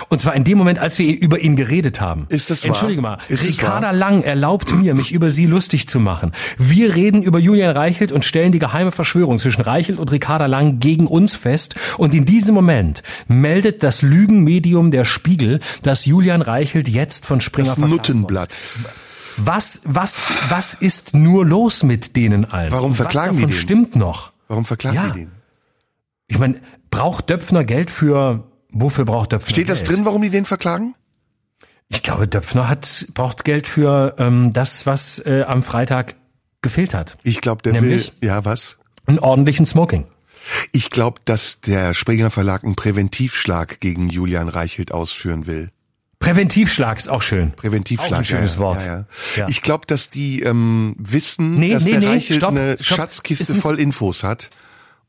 Und 0.09 0.21
zwar 0.21 0.35
in 0.35 0.45
dem 0.45 0.59
Moment, 0.59 0.79
als 0.79 0.99
wir 0.99 1.21
über 1.21 1.41
ihn 1.41 1.57
geredet 1.57 2.01
haben. 2.01 2.27
Ist 2.29 2.51
das 2.51 2.63
wahr? 2.63 2.69
Entschuldige 2.69 3.03
mal. 3.03 3.19
Ist 3.29 3.45
Ricarda 3.45 3.91
Lang 3.91 4.23
erlaubt 4.23 4.73
mir, 4.75 4.95
mich 4.95 5.13
über 5.13 5.31
sie 5.31 5.47
lustig 5.47 5.89
zu 5.89 5.99
machen. 5.99 6.33
Wir 6.57 6.95
reden 6.95 7.23
über 7.23 7.39
Julian 7.39 7.75
Reichelt 7.75 8.13
und 8.13 8.25
stellen 8.25 8.53
die 8.53 8.59
geheime 8.59 8.93
Verschwörung 8.93 9.39
zwischen 9.39 9.63
Reichelt 9.63 9.99
und 9.99 10.13
Ricarda 10.13 10.47
Lang 10.47 10.79
gegen 10.79 11.07
uns 11.07 11.35
fest. 11.35 11.75
Und 11.99 12.15
in 12.15 12.25
diesem 12.25 12.55
Moment 12.55 13.03
meldet 13.27 13.83
das 13.83 14.03
Lügenmedium 14.03 14.91
der 14.91 15.05
Spiegel, 15.05 15.61
dass 15.83 16.07
Julian 16.07 16.43
Reichelt 16.43 16.89
jetzt 16.89 17.27
von 17.27 17.41
Springer 17.41 17.75
das 17.75 17.79
Nuttenblatt. 17.79 18.51
Was, 19.37 19.81
was, 19.85 20.23
was 20.49 20.75
ist 20.75 21.15
nur 21.15 21.45
los 21.45 21.83
mit 21.83 22.17
denen 22.17 22.45
allen? 22.45 22.71
Warum 22.71 22.95
verklagen 22.95 23.31
was 23.31 23.37
davon 23.37 23.51
die 23.51 23.55
den? 23.55 23.61
stimmt 23.61 23.97
noch? 23.97 24.33
Warum 24.47 24.65
verklagen 24.65 24.97
ja. 24.97 25.11
die 25.11 25.21
den? 25.21 25.31
Ich 26.29 26.39
meine, 26.39 26.61
braucht 26.91 27.31
Döpfner 27.31 27.65
Geld 27.65 27.91
für 27.91 28.45
Wofür 28.73 29.05
braucht 29.05 29.33
Döpfner 29.33 29.51
Steht 29.51 29.69
das 29.69 29.81
Geld? 29.85 29.91
drin, 29.91 30.05
warum 30.05 30.23
die 30.23 30.31
den 30.31 30.45
verklagen? 30.45 30.95
Ich 31.89 32.03
glaube, 32.03 32.27
Döpfner 32.27 32.69
hat 32.69 33.07
braucht 33.13 33.45
Geld 33.45 33.67
für 33.67 34.17
ähm, 34.19 34.53
das, 34.53 34.87
was 34.87 35.19
äh, 35.21 35.45
am 35.47 35.63
Freitag 35.63 36.17
gefehlt 36.63 36.95
hat. 36.95 37.19
Ich 37.23 37.41
glaube, 37.41 37.63
der 37.63 37.75
Nämlich 37.75 38.13
will 38.21 38.29
ja 38.29 38.45
was? 38.45 38.79
Einen 39.07 39.19
ordentlichen 39.19 39.67
Smoking. 39.67 40.07
Ich 40.73 40.91
glaube, 40.91 41.21
dass 41.25 41.61
der 41.61 41.95
Springer 41.95 42.31
Verlag 42.31 42.65
einen 42.65 42.77
Präventivschlag 42.77 43.79
gegen 43.81 44.09
Julian 44.09 44.49
Reichelt 44.49 44.93
ausführen 44.93 45.47
will. 45.47 45.71
Präventivschlag 46.19 46.99
ist 46.99 47.09
auch 47.09 47.23
schön. 47.23 47.53
Präventivschlag, 47.53 48.13
auch 48.13 48.19
ein 48.19 48.25
schönes 48.25 48.55
ja, 48.55 48.61
Wort. 48.61 48.87
Ja, 48.87 49.05
ja. 49.37 49.49
Ich 49.49 49.61
glaube, 49.63 49.87
dass 49.87 50.09
die 50.09 50.41
ähm, 50.41 50.95
wissen, 50.99 51.57
nee, 51.57 51.73
dass 51.73 51.85
nee, 51.85 51.91
der 51.93 52.01
nee, 52.01 52.07
Reichelt 52.07 52.39
stopp, 52.39 52.51
eine 52.51 52.77
stopp. 52.81 52.97
Schatzkiste 52.97 53.55
voll 53.57 53.79
Infos 53.81 54.23
hat 54.23 54.49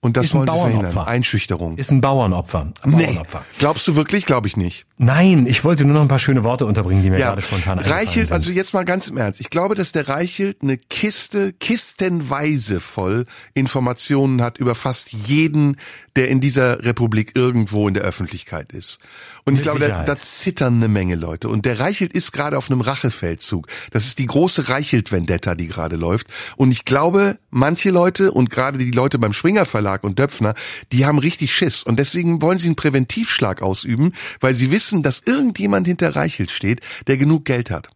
und 0.03 0.17
das 0.17 0.25
ist 0.25 0.33
ein 0.33 0.39
wollen 0.39 0.47
sie 0.47 0.51
Bauernopfer. 0.51 0.81
verhindern. 0.81 1.07
Einschüchterung. 1.07 1.77
Ist 1.77 1.91
ein 1.91 2.01
Bauernopfer. 2.01 2.73
Ein 2.81 2.91
nee. 2.91 3.05
Bauernopfer. 3.05 3.45
Glaubst 3.57 3.87
du 3.87 3.95
wirklich? 3.95 4.25
Glaube 4.25 4.47
ich 4.47 4.57
nicht. 4.57 4.85
Nein, 4.97 5.45
ich 5.47 5.63
wollte 5.63 5.85
nur 5.85 5.93
noch 5.93 6.01
ein 6.01 6.09
paar 6.09 6.19
schöne 6.19 6.43
Worte 6.43 6.65
unterbringen, 6.65 7.01
die 7.01 7.09
mir 7.09 7.19
ja. 7.19 7.29
gerade 7.29 7.41
spontan 7.41 7.79
Reichelt, 7.79 8.27
sind. 8.27 8.33
also 8.33 8.51
jetzt 8.51 8.73
mal 8.73 8.83
ganz 8.83 9.07
im 9.07 9.15
Ernst. 9.15 9.39
Ich 9.39 9.49
glaube, 9.49 9.75
dass 9.75 9.93
der 9.93 10.09
Reichelt 10.09 10.57
eine 10.61 10.77
Kiste, 10.77 11.53
kistenweise 11.53 12.81
voll 12.81 13.25
Informationen 13.53 14.41
hat 14.41 14.57
über 14.57 14.75
fast 14.75 15.13
jeden, 15.13 15.77
der 16.17 16.27
in 16.27 16.41
dieser 16.41 16.83
Republik 16.83 17.31
irgendwo 17.35 17.87
in 17.87 17.93
der 17.93 18.03
Öffentlichkeit 18.03 18.73
ist. 18.73 18.99
Und 19.45 19.55
ich 19.55 19.61
glaube, 19.61 19.79
da, 19.79 20.03
da 20.03 20.15
zittern 20.15 20.75
eine 20.75 20.87
Menge 20.87 21.15
Leute. 21.15 21.49
Und 21.49 21.65
der 21.65 21.79
Reichelt 21.79 22.13
ist 22.13 22.31
gerade 22.31 22.57
auf 22.57 22.71
einem 22.71 22.81
Rachefeldzug. 22.81 23.67
Das 23.91 24.05
ist 24.05 24.19
die 24.19 24.25
große 24.25 24.69
Reichelt-Vendetta, 24.69 25.55
die 25.55 25.67
gerade 25.67 25.97
läuft. 25.97 26.27
Und 26.55 26.71
ich 26.71 26.85
glaube, 26.85 27.37
manche 27.49 27.89
Leute 27.89 28.31
und 28.31 28.49
gerade 28.49 28.77
die 28.77 28.91
Leute 28.91 29.19
beim 29.19 29.33
Springer 29.33 29.65
Verlag 29.65 30.03
und 30.03 30.17
Döpfner, 30.17 30.53
die 30.93 31.05
haben 31.05 31.19
richtig 31.19 31.53
Schiss. 31.53 31.83
Und 31.83 31.99
deswegen 31.99 32.41
wollen 32.41 32.59
sie 32.59 32.67
einen 32.67 32.77
Präventivschlag 32.77 33.61
ausüben, 33.61 34.13
weil 34.39 34.55
sie 34.55 34.71
wissen, 34.71 35.03
dass 35.03 35.23
irgendjemand 35.25 35.87
hinter 35.87 36.15
Reichelt 36.15 36.51
steht, 36.51 36.79
der 37.07 37.17
genug 37.17 37.43
Geld 37.43 37.69
hat. 37.69 37.89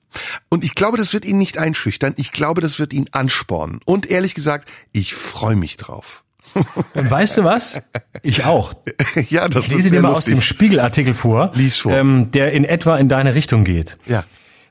Und 0.50 0.64
ich 0.64 0.76
glaube, 0.76 0.98
das 0.98 1.14
wird 1.14 1.26
ihn 1.26 1.38
nicht 1.38 1.58
einschüchtern. 1.58 2.14
Ich 2.18 2.32
glaube, 2.32 2.60
das 2.60 2.80
wird 2.80 2.92
ihn 2.92 3.08
anspornen. 3.12 3.80
Und 3.86 4.10
ehrlich 4.10 4.34
gesagt, 4.34 4.70
ich 4.92 5.16
freue 5.16 5.56
mich 5.56 5.78
drauf. 5.78 6.24
Und 6.94 7.12
weißt 7.12 7.38
du 7.38 7.44
was? 7.44 7.82
Ich 8.24 8.46
auch. 8.46 8.74
ja, 9.30 9.48
das 9.48 9.66
ich 9.66 9.76
lese 9.76 9.92
dir 9.92 10.02
mal 10.02 10.10
lustig. 10.10 10.34
aus 10.34 10.40
dem 10.40 10.42
Spiegelartikel 10.42 11.14
vor, 11.14 11.52
Lies 11.54 11.78
vor. 11.78 11.92
Ähm, 11.94 12.32
der 12.32 12.52
in 12.52 12.66
etwa 12.66 12.98
in 12.98 13.10
deine 13.10 13.36
Richtung 13.36 13.64
geht. 13.64 13.98
Ja. 14.06 14.24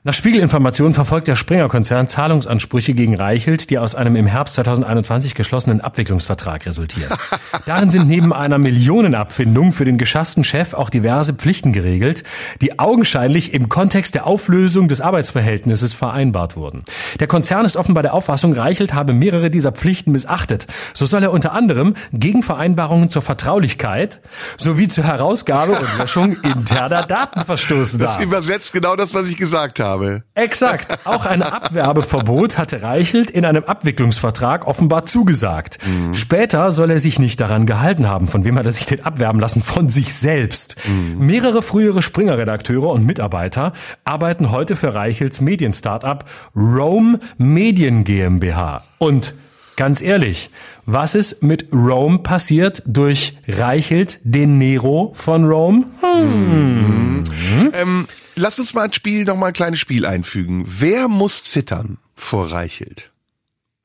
Nach 0.03 0.13
Spiegelinformationen 0.13 0.93
verfolgt 0.93 1.27
der 1.27 1.35
Springer-Konzern 1.35 2.07
Zahlungsansprüche 2.07 2.93
gegen 2.93 3.15
Reichelt, 3.15 3.71
die 3.71 3.79
aus 3.79 3.95
einem 3.95 4.15
im 4.15 4.27
Herbst 4.27 4.53
2021 4.55 5.33
geschlossenen 5.33 5.81
Abwicklungsvertrag 5.81 6.65
resultieren. 6.67 7.11
Darin 7.65 7.89
sind 7.89 8.07
neben 8.07 8.31
einer 8.31 8.59
Millionenabfindung 8.59 9.73
für 9.73 9.85
den 9.85 9.97
geschassten 9.97 10.43
Chef 10.43 10.75
auch 10.75 10.91
diverse 10.91 11.33
Pflichten 11.33 11.73
geregelt, 11.73 12.23
die 12.61 12.77
augenscheinlich 12.77 13.53
im 13.53 13.69
Kontext 13.69 14.13
der 14.13 14.27
Auflösung 14.27 14.87
des 14.87 15.01
Arbeitsverhältnisses 15.01 15.95
vereinbart 15.95 16.55
wurden. 16.55 16.83
Der 17.19 17.27
Konzern 17.27 17.65
ist 17.65 17.75
offenbar 17.75 18.03
der 18.03 18.13
Auffassung, 18.13 18.53
Reichelt 18.53 18.93
habe 18.93 19.13
mehrere 19.13 19.49
dieser 19.49 19.71
Pflichten 19.71 20.11
missachtet. 20.11 20.67
So 20.93 21.07
soll 21.07 21.23
er 21.23 21.31
unter 21.31 21.53
anderem 21.53 21.95
gegen 22.13 22.43
Vereinbarungen 22.43 23.09
zur 23.09 23.23
Vertraulichkeit 23.23 24.21
sowie 24.57 24.87
zur 24.87 25.05
Herausgabe 25.05 25.71
und 25.73 25.97
Löschung 25.97 26.33
interner 26.43 27.01
Daten 27.01 27.43
verstoßen 27.43 27.99
Das 27.99 28.21
übersetzt 28.21 28.73
genau 28.73 28.95
das, 28.95 29.13
was 29.15 29.27
ich 29.27 29.37
gesagt 29.37 29.79
habe 29.79 29.86
habe. 29.87 30.23
Exakt. 30.35 30.99
Auch 31.05 31.25
ein 31.25 31.41
Abwerbeverbot 31.41 32.57
hatte 32.57 32.81
Reichelt 32.81 33.31
in 33.31 33.45
einem 33.45 33.63
Abwicklungsvertrag 33.63 34.67
offenbar 34.67 35.05
zugesagt. 35.05 35.79
Mhm. 35.85 36.13
Später 36.13 36.71
soll 36.71 36.91
er 36.91 36.99
sich 36.99 37.19
nicht 37.19 37.39
daran 37.39 37.65
gehalten 37.65 38.07
haben. 38.07 38.27
Von 38.27 38.43
wem 38.43 38.57
hat 38.57 38.65
er 38.65 38.71
sich 38.71 38.85
denn 38.85 39.03
abwerben 39.03 39.39
lassen? 39.39 39.61
Von 39.61 39.89
sich 39.89 40.13
selbst. 40.13 40.75
Mhm. 40.87 41.25
Mehrere 41.25 41.61
frühere 41.61 42.01
Springer-Redakteure 42.01 42.89
und 42.89 43.05
Mitarbeiter 43.05 43.73
arbeiten 44.03 44.51
heute 44.51 44.75
für 44.75 44.93
Reichels 44.93 45.41
Medien-Startup 45.41 46.23
Rome 46.55 47.19
Medien 47.37 48.03
GmbH. 48.03 48.83
Und 48.97 49.33
Ganz 49.77 50.01
ehrlich, 50.01 50.49
was 50.87 51.13
ist 51.13 51.43
mit 51.43 51.67
Rome 51.71 52.17
passiert 52.17 52.81
durch 52.87 53.37
Reichelt, 53.47 54.19
den 54.23 54.57
Nero 54.57 55.11
von 55.13 55.45
Rome? 55.45 55.85
Hm. 56.01 57.17
Mhm. 57.19 57.73
Ähm, 57.73 58.07
lass 58.37 58.59
uns 58.59 58.73
mal 58.73 58.85
ein 58.85 58.93
Spiel, 58.93 59.25
noch 59.25 59.35
mal 59.35 59.47
ein 59.47 59.53
kleines 59.53 59.79
Spiel 59.79 60.05
einfügen. 60.05 60.65
Wer 60.67 61.07
muss 61.07 61.43
zittern 61.43 61.97
vor 62.15 62.51
Reichelt? 62.51 63.11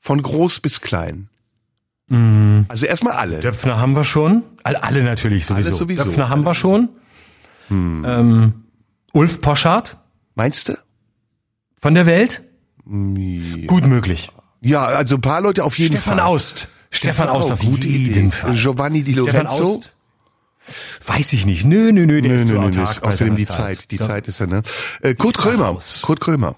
Von 0.00 0.22
groß 0.22 0.60
bis 0.60 0.80
klein. 0.80 1.28
Mhm. 2.08 2.66
Also 2.68 2.86
erstmal 2.86 3.14
alle. 3.14 3.40
Döpfner 3.40 3.78
haben 3.78 3.96
wir 3.96 4.04
schon. 4.04 4.42
Alle, 4.62 5.02
natürlich 5.02 5.46
sowieso. 5.46 5.68
Alle 5.68 5.76
sowieso. 5.76 6.04
Döpfner 6.04 6.28
haben 6.28 6.44
wir 6.44 6.54
schon. 6.54 6.88
Hm. 7.68 8.04
Ähm, 8.06 8.54
Ulf 9.12 9.40
Poschardt. 9.40 9.96
Meinst 10.34 10.68
du? 10.68 10.78
Von 11.80 11.94
der 11.94 12.06
Welt? 12.06 12.42
Ja. 12.86 13.66
Gut 13.66 13.86
möglich. 13.86 14.30
Ja, 14.60 14.84
also 14.84 15.16
ein 15.16 15.20
paar 15.20 15.40
Leute 15.40 15.64
auf 15.64 15.78
jeden 15.78 15.96
Stefan 15.96 16.18
Fall. 16.18 16.26
Aust. 16.26 16.68
Stefan 16.90 17.28
Aust 17.28 17.48
auch, 17.48 17.54
auf 17.54 17.62
jeden 17.62 17.82
Idee. 17.82 18.30
Fall. 18.30 18.54
Giovanni 18.54 19.02
Di 19.02 19.12
Stefan 19.12 19.46
Lorenzo. 19.46 19.64
Aust? 19.64 19.92
Weiß 21.06 21.32
ich 21.32 21.44
nicht. 21.46 21.64
Nö, 21.64 21.92
nö, 21.92 22.06
nö, 22.06 22.20
der 22.22 22.30
Nö, 22.30 22.34
ist 22.36 22.48
nö, 22.48 22.58
nö, 22.58 22.70
nö, 22.70 22.82
außerdem 22.84 23.36
die 23.36 23.46
Zeit. 23.46 23.90
Die 23.90 23.96
Da- 23.96 24.06
Zeit 24.06 24.28
ist 24.28 24.38
ja, 24.40 24.46
ne? 24.46 24.62
Äh, 25.00 25.14
Kurt 25.14 25.36
Krömer. 25.36 25.64
raus. 25.66 26.00
Kurt 26.02 26.20
Krömer. 26.20 26.54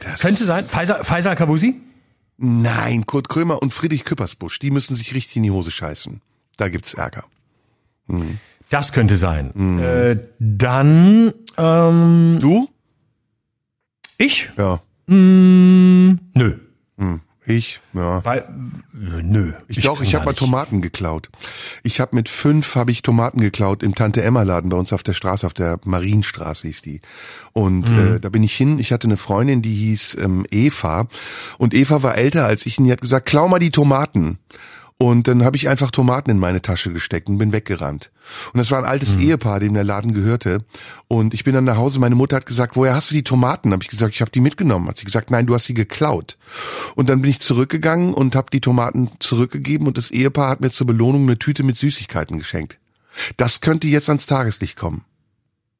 Das 0.00 0.20
Könnte 0.20 0.44
sein. 0.44 0.64
Faisal, 0.64 1.04
Faisal 1.04 1.36
Kavusi? 1.36 1.80
Nein, 2.38 3.06
Kurt 3.06 3.28
Krömer 3.28 3.60
und 3.62 3.72
Friedrich 3.74 4.04
Küppersbusch, 4.04 4.58
die 4.58 4.70
müssen 4.70 4.96
sich 4.96 5.14
richtig 5.14 5.36
in 5.36 5.42
die 5.44 5.50
Hose 5.50 5.70
scheißen. 5.70 6.20
Da 6.56 6.68
gibt's 6.68 6.94
Ärger. 6.94 7.24
Das 8.70 8.92
könnte 8.92 9.16
sein. 9.16 9.50
Mhm. 9.54 9.78
Äh, 9.78 10.16
dann, 10.40 11.34
ähm, 11.56 12.38
Du? 12.40 12.68
ich? 14.18 14.50
Ja. 14.56 14.80
Mm, 15.06 16.18
nö. 16.34 16.56
Ich? 17.44 17.80
Ja. 17.92 18.24
Weil, 18.24 18.44
nö. 18.92 19.52
Ich, 19.66 19.80
doch, 19.80 19.96
kann 19.98 20.06
ich 20.06 20.14
habe 20.14 20.26
mal. 20.26 20.32
Tomaten 20.34 20.80
geklaut. 20.80 21.28
Ich 21.82 21.98
habe 22.00 22.14
mit 22.14 22.28
fünf 22.28 22.76
habe 22.76 22.92
ich 22.92 23.02
Tomaten 23.02 23.40
geklaut 23.40 23.82
im 23.82 23.96
Tante 23.96 24.22
Emma 24.22 24.42
Laden 24.44 24.70
bei 24.70 24.76
uns 24.76 24.92
auf 24.92 25.02
der 25.02 25.12
Straße, 25.14 25.44
auf 25.46 25.54
der 25.54 25.80
Marienstraße 25.84 26.68
hieß 26.68 26.82
die. 26.82 27.00
Und 27.52 27.90
Mhm. 27.90 28.16
äh, 28.16 28.20
da 28.20 28.28
bin 28.28 28.44
ich 28.44 28.54
hin. 28.54 28.78
Ich 28.78 28.92
hatte 28.92 29.08
eine 29.08 29.16
Freundin, 29.16 29.60
die 29.60 29.74
hieß 29.74 30.18
ähm, 30.20 30.46
Eva 30.52 31.08
und 31.58 31.74
Eva 31.74 32.02
war 32.04 32.16
älter 32.16 32.44
als 32.46 32.64
ich 32.64 32.78
und 32.78 32.84
die 32.84 32.92
hat 32.92 33.00
gesagt, 33.00 33.26
klau 33.26 33.48
mal 33.48 33.58
die 33.58 33.72
Tomaten. 33.72 34.38
Und 34.98 35.26
dann 35.26 35.44
habe 35.44 35.56
ich 35.56 35.68
einfach 35.68 35.90
Tomaten 35.90 36.30
in 36.30 36.38
meine 36.38 36.62
Tasche 36.62 36.92
gesteckt 36.92 37.28
und 37.28 37.38
bin 37.38 37.52
weggerannt. 37.52 38.12
Und 38.52 38.58
das 38.58 38.70
war 38.70 38.78
ein 38.78 38.84
altes 38.84 39.16
Mhm. 39.16 39.22
Ehepaar, 39.22 39.58
dem 39.58 39.74
der 39.74 39.82
Laden 39.82 40.14
gehörte. 40.14 40.64
Und 41.08 41.34
ich 41.34 41.42
bin 41.42 41.54
dann 41.54 41.64
nach 41.64 41.76
Hause. 41.76 41.98
Meine 41.98 42.14
Mutter 42.14 42.36
hat 42.36 42.46
gesagt, 42.46 42.76
woher 42.76 42.94
hast 42.94 43.10
du 43.10 43.14
die 43.14 43.24
Tomaten? 43.24 43.72
Habe 43.72 43.82
ich 43.82 43.88
gesagt, 43.88 44.14
ich 44.14 44.20
habe 44.20 44.30
die 44.30 44.40
mitgenommen. 44.40 44.88
Hat 44.88 44.98
sie 44.98 45.04
gesagt, 45.04 45.32
nein, 45.32 45.46
du 45.46 45.54
hast 45.54 45.64
sie 45.64 45.74
geklaut. 45.74 46.38
Und 46.94 47.08
dann 47.10 47.20
bin 47.20 47.30
ich 47.30 47.40
zurückgegangen 47.40 48.14
und 48.14 48.36
habe 48.36 48.50
die 48.52 48.60
Tomaten 48.60 49.10
zurückgegeben 49.18 49.88
und 49.88 49.98
das 49.98 50.12
Ehepaar 50.12 50.50
hat 50.50 50.60
mir 50.60 50.70
zur 50.70 50.86
Belohnung 50.86 51.22
eine 51.22 51.38
Tüte 51.38 51.64
mit 51.64 51.76
Süßigkeiten 51.76 52.38
geschenkt. 52.38 52.78
Das 53.36 53.60
könnte 53.60 53.88
jetzt 53.88 54.08
ans 54.08 54.26
Tageslicht 54.26 54.76
kommen. 54.76 55.04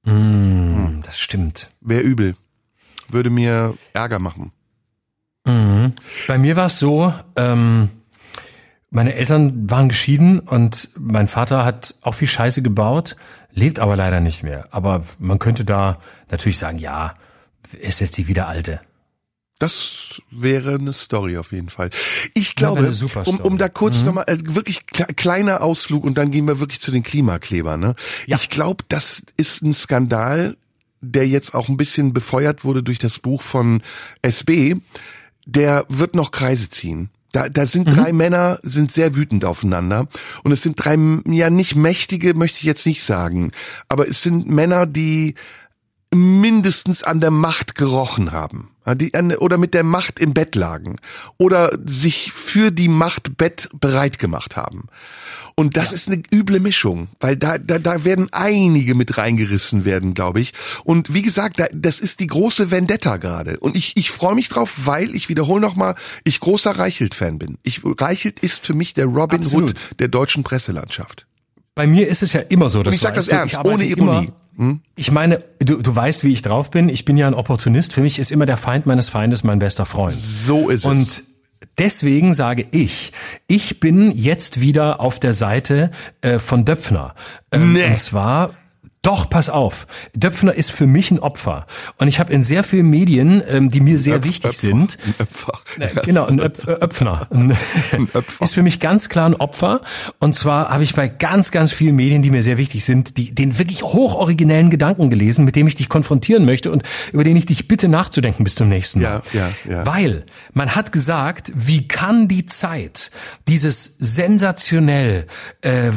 Mm, 0.05 1.01
das 1.05 1.21
stimmt. 1.21 1.71
Wäre 1.81 2.03
übel. 2.03 2.35
Würde 3.09 3.31
mir 3.31 3.75
Ärger 3.93 4.19
machen. 4.19 4.53
Mhm. 5.45 5.93
Bei 6.29 6.39
mir 6.39 6.57
war 6.57 6.67
es 6.67 6.79
so, 6.79 7.13
ähm, 7.37 7.89
meine 8.93 9.15
Eltern 9.15 9.69
waren 9.69 9.89
geschieden 9.89 10.39
und 10.39 10.91
mein 10.99 11.27
Vater 11.27 11.65
hat 11.65 11.95
auch 12.03 12.13
viel 12.15 12.29
Scheiße 12.29 12.63
gebaut, 12.63 13.17
lebt 13.53 13.79
aber 13.79 13.97
leider 13.97 14.21
nicht 14.21 14.43
mehr. 14.43 14.69
Aber 14.71 15.03
man 15.19 15.39
könnte 15.39 15.65
da 15.65 15.99
natürlich 16.31 16.59
sagen, 16.59 16.79
ja, 16.79 17.17
ist 17.81 18.01
jetzt 18.01 18.17
die 18.19 18.29
wieder 18.29 18.47
alte. 18.49 18.81
Das 19.59 20.21
wäre 20.31 20.75
eine 20.75 20.93
Story 20.93 21.39
auf 21.39 21.53
jeden 21.53 21.71
Fall. 21.71 21.91
Ich 22.35 22.57
glaube, 22.57 22.93
um, 23.27 23.41
um 23.41 23.59
da 23.59 23.69
kurz 23.69 24.01
Mhm. 24.01 24.07
nochmal, 24.07 24.25
äh, 24.27 24.39
wirklich 24.43 24.87
kle 24.87 25.07
kleiner 25.15 25.63
Ausflug 25.63 26.05
und 26.05 26.19
dann 26.19 26.31
gehen 26.31 26.47
wir 26.47 26.59
wirklich 26.61 26.81
zu 26.81 26.91
den 26.91 27.03
Klimaklebern. 27.05 27.79
Ne? 27.81 27.95
Ja. 28.27 28.37
Ich 28.37 28.51
glaube, 28.51 28.85
das 28.89 29.23
ist 29.37 29.63
ein 29.63 29.73
Skandal, 29.73 30.57
der 31.01 31.29
jetzt 31.29 31.55
auch 31.55 31.69
ein 31.69 31.77
bisschen 31.77 32.13
befeuert 32.13 32.65
wurde 32.65 32.83
durch 32.83 32.99
das 32.99 33.21
Buch 33.21 33.41
von 33.41 33.83
SB. 34.23 34.77
Der 35.47 35.85
wird 35.89 36.15
noch 36.15 36.31
Kreise 36.33 36.69
ziehen. 36.69 37.11
Da, 37.33 37.49
da 37.49 37.67
sind 37.67 37.89
Mhm. 37.89 37.93
drei 37.93 38.13
Männer, 38.13 38.59
sind 38.63 38.93
sehr 38.93 39.15
wütend 39.17 39.45
aufeinander. 39.45 40.07
Und 40.45 40.53
es 40.53 40.63
sind 40.63 40.77
drei, 40.77 40.97
ja 41.27 41.51
nicht 41.51 41.75
mächtige, 41.75 42.35
möchte 42.35 42.59
ich 42.59 42.65
jetzt 42.65 42.87
nicht 42.87 43.03
sagen. 43.03 43.53
Aber 43.89 44.07
es 44.09 44.23
sind 44.23 44.49
Männer, 44.49 44.87
die 44.87 45.35
mindestens 46.15 47.03
an 47.03 47.21
der 47.21 47.31
Macht 47.31 47.75
gerochen 47.75 48.33
haben. 48.33 48.71
Ja, 48.87 48.95
Die 48.95 49.13
oder 49.39 49.59
mit 49.59 49.75
der 49.75 49.85
Macht 49.85 50.19
im 50.19 50.35
Bett 50.35 50.55
lagen. 50.55 50.97
Oder 51.39 51.79
sich 51.87 52.33
für 52.33 52.71
die 52.71 52.89
Macht 52.89 53.37
Bett 53.37 53.69
bereit 53.79 54.19
gemacht 54.19 54.57
haben. 54.57 54.89
Und 55.55 55.77
das 55.77 55.93
ist 55.93 56.09
eine 56.09 56.23
üble 56.33 56.61
Mischung, 56.61 57.09
weil 57.21 57.37
da, 57.37 57.59
da, 57.59 57.79
da 57.79 58.05
werden 58.05 58.29
einige 58.33 58.95
mit 58.95 59.19
reingerissen 59.19 59.85
werden, 59.85 60.15
glaube 60.15 60.41
ich. 60.41 60.55
Und 60.85 61.13
wie 61.13 61.23
gesagt, 61.23 61.61
da, 61.61 61.67
das 61.75 62.01
ist 62.01 62.21
die 62.21 62.27
große 62.27 62.71
Vendetta 62.71 63.19
gerade. 63.19 63.59
Und 63.61 63.77
ich, 63.77 63.97
ich 63.97 64.11
freue 64.11 64.35
mich 64.35 64.49
drauf, 64.49 64.73
weil, 64.85 65.15
ich 65.15 65.29
wiederhole 65.29 65.61
nochmal, 65.61 65.95
ich 66.25 66.41
großer 66.41 66.79
Reichelt-Fan 66.79 67.39
bin. 67.39 67.59
Ich, 67.63 67.83
Reichelt 67.85 68.41
ist 68.41 68.67
für 68.67 68.75
mich 68.75 68.95
der 68.95 69.07
Robin 69.07 69.41
Absolut. 69.41 69.71
Hood 69.71 70.01
der 70.01 70.09
deutschen 70.09 70.43
Presselandschaft. 70.43 71.27
Bei 71.75 71.87
mir 71.87 72.09
ist 72.09 72.23
es 72.23 72.33
ja 72.33 72.41
immer 72.41 72.71
so, 72.71 72.83
dass 72.83 72.93
Und 72.93 72.97
ich 72.97 73.01
sag 73.01 73.17
weißt 73.17 73.29
das 73.29 73.29
ernst, 73.29 73.59
ohne 73.65 73.85
Ironie. 73.85 74.25
Immer, 74.27 74.33
ich 74.97 75.11
meine, 75.11 75.43
du, 75.59 75.77
du 75.83 75.97
weißt, 75.97 76.25
wie 76.25 76.33
ich 76.33 76.43
drauf 76.43 76.71
bin. 76.71 76.89
Ich 76.89 77.05
bin 77.05 77.17
ja 77.17 77.27
ein 77.27 77.35
Opportunist. 77.35 77.93
Für 77.93 78.01
mich 78.03 78.19
ist 78.19 78.31
immer 78.31 78.47
der 78.47 78.57
Feind 78.57 78.87
meines 78.87 79.09
Feindes 79.09 79.45
mein 79.45 79.59
bester 79.59 79.87
Freund. 79.87 80.15
So 80.15 80.69
ist 80.69 80.81
es. 80.81 80.85
Und 80.85 81.25
deswegen 81.79 82.35
sage 82.35 82.67
ich, 82.71 83.13
ich 83.47 83.81
bin 83.81 84.11
jetzt 84.13 84.61
wieder 84.61 85.01
auf 85.01 85.19
der 85.19 85.33
Seite 85.33 85.91
äh, 86.21 86.39
von 86.39 86.65
Döpfner. 86.65 87.15
Ähm, 87.51 87.73
Nee. 87.73 87.87
Und 87.87 87.99
zwar 87.99 88.55
doch, 89.03 89.29
pass 89.29 89.49
auf. 89.51 89.87
Döpfner 90.15 90.55
ist 90.55 90.71
für 90.71 90.87
mich 90.87 91.11
ein 91.11 91.19
Opfer. 91.19 91.67
Und 91.99 92.07
ich 92.09 92.21
habe 92.21 92.33
in 92.33 92.43
sehr 92.43 92.63
vielen 92.63 92.89
Medien, 92.89 93.43
ähm, 93.49 93.69
die 93.69 93.81
mir 93.81 93.99
sehr 93.99 94.19
Öpf- 94.21 94.25
wichtig 94.25 94.51
Öpfer. 94.51 94.61
sind, 94.61 94.99
Ein 95.05 95.15
Öpfer. 95.19 95.53
äh, 95.81 95.89
Genau, 96.07 96.27
ein 96.27 96.39
Öpf 96.41 96.67
äh, 96.69 96.71
Öpfner. 96.73 97.27
Ein 97.31 97.51
Öpfer. 98.15 98.45
Ist 98.45 98.55
für 98.55 98.63
mich 98.63 98.79
ganz 98.81 99.09
klar 99.09 99.27
ein 99.29 99.35
Opfer. 99.35 99.81
Und 100.21 100.37
zwar 100.37 100.69
habe 100.71 100.83
ich 100.85 100.95
bei 100.95 101.09
ganz, 101.09 101.51
ganz 101.51 101.73
vielen 101.73 101.97
Medien, 101.97 102.23
die 102.23 102.31
mir 102.31 102.43
sehr 102.43 102.59
wichtig 102.59 102.85
sind, 102.85 103.17
die, 103.17 103.35
den 103.35 103.59
wirklich 103.59 103.83
hochoriginellen 103.83 104.71
Gedanken 104.71 105.11
gelesen, 105.11 105.45
mit 105.45 105.57
dem 105.57 105.67
ich 105.67 105.75
dich 105.75 105.89
konfrontieren 105.89 106.45
möchte 106.45 106.71
und 106.71 106.83
über 107.13 107.25
den 107.25 107.37
ich 107.37 107.47
dich 107.47 107.67
bitte 107.69 107.89
nachzudenken 107.89 108.45
bis 108.45 108.55
zum 108.55 108.69
nächsten 108.69 109.03
Mal. 109.03 109.23
Ja, 109.33 109.41
ja, 109.69 109.73
ja. 109.79 109.87
Weil 109.87 110.25
man 110.53 110.75
hat 110.77 110.93
gesagt, 110.93 111.51
wie 111.55 111.89
kann 111.89 112.29
die 112.29 112.47
Zeit 112.47 113.11
dieses 113.49 113.97
sensationell 113.99 115.27
äh, 115.63 115.91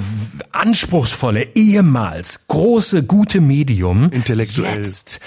anspruchsvolle, 0.51 1.49
ehemals 1.55 2.47
große, 2.47 2.94
gute 3.03 3.41
Medium 3.41 4.09
Intellektuell. 4.11 4.77
jetzt 4.77 5.19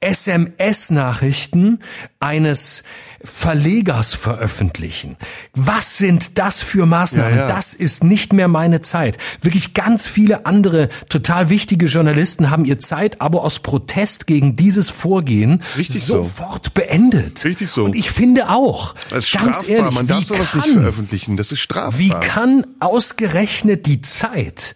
SMS-Nachrichten 0.00 1.78
eines 2.20 2.82
Verlegers 3.24 4.14
veröffentlichen. 4.14 5.16
Was 5.54 5.96
sind 5.98 6.38
das 6.40 6.60
für 6.60 6.86
Maßnahmen? 6.86 7.36
Ja, 7.36 7.46
ja. 7.48 7.54
Das 7.54 7.72
ist 7.72 8.02
nicht 8.02 8.32
mehr 8.32 8.48
meine 8.48 8.80
Zeit. 8.80 9.16
Wirklich 9.42 9.74
ganz 9.74 10.08
viele 10.08 10.44
andere 10.44 10.88
total 11.08 11.48
wichtige 11.48 11.86
Journalisten 11.86 12.50
haben 12.50 12.64
ihr 12.64 12.80
Zeitabo 12.80 13.38
aus 13.38 13.60
Protest 13.60 14.26
gegen 14.26 14.56
dieses 14.56 14.90
Vorgehen 14.90 15.62
Richtig 15.76 16.02
so. 16.04 16.24
sofort 16.24 16.74
beendet. 16.74 17.44
Richtig 17.44 17.70
so. 17.70 17.84
Und 17.84 17.94
ich 17.94 18.10
finde 18.10 18.48
auch, 18.48 18.96
ganz 19.10 19.28
strafbar. 19.28 19.68
ehrlich, 19.68 19.94
Man 19.94 20.06
darf 20.08 20.24
sowas 20.24 20.50
kann, 20.50 20.60
nicht 20.62 20.72
veröffentlichen. 20.72 21.36
Das 21.36 21.52
ist 21.52 21.60
strafbar. 21.60 22.00
wie 22.00 22.10
kann 22.10 22.66
ausgerechnet 22.80 23.86
die 23.86 24.02
Zeit 24.02 24.74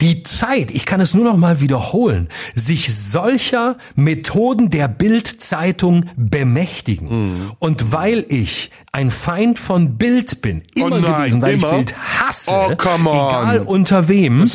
die 0.00 0.22
Zeit, 0.22 0.70
ich 0.70 0.86
kann 0.86 1.00
es 1.00 1.14
nur 1.14 1.24
noch 1.24 1.36
mal 1.36 1.60
wiederholen, 1.60 2.28
sich 2.54 2.94
solcher 2.94 3.76
Methoden 3.94 4.70
der 4.70 4.88
Bildzeitung 4.88 6.06
bemächtigen. 6.16 7.08
Mhm. 7.08 7.52
Und 7.58 7.92
weil 7.92 8.24
ich 8.28 8.70
ein 8.92 9.10
Feind 9.10 9.58
von 9.58 9.98
Bild 9.98 10.42
bin, 10.42 10.62
immer 10.74 10.96
oh 10.96 10.98
nein, 10.98 11.02
gewesen, 11.02 11.42
weil 11.42 11.54
immer? 11.54 11.70
ich 11.70 11.76
Bild 11.76 11.94
hasse, 11.96 12.50
oh, 12.52 12.70
egal 12.72 13.60
unter 13.60 14.08
wem, 14.08 14.50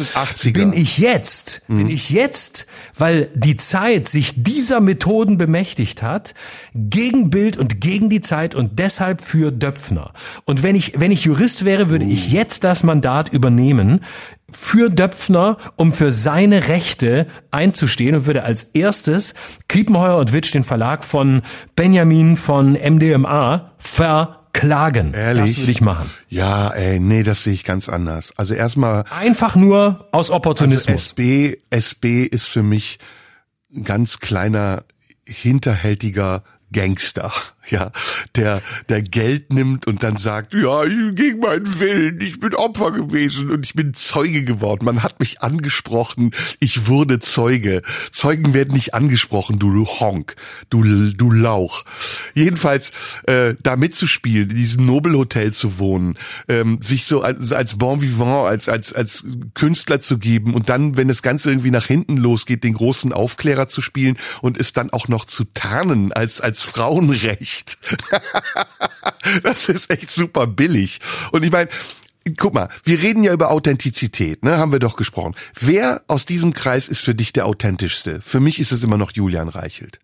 bin 0.53 0.73
ich 0.73 0.97
jetzt, 0.97 1.61
mhm. 1.67 1.77
bin 1.77 1.89
ich 1.89 2.09
jetzt, 2.09 2.67
weil 2.97 3.29
die 3.33 3.55
Zeit 3.55 4.07
sich 4.07 4.33
dieser 4.35 4.81
Methoden 4.81 5.37
bemächtigt 5.37 6.01
hat, 6.01 6.33
gegen 6.73 7.29
Bild 7.29 7.57
und 7.57 7.79
gegen 7.79 8.09
die 8.09 8.21
Zeit 8.21 8.55
und 8.55 8.79
deshalb 8.79 9.21
für 9.21 9.51
Döpfner. 9.51 10.11
Und 10.45 10.63
wenn 10.63 10.75
ich, 10.75 10.99
wenn 10.99 11.11
ich 11.11 11.23
Jurist 11.23 11.65
wäre, 11.65 11.89
würde 11.89 12.05
uh. 12.05 12.11
ich 12.11 12.31
jetzt 12.31 12.63
das 12.63 12.83
Mandat 12.83 13.29
übernehmen, 13.31 14.01
für 14.51 14.89
Döpfner, 14.89 15.57
um 15.75 15.91
für 15.91 16.11
seine 16.11 16.67
Rechte 16.67 17.27
einzustehen 17.51 18.15
und 18.15 18.25
würde 18.25 18.43
als 18.43 18.63
erstes 18.63 19.33
Kiepenheuer 19.67 20.17
und 20.17 20.33
Witsch 20.33 20.53
den 20.53 20.63
Verlag 20.63 21.03
von 21.03 21.41
Benjamin 21.75 22.37
von 22.37 22.73
MDMA 22.73 23.71
verklagen. 23.77 25.13
Ehrlich? 25.13 25.55
Das 25.55 25.57
würde 25.57 25.71
ich 25.71 25.81
machen. 25.81 26.09
Ja, 26.29 26.69
ey, 26.69 26.99
nee, 26.99 27.23
das 27.23 27.43
sehe 27.43 27.53
ich 27.53 27.63
ganz 27.63 27.89
anders. 27.89 28.33
Also 28.37 28.53
erstmal. 28.53 29.03
Einfach 29.09 29.55
nur 29.55 30.07
aus 30.11 30.29
Opportunismus. 30.29 30.89
Also 30.89 31.21
SB, 31.21 31.57
SB 31.71 32.23
ist 32.23 32.47
für 32.47 32.63
mich 32.63 32.99
ein 33.75 33.83
ganz 33.83 34.19
kleiner, 34.19 34.83
hinterhältiger 35.25 36.43
Gangster 36.71 37.31
ja, 37.69 37.91
der, 38.35 38.61
der 38.89 39.01
Geld 39.01 39.53
nimmt 39.53 39.87
und 39.87 40.03
dann 40.03 40.17
sagt, 40.17 40.53
ja, 40.53 40.83
gegen 40.83 41.39
meinen 41.39 41.79
Willen, 41.79 42.21
ich 42.21 42.39
bin 42.39 42.53
Opfer 42.53 42.91
gewesen 42.91 43.49
und 43.49 43.65
ich 43.65 43.73
bin 43.73 43.93
Zeuge 43.93 44.43
geworden. 44.43 44.85
Man 44.85 45.03
hat 45.03 45.19
mich 45.19 45.41
angesprochen, 45.41 46.31
ich 46.59 46.87
wurde 46.87 47.19
Zeuge. 47.19 47.81
Zeugen 48.11 48.53
werden 48.53 48.73
nicht 48.73 48.93
angesprochen, 48.93 49.59
du, 49.59 49.85
Honk, 49.85 50.35
du, 50.69 50.83
du 50.83 51.31
Lauch. 51.31 51.83
Jedenfalls, 52.33 52.91
äh, 53.23 53.55
da 53.61 53.75
mitzuspielen, 53.75 54.49
in 54.49 54.55
diesem 54.55 54.85
Nobelhotel 54.85 55.53
zu 55.53 55.79
wohnen, 55.79 56.17
ähm, 56.47 56.79
sich 56.81 57.05
so 57.05 57.21
als, 57.21 57.51
als 57.51 57.77
Bon 57.77 58.01
Vivant, 58.01 58.47
als, 58.47 58.69
als, 58.69 58.93
als 58.93 59.25
Künstler 59.53 60.01
zu 60.01 60.17
geben 60.17 60.53
und 60.53 60.69
dann, 60.69 60.97
wenn 60.97 61.07
das 61.07 61.21
Ganze 61.21 61.49
irgendwie 61.49 61.71
nach 61.71 61.85
hinten 61.85 62.17
losgeht, 62.17 62.63
den 62.63 62.73
großen 62.73 63.13
Aufklärer 63.13 63.67
zu 63.67 63.81
spielen 63.81 64.17
und 64.41 64.59
es 64.59 64.73
dann 64.73 64.91
auch 64.91 65.07
noch 65.07 65.25
zu 65.25 65.45
tarnen 65.53 66.11
als, 66.13 66.41
als 66.41 66.61
Frauenrecht 66.61 67.54
nicht. 67.55 67.77
das 69.43 69.69
ist 69.69 69.89
echt 69.89 70.09
super 70.09 70.47
billig. 70.47 70.99
Und 71.31 71.43
ich 71.43 71.51
meine, 71.51 71.69
guck 72.37 72.53
mal, 72.53 72.69
wir 72.83 73.01
reden 73.01 73.23
ja 73.23 73.33
über 73.33 73.51
Authentizität, 73.51 74.43
ne, 74.43 74.57
haben 74.57 74.71
wir 74.71 74.79
doch 74.79 74.95
gesprochen. 74.95 75.35
Wer 75.59 76.03
aus 76.07 76.25
diesem 76.25 76.53
Kreis 76.53 76.87
ist 76.87 77.01
für 77.01 77.15
dich 77.15 77.33
der 77.33 77.45
authentischste? 77.45 78.21
Für 78.21 78.39
mich 78.39 78.59
ist 78.59 78.71
es 78.71 78.83
immer 78.83 78.97
noch 78.97 79.11
Julian 79.11 79.49
Reichelt. 79.49 79.99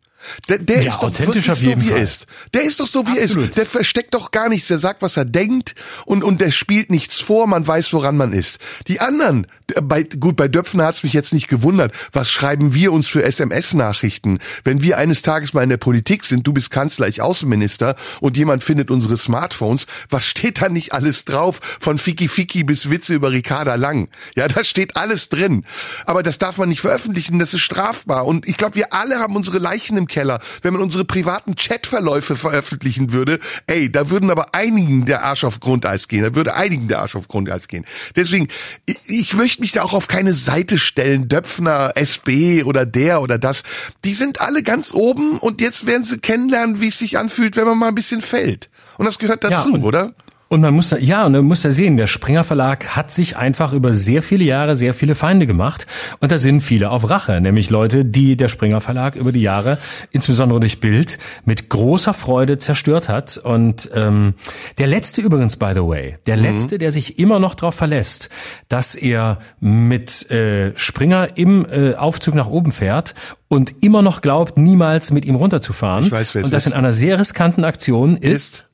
Der, 0.49 0.57
der 0.57 0.84
ja, 0.84 0.89
ist 0.89 0.99
doch 0.99 1.17
wirklich 1.19 1.45
so, 1.45 1.82
wie 1.82 1.89
er 1.89 2.01
ist. 2.01 2.28
Der 2.53 2.63
ist 2.63 2.80
doch 2.80 2.88
so, 2.88 3.05
wie 3.07 3.19
Absolut. 3.19 3.38
er 3.38 3.43
ist. 3.45 3.57
Der 3.57 3.65
versteckt 3.65 4.13
doch 4.13 4.32
gar 4.32 4.49
nichts. 4.49 4.67
Der 4.67 4.80
sagt, 4.80 5.01
was 5.01 5.17
er 5.17 5.26
denkt 5.26 5.76
und, 6.05 6.24
und 6.24 6.41
der 6.41 6.51
spielt 6.51 6.89
nichts 6.89 7.19
vor. 7.19 7.47
Man 7.47 7.65
weiß, 7.65 7.93
woran 7.93 8.17
man 8.17 8.34
ist. 8.34 8.59
Die 8.88 8.99
anderen, 8.99 9.47
bei, 9.82 10.03
gut, 10.03 10.36
bei 10.36 10.47
Döpfner 10.47 10.86
hat's 10.86 11.03
mich 11.03 11.13
jetzt 11.13 11.34
nicht 11.34 11.47
gewundert. 11.47 11.93
Was 12.11 12.32
schreiben 12.32 12.74
wir 12.74 12.91
uns 12.91 13.07
für 13.07 13.24
SMS-Nachrichten? 13.24 14.39
Wenn 14.63 14.82
wir 14.82 14.97
eines 14.97 15.22
Tages 15.22 15.53
mal 15.53 15.63
in 15.63 15.69
der 15.69 15.78
Politik 15.78 16.26
sind, 16.26 16.45
du 16.45 16.53
bist 16.53 16.72
Kanzler, 16.72 17.07
ich 17.07 17.22
Außenminister 17.22 17.95
und 18.19 18.38
jemand 18.38 18.63
findet 18.63 18.91
unsere 18.91 19.17
Smartphones, 19.17 19.88
was 20.09 20.26
steht 20.26 20.61
da 20.61 20.69
nicht 20.69 20.93
alles 20.93 21.26
drauf? 21.26 21.59
Von 21.80 21.97
Fiki 21.97 22.28
Fiki 22.28 22.63
bis 22.63 22.89
Witze 22.89 23.13
über 23.13 23.32
Ricarda 23.32 23.76
Lang. 23.76 24.09
Ja, 24.36 24.47
da 24.47 24.63
steht 24.63 24.95
alles 24.95 25.30
drin. 25.30 25.65
Aber 26.05 26.24
das 26.24 26.39
darf 26.39 26.57
man 26.57 26.69
nicht 26.69 26.82
veröffentlichen, 26.82 27.39
das 27.39 27.53
ist 27.53 27.61
strafbar. 27.61 28.26
Und 28.26 28.47
ich 28.47 28.57
glaube, 28.57 28.76
wir 28.76 28.93
alle 28.93 29.19
haben 29.19 29.36
unsere 29.36 29.59
Leichen 29.59 29.97
im 29.97 30.07
Keller. 30.12 30.39
Wenn 30.62 30.74
man 30.74 30.84
unsere 30.84 31.05
privaten 31.05 31.55
Chatverläufe 31.55 32.36
veröffentlichen 32.36 33.12
würde, 33.12 33.39
ey, 33.66 33.91
da 33.91 34.12
würden 34.12 34.30
aber 34.30 34.53
einigen 34.53 35.05
der 35.05 35.24
Arsch 35.24 35.43
auf 35.43 35.59
Grundeis 35.59 36.07
gehen. 36.07 36.22
Da 36.22 36.36
würde 36.36 36.53
einigen 36.53 36.88
der 36.88 36.99
Arsch 36.99 37.16
auf 37.16 37.28
Grundeis 37.28 37.68
gehen. 37.68 37.86
Deswegen, 38.16 38.47
ich, 38.86 38.99
ich 39.07 39.34
möchte 39.34 39.62
mich 39.62 39.72
da 39.72 39.82
auch 39.82 39.93
auf 39.93 40.07
keine 40.07 40.34
Seite 40.34 40.78
stellen. 40.78 41.28
Döpfner, 41.28 41.93
SB 41.95 42.64
oder 42.64 42.86
der 42.86 43.22
oder 43.22 43.39
das. 43.39 43.64
Die 44.05 44.14
sind 44.14 44.41
alle 44.41 44.62
ganz 44.62 44.93
oben 44.93 45.39
und 45.39 45.62
jetzt 45.62 45.88
werden 45.88 46.03
sie 46.03 46.20
kennenlernen, 46.20 46.82
wie 46.82 46.89
es 46.89 46.99
sich 46.99 47.18
anfühlt, 47.18 47.55
wenn 47.55 47.66
man 47.66 47.80
mal 47.80 47.88
ein 47.88 47.95
bisschen 47.95 48.22
fällt. 48.22 48.70
Und 48.97 49.05
das 49.05 49.18
gehört 49.18 49.43
dazu, 49.43 49.76
ja, 49.76 49.82
oder? 49.82 50.14
Und 50.52 50.60
man 50.60 50.74
muss 50.74 50.89
da, 50.89 50.97
ja, 50.97 51.26
und 51.26 51.32
man 51.32 51.45
muss 51.45 51.62
da 51.62 51.72
sehen, 51.72 51.95
der 51.95 52.08
Springer 52.08 52.43
Verlag 52.43 52.97
hat 52.97 53.10
sich 53.10 53.38
einfach 53.38 53.72
über 53.72 53.93
sehr 53.93 54.22
viele 54.22 54.43
Jahre 54.43 54.76
sehr 54.76 54.93
viele 54.93 55.16
Feinde 55.16 55.47
gemacht. 55.47 55.88
Und 56.20 56.30
da 56.34 56.38
sind 56.38 56.60
viele 56.60 56.89
auf 56.89 57.10
Rache, 57.10 57.39
nämlich 57.39 57.70
Leute, 57.70 58.04
die 58.04 58.36
der 58.36 58.49
Springer 58.49 58.82
Verlag 58.82 59.16
über 59.16 59.32
die 59.32 59.41
Jahre, 59.41 59.78
insbesondere 60.12 60.60
durch 60.60 60.82
Bild, 60.82 61.20
mit 61.45 61.70
großer 61.70 62.14
Freude 62.14 62.58
zerstört 62.58 63.08
hat. 63.08 63.38
Und 63.38 63.91
ähm, 63.95 64.34
der 64.78 64.88
letzte 64.88 65.22
übrigens, 65.22 65.56
by 65.56 65.72
the 65.74 65.88
way, 65.88 66.18
der 66.26 66.36
mhm. 66.36 66.43
letzte, 66.43 66.78
der 66.78 66.91
sich 66.91 67.18
immer 67.18 67.39
noch 67.39 67.56
darauf 67.56 67.76
verlässt, 67.76 68.30
dass 68.68 68.93
er 68.93 69.38
mit 69.62 70.30
äh, 70.32 70.78
Springer 70.78 71.30
im 71.38 71.66
äh, 71.72 71.93
Aufzug 71.93 72.36
nach 72.36 72.47
oben 72.47 72.72
fährt 72.72 73.16
und 73.47 73.82
immer 73.82 74.02
noch 74.02 74.20
glaubt, 74.20 74.58
niemals 74.58 75.12
mit 75.12 75.24
ihm 75.24 75.36
runterzufahren. 75.36 76.08
Ich 76.08 76.12
weiß, 76.12 76.36
wer 76.36 76.43
und 76.43 76.54
das 76.54 76.66
ist. 76.66 76.74
in 76.74 76.78
einer 76.78 76.91
sehr 76.91 77.20
riskanten 77.20 77.64
Aktion 77.64 78.18
ist, 78.18 78.34
ist 78.34 78.68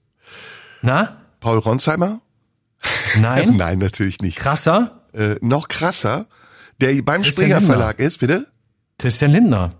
na? 0.81 1.16
Paul 1.39 1.59
Ronsheimer? 1.59 2.21
Nein. 3.19 3.55
Nein, 3.57 3.79
natürlich 3.79 4.21
nicht. 4.21 4.37
Krasser? 4.37 5.01
Äh, 5.13 5.35
noch 5.41 5.67
krasser, 5.67 6.27
der 6.79 7.01
beim 7.01 7.21
Christian 7.21 7.45
Springer 7.45 7.59
Lindner. 7.59 7.75
Verlag 7.75 7.99
ist, 7.99 8.19
bitte? 8.19 8.47
Christian 8.99 9.31
Lindner. 9.31 9.73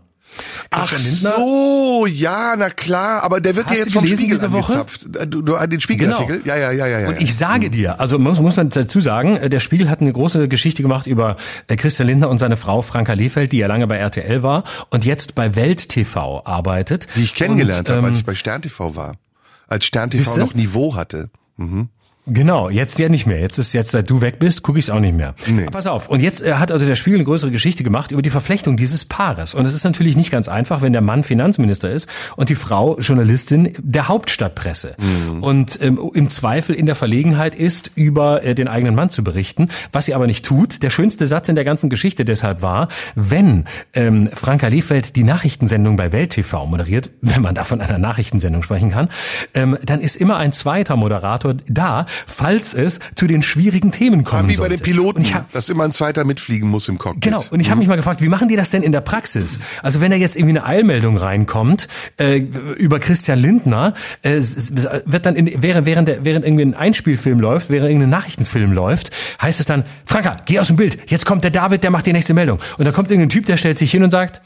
Ach 0.72 0.98
so, 0.98 2.06
ja, 2.06 2.56
na 2.58 2.70
klar, 2.70 3.24
aber 3.24 3.40
der 3.40 3.56
wird 3.56 3.70
ja 3.70 3.78
jetzt 3.78 3.94
vom 3.94 4.06
Spiegel 4.06 4.32
diese 4.32 4.52
Woche? 4.52 4.86
Äh, 5.20 5.26
du, 5.26 5.42
du, 5.42 5.56
den 5.68 5.80
Spiegelartikel? 5.80 6.42
Genau. 6.42 6.48
Ja, 6.48 6.58
ja, 6.58 6.72
ja, 6.72 6.88
ja, 6.88 7.00
ja. 7.00 7.08
Und 7.10 7.22
ich 7.22 7.36
sage 7.36 7.70
dir, 7.70 8.00
also 8.00 8.20
muss, 8.20 8.40
muss 8.40 8.58
man 8.58 8.70
dazu 8.70 9.00
sagen, 9.00 9.38
äh, 9.38 9.50
der 9.50 9.60
Spiegel 9.60 9.90
hat 9.90 10.02
eine 10.02 10.12
große 10.12 10.48
Geschichte 10.48 10.82
gemacht 10.82 11.08
über 11.08 11.38
äh, 11.68 11.76
Christian 11.78 12.08
Lindner 12.08 12.30
und 12.30 12.38
seine 12.38 12.58
Frau 12.58 12.82
Franka 12.82 13.14
Lehfeld, 13.14 13.52
die 13.52 13.58
ja 13.58 13.68
lange 13.68 13.88
bei 13.88 13.98
RTL 13.98 14.44
war 14.44 14.64
und 14.90 15.06
jetzt 15.06 15.34
bei 15.36 15.56
Welt 15.56 15.90
TV 15.90 16.44
arbeitet. 16.46 17.08
Die 17.16 17.24
ich 17.24 17.34
kennengelernt 17.34 17.90
habe, 17.90 18.06
als 18.06 18.16
ähm, 18.16 18.20
ich 18.20 18.26
bei 18.26 18.36
Stern 18.36 18.62
TV 18.62 18.96
war. 18.96 19.16
Als 19.68 19.86
Stern 19.86 20.12
TV 20.12 20.38
noch 20.38 20.54
Niveau 20.54 20.96
hatte. 20.96 21.30
Mhm. 21.58 21.90
Genau, 22.30 22.70
jetzt 22.70 23.00
ja 23.00 23.08
nicht 23.08 23.26
mehr. 23.26 23.40
Jetzt 23.40 23.58
ist 23.58 23.74
jetzt, 23.74 23.92
seit 23.92 24.10
du 24.10 24.20
weg 24.22 24.38
bist, 24.40 24.62
gucke 24.62 24.80
ich 24.80 24.86
es 24.86 24.90
auch 24.90 25.00
nicht 25.00 25.16
mehr. 25.16 25.34
Nee. 25.48 25.64
Aber 25.64 25.72
pass 25.72 25.88
auf. 25.88 26.10
Und 26.10 26.22
jetzt 26.22 26.44
äh, 26.44 26.54
hat 26.56 26.72
also 26.72 26.86
der 26.86 26.96
Spiegel 26.96 27.20
eine 27.20 27.24
größere 27.24 27.52
Geschichte 27.52 27.84
gemacht 27.84 28.12
über 28.12 28.22
die 28.22 28.30
Verflechtung 28.30 28.76
dieses 28.76 29.06
Paares. 29.06 29.54
Und 29.54 29.66
es 29.66 29.74
ist 29.74 29.86
natürlich 29.86 30.18
nicht 30.18 30.30
ganz 30.30 30.50
einfach, 30.50 30.82
wenn 30.82 30.92
der 30.92 31.02
Mann 31.02 31.24
Finanzminister 31.24 31.90
ist 31.90 32.10
und 32.36 32.50
die 32.50 32.56
Frau 32.56 33.00
Journalistin 33.00 33.74
der 33.80 34.10
Hauptstadtpresse. 34.10 34.96
Mhm. 34.98 35.44
Und 35.44 35.80
ähm, 35.82 36.00
im 36.14 36.28
Zweifel 36.28 36.76
in 36.76 36.86
der 36.86 36.96
Verlegenheit 36.96 37.56
ist, 37.56 37.92
über 37.96 38.44
äh, 38.44 38.56
den 38.56 38.68
eigenen 38.68 38.94
Mann 38.94 39.10
zu 39.10 39.24
berichten, 39.24 39.70
was 39.94 40.06
sie 40.06 40.14
aber 40.14 40.28
nicht 40.28 40.46
tut. 40.46 40.84
Der 40.84 40.90
schönste 40.90 41.28
Satz 41.28 41.48
in 41.48 41.56
der 41.56 41.64
ganzen 41.64 41.90
Geschichte 41.90 42.26
deshalb 42.26 42.62
war, 42.62 42.90
wenn 43.16 43.66
ähm, 43.94 44.30
Franka 44.34 44.68
Lehfeld 44.68 45.16
die 45.16 45.24
Nachrichtensendung 45.24 45.96
bei 45.96 46.12
Welt 46.12 46.32
TV 46.32 46.66
moderiert, 46.66 47.10
wenn 47.22 47.42
man 47.42 47.56
da 47.56 47.64
von 47.64 47.80
einer 47.80 47.98
Nachrichtensendung 47.98 48.64
sprechen 48.64 48.92
kann, 48.92 49.08
ähm, 49.54 49.78
dann 49.86 50.02
ist 50.02 50.18
immer 50.18 50.38
ein 50.38 50.52
zweiter 50.52 50.98
Moderator 50.98 51.56
da, 51.68 52.06
falls 52.26 52.74
es 52.74 53.00
zu 53.16 53.28
den 53.28 53.44
schwierigen 53.44 53.92
Themen 53.92 54.24
kommen 54.24 54.44
ja, 54.44 54.50
wie 54.50 54.56
sollte. 54.56 54.76
bei 54.76 54.78
den 54.78 54.84
Piloten, 54.84 55.24
hab, 55.34 55.52
dass 55.52 55.70
immer 55.70 55.84
ein 55.84 55.94
zweiter 55.94 56.26
mitfliegen 56.26 56.70
muss 56.70 56.88
im 56.90 56.98
Cockpit. 56.98 57.24
Genau, 57.24 57.44
und 57.50 57.60
ich 57.60 57.68
mhm. 57.68 57.72
habe 57.72 57.80
mich 57.80 57.88
mal 57.88 57.96
gefragt, 57.96 58.22
wie 58.22 58.30
machen 58.30 58.48
die 58.48 58.56
das 58.56 58.72
denn 58.72 58.84
in 58.84 58.92
der 58.92 59.02
Praxis? 59.02 59.60
Also 59.84 60.02
wenn 60.02 60.12
da 60.12 60.18
jetzt 60.18 60.36
irgendwie 60.36 60.58
eine 60.58 60.66
Eilmeldung 60.66 61.18
reinkommt 61.18 61.88
äh, 62.18 62.38
über 62.38 63.00
Christian 63.00 63.40
Lindner, 63.40 63.94
äh, 64.22 64.42
wird 65.06 65.26
dann 65.26 65.36
in, 65.36 65.62
während, 65.62 65.86
während, 65.86 66.08
der, 66.08 66.26
während 66.26 66.46
irgendwie 66.46 66.66
ein 66.66 66.74
Einspielfilm 66.74 67.40
läuft, 67.40 67.70
während 67.70 67.90
irgendein 67.90 68.10
Nachrichtenfilm 68.10 68.72
läuft, 68.72 69.12
heißt 69.42 69.60
es 69.60 69.66
dann, 69.66 69.84
Franka, 70.06 70.38
geh 70.46 70.60
aus 70.60 70.68
dem 70.68 70.76
Bild, 70.76 71.10
jetzt 71.10 71.26
kommt 71.26 71.44
der 71.44 71.52
David, 71.52 71.84
der 71.84 71.92
macht 71.92 72.06
die 72.06 72.14
nächste 72.14 72.34
Meldung. 72.34 72.60
Und 72.78 72.86
da 72.86 72.92
kommt 72.92 73.12
irgendein 73.12 73.30
Typ, 73.30 73.46
der 73.46 73.58
stellt 73.58 73.78
sich 73.78 73.92
hin 73.92 74.04
und 74.04 74.12
sagt, 74.12 74.42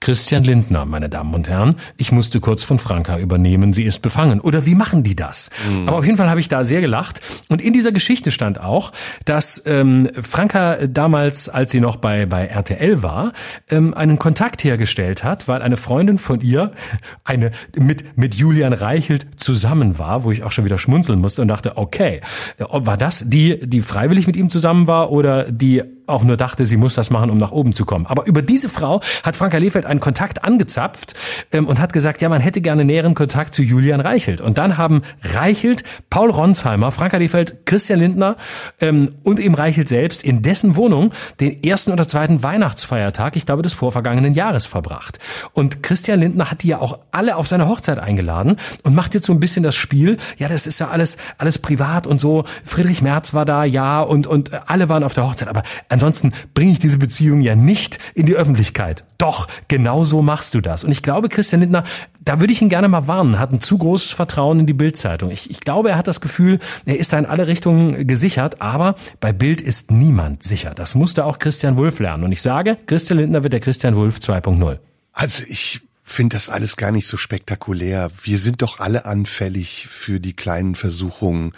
Christian 0.00 0.44
Lindner, 0.44 0.84
meine 0.84 1.08
Damen 1.08 1.34
und 1.34 1.48
Herren, 1.48 1.76
ich 1.96 2.12
musste 2.12 2.40
kurz 2.40 2.64
von 2.64 2.78
Franka 2.78 3.18
übernehmen, 3.18 3.72
sie 3.72 3.84
ist 3.84 4.02
befangen. 4.02 4.40
Oder 4.40 4.66
wie 4.66 4.74
machen 4.74 5.02
die 5.02 5.16
das? 5.16 5.50
Mhm. 5.70 5.88
Aber 5.88 5.98
auf 5.98 6.04
jeden 6.04 6.16
Fall 6.16 6.28
habe 6.28 6.40
ich 6.40 6.48
da 6.48 6.64
sehr 6.64 6.80
gelacht 6.80 7.15
und 7.48 7.62
in 7.62 7.72
dieser 7.72 7.92
Geschichte 7.92 8.30
stand 8.30 8.60
auch, 8.60 8.92
dass 9.24 9.62
ähm, 9.66 10.08
Franka 10.20 10.86
damals, 10.86 11.48
als 11.48 11.72
sie 11.72 11.80
noch 11.80 11.96
bei, 11.96 12.26
bei 12.26 12.46
RTL 12.46 13.02
war, 13.02 13.32
ähm, 13.70 13.94
einen 13.94 14.18
Kontakt 14.18 14.64
hergestellt 14.64 15.24
hat, 15.24 15.48
weil 15.48 15.62
eine 15.62 15.76
Freundin 15.76 16.18
von 16.18 16.40
ihr 16.40 16.72
eine 17.24 17.50
mit, 17.76 18.16
mit 18.16 18.34
Julian 18.34 18.72
Reichelt 18.72 19.40
zusammen 19.40 19.98
war, 19.98 20.24
wo 20.24 20.30
ich 20.30 20.42
auch 20.42 20.52
schon 20.52 20.64
wieder 20.64 20.78
schmunzeln 20.78 21.20
musste 21.20 21.42
und 21.42 21.48
dachte, 21.48 21.76
okay, 21.76 22.20
war 22.58 22.96
das 22.96 23.24
die, 23.26 23.60
die 23.60 23.82
freiwillig 23.82 24.26
mit 24.26 24.36
ihm 24.36 24.50
zusammen 24.50 24.86
war 24.86 25.10
oder 25.10 25.50
die 25.50 25.82
auch 26.06 26.24
nur 26.24 26.36
dachte, 26.36 26.66
sie 26.66 26.76
muss 26.76 26.94
das 26.94 27.10
machen, 27.10 27.30
um 27.30 27.38
nach 27.38 27.52
oben 27.52 27.74
zu 27.74 27.84
kommen. 27.84 28.06
Aber 28.06 28.26
über 28.26 28.42
diese 28.42 28.68
Frau 28.68 29.00
hat 29.22 29.36
Franka 29.36 29.58
Lefeld 29.58 29.86
einen 29.86 30.00
Kontakt 30.00 30.44
angezapft 30.44 31.14
ähm, 31.52 31.66
und 31.66 31.78
hat 31.80 31.92
gesagt, 31.92 32.22
ja, 32.22 32.28
man 32.28 32.40
hätte 32.40 32.60
gerne 32.60 32.84
näheren 32.84 33.14
Kontakt 33.14 33.54
zu 33.54 33.62
Julian 33.62 34.00
Reichelt. 34.00 34.40
Und 34.40 34.58
dann 34.58 34.78
haben 34.78 35.02
Reichelt, 35.22 35.84
Paul 36.10 36.30
Ronsheimer, 36.30 36.92
Franka 36.92 37.16
Lefeld, 37.16 37.66
Christian 37.66 38.00
Lindner 38.00 38.36
ähm, 38.80 39.14
und 39.22 39.40
eben 39.40 39.54
Reichelt 39.54 39.88
selbst 39.88 40.22
in 40.22 40.42
dessen 40.42 40.76
Wohnung 40.76 41.12
den 41.40 41.62
ersten 41.62 41.92
oder 41.92 42.06
zweiten 42.06 42.42
Weihnachtsfeiertag, 42.42 43.36
ich 43.36 43.46
glaube 43.46 43.62
des 43.62 43.72
vorvergangenen 43.72 44.34
Jahres, 44.34 44.66
verbracht. 44.66 45.18
Und 45.52 45.82
Christian 45.82 46.20
Lindner 46.20 46.50
hat 46.50 46.62
die 46.62 46.68
ja 46.68 46.78
auch 46.78 46.98
alle 47.10 47.36
auf 47.36 47.48
seine 47.48 47.68
Hochzeit 47.68 47.98
eingeladen 47.98 48.56
und 48.82 48.94
macht 48.94 49.14
jetzt 49.14 49.26
so 49.26 49.32
ein 49.32 49.40
bisschen 49.40 49.62
das 49.62 49.74
Spiel, 49.74 50.16
ja, 50.38 50.48
das 50.48 50.66
ist 50.66 50.78
ja 50.78 50.88
alles, 50.88 51.16
alles 51.38 51.58
privat 51.58 52.06
und 52.06 52.20
so. 52.20 52.44
Friedrich 52.64 53.02
Merz 53.02 53.34
war 53.34 53.44
da, 53.44 53.64
ja, 53.64 54.00
und, 54.00 54.26
und 54.26 54.50
alle 54.70 54.88
waren 54.88 55.02
auf 55.04 55.14
der 55.14 55.26
Hochzeit. 55.26 55.48
Aber 55.48 55.62
ansonsten 55.96 56.32
bringe 56.54 56.72
ich 56.72 56.78
diese 56.78 56.98
Beziehung 56.98 57.40
ja 57.40 57.56
nicht 57.56 57.98
in 58.14 58.26
die 58.26 58.34
Öffentlichkeit. 58.34 59.04
Doch, 59.18 59.48
genau 59.68 60.04
so 60.04 60.22
machst 60.22 60.54
du 60.54 60.60
das. 60.60 60.84
Und 60.84 60.92
ich 60.92 61.02
glaube, 61.02 61.28
Christian 61.28 61.60
Lindner, 61.60 61.84
da 62.20 62.40
würde 62.40 62.52
ich 62.52 62.60
ihn 62.60 62.68
gerne 62.68 62.88
mal 62.88 63.06
warnen, 63.06 63.38
hat 63.38 63.52
ein 63.52 63.60
zu 63.60 63.78
großes 63.78 64.12
Vertrauen 64.12 64.60
in 64.60 64.66
die 64.66 64.74
Bildzeitung. 64.74 65.30
Ich, 65.30 65.50
ich 65.50 65.60
glaube, 65.60 65.90
er 65.90 65.96
hat 65.96 66.06
das 66.06 66.20
Gefühl, 66.20 66.58
er 66.84 66.98
ist 66.98 67.12
da 67.12 67.18
in 67.18 67.26
alle 67.26 67.46
Richtungen 67.46 68.06
gesichert, 68.06 68.60
aber 68.60 68.94
bei 69.20 69.32
Bild 69.32 69.60
ist 69.60 69.90
niemand 69.90 70.42
sicher. 70.42 70.74
Das 70.74 70.94
musste 70.94 71.24
auch 71.24 71.38
Christian 71.38 71.76
Wulff 71.76 71.98
lernen. 71.98 72.24
Und 72.24 72.32
ich 72.32 72.42
sage, 72.42 72.76
Christian 72.86 73.18
Lindner 73.18 73.42
wird 73.42 73.52
der 73.52 73.60
Christian 73.60 73.96
Wulff 73.96 74.18
2.0. 74.18 74.78
Also 75.12 75.44
ich 75.48 75.80
finde 76.02 76.36
das 76.36 76.48
alles 76.48 76.76
gar 76.76 76.92
nicht 76.92 77.08
so 77.08 77.16
spektakulär. 77.16 78.10
Wir 78.22 78.38
sind 78.38 78.62
doch 78.62 78.78
alle 78.78 79.06
anfällig 79.06 79.88
für 79.90 80.20
die 80.20 80.34
kleinen 80.34 80.74
Versuchungen. 80.74 81.52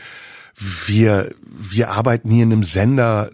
Wir, 0.87 1.31
wir 1.45 1.91
arbeiten 1.91 2.31
hier 2.31 2.45
in 2.45 2.53
einem 2.53 2.65
Sender, 2.65 3.31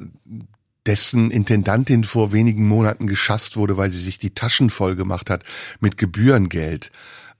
dessen 0.86 1.30
Intendantin 1.30 2.04
vor 2.04 2.32
wenigen 2.32 2.66
Monaten 2.66 3.06
geschasst 3.06 3.56
wurde, 3.56 3.76
weil 3.76 3.92
sie 3.92 4.00
sich 4.00 4.18
die 4.18 4.34
Taschen 4.34 4.70
voll 4.70 4.96
gemacht 4.96 5.30
hat 5.30 5.44
mit 5.80 5.96
Gebührengeld. 5.96 6.90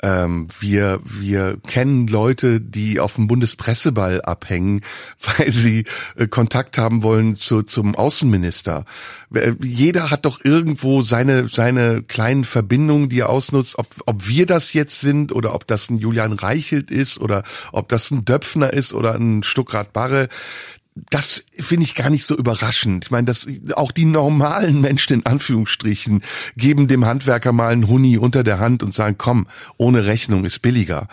Ähm, 0.03 0.49
wir, 0.61 1.01
wir 1.05 1.57
kennen 1.67 2.09
Leute, 2.09 2.61
die 2.61 3.01
auf 3.01 3.15
dem 3.15 3.27
Bundespresseball 3.27 4.21
abhängen, 4.21 4.83
weil 5.39 5.51
sie 5.51 5.85
äh, 6.17 6.27
Kontakt 6.27 6.77
haben 6.77 7.03
wollen 7.03 7.37
zu, 7.37 7.63
zum 7.63 7.95
Außenminister. 7.95 8.85
Äh, 9.33 9.53
jeder 9.63 10.11
hat 10.11 10.27
doch 10.27 10.45
irgendwo 10.45 11.01
seine, 11.01 11.49
seine 11.49 12.03
kleinen 12.03 12.45
Verbindungen, 12.45 13.09
die 13.09 13.21
er 13.21 13.31
ausnutzt, 13.31 13.79
ob, 13.79 13.87
ob 14.05 14.29
wir 14.29 14.45
das 14.45 14.75
jetzt 14.75 15.01
sind 15.01 15.33
oder 15.33 15.55
ob 15.55 15.67
das 15.67 15.89
ein 15.89 15.97
Julian 15.97 16.35
Reichelt 16.35 16.91
ist 16.91 17.19
oder 17.19 17.43
ob 17.73 17.89
das 17.89 18.11
ein 18.11 18.27
Döpfner 18.27 18.75
ist 18.75 18.93
oder 18.93 19.15
ein 19.15 19.43
Stuckrad 19.43 19.95
Barre 19.95 20.29
das 20.95 21.45
finde 21.59 21.85
ich 21.85 21.95
gar 21.95 22.11
nicht 22.11 22.25
so 22.25 22.37
überraschend. 22.37 23.07
Ich 23.07 23.11
meine, 23.11 23.27
dass 23.27 23.49
auch 23.75 23.91
die 23.91 24.05
normalen 24.05 24.81
Menschen 24.81 25.15
in 25.15 25.27
Anführungsstrichen 25.27 26.23
geben 26.57 26.87
dem 26.87 27.05
Handwerker 27.05 27.53
mal 27.53 27.73
einen 27.73 27.89
Huni 27.89 28.17
unter 28.17 28.45
der 28.45 28.61
Hand 28.61 28.83
und 28.83 28.95
sagen, 28.95 29.17
komm, 29.19 29.49
ohne 29.77 30.07
Rechnung 30.07 30.45
ist 30.45 30.61
billiger. 30.63 31.09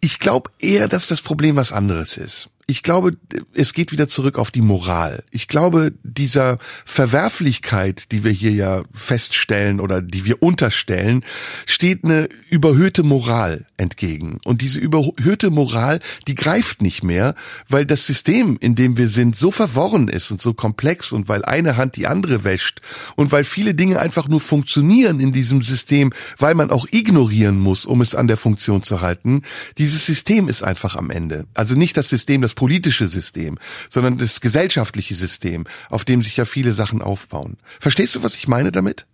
Ich 0.00 0.20
glaube 0.20 0.50
eher, 0.60 0.86
dass 0.86 1.08
das 1.08 1.20
Problem 1.20 1.56
was 1.56 1.72
anderes 1.72 2.16
ist 2.16 2.50
ich 2.70 2.82
glaube, 2.82 3.16
es 3.54 3.72
geht 3.72 3.92
wieder 3.92 4.08
zurück 4.08 4.38
auf 4.38 4.50
die 4.50 4.60
Moral. 4.60 5.24
Ich 5.30 5.48
glaube, 5.48 5.94
dieser 6.02 6.58
Verwerflichkeit, 6.84 8.12
die 8.12 8.24
wir 8.24 8.30
hier 8.30 8.52
ja 8.52 8.82
feststellen 8.92 9.80
oder 9.80 10.02
die 10.02 10.26
wir 10.26 10.42
unterstellen, 10.42 11.24
steht 11.64 12.04
eine 12.04 12.28
überhöhte 12.50 13.02
Moral 13.02 13.66
entgegen. 13.78 14.38
Und 14.44 14.60
diese 14.60 14.78
überhöhte 14.78 15.50
Moral, 15.50 16.00
die 16.26 16.34
greift 16.34 16.82
nicht 16.82 17.02
mehr, 17.02 17.34
weil 17.68 17.86
das 17.86 18.06
System, 18.06 18.58
in 18.60 18.74
dem 18.74 18.96
wir 18.96 19.08
sind, 19.08 19.36
so 19.36 19.50
verworren 19.50 20.08
ist 20.08 20.30
und 20.30 20.42
so 20.42 20.52
komplex 20.52 21.12
und 21.12 21.28
weil 21.28 21.44
eine 21.44 21.76
Hand 21.76 21.96
die 21.96 22.06
andere 22.06 22.44
wäscht 22.44 22.80
und 23.16 23.32
weil 23.32 23.44
viele 23.44 23.74
Dinge 23.74 24.00
einfach 24.00 24.28
nur 24.28 24.40
funktionieren 24.40 25.20
in 25.20 25.32
diesem 25.32 25.62
System, 25.62 26.12
weil 26.36 26.54
man 26.54 26.70
auch 26.70 26.86
ignorieren 26.90 27.58
muss, 27.58 27.86
um 27.86 28.00
es 28.00 28.14
an 28.14 28.28
der 28.28 28.36
Funktion 28.36 28.82
zu 28.82 29.00
halten. 29.00 29.42
Dieses 29.78 30.04
System 30.06 30.48
ist 30.48 30.62
einfach 30.62 30.96
am 30.96 31.10
Ende. 31.10 31.46
Also 31.54 31.74
nicht 31.74 31.96
das 31.96 32.08
System, 32.08 32.42
das 32.42 32.54
politische 32.54 33.08
System, 33.08 33.58
sondern 33.88 34.18
das 34.18 34.40
gesellschaftliche 34.40 35.14
System, 35.14 35.64
auf 35.88 36.04
dem 36.04 36.22
sich 36.22 36.36
ja 36.36 36.44
viele 36.44 36.72
Sachen 36.72 37.02
aufbauen. 37.02 37.56
Verstehst 37.80 38.14
du, 38.14 38.22
was 38.22 38.34
ich 38.34 38.48
meine 38.48 38.72
damit? 38.72 39.06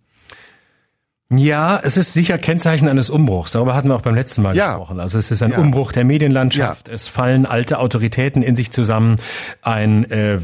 Ja, 1.33 1.79
es 1.81 1.97
ist 1.97 2.13
sicher 2.13 2.37
Kennzeichen 2.37 2.87
eines 2.87 3.09
Umbruchs. 3.09 3.51
Darüber 3.53 3.73
hatten 3.73 3.87
wir 3.87 3.95
auch 3.95 4.01
beim 4.01 4.13
letzten 4.13 4.43
Mal 4.43 4.55
ja. 4.55 4.67
gesprochen. 4.67 4.99
Also 4.99 5.17
es 5.17 5.31
ist 5.31 5.41
ein 5.41 5.51
ja. 5.51 5.57
Umbruch 5.57 5.91
der 5.91 6.05
Medienlandschaft. 6.05 6.87
Ja. 6.87 6.93
Es 6.93 7.07
fallen 7.07 7.47
alte 7.47 7.79
Autoritäten 7.79 8.43
in 8.43 8.55
sich 8.55 8.71
zusammen. 8.71 9.15
Ein 9.63 10.09
äh, 10.11 10.37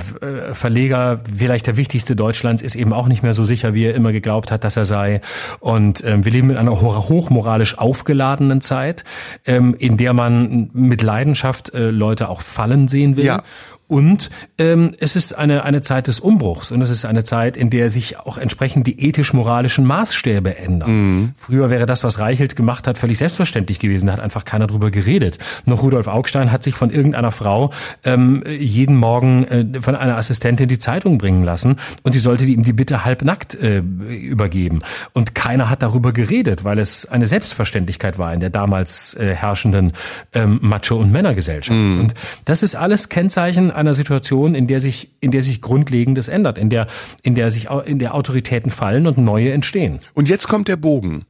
Verleger, 0.54 1.20
vielleicht 1.32 1.68
der 1.68 1.78
wichtigste 1.78 2.16
Deutschlands, 2.16 2.64
ist 2.64 2.74
eben 2.74 2.94
auch 2.94 3.08
nicht 3.08 3.22
mehr 3.22 3.36
so 3.36 3.44
sicher, 3.44 3.76
wie 3.76 3.86
er 3.86 3.94
immer 3.94 4.12
geglaubt 4.12 4.50
hat, 4.50 4.64
dass 4.64 4.76
er 4.76 4.86
sei. 4.86 5.22
Und 5.60 6.04
ähm, 6.04 6.26
wir 6.26 6.32
leben 6.32 6.50
in 6.50 6.58
einer 6.58 6.82
hochmoralisch 6.82 7.78
aufgeladenen 7.78 8.60
Zeit, 8.62 9.04
ähm, 9.46 9.76
in 9.78 9.98
der 9.98 10.14
man 10.14 10.72
mit 10.74 11.04
Leidenschaft 11.04 11.76
äh, 11.76 11.92
Leute 11.92 12.28
auch 12.28 12.42
fallen 12.42 12.88
sehen 12.88 13.18
will. 13.18 13.26
Ja. 13.26 13.44
Und 13.92 14.30
ähm, 14.58 14.94
es 15.00 15.18
ist 15.18 15.34
eine, 15.34 15.66
eine 15.66 15.82
Zeit 15.82 16.08
des 16.08 16.22
Umbruchs 16.22 16.72
und 16.72 16.82
es 16.82 16.90
ist 16.90 17.04
eine 17.04 17.26
Zeit, 17.26 17.58
in 17.58 17.70
der 17.70 17.90
sich 17.90 18.18
auch 18.20 18.38
entsprechend 18.38 18.88
die 18.88 19.06
ethisch-moralischen 19.06 19.84
Maßstäbe 19.86 20.58
ändern. 20.58 20.92
Mhm. 20.92 21.32
Früher 21.36 21.70
wäre 21.70 21.86
das, 21.86 22.06
was 22.06 22.18
Reichelt 22.18 22.56
gemacht 22.56 22.88
hat, 22.88 22.98
völlig 22.98 23.18
selbstverständlich 23.18 23.80
gewesen. 23.80 24.06
Da 24.06 24.14
hat 24.14 24.22
einfach 24.22 24.46
keiner 24.46 24.68
drüber 24.68 24.92
geredet. 24.92 25.40
Noch 25.66 25.84
Rudolf 25.84 26.08
Augstein 26.08 26.54
hat 26.54 26.64
sich 26.64 26.74
von 26.74 26.90
irgendeiner 26.90 27.32
Frau 27.32 27.72
ähm, 28.06 28.46
jeden 28.48 28.96
Morgen 28.96 29.44
äh, 29.44 29.82
von 29.82 29.98
einer 29.98 30.16
Assistentin 30.16 30.70
die 30.70 30.80
Zeitung 30.80 31.18
bringen 31.18 31.44
lassen 31.44 31.76
und 32.04 32.16
die 32.16 32.20
sollte 32.20 32.46
ihm 32.46 32.64
die 32.64 32.72
Bitte 32.72 33.04
halbnackt 33.04 33.56
äh, 33.56 33.80
übergeben. 33.80 34.84
Und 35.12 35.36
keiner 35.36 35.70
hat 35.70 35.82
darüber 35.82 36.14
geredet, 36.14 36.64
weil 36.64 36.80
es 36.80 37.08
eine 37.08 37.28
Selbstverständlichkeit 37.28 38.18
war 38.18 38.34
in 38.34 38.40
der 38.40 38.52
damals 38.52 39.16
äh, 39.16 39.36
herrschenden 39.36 39.92
ähm, 40.32 40.60
Macho- 40.62 40.96
und 40.96 41.12
Männergesellschaft. 41.12 41.78
Mhm. 41.78 42.00
Und 42.00 42.14
das 42.46 42.64
ist 42.64 42.76
alles 42.76 43.10
Kennzeichen 43.10 43.70
einer 43.82 43.94
Situation, 43.94 44.56
in 44.56 44.68
der 44.68 44.80
sich, 44.80 45.12
in 45.20 45.32
der 45.32 45.42
sich 45.42 45.62
Grundlegendes 45.62 46.28
ändert, 46.28 46.58
in 46.58 46.70
der, 46.70 46.88
in 47.24 47.36
der 47.36 47.52
sich, 47.52 47.68
in 47.86 48.00
der 48.00 48.16
Autoritäten 48.16 48.72
fallen 48.72 49.08
und 49.08 49.18
neue 49.18 49.52
entstehen. 49.52 50.00
Und 50.14 50.30
jetzt 50.30 50.48
kommt 50.48 50.68
der 50.68 50.78
Bogen. 50.78 51.26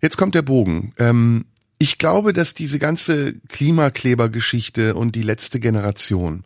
Jetzt 0.00 0.16
kommt 0.16 0.34
der 0.34 0.42
Bogen. 0.42 0.94
Ähm, 0.98 1.44
ich 1.78 1.98
glaube, 1.98 2.32
dass 2.32 2.54
diese 2.54 2.78
ganze 2.78 3.34
Klimaklebergeschichte 3.48 4.94
und 4.94 5.14
die 5.14 5.22
letzte 5.22 5.60
Generation, 5.60 6.44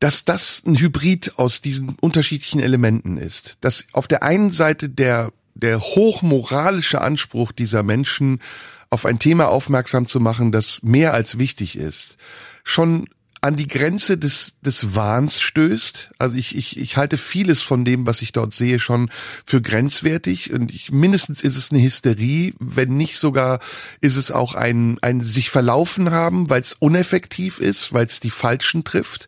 dass 0.00 0.24
das 0.24 0.62
ein 0.66 0.78
Hybrid 0.78 1.34
aus 1.36 1.60
diesen 1.60 1.96
unterschiedlichen 2.00 2.60
Elementen 2.60 3.16
ist. 3.16 3.58
Dass 3.60 3.86
auf 3.92 4.08
der 4.08 4.22
einen 4.22 4.50
Seite 4.50 4.88
der, 4.88 5.32
der 5.54 5.80
hochmoralische 5.80 7.00
Anspruch 7.00 7.52
dieser 7.52 7.82
Menschen 7.82 8.40
auf 8.88 9.06
ein 9.06 9.20
Thema 9.20 9.48
aufmerksam 9.48 10.06
zu 10.06 10.18
machen, 10.18 10.50
das 10.50 10.82
mehr 10.82 11.14
als 11.14 11.38
wichtig 11.38 11.76
ist, 11.76 12.16
schon 12.64 13.08
an 13.42 13.56
die 13.56 13.68
Grenze 13.68 14.18
des, 14.18 14.56
des 14.60 14.94
Wahns 14.94 15.40
stößt. 15.40 16.10
Also 16.18 16.36
ich, 16.36 16.56
ich, 16.56 16.76
ich 16.76 16.96
halte 16.98 17.16
vieles 17.16 17.62
von 17.62 17.86
dem, 17.86 18.06
was 18.06 18.20
ich 18.20 18.32
dort 18.32 18.52
sehe, 18.52 18.78
schon 18.78 19.10
für 19.46 19.62
grenzwertig. 19.62 20.52
Und 20.52 20.72
ich, 20.74 20.92
mindestens 20.92 21.42
ist 21.42 21.56
es 21.56 21.70
eine 21.70 21.82
Hysterie, 21.82 22.52
wenn 22.58 22.98
nicht 22.98 23.18
sogar 23.18 23.60
ist 24.02 24.16
es 24.16 24.30
auch 24.30 24.54
ein, 24.54 24.98
ein 25.00 25.22
sich 25.22 25.48
verlaufen 25.48 26.10
haben, 26.10 26.50
weil 26.50 26.60
es 26.60 26.74
uneffektiv 26.74 27.60
ist, 27.60 27.94
weil 27.94 28.06
es 28.06 28.20
die 28.20 28.30
Falschen 28.30 28.84
trifft. 28.84 29.26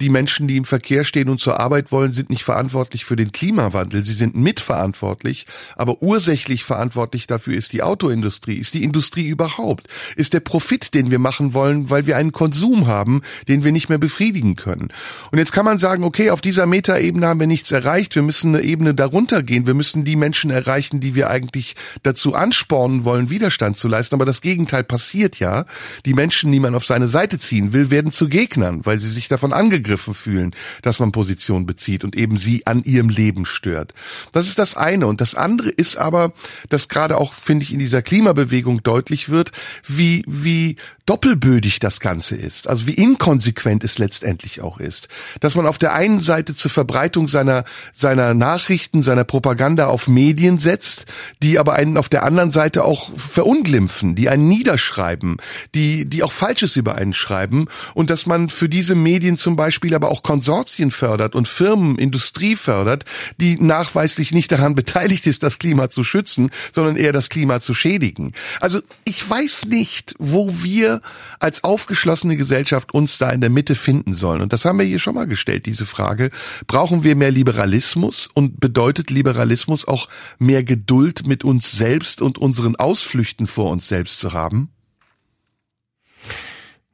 Die 0.00 0.10
Menschen, 0.10 0.46
die 0.46 0.58
im 0.58 0.66
Verkehr 0.66 1.04
stehen 1.04 1.30
und 1.30 1.40
zur 1.40 1.58
Arbeit 1.58 1.90
wollen, 1.90 2.12
sind 2.12 2.28
nicht 2.28 2.44
verantwortlich 2.44 3.06
für 3.06 3.16
den 3.16 3.32
Klimawandel. 3.32 4.04
Sie 4.04 4.12
sind 4.12 4.36
mitverantwortlich, 4.36 5.46
aber 5.76 6.02
ursächlich 6.02 6.64
verantwortlich 6.64 7.26
dafür 7.26 7.54
ist 7.54 7.72
die 7.72 7.82
Autoindustrie, 7.82 8.56
ist 8.56 8.74
die 8.74 8.84
Industrie 8.84 9.26
überhaupt, 9.26 9.86
ist 10.16 10.34
der 10.34 10.40
Profit, 10.40 10.92
den 10.92 11.10
wir 11.10 11.18
machen 11.18 11.54
wollen, 11.54 11.88
weil 11.88 12.06
wir 12.06 12.18
einen 12.18 12.32
Konsum 12.32 12.86
haben, 12.86 13.22
den 13.48 13.53
wir 13.62 13.70
nicht 13.70 13.88
mehr 13.88 13.98
befriedigen 13.98 14.56
können. 14.56 14.88
Und 15.30 15.38
jetzt 15.38 15.52
kann 15.52 15.64
man 15.64 15.78
sagen, 15.78 16.02
okay, 16.02 16.30
auf 16.30 16.40
dieser 16.40 16.66
Metaebene 16.66 17.26
haben 17.26 17.38
wir 17.38 17.46
nichts 17.46 17.70
erreicht, 17.70 18.16
wir 18.16 18.22
müssen 18.22 18.54
eine 18.54 18.64
Ebene 18.64 18.94
darunter 18.94 19.42
gehen, 19.42 19.66
wir 19.66 19.74
müssen 19.74 20.04
die 20.04 20.16
Menschen 20.16 20.50
erreichen, 20.50 20.98
die 20.98 21.14
wir 21.14 21.30
eigentlich 21.30 21.76
dazu 22.02 22.34
anspornen 22.34 23.04
wollen, 23.04 23.30
Widerstand 23.30 23.76
zu 23.76 23.86
leisten. 23.86 24.14
Aber 24.14 24.24
das 24.24 24.40
Gegenteil 24.40 24.82
passiert 24.82 25.38
ja. 25.38 25.66
Die 26.06 26.14
Menschen, 26.14 26.50
die 26.50 26.60
man 26.60 26.74
auf 26.74 26.86
seine 26.86 27.08
Seite 27.08 27.38
ziehen 27.38 27.72
will, 27.72 27.90
werden 27.90 28.10
zu 28.10 28.28
Gegnern, 28.28 28.80
weil 28.84 28.98
sie 28.98 29.10
sich 29.10 29.28
davon 29.28 29.52
angegriffen 29.52 30.14
fühlen, 30.14 30.54
dass 30.82 30.98
man 30.98 31.12
Position 31.12 31.66
bezieht 31.66 32.02
und 32.02 32.16
eben 32.16 32.38
sie 32.38 32.66
an 32.66 32.82
ihrem 32.82 33.10
Leben 33.10 33.46
stört. 33.46 33.94
Das 34.32 34.48
ist 34.48 34.58
das 34.58 34.76
eine. 34.76 35.06
Und 35.06 35.20
das 35.20 35.34
andere 35.34 35.68
ist 35.68 35.96
aber, 35.96 36.32
dass 36.70 36.88
gerade 36.88 37.18
auch, 37.18 37.34
finde 37.34 37.64
ich, 37.64 37.72
in 37.72 37.78
dieser 37.78 38.02
Klimabewegung 38.02 38.82
deutlich 38.82 39.28
wird, 39.28 39.52
wie, 39.86 40.24
wie 40.26 40.76
doppelbödig 41.06 41.80
das 41.80 42.00
Ganze 42.00 42.34
ist, 42.34 42.66
also 42.66 42.86
wie 42.86 42.94
inkonsequent 42.94 43.84
es 43.84 43.98
letztendlich 43.98 44.62
auch 44.62 44.78
ist, 44.78 45.08
dass 45.40 45.54
man 45.54 45.66
auf 45.66 45.76
der 45.76 45.92
einen 45.92 46.20
Seite 46.20 46.54
zur 46.54 46.70
Verbreitung 46.70 47.28
seiner 47.28 47.64
seiner 47.92 48.32
Nachrichten, 48.32 49.02
seiner 49.02 49.24
Propaganda 49.24 49.88
auf 49.88 50.08
Medien 50.08 50.58
setzt, 50.58 51.04
die 51.42 51.58
aber 51.58 51.74
einen 51.74 51.98
auf 51.98 52.08
der 52.08 52.22
anderen 52.22 52.52
Seite 52.52 52.84
auch 52.84 53.10
verunglimpfen, 53.16 54.14
die 54.14 54.30
einen 54.30 54.48
niederschreiben, 54.48 55.36
die 55.74 56.06
die 56.06 56.22
auch 56.22 56.32
Falsches 56.32 56.76
über 56.76 56.94
einen 56.94 57.12
schreiben 57.12 57.66
und 57.92 58.08
dass 58.08 58.24
man 58.24 58.48
für 58.48 58.70
diese 58.70 58.94
Medien 58.94 59.36
zum 59.36 59.56
Beispiel 59.56 59.94
aber 59.94 60.10
auch 60.10 60.22
Konsortien 60.22 60.90
fördert 60.90 61.34
und 61.34 61.48
Firmen, 61.48 61.98
Industrie 61.98 62.56
fördert, 62.56 63.04
die 63.38 63.60
nachweislich 63.60 64.32
nicht 64.32 64.50
daran 64.50 64.74
beteiligt 64.74 65.26
ist, 65.26 65.42
das 65.42 65.58
Klima 65.58 65.90
zu 65.90 66.02
schützen, 66.02 66.50
sondern 66.72 66.96
eher 66.96 67.12
das 67.12 67.28
Klima 67.28 67.60
zu 67.60 67.74
schädigen. 67.74 68.32
Also 68.60 68.80
ich 69.04 69.28
weiß 69.28 69.66
nicht, 69.66 70.14
wo 70.18 70.62
wir 70.62 70.93
als 71.38 71.64
aufgeschlossene 71.64 72.36
Gesellschaft 72.36 72.92
uns 72.92 73.18
da 73.18 73.30
in 73.30 73.40
der 73.40 73.50
Mitte 73.50 73.74
finden 73.74 74.14
sollen. 74.14 74.42
Und 74.42 74.52
das 74.52 74.64
haben 74.64 74.78
wir 74.78 74.86
hier 74.86 74.98
schon 74.98 75.14
mal 75.14 75.26
gestellt, 75.26 75.66
diese 75.66 75.86
Frage. 75.86 76.30
Brauchen 76.66 77.04
wir 77.04 77.16
mehr 77.16 77.30
Liberalismus 77.30 78.28
und 78.32 78.60
bedeutet 78.60 79.10
Liberalismus 79.10 79.86
auch 79.86 80.08
mehr 80.38 80.64
Geduld 80.64 81.26
mit 81.26 81.44
uns 81.44 81.72
selbst 81.72 82.22
und 82.22 82.38
unseren 82.38 82.76
Ausflüchten 82.76 83.46
vor 83.46 83.70
uns 83.70 83.88
selbst 83.88 84.20
zu 84.20 84.32
haben? 84.32 84.73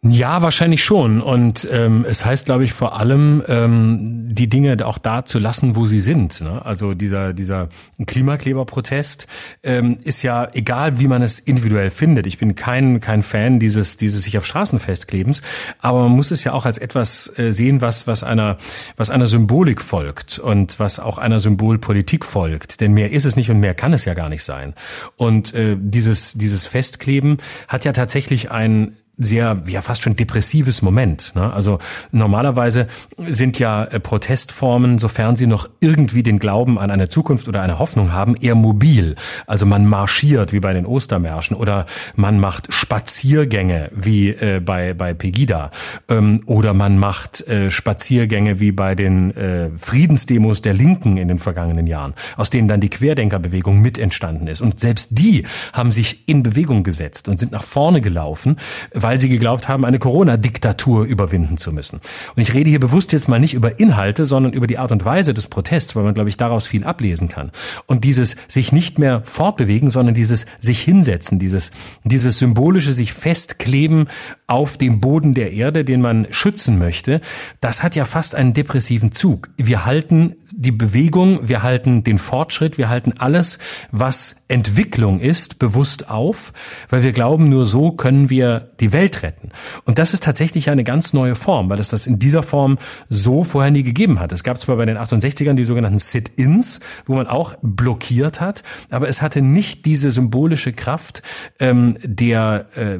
Ja, 0.02 0.40
wahrscheinlich 0.40 0.82
schon. 0.82 1.20
Und 1.20 1.68
ähm, 1.70 2.06
es 2.08 2.24
heißt, 2.24 2.46
glaube 2.46 2.64
ich, 2.64 2.72
vor 2.72 2.98
allem 2.98 3.42
ähm, 3.48 4.34
die 4.34 4.48
Dinge 4.48 4.78
auch 4.86 4.96
da 4.96 5.26
zu 5.26 5.38
lassen, 5.38 5.76
wo 5.76 5.86
sie 5.86 6.00
sind. 6.00 6.40
Ne? 6.40 6.64
Also 6.64 6.94
dieser 6.94 7.34
dieser 7.34 7.68
Klimakleberprotest 8.06 9.26
ähm, 9.62 9.98
ist 10.02 10.22
ja 10.22 10.48
egal, 10.54 11.00
wie 11.00 11.06
man 11.06 11.20
es 11.20 11.38
individuell 11.38 11.90
findet. 11.90 12.26
Ich 12.26 12.38
bin 12.38 12.54
kein 12.54 13.00
kein 13.00 13.22
Fan 13.22 13.60
dieses 13.60 13.98
dieses 13.98 14.22
sich 14.22 14.38
auf 14.38 14.46
Straßen 14.46 14.80
festklebens, 14.80 15.42
aber 15.80 16.04
man 16.04 16.12
muss 16.12 16.30
es 16.30 16.44
ja 16.44 16.54
auch 16.54 16.64
als 16.64 16.78
etwas 16.78 17.38
äh, 17.38 17.52
sehen, 17.52 17.82
was 17.82 18.06
was 18.06 18.24
einer 18.24 18.56
was 18.96 19.10
einer 19.10 19.26
Symbolik 19.26 19.82
folgt 19.82 20.38
und 20.38 20.80
was 20.80 20.98
auch 20.98 21.18
einer 21.18 21.40
Symbolpolitik 21.40 22.24
folgt. 22.24 22.80
Denn 22.80 22.94
mehr 22.94 23.10
ist 23.10 23.26
es 23.26 23.36
nicht 23.36 23.50
und 23.50 23.60
mehr 23.60 23.74
kann 23.74 23.92
es 23.92 24.06
ja 24.06 24.14
gar 24.14 24.30
nicht 24.30 24.44
sein. 24.44 24.72
Und 25.16 25.52
äh, 25.52 25.76
dieses 25.78 26.32
dieses 26.32 26.66
Festkleben 26.66 27.36
hat 27.68 27.84
ja 27.84 27.92
tatsächlich 27.92 28.50
ein 28.50 28.96
sehr, 29.20 29.62
ja 29.68 29.82
fast 29.82 30.02
schon 30.02 30.16
depressives 30.16 30.82
Moment. 30.82 31.32
Ne? 31.36 31.52
Also 31.52 31.78
normalerweise 32.10 32.86
sind 33.28 33.58
ja 33.58 33.84
äh, 33.84 34.00
Protestformen, 34.00 34.98
sofern 34.98 35.36
sie 35.36 35.46
noch 35.46 35.68
irgendwie 35.80 36.22
den 36.22 36.38
Glauben 36.38 36.78
an 36.78 36.90
eine 36.90 37.08
Zukunft 37.08 37.46
oder 37.46 37.60
eine 37.62 37.78
Hoffnung 37.78 38.12
haben, 38.12 38.34
eher 38.40 38.54
mobil. 38.54 39.14
Also 39.46 39.66
man 39.66 39.86
marschiert 39.86 40.52
wie 40.52 40.60
bei 40.60 40.72
den 40.72 40.86
Ostermärschen 40.86 41.56
oder 41.56 41.86
man 42.16 42.40
macht 42.40 42.72
Spaziergänge 42.72 43.90
wie 43.94 44.30
äh, 44.30 44.60
bei, 44.64 44.94
bei 44.94 45.12
Pegida 45.12 45.70
ähm, 46.08 46.42
oder 46.46 46.72
man 46.72 46.98
macht 46.98 47.46
äh, 47.46 47.70
Spaziergänge 47.70 48.58
wie 48.58 48.72
bei 48.72 48.94
den 48.94 49.36
äh, 49.36 49.70
Friedensdemos 49.76 50.62
der 50.62 50.72
Linken 50.72 51.18
in 51.18 51.28
den 51.28 51.38
vergangenen 51.38 51.86
Jahren, 51.86 52.14
aus 52.36 52.48
denen 52.48 52.68
dann 52.68 52.80
die 52.80 52.88
Querdenkerbewegung 52.88 53.80
mit 53.80 53.98
entstanden 53.98 54.46
ist. 54.46 54.62
Und 54.62 54.80
selbst 54.80 55.18
die 55.18 55.44
haben 55.74 55.90
sich 55.90 56.26
in 56.26 56.42
Bewegung 56.42 56.82
gesetzt 56.82 57.28
und 57.28 57.38
sind 57.38 57.52
nach 57.52 57.64
vorne 57.64 58.00
gelaufen, 58.00 58.56
weil 58.94 59.09
weil 59.10 59.20
sie 59.20 59.28
geglaubt 59.28 59.66
haben, 59.66 59.84
eine 59.84 59.98
Corona-Diktatur 59.98 61.04
überwinden 61.04 61.56
zu 61.56 61.72
müssen. 61.72 61.96
Und 62.36 62.42
ich 62.42 62.54
rede 62.54 62.70
hier 62.70 62.78
bewusst 62.78 63.10
jetzt 63.10 63.28
mal 63.28 63.40
nicht 63.40 63.54
über 63.54 63.80
Inhalte, 63.80 64.24
sondern 64.24 64.52
über 64.52 64.68
die 64.68 64.78
Art 64.78 64.92
und 64.92 65.04
Weise 65.04 65.34
des 65.34 65.48
Protests, 65.48 65.96
weil 65.96 66.04
man, 66.04 66.14
glaube 66.14 66.28
ich, 66.28 66.36
daraus 66.36 66.68
viel 66.68 66.84
ablesen 66.84 67.26
kann. 67.26 67.50
Und 67.86 68.04
dieses 68.04 68.36
sich 68.46 68.70
nicht 68.70 69.00
mehr 69.00 69.22
fortbewegen, 69.24 69.90
sondern 69.90 70.14
dieses 70.14 70.46
sich 70.60 70.80
hinsetzen, 70.80 71.40
dieses, 71.40 71.72
dieses 72.04 72.38
symbolische 72.38 72.92
sich 72.92 73.12
festkleben 73.12 74.06
auf 74.46 74.76
dem 74.76 75.00
Boden 75.00 75.34
der 75.34 75.54
Erde, 75.54 75.84
den 75.84 76.00
man 76.00 76.28
schützen 76.30 76.78
möchte, 76.78 77.20
das 77.60 77.82
hat 77.82 77.96
ja 77.96 78.04
fast 78.04 78.36
einen 78.36 78.52
depressiven 78.52 79.10
Zug. 79.10 79.48
Wir 79.56 79.86
halten 79.86 80.36
die 80.52 80.72
Bewegung, 80.72 81.48
wir 81.48 81.62
halten 81.62 82.04
den 82.04 82.18
Fortschritt, 82.18 82.78
wir 82.78 82.88
halten 82.88 83.14
alles, 83.18 83.58
was 83.90 84.44
Entwicklung 84.48 85.20
ist, 85.20 85.58
bewusst 85.58 86.10
auf, 86.10 86.52
weil 86.88 87.02
wir 87.02 87.12
glauben, 87.12 87.48
nur 87.48 87.66
so 87.66 87.92
können 87.92 88.30
wir 88.30 88.70
die 88.80 88.89
Welt 88.92 89.22
retten. 89.22 89.50
Und 89.84 89.98
das 89.98 90.14
ist 90.14 90.22
tatsächlich 90.22 90.70
eine 90.70 90.84
ganz 90.84 91.12
neue 91.12 91.34
Form, 91.34 91.68
weil 91.68 91.78
es 91.78 91.88
das 91.88 92.06
in 92.06 92.18
dieser 92.18 92.42
Form 92.42 92.78
so 93.08 93.44
vorher 93.44 93.70
nie 93.70 93.82
gegeben 93.82 94.20
hat. 94.20 94.32
Es 94.32 94.44
gab 94.44 94.60
zwar 94.60 94.76
bei 94.76 94.86
den 94.86 94.98
68ern 94.98 95.54
die 95.54 95.64
sogenannten 95.64 95.98
Sit-ins, 95.98 96.80
wo 97.06 97.14
man 97.14 97.26
auch 97.26 97.54
blockiert 97.62 98.40
hat, 98.40 98.62
aber 98.90 99.08
es 99.08 99.22
hatte 99.22 99.42
nicht 99.42 99.84
diese 99.84 100.10
symbolische 100.10 100.72
Kraft 100.72 101.22
ähm, 101.58 101.96
der 102.02 102.66
äh, 102.76 102.98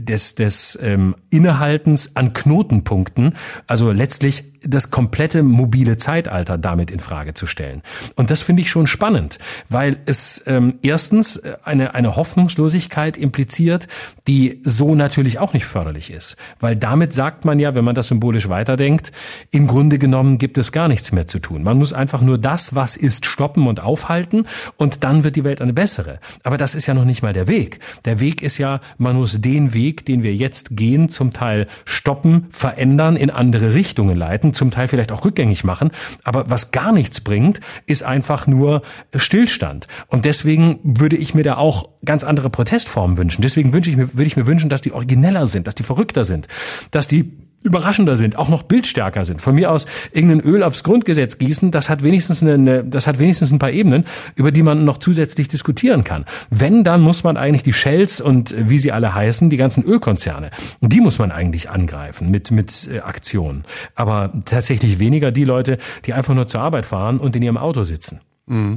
des 0.00 0.34
des 0.34 0.78
ähm, 0.82 1.16
Innehaltens 1.30 2.16
an 2.16 2.32
Knotenpunkten, 2.32 3.34
also 3.66 3.92
letztlich 3.92 4.44
das 4.62 4.90
komplette 4.90 5.42
mobile 5.42 5.96
Zeitalter 5.96 6.58
damit 6.58 6.90
in 6.90 7.00
Frage 7.00 7.34
zu 7.34 7.46
stellen. 7.46 7.82
Und 8.16 8.30
das 8.30 8.42
finde 8.42 8.62
ich 8.62 8.70
schon 8.70 8.86
spannend, 8.86 9.38
weil 9.68 9.98
es 10.06 10.42
ähm, 10.46 10.78
erstens 10.82 11.36
äh, 11.36 11.56
eine, 11.64 11.94
eine 11.94 12.16
Hoffnungslosigkeit 12.16 13.16
impliziert, 13.16 13.88
die 14.26 14.60
so 14.64 14.94
natürlich 14.94 15.38
auch 15.38 15.52
nicht 15.52 15.64
förderlich 15.64 16.10
ist. 16.10 16.36
Weil 16.60 16.76
damit 16.76 17.12
sagt 17.12 17.44
man 17.44 17.58
ja, 17.58 17.74
wenn 17.74 17.84
man 17.84 17.94
das 17.94 18.08
symbolisch 18.08 18.48
weiterdenkt, 18.48 19.12
im 19.50 19.66
Grunde 19.66 19.98
genommen 19.98 20.38
gibt 20.38 20.58
es 20.58 20.72
gar 20.72 20.88
nichts 20.88 21.12
mehr 21.12 21.26
zu 21.26 21.38
tun. 21.38 21.62
Man 21.62 21.78
muss 21.78 21.92
einfach 21.92 22.22
nur 22.22 22.38
das, 22.38 22.74
was 22.74 22.96
ist, 22.96 23.26
stoppen 23.26 23.66
und 23.66 23.80
aufhalten 23.80 24.46
und 24.76 25.04
dann 25.04 25.24
wird 25.24 25.36
die 25.36 25.44
Welt 25.44 25.60
eine 25.60 25.72
bessere. 25.72 26.20
Aber 26.42 26.56
das 26.56 26.74
ist 26.74 26.86
ja 26.86 26.94
noch 26.94 27.04
nicht 27.04 27.22
mal 27.22 27.32
der 27.32 27.48
Weg. 27.48 27.80
Der 28.04 28.20
Weg 28.20 28.42
ist 28.42 28.58
ja, 28.58 28.80
man 28.96 29.16
muss 29.16 29.40
den 29.40 29.74
Weg, 29.74 30.04
den 30.04 30.22
wir 30.22 30.34
jetzt 30.34 30.76
gehen, 30.76 31.08
zum 31.08 31.32
Teil 31.32 31.66
stoppen, 31.84 32.46
verändern, 32.50 33.16
in 33.16 33.30
andere 33.30 33.74
Richtungen 33.74 34.16
leiten 34.16 34.47
Projekten 34.48 34.54
zum 34.54 34.70
Teil 34.70 34.88
vielleicht 34.88 35.12
auch 35.12 35.24
rückgängig 35.24 35.64
machen. 35.64 35.90
Aber 36.24 36.48
was 36.48 36.70
gar 36.70 36.92
nichts 36.92 37.20
bringt, 37.20 37.60
ist 37.86 38.02
einfach 38.02 38.46
nur 38.46 38.82
Stillstand. 39.14 39.86
Und 40.08 40.24
deswegen 40.24 40.80
würde 40.82 41.16
ich 41.16 41.34
mir 41.34 41.44
da 41.44 41.56
auch 41.56 41.88
ganz 42.04 42.24
andere 42.24 42.50
Protestformen 42.50 43.16
wünschen. 43.16 43.42
Deswegen 43.42 43.72
wünsche 43.72 43.90
ich 43.90 43.96
mir, 43.96 44.14
würde 44.14 44.26
ich 44.26 44.36
mir 44.36 44.46
wünschen, 44.46 44.70
dass 44.70 44.80
die 44.80 44.92
origineller 44.92 45.46
sind, 45.46 45.66
dass 45.66 45.74
die 45.74 45.82
verrückter 45.82 46.24
sind, 46.24 46.48
dass 46.90 47.08
die 47.08 47.47
überraschender 47.62 48.16
sind, 48.16 48.38
auch 48.38 48.48
noch 48.48 48.62
bildstärker 48.62 49.24
sind. 49.24 49.42
Von 49.42 49.56
mir 49.56 49.72
aus 49.72 49.86
irgendein 50.12 50.40
Öl 50.40 50.62
aufs 50.62 50.84
Grundgesetz 50.84 51.38
gießen, 51.38 51.70
das 51.70 51.88
hat 51.88 52.04
wenigstens 52.04 52.42
eine, 52.42 52.84
das 52.84 53.06
hat 53.06 53.18
wenigstens 53.18 53.50
ein 53.50 53.58
paar 53.58 53.72
Ebenen, 53.72 54.04
über 54.36 54.52
die 54.52 54.62
man 54.62 54.84
noch 54.84 54.98
zusätzlich 54.98 55.48
diskutieren 55.48 56.04
kann. 56.04 56.24
Wenn, 56.50 56.84
dann 56.84 57.00
muss 57.00 57.24
man 57.24 57.36
eigentlich 57.36 57.64
die 57.64 57.72
Shells 57.72 58.20
und 58.20 58.52
äh, 58.52 58.70
wie 58.70 58.78
sie 58.78 58.92
alle 58.92 59.14
heißen, 59.14 59.50
die 59.50 59.56
ganzen 59.56 59.82
Ölkonzerne, 59.82 60.50
die 60.80 61.00
muss 61.00 61.18
man 61.18 61.32
eigentlich 61.32 61.68
angreifen 61.68 62.30
mit, 62.30 62.50
mit 62.50 62.88
äh, 62.92 63.00
Aktionen. 63.00 63.64
Aber 63.94 64.32
tatsächlich 64.44 64.98
weniger 65.00 65.32
die 65.32 65.44
Leute, 65.44 65.78
die 66.06 66.12
einfach 66.12 66.34
nur 66.34 66.46
zur 66.46 66.60
Arbeit 66.60 66.86
fahren 66.86 67.18
und 67.18 67.34
in 67.34 67.42
ihrem 67.42 67.56
Auto 67.56 67.84
sitzen. 67.84 68.20
Mhm. 68.46 68.76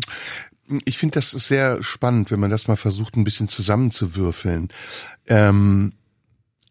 Ich 0.85 0.97
finde 0.97 1.15
das 1.15 1.31
sehr 1.31 1.83
spannend, 1.83 2.31
wenn 2.31 2.39
man 2.39 2.49
das 2.49 2.67
mal 2.67 2.77
versucht, 2.77 3.15
ein 3.15 3.25
bisschen 3.25 3.49
zusammenzuwürfeln. 3.49 4.69
Ähm, 5.27 5.93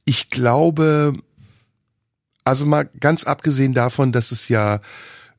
ich 0.07 0.31
glaube, 0.31 1.13
also 2.45 2.67
mal 2.67 2.89
ganz 2.99 3.25
abgesehen 3.25 3.75
davon, 3.75 4.13
dass 4.13 4.33
es 4.33 4.49
ja 4.49 4.81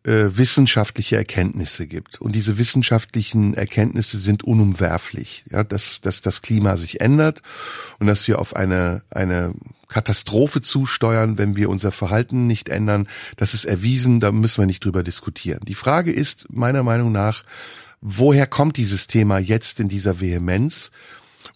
äh, 0.03 0.29
wissenschaftliche 0.35 1.15
Erkenntnisse 1.15 1.87
gibt. 1.87 2.19
Und 2.19 2.33
diese 2.33 2.57
wissenschaftlichen 2.57 3.53
Erkenntnisse 3.53 4.17
sind 4.17 4.43
unumwerflich, 4.43 5.43
ja, 5.51 5.63
dass, 5.63 6.01
dass 6.01 6.21
das 6.21 6.41
Klima 6.41 6.77
sich 6.77 7.01
ändert 7.01 7.41
und 7.99 8.07
dass 8.07 8.27
wir 8.27 8.39
auf 8.39 8.55
eine, 8.55 9.03
eine 9.11 9.53
Katastrophe 9.87 10.61
zusteuern, 10.61 11.37
wenn 11.37 11.55
wir 11.55 11.69
unser 11.69 11.91
Verhalten 11.91 12.47
nicht 12.47 12.69
ändern. 12.69 13.07
Das 13.35 13.53
ist 13.53 13.65
erwiesen, 13.65 14.19
da 14.19 14.31
müssen 14.31 14.61
wir 14.61 14.65
nicht 14.65 14.83
drüber 14.83 15.03
diskutieren. 15.03 15.59
Die 15.67 15.75
Frage 15.75 16.11
ist 16.11 16.47
meiner 16.49 16.81
Meinung 16.81 17.11
nach, 17.11 17.43
woher 18.01 18.47
kommt 18.47 18.77
dieses 18.77 19.07
Thema 19.07 19.37
jetzt 19.37 19.79
in 19.79 19.87
dieser 19.87 20.19
Vehemenz? 20.19 20.91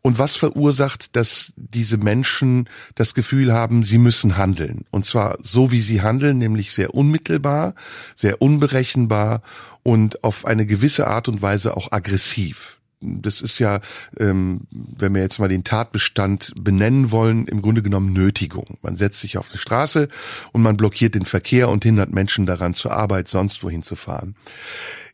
Und 0.01 0.19
was 0.19 0.35
verursacht, 0.35 1.15
dass 1.15 1.53
diese 1.55 1.97
Menschen 1.97 2.69
das 2.95 3.13
Gefühl 3.13 3.53
haben, 3.53 3.83
sie 3.83 3.97
müssen 3.97 4.37
handeln? 4.37 4.85
Und 4.91 5.05
zwar 5.05 5.37
so, 5.41 5.71
wie 5.71 5.81
sie 5.81 6.01
handeln, 6.01 6.37
nämlich 6.37 6.73
sehr 6.73 6.93
unmittelbar, 6.93 7.75
sehr 8.15 8.41
unberechenbar 8.41 9.41
und 9.83 10.23
auf 10.23 10.45
eine 10.45 10.65
gewisse 10.65 11.07
Art 11.07 11.27
und 11.27 11.41
Weise 11.41 11.77
auch 11.77 11.91
aggressiv. 11.91 12.79
Das 13.01 13.41
ist 13.41 13.59
ja, 13.59 13.81
ähm, 14.17 14.61
wenn 14.71 15.13
wir 15.13 15.21
jetzt 15.21 15.39
mal 15.39 15.49
den 15.49 15.63
Tatbestand 15.63 16.53
benennen 16.57 17.11
wollen, 17.11 17.47
im 17.47 17.61
Grunde 17.61 17.83
genommen 17.83 18.13
Nötigung. 18.13 18.77
Man 18.81 18.95
setzt 18.95 19.19
sich 19.19 19.37
auf 19.37 19.49
die 19.49 19.57
Straße 19.57 20.07
und 20.53 20.61
man 20.61 20.77
blockiert 20.77 21.13
den 21.13 21.25
Verkehr 21.25 21.69
und 21.69 21.83
hindert 21.83 22.11
Menschen 22.11 22.45
daran, 22.45 22.73
zur 22.73 22.93
Arbeit 22.93 23.27
sonst 23.27 23.63
wohin 23.63 23.83
zu 23.83 23.95
fahren. 23.95 24.35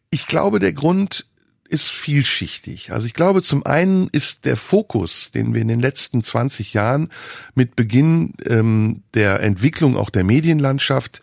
Ich 0.10 0.28
glaube, 0.28 0.60
der 0.60 0.74
Grund 0.74 1.26
ist 1.72 1.90
vielschichtig. 1.90 2.92
Also 2.92 3.08
ich 3.08 3.14
glaube, 3.14 3.42
zum 3.42 3.66
einen 3.66 4.10
ist 4.12 4.46
der 4.46 4.58
Fokus, 4.58 5.32
den 5.32 5.54
wir 5.54 5.62
in 5.62 5.70
den 5.70 5.80
letzten 5.80 6.24
20 6.24 6.74
Jahren 6.74 7.10
mit 7.56 7.76
Beginn 7.76 8.34
ähm, 8.46 9.04
der 9.14 9.40
Entwicklung 9.40 9.96
auch 9.96 10.10
der 10.10 10.26
Medienlandschaft 10.26 11.22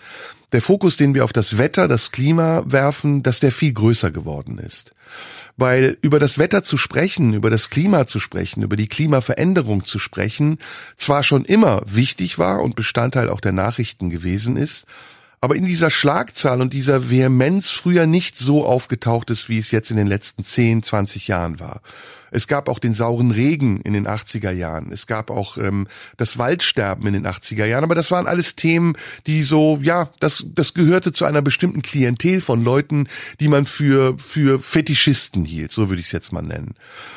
der 0.52 0.62
Fokus, 0.62 0.96
den 0.96 1.14
wir 1.14 1.24
auf 1.24 1.34
das 1.34 1.58
Wetter, 1.58 1.88
das 1.88 2.10
Klima 2.10 2.62
werfen, 2.66 3.22
dass 3.22 3.40
der 3.40 3.52
viel 3.52 3.72
größer 3.72 4.10
geworden 4.10 4.58
ist. 4.58 4.92
Weil 5.58 5.98
über 6.00 6.18
das 6.18 6.38
Wetter 6.38 6.62
zu 6.62 6.78
sprechen, 6.78 7.34
über 7.34 7.50
das 7.50 7.68
Klima 7.68 8.06
zu 8.06 8.18
sprechen, 8.18 8.62
über 8.62 8.76
die 8.76 8.88
Klimaveränderung 8.88 9.84
zu 9.84 9.98
sprechen, 9.98 10.58
zwar 10.96 11.24
schon 11.24 11.44
immer 11.44 11.82
wichtig 11.84 12.38
war 12.38 12.62
und 12.62 12.76
Bestandteil 12.76 13.28
auch 13.28 13.40
der 13.40 13.52
Nachrichten 13.52 14.08
gewesen 14.08 14.56
ist, 14.56 14.86
aber 15.40 15.56
in 15.56 15.64
dieser 15.64 15.90
Schlagzahl 15.90 16.60
und 16.60 16.72
dieser 16.72 17.10
Vehemenz 17.10 17.70
früher 17.70 18.06
nicht 18.06 18.38
so 18.38 18.64
aufgetaucht 18.64 19.30
ist, 19.30 19.48
wie 19.48 19.58
es 19.58 19.70
jetzt 19.70 19.90
in 19.90 19.96
den 19.96 20.06
letzten 20.06 20.44
10, 20.44 20.82
20 20.82 21.28
Jahren 21.28 21.60
war. 21.60 21.80
Es 22.30 22.46
gab 22.46 22.68
auch 22.68 22.78
den 22.78 22.94
sauren 22.94 23.30
Regen 23.30 23.80
in 23.80 23.92
den 23.92 24.06
80er 24.06 24.50
Jahren. 24.50 24.92
Es 24.92 25.06
gab 25.06 25.30
auch 25.30 25.56
ähm, 25.56 25.86
das 26.16 26.38
Waldsterben 26.38 27.06
in 27.06 27.14
den 27.14 27.26
80er 27.26 27.64
Jahren. 27.64 27.84
Aber 27.84 27.94
das 27.94 28.10
waren 28.10 28.26
alles 28.26 28.56
Themen, 28.56 28.94
die 29.26 29.42
so, 29.42 29.78
ja, 29.82 30.10
das, 30.20 30.44
das 30.54 30.74
gehörte 30.74 31.12
zu 31.12 31.24
einer 31.24 31.42
bestimmten 31.42 31.82
Klientel 31.82 32.40
von 32.40 32.62
Leuten, 32.62 33.08
die 33.40 33.48
man 33.48 33.66
für, 33.66 34.18
für 34.18 34.60
Fetischisten 34.60 35.44
hielt. 35.44 35.72
So 35.72 35.88
würde 35.88 36.00
ich 36.00 36.06
es 36.06 36.12
jetzt 36.12 36.32
mal 36.32 36.42
nennen. 36.42 36.74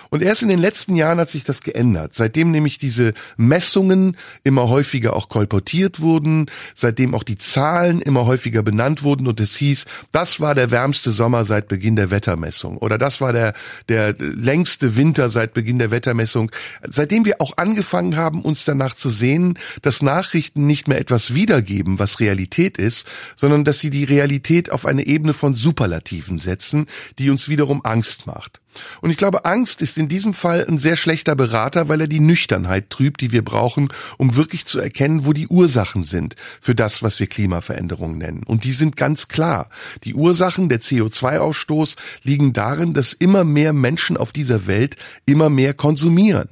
Und 0.09 0.21
erst 0.21 0.41
in 0.41 0.49
den 0.49 0.59
letzten 0.59 0.95
Jahren 0.95 1.19
hat 1.19 1.29
sich 1.29 1.45
das 1.45 1.61
geändert. 1.61 2.13
Seitdem 2.13 2.51
nämlich 2.51 2.77
diese 2.77 3.13
Messungen 3.37 4.17
immer 4.43 4.67
häufiger 4.67 5.15
auch 5.15 5.29
kolportiert 5.29 6.01
wurden, 6.01 6.47
seitdem 6.75 7.15
auch 7.15 7.23
die 7.23 7.37
Zahlen 7.37 8.01
immer 8.01 8.25
häufiger 8.25 8.61
benannt 8.61 9.03
wurden 9.03 9.25
und 9.27 9.39
es 9.39 9.55
hieß, 9.55 9.85
das 10.11 10.41
war 10.41 10.53
der 10.53 10.69
wärmste 10.69 11.11
Sommer 11.11 11.45
seit 11.45 11.69
Beginn 11.69 11.95
der 11.95 12.11
Wettermessung 12.11 12.77
oder 12.77 12.97
das 12.97 13.21
war 13.21 13.31
der, 13.31 13.53
der 13.87 14.13
längste 14.19 14.97
Winter 15.01 15.31
seit 15.31 15.55
Beginn 15.55 15.79
der 15.79 15.89
Wettermessung. 15.89 16.51
Seitdem 16.87 17.25
wir 17.25 17.41
auch 17.41 17.57
angefangen 17.57 18.17
haben, 18.17 18.43
uns 18.43 18.65
danach 18.65 18.93
zu 18.93 19.09
sehen, 19.09 19.57
dass 19.81 20.03
Nachrichten 20.03 20.67
nicht 20.67 20.87
mehr 20.87 20.99
etwas 20.99 21.33
wiedergeben, 21.33 21.97
was 21.97 22.19
Realität 22.19 22.77
ist, 22.77 23.07
sondern 23.35 23.63
dass 23.63 23.79
sie 23.79 23.89
die 23.89 24.03
Realität 24.03 24.71
auf 24.71 24.85
eine 24.85 25.07
Ebene 25.07 25.33
von 25.33 25.55
Superlativen 25.55 26.37
setzen, 26.37 26.85
die 27.17 27.31
uns 27.31 27.49
wiederum 27.49 27.83
Angst 27.83 28.27
macht. 28.27 28.61
Und 29.01 29.09
ich 29.09 29.17
glaube, 29.17 29.45
Angst 29.45 29.81
ist 29.81 29.97
in 29.97 30.07
diesem 30.07 30.33
Fall 30.33 30.65
ein 30.67 30.79
sehr 30.79 30.97
schlechter 30.97 31.35
Berater, 31.35 31.89
weil 31.89 32.01
er 32.01 32.07
die 32.07 32.19
Nüchternheit 32.19 32.89
trübt, 32.89 33.21
die 33.21 33.31
wir 33.31 33.43
brauchen, 33.43 33.89
um 34.17 34.35
wirklich 34.35 34.65
zu 34.65 34.79
erkennen, 34.79 35.25
wo 35.25 35.33
die 35.33 35.47
Ursachen 35.47 36.03
sind 36.03 36.35
für 36.59 36.75
das, 36.75 37.03
was 37.03 37.19
wir 37.19 37.27
Klimaveränderung 37.27 38.17
nennen. 38.17 38.43
Und 38.45 38.63
die 38.63 38.73
sind 38.73 38.95
ganz 38.95 39.27
klar. 39.27 39.69
Die 40.03 40.13
Ursachen 40.13 40.69
der 40.69 40.81
CO2-Ausstoß 40.81 41.95
liegen 42.23 42.53
darin, 42.53 42.93
dass 42.93 43.13
immer 43.13 43.43
mehr 43.43 43.73
Menschen 43.73 44.17
auf 44.17 44.31
dieser 44.31 44.67
Welt 44.67 44.95
immer 45.25 45.49
mehr 45.49 45.73
konsumieren. 45.73 46.49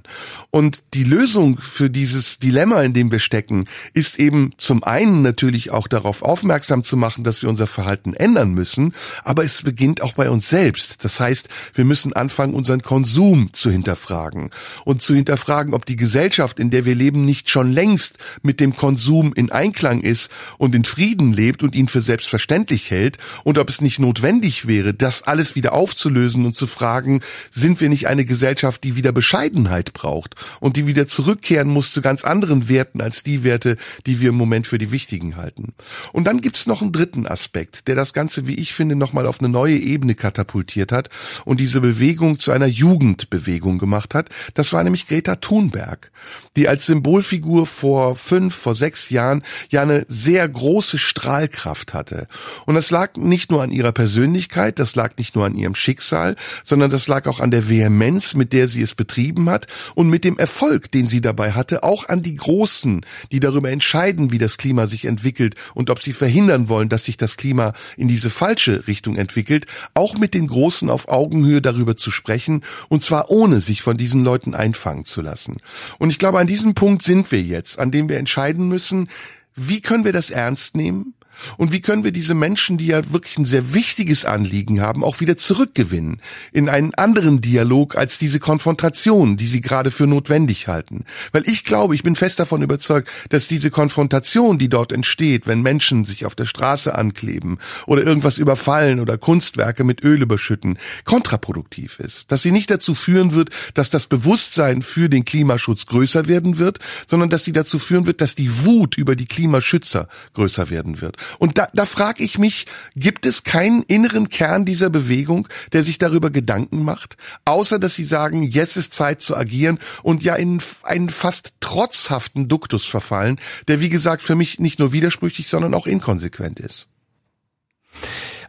Und 0.51 0.83
die 0.93 1.03
Lösung 1.03 1.59
für 1.59 1.89
dieses 1.89 2.39
Dilemma, 2.39 2.81
in 2.81 2.93
dem 2.93 3.11
wir 3.11 3.19
stecken, 3.19 3.65
ist 3.93 4.19
eben 4.19 4.51
zum 4.57 4.83
einen 4.83 5.21
natürlich 5.21 5.71
auch 5.71 5.87
darauf 5.87 6.21
aufmerksam 6.23 6.83
zu 6.83 6.97
machen, 6.97 7.23
dass 7.23 7.41
wir 7.41 7.49
unser 7.49 7.67
Verhalten 7.67 8.13
ändern 8.13 8.53
müssen, 8.53 8.93
aber 9.23 9.43
es 9.43 9.61
beginnt 9.61 10.01
auch 10.01 10.13
bei 10.13 10.29
uns 10.29 10.49
selbst. 10.49 11.03
Das 11.03 11.19
heißt, 11.19 11.49
wir 11.73 11.85
müssen 11.85 12.08
anfangen, 12.13 12.53
unseren 12.53 12.81
Konsum 12.81 13.49
zu 13.53 13.69
hinterfragen. 13.69 14.49
Und 14.85 15.01
zu 15.01 15.15
hinterfragen, 15.15 15.73
ob 15.73 15.85
die 15.85 15.95
Gesellschaft, 15.95 16.59
in 16.59 16.69
der 16.69 16.85
wir 16.85 16.95
leben, 16.95 17.25
nicht 17.25 17.49
schon 17.49 17.71
längst 17.71 18.17
mit 18.41 18.59
dem 18.59 18.75
Konsum 18.75 19.33
in 19.33 19.51
Einklang 19.51 20.01
ist 20.01 20.31
und 20.57 20.75
in 20.75 20.83
Frieden 20.83 21.33
lebt 21.33 21.63
und 21.63 21.75
ihn 21.75 21.87
für 21.87 22.01
selbstverständlich 22.01 22.91
hält. 22.91 23.17
Und 23.43 23.57
ob 23.57 23.69
es 23.69 23.81
nicht 23.81 23.99
notwendig 23.99 24.67
wäre, 24.67 24.93
das 24.93 25.23
alles 25.23 25.55
wieder 25.55 25.73
aufzulösen 25.73 26.45
und 26.45 26.55
zu 26.55 26.67
fragen, 26.67 27.21
sind 27.51 27.81
wir 27.81 27.89
nicht 27.89 28.07
eine 28.07 28.25
Gesellschaft, 28.25 28.83
die 28.83 28.95
wieder 28.95 29.11
Bescheidenheit 29.11 29.93
braucht 29.93 30.35
und 30.59 30.75
die 30.75 30.87
wieder 30.87 31.07
zurückkehren 31.07 31.69
muss 31.69 31.91
zu 31.91 32.01
ganz 32.01 32.23
anderen 32.23 32.69
Werten 32.69 33.01
als 33.01 33.23
die 33.23 33.43
Werte, 33.43 33.77
die 34.05 34.19
wir 34.19 34.29
im 34.29 34.35
Moment 34.35 34.67
für 34.67 34.77
die 34.77 34.91
wichtigen 34.91 35.35
halten. 35.35 35.73
Und 36.13 36.25
dann 36.25 36.41
gibt 36.41 36.57
es 36.57 36.67
noch 36.67 36.81
einen 36.81 36.91
dritten 36.91 37.27
Aspekt, 37.27 37.87
der 37.87 37.95
das 37.95 38.13
Ganze, 38.13 38.47
wie 38.47 38.55
ich 38.55 38.73
finde, 38.73 38.95
nochmal 38.95 39.27
auf 39.27 39.39
eine 39.39 39.49
neue 39.49 39.77
Ebene 39.77 40.15
katapultiert 40.15 40.91
hat. 40.91 41.09
Und 41.45 41.59
diese 41.59 41.81
Bewegung 41.81 41.98
zu 42.37 42.51
einer 42.51 42.65
Jugendbewegung 42.65 43.77
gemacht 43.77 44.15
hat. 44.15 44.29
Das 44.53 44.73
war 44.73 44.83
nämlich 44.83 45.07
Greta 45.07 45.35
Thunberg, 45.35 46.11
die 46.55 46.67
als 46.67 46.85
Symbolfigur 46.85 47.65
vor 47.65 48.15
fünf, 48.15 48.55
vor 48.55 48.75
sechs 48.75 49.09
Jahren 49.09 49.43
ja 49.69 49.81
eine 49.81 50.05
sehr 50.07 50.47
große 50.47 50.97
Strahlkraft 50.97 51.93
hatte. 51.93 52.27
Und 52.65 52.75
das 52.75 52.89
lag 52.89 53.15
nicht 53.15 53.51
nur 53.51 53.61
an 53.61 53.71
ihrer 53.71 53.91
Persönlichkeit, 53.91 54.79
das 54.79 54.95
lag 54.95 55.17
nicht 55.17 55.35
nur 55.35 55.45
an 55.45 55.55
ihrem 55.55 55.75
Schicksal, 55.75 56.35
sondern 56.63 56.89
das 56.89 57.07
lag 57.07 57.27
auch 57.27 57.39
an 57.39 57.51
der 57.51 57.69
Vehemenz, 57.69 58.33
mit 58.33 58.53
der 58.53 58.67
sie 58.67 58.81
es 58.81 58.95
betrieben 58.95 59.49
hat 59.49 59.67
und 59.95 60.09
mit 60.09 60.23
dem 60.23 60.37
Erfolg, 60.37 60.91
den 60.91 61.07
sie 61.07 61.21
dabei 61.21 61.51
hatte, 61.51 61.83
auch 61.83 62.07
an 62.09 62.21
die 62.23 62.35
Großen, 62.35 63.05
die 63.31 63.39
darüber 63.39 63.69
entscheiden, 63.69 64.31
wie 64.31 64.37
das 64.37 64.57
Klima 64.57 64.87
sich 64.87 65.05
entwickelt 65.05 65.55
und 65.73 65.89
ob 65.89 65.99
sie 65.99 66.13
verhindern 66.13 66.69
wollen, 66.69 66.89
dass 66.89 67.05
sich 67.05 67.17
das 67.17 67.37
Klima 67.37 67.73
in 67.97 68.07
diese 68.07 68.29
falsche 68.29 68.87
Richtung 68.87 69.15
entwickelt, 69.15 69.65
auch 69.93 70.17
mit 70.17 70.33
den 70.33 70.47
Großen 70.47 70.89
auf 70.89 71.09
Augenhöhe 71.09 71.61
darüber 71.61 71.88
zu 71.95 72.11
sprechen 72.11 72.63
und 72.87 73.03
zwar 73.03 73.29
ohne 73.29 73.61
sich 73.61 73.81
von 73.81 73.97
diesen 73.97 74.23
Leuten 74.23 74.55
einfangen 74.55 75.05
zu 75.05 75.21
lassen. 75.21 75.57
Und 75.97 76.09
ich 76.09 76.19
glaube, 76.19 76.39
an 76.39 76.47
diesem 76.47 76.73
Punkt 76.73 77.03
sind 77.03 77.31
wir 77.31 77.41
jetzt, 77.41 77.79
an 77.79 77.91
dem 77.91 78.09
wir 78.09 78.17
entscheiden 78.17 78.67
müssen, 78.67 79.09
wie 79.55 79.81
können 79.81 80.05
wir 80.05 80.13
das 80.13 80.29
ernst 80.29 80.75
nehmen? 80.75 81.13
Und 81.57 81.71
wie 81.71 81.81
können 81.81 82.03
wir 82.03 82.11
diese 82.11 82.33
Menschen, 82.33 82.77
die 82.77 82.87
ja 82.87 83.11
wirklich 83.11 83.37
ein 83.37 83.45
sehr 83.45 83.73
wichtiges 83.73 84.25
Anliegen 84.25 84.81
haben, 84.81 85.03
auch 85.03 85.19
wieder 85.19 85.37
zurückgewinnen 85.37 86.21
in 86.51 86.69
einen 86.69 86.93
anderen 86.95 87.41
Dialog 87.41 87.95
als 87.95 88.17
diese 88.17 88.39
Konfrontation, 88.39 89.37
die 89.37 89.47
sie 89.47 89.61
gerade 89.61 89.91
für 89.91 90.07
notwendig 90.07 90.67
halten? 90.67 91.05
Weil 91.31 91.47
ich 91.47 91.63
glaube, 91.63 91.95
ich 91.95 92.03
bin 92.03 92.15
fest 92.15 92.39
davon 92.39 92.61
überzeugt, 92.61 93.09
dass 93.29 93.47
diese 93.47 93.71
Konfrontation, 93.71 94.57
die 94.57 94.69
dort 94.69 94.91
entsteht, 94.91 95.47
wenn 95.47 95.61
Menschen 95.61 96.05
sich 96.05 96.25
auf 96.25 96.35
der 96.35 96.45
Straße 96.45 96.93
ankleben 96.95 97.57
oder 97.87 98.03
irgendwas 98.03 98.37
überfallen 98.37 98.99
oder 98.99 99.17
Kunstwerke 99.17 99.83
mit 99.83 100.03
Öl 100.03 100.21
überschütten, 100.21 100.77
kontraproduktiv 101.05 101.99
ist. 101.99 102.31
Dass 102.31 102.41
sie 102.41 102.51
nicht 102.51 102.69
dazu 102.71 102.95
führen 102.95 103.33
wird, 103.33 103.49
dass 103.73 103.89
das 103.89 104.07
Bewusstsein 104.07 104.81
für 104.81 105.09
den 105.09 105.25
Klimaschutz 105.25 105.85
größer 105.85 106.27
werden 106.27 106.57
wird, 106.57 106.79
sondern 107.07 107.29
dass 107.29 107.43
sie 107.43 107.53
dazu 107.53 107.79
führen 107.79 108.05
wird, 108.05 108.21
dass 108.21 108.35
die 108.35 108.65
Wut 108.65 108.97
über 108.97 109.15
die 109.15 109.25
Klimaschützer 109.25 110.07
größer 110.33 110.69
werden 110.69 111.01
wird. 111.01 111.17
Und 111.37 111.57
da, 111.57 111.67
da 111.73 111.85
frage 111.85 112.23
ich 112.23 112.37
mich, 112.37 112.65
gibt 112.95 113.25
es 113.25 113.43
keinen 113.43 113.83
inneren 113.83 114.29
Kern 114.29 114.65
dieser 114.65 114.89
Bewegung, 114.89 115.47
der 115.73 115.83
sich 115.83 115.97
darüber 115.97 116.29
Gedanken 116.29 116.83
macht, 116.83 117.17
außer 117.45 117.79
dass 117.79 117.95
sie 117.95 118.05
sagen, 118.05 118.43
jetzt 118.43 118.77
ist 118.77 118.93
Zeit 118.93 119.21
zu 119.21 119.35
agieren 119.35 119.79
und 120.03 120.23
ja 120.23 120.35
in 120.35 120.61
einen 120.83 121.09
fast 121.09 121.53
trotzhaften 121.59 122.47
Duktus 122.47 122.85
verfallen, 122.85 123.39
der 123.67 123.79
wie 123.79 123.89
gesagt 123.89 124.21
für 124.23 124.35
mich 124.35 124.59
nicht 124.59 124.79
nur 124.79 124.91
widersprüchlich, 124.91 125.47
sondern 125.47 125.73
auch 125.73 125.87
inkonsequent 125.87 126.59
ist. 126.59 126.87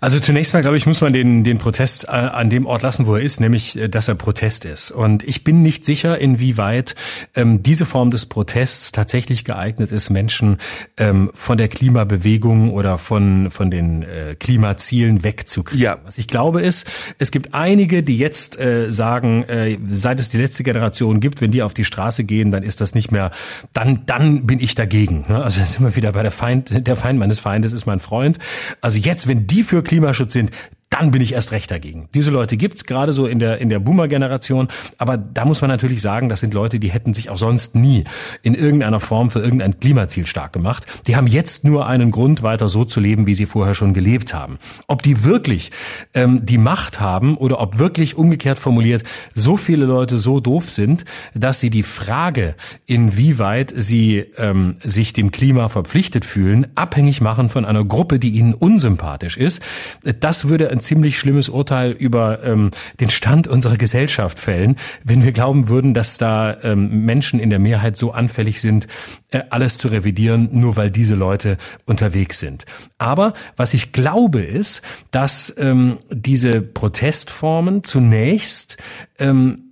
Also 0.01 0.18
zunächst 0.18 0.55
mal, 0.55 0.62
glaube 0.62 0.77
ich, 0.77 0.86
muss 0.86 1.01
man 1.01 1.12
den, 1.12 1.44
den 1.44 1.59
Protest 1.59 2.05
äh, 2.05 2.12
an 2.12 2.48
dem 2.48 2.66
Ort 2.66 2.82
lassen, 2.82 3.06
wo 3.06 3.16
er 3.16 3.22
ist, 3.22 3.40
nämlich, 3.40 3.78
äh, 3.78 3.89
dass 3.89 4.09
er 4.09 4.14
Protest 4.14 4.64
ist. 4.64 4.90
Und 4.90 5.22
ich 5.24 5.44
bin 5.44 5.62
nicht 5.62 5.85
sicher, 5.85 6.18
inwieweit 6.18 6.94
ähm, 7.35 7.62
diese 7.62 7.85
Form 7.85 8.10
des 8.10 8.27
Protests 8.27 8.93
tatsächlich 8.93 9.44
geeignet 9.44 9.93
ist, 9.93 10.09
Menschen 10.09 10.56
ähm, 10.97 11.31
von 11.35 11.59
der 11.59 11.68
Klimabewegung 11.68 12.72
oder 12.72 12.97
von, 12.97 13.51
von 13.51 13.70
den 13.70 14.02
äh, 14.02 14.36
Klimazielen 14.39 15.22
wegzukriegen. 15.22 15.82
Ja. 15.82 15.98
Was 16.05 16.16
ich 16.16 16.28
glaube 16.28 16.62
ist, 16.62 16.86
es 17.18 17.31
gibt 17.31 17.55
einige, 17.55 18.02
die 18.02 18.16
jetzt 18.16 18.59
äh, 18.59 18.90
sagen, 18.90 19.44
äh, 19.44 19.78
seit 19.86 20.18
es 20.18 20.31
die 20.31 20.39
letzte 20.39 20.62
Generation 20.62 21.20
gibt, 21.20 21.43
wenn 21.43 21.51
die 21.51 21.62
auf 21.62 21.74
die 21.74 21.85
Straße 21.85 22.24
gehen, 22.24 22.51
dann 22.51 22.62
ist 22.62 22.81
das 22.81 22.94
nicht 22.94 23.12
mehr, 23.12 23.31
dann, 23.74 24.06
dann 24.06 24.47
bin 24.47 24.60
ich 24.60 24.74
dagegen. 24.74 25.27
Ne? 25.28 25.43
Also 25.43 25.60
da 25.60 25.66
sind 25.66 25.85
wir 25.85 25.94
wieder 25.94 26.12
bei 26.12 26.22
der 26.22 26.32
Feind, 26.32 26.86
der 26.86 26.97
Feind 26.97 27.18
meines 27.18 27.39
Feindes 27.39 27.74
ist 27.74 27.85
mein 27.85 28.01
Freund. 28.01 28.39
Also 28.81 28.97
jetzt, 28.97 29.28
wenn 29.28 29.47
die 29.47 29.62
für 29.62 29.82
Klimaschutz 29.91 30.35
sind, 30.35 30.53
dann 30.91 31.12
bin 31.12 31.23
ich 31.23 31.33
erst 31.33 31.53
recht 31.53 31.71
dagegen. 31.71 32.09
Diese 32.15 32.31
Leute 32.33 32.57
gibt's 32.57 32.85
gerade 32.85 33.12
so 33.12 33.27
in 33.27 33.39
der 33.39 33.59
in 33.59 33.69
der 33.69 33.79
Boomer-Generation, 33.79 34.69
aber 34.99 35.17
da 35.17 35.45
muss 35.45 35.61
man 35.61 35.71
natürlich 35.71 36.03
sagen, 36.03 36.29
das 36.29 36.41
sind 36.41 36.53
Leute, 36.53 36.81
die 36.81 36.91
hätten 36.91 37.15
sich 37.15 37.31
auch 37.31 37.39
sonst 37.39 37.77
nie 37.77 38.05
in 38.43 38.55
irgendeiner 38.55 38.99
Form 38.99 39.31
für 39.31 39.39
irgendein 39.39 39.79
Klimaziel 39.79 40.27
stark 40.27 40.53
gemacht. 40.53 40.87
Die 41.07 41.15
haben 41.15 41.29
jetzt 41.29 41.65
nur 41.65 41.87
einen 41.87 42.11
Grund, 42.11 42.43
weiter 42.43 42.69
so 42.69 42.85
zu 42.85 42.99
leben, 42.99 43.27
wie 43.27 43.35
sie 43.35 43.47
vorher 43.47 43.75
schon 43.75 43.95
gelebt 43.95 44.35
haben. 44.35 44.59
Ob 44.89 45.03
die 45.03 45.25
wirklich 45.25 45.71
ähm, 46.12 46.45
die 46.45 46.59
Macht 46.59 47.01
haben 47.01 47.37
oder 47.37 47.61
ob 47.61 47.79
wirklich 47.79 48.17
umgekehrt 48.17 48.59
formuliert 48.59 49.05
so 49.33 49.57
viele 49.57 49.87
Leute 49.87 50.19
so 50.19 50.41
doof 50.41 50.71
sind, 50.71 51.05
dass 51.35 51.61
sie 51.61 51.71
die 51.71 51.85
Frage, 51.85 52.57
inwieweit 52.87 53.73
sie 53.77 54.25
ähm, 54.37 54.77
sich 54.83 55.12
dem 55.12 55.31
Klima 55.31 55.69
verpflichtet 55.69 56.25
fühlen, 56.25 56.67
abhängig 56.75 57.21
machen 57.21 57.49
von 57.49 57.65
einer 57.65 57.85
Gruppe, 57.85 58.19
die 58.19 58.31
ihnen 58.31 58.55
unsympathisch 58.55 59.37
ist, 59.37 59.62
das 60.03 60.49
würde 60.49 60.80
ein 60.81 60.82
ziemlich 60.82 61.19
schlimmes 61.19 61.48
Urteil 61.48 61.93
über 61.93 62.43
ähm, 62.43 62.70
den 63.01 63.11
Stand 63.11 63.47
unserer 63.47 63.77
Gesellschaft 63.77 64.39
fällen, 64.39 64.77
wenn 65.05 65.24
wir 65.24 65.32
glauben 65.32 65.69
würden, 65.69 65.94
dass 65.94 66.19
da 66.19 66.57
ähm, 66.62 67.05
Menschen 67.05 67.39
in 67.39 67.51
der 67.51 67.59
Mehrheit 67.59 67.97
so 67.97 68.12
anfällig 68.12 68.61
sind, 68.61 68.89
äh, 69.31 69.43
alles 69.51 69.78
zu 69.78 69.89
revidieren, 69.89 70.48
nur 70.52 70.77
weil 70.77 70.90
diese 70.90 71.15
Leute 71.15 71.59
unterwegs 71.85 72.40
sind. 72.40 72.65
Aber 72.98 73.35
was 73.57 73.74
ich 73.74 73.93
glaube 73.93 74.40
ist, 74.40 74.82
dass 75.11 75.55
ähm, 75.59 75.98
diese 76.11 76.62
Protestformen 76.62 77.85
zunächst 77.85 78.78
ähm, 79.19 79.70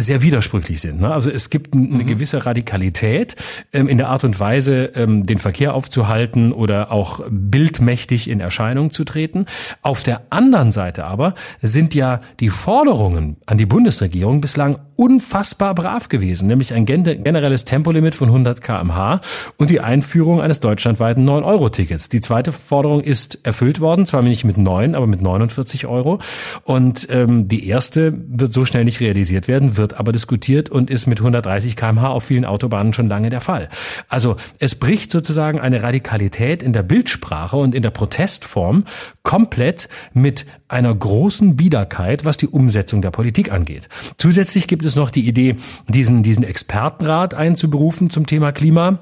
sehr 0.00 0.22
widersprüchlich 0.22 0.80
sind. 0.80 1.00
Ne? 1.00 1.12
Also 1.12 1.30
es 1.30 1.50
gibt 1.50 1.74
eine 1.74 1.86
mhm. 1.86 2.06
gewisse 2.06 2.46
Radikalität 2.46 3.36
ähm, 3.72 3.88
in 3.88 3.98
der 3.98 4.08
Art 4.08 4.24
und 4.24 4.38
Weise, 4.40 4.90
ähm, 4.94 5.24
den 5.24 5.38
Verkehr 5.38 5.74
aufzuhalten 5.74 6.52
oder 6.52 6.92
auch 6.92 7.20
bildmächtig 7.30 8.28
in 8.28 8.40
Erscheinung 8.40 8.90
zu 8.90 9.04
treten. 9.04 9.46
Auf 9.82 10.02
der 10.02 10.22
anderen 10.30 10.72
Seite 10.72 11.04
aber 11.04 11.34
sind 11.62 11.94
ja 11.94 12.20
die 12.40 12.50
Forderungen 12.50 13.36
an 13.46 13.58
die 13.58 13.66
Bundesregierung 13.66 14.40
bislang 14.40 14.78
unfassbar 15.00 15.74
brav 15.74 16.10
gewesen, 16.10 16.46
nämlich 16.46 16.74
ein 16.74 16.84
generelles 16.84 17.64
Tempolimit 17.64 18.14
von 18.14 18.28
100 18.28 18.60
kmh 18.60 19.22
und 19.56 19.70
die 19.70 19.80
Einführung 19.80 20.42
eines 20.42 20.60
deutschlandweiten 20.60 21.26
9-Euro-Tickets. 21.26 22.10
Die 22.10 22.20
zweite 22.20 22.52
Forderung 22.52 23.00
ist 23.00 23.46
erfüllt 23.46 23.80
worden, 23.80 24.04
zwar 24.04 24.20
nicht 24.20 24.44
mit 24.44 24.58
9, 24.58 24.94
aber 24.94 25.06
mit 25.06 25.22
49 25.22 25.86
Euro. 25.86 26.18
Und 26.64 27.08
ähm, 27.10 27.48
die 27.48 27.66
erste 27.66 28.12
wird 28.28 28.52
so 28.52 28.66
schnell 28.66 28.84
nicht 28.84 29.00
realisiert 29.00 29.48
werden, 29.48 29.78
wird 29.78 29.98
aber 29.98 30.12
diskutiert 30.12 30.68
und 30.68 30.90
ist 30.90 31.06
mit 31.06 31.20
130 31.20 31.76
kmh 31.76 32.06
auf 32.06 32.24
vielen 32.24 32.44
Autobahnen 32.44 32.92
schon 32.92 33.08
lange 33.08 33.30
der 33.30 33.40
Fall. 33.40 33.70
Also 34.06 34.36
es 34.58 34.74
bricht 34.74 35.10
sozusagen 35.10 35.58
eine 35.60 35.82
Radikalität 35.82 36.62
in 36.62 36.74
der 36.74 36.82
Bildsprache 36.82 37.56
und 37.56 37.74
in 37.74 37.80
der 37.80 37.90
Protestform 37.90 38.84
komplett 39.22 39.88
mit 40.12 40.44
einer 40.70 40.94
großen 40.94 41.56
Biederkeit, 41.56 42.24
was 42.24 42.36
die 42.36 42.48
Umsetzung 42.48 43.02
der 43.02 43.10
Politik 43.10 43.52
angeht. 43.52 43.88
Zusätzlich 44.16 44.68
gibt 44.68 44.84
es 44.84 44.96
noch 44.96 45.10
die 45.10 45.26
Idee, 45.26 45.56
diesen, 45.88 46.22
diesen 46.22 46.44
Expertenrat 46.44 47.34
einzuberufen 47.34 48.10
zum 48.10 48.26
Thema 48.26 48.52
Klima 48.52 49.00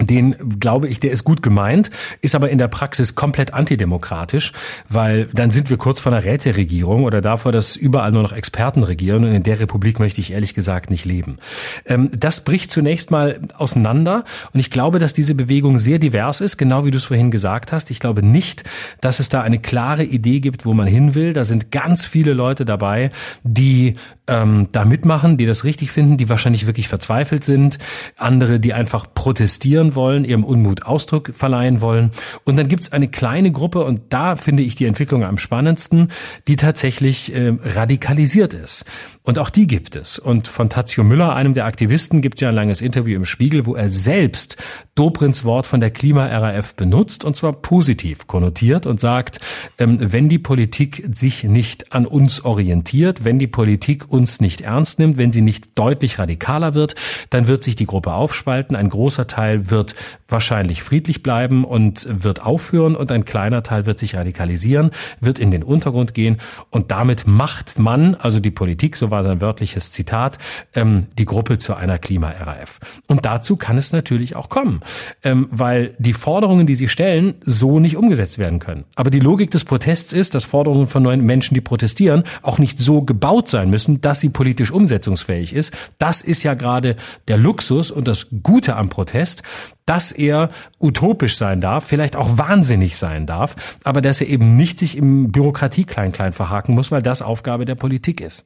den 0.00 0.58
glaube 0.60 0.88
ich, 0.88 1.00
der 1.00 1.10
ist 1.10 1.24
gut 1.24 1.42
gemeint, 1.42 1.90
ist 2.20 2.34
aber 2.34 2.50
in 2.50 2.58
der 2.58 2.68
Praxis 2.68 3.14
komplett 3.14 3.54
antidemokratisch, 3.54 4.52
weil 4.88 5.26
dann 5.26 5.50
sind 5.50 5.70
wir 5.70 5.76
kurz 5.76 6.00
vor 6.00 6.12
einer 6.12 6.24
Räteregierung 6.24 7.04
oder 7.04 7.20
davor, 7.20 7.52
dass 7.52 7.76
überall 7.76 8.12
nur 8.12 8.22
noch 8.22 8.32
Experten 8.32 8.82
regieren 8.82 9.24
und 9.24 9.32
in 9.32 9.42
der 9.42 9.60
Republik 9.60 9.98
möchte 9.98 10.20
ich 10.20 10.32
ehrlich 10.32 10.54
gesagt 10.54 10.90
nicht 10.90 11.04
leben. 11.04 11.38
Ähm, 11.86 12.10
das 12.16 12.42
bricht 12.42 12.70
zunächst 12.70 13.10
mal 13.10 13.40
auseinander 13.56 14.24
und 14.52 14.60
ich 14.60 14.70
glaube, 14.70 14.98
dass 14.98 15.12
diese 15.12 15.34
Bewegung 15.34 15.78
sehr 15.78 15.98
divers 15.98 16.40
ist, 16.40 16.56
genau 16.56 16.84
wie 16.84 16.90
du 16.90 16.98
es 16.98 17.04
vorhin 17.04 17.30
gesagt 17.30 17.72
hast. 17.72 17.90
Ich 17.90 18.00
glaube 18.00 18.22
nicht, 18.22 18.64
dass 19.00 19.20
es 19.20 19.28
da 19.28 19.42
eine 19.42 19.58
klare 19.58 20.04
Idee 20.04 20.40
gibt, 20.40 20.64
wo 20.64 20.74
man 20.74 20.86
hin 20.86 21.14
will. 21.14 21.32
Da 21.32 21.44
sind 21.44 21.70
ganz 21.70 22.04
viele 22.04 22.32
Leute 22.32 22.64
dabei, 22.64 23.10
die 23.42 23.96
ähm, 24.26 24.68
da 24.72 24.84
mitmachen, 24.84 25.36
die 25.36 25.46
das 25.46 25.64
richtig 25.64 25.90
finden, 25.90 26.16
die 26.16 26.28
wahrscheinlich 26.28 26.66
wirklich 26.66 26.88
verzweifelt 26.88 27.44
sind, 27.44 27.78
andere, 28.16 28.60
die 28.60 28.74
einfach 28.74 29.06
protestieren 29.14 29.87
wollen, 29.94 30.24
ihrem 30.24 30.44
Unmut 30.44 30.86
Ausdruck 30.86 31.32
verleihen 31.34 31.80
wollen. 31.80 32.10
Und 32.44 32.56
dann 32.56 32.68
gibt's 32.68 32.92
eine 32.92 33.08
kleine 33.08 33.52
Gruppe, 33.52 33.84
und 33.84 34.00
da 34.10 34.36
finde 34.36 34.62
ich 34.62 34.74
die 34.74 34.86
Entwicklung 34.86 35.24
am 35.24 35.38
spannendsten, 35.38 36.08
die 36.46 36.56
tatsächlich 36.56 37.34
äh, 37.34 37.54
radikalisiert 37.62 38.54
ist. 38.54 38.84
Und 39.22 39.38
auch 39.38 39.50
die 39.50 39.66
gibt 39.66 39.96
es. 39.96 40.18
Und 40.18 40.48
von 40.48 40.70
Tazio 40.70 41.04
Müller, 41.04 41.34
einem 41.34 41.54
der 41.54 41.66
Aktivisten, 41.66 42.22
gibt 42.22 42.38
es 42.38 42.40
ja 42.40 42.48
ein 42.48 42.54
langes 42.54 42.80
Interview 42.80 43.16
im 43.16 43.24
Spiegel, 43.24 43.66
wo 43.66 43.74
er 43.74 43.88
selbst 43.88 44.56
Dobrins 44.94 45.44
Wort 45.44 45.66
von 45.66 45.80
der 45.80 45.90
Klima-RAF 45.90 46.74
benutzt, 46.74 47.24
und 47.24 47.36
zwar 47.36 47.52
positiv 47.52 48.26
konnotiert 48.26 48.86
und 48.86 49.00
sagt, 49.00 49.38
ähm, 49.78 49.98
wenn 50.00 50.28
die 50.28 50.38
Politik 50.38 51.04
sich 51.12 51.44
nicht 51.44 51.92
an 51.92 52.06
uns 52.06 52.44
orientiert, 52.44 53.24
wenn 53.24 53.38
die 53.38 53.46
Politik 53.46 54.10
uns 54.10 54.40
nicht 54.40 54.62
ernst 54.62 54.98
nimmt, 54.98 55.16
wenn 55.16 55.32
sie 55.32 55.40
nicht 55.40 55.78
deutlich 55.78 56.18
radikaler 56.18 56.74
wird, 56.74 56.94
dann 57.30 57.46
wird 57.46 57.62
sich 57.62 57.76
die 57.76 57.86
Gruppe 57.86 58.12
aufspalten. 58.12 58.76
Ein 58.76 58.88
großer 58.88 59.26
Teil 59.26 59.67
wird 59.70 59.94
wahrscheinlich 60.28 60.82
friedlich 60.82 61.22
bleiben 61.22 61.64
und 61.64 62.06
wird 62.08 62.42
aufhören 62.42 62.96
und 62.96 63.10
ein 63.10 63.24
kleiner 63.24 63.62
Teil 63.62 63.86
wird 63.86 63.98
sich 63.98 64.16
radikalisieren, 64.16 64.90
wird 65.20 65.38
in 65.38 65.50
den 65.50 65.62
Untergrund 65.62 66.14
gehen 66.14 66.38
und 66.70 66.90
damit 66.90 67.26
macht 67.26 67.78
man, 67.78 68.14
also 68.14 68.40
die 68.40 68.50
Politik, 68.50 68.96
so 68.96 69.10
war 69.10 69.22
sein 69.22 69.40
wörtliches 69.40 69.92
Zitat, 69.92 70.38
ähm, 70.74 71.06
die 71.18 71.24
Gruppe 71.24 71.58
zu 71.58 71.74
einer 71.74 71.98
Klima-RAF. 71.98 72.80
Und 73.06 73.24
dazu 73.24 73.56
kann 73.56 73.78
es 73.78 73.92
natürlich 73.92 74.36
auch 74.36 74.48
kommen, 74.48 74.80
ähm, 75.24 75.48
weil 75.50 75.94
die 75.98 76.12
Forderungen, 76.12 76.66
die 76.66 76.74
sie 76.74 76.88
stellen, 76.88 77.34
so 77.44 77.80
nicht 77.80 77.96
umgesetzt 77.96 78.38
werden 78.38 78.58
können. 78.58 78.84
Aber 78.94 79.10
die 79.10 79.20
Logik 79.20 79.50
des 79.50 79.64
Protests 79.64 80.12
ist, 80.12 80.34
dass 80.34 80.44
Forderungen 80.44 80.86
von 80.86 81.02
neuen 81.02 81.24
Menschen, 81.24 81.54
die 81.54 81.60
protestieren, 81.60 82.24
auch 82.42 82.58
nicht 82.58 82.78
so 82.78 83.02
gebaut 83.02 83.48
sein 83.48 83.70
müssen, 83.70 84.00
dass 84.00 84.20
sie 84.20 84.28
politisch 84.30 84.70
umsetzungsfähig 84.70 85.52
ist. 85.52 85.72
Das 85.98 86.22
ist 86.22 86.42
ja 86.42 86.54
gerade 86.54 86.96
der 87.28 87.38
Luxus 87.38 87.90
und 87.90 88.08
das 88.08 88.28
Gute 88.42 88.76
am 88.76 88.88
Protest, 88.88 89.42
dass 89.86 90.12
er 90.12 90.50
utopisch 90.80 91.36
sein 91.36 91.60
darf, 91.60 91.84
vielleicht 91.86 92.16
auch 92.16 92.38
wahnsinnig 92.38 92.96
sein 92.96 93.26
darf, 93.26 93.56
aber 93.84 94.00
dass 94.00 94.20
er 94.20 94.28
eben 94.28 94.56
nicht 94.56 94.78
sich 94.78 94.96
im 94.96 95.32
Bürokratie 95.32 95.84
klein-klein 95.84 96.32
verhaken 96.32 96.74
muss, 96.74 96.90
weil 96.90 97.02
das 97.02 97.22
Aufgabe 97.22 97.64
der 97.64 97.74
Politik 97.74 98.20
ist. 98.20 98.44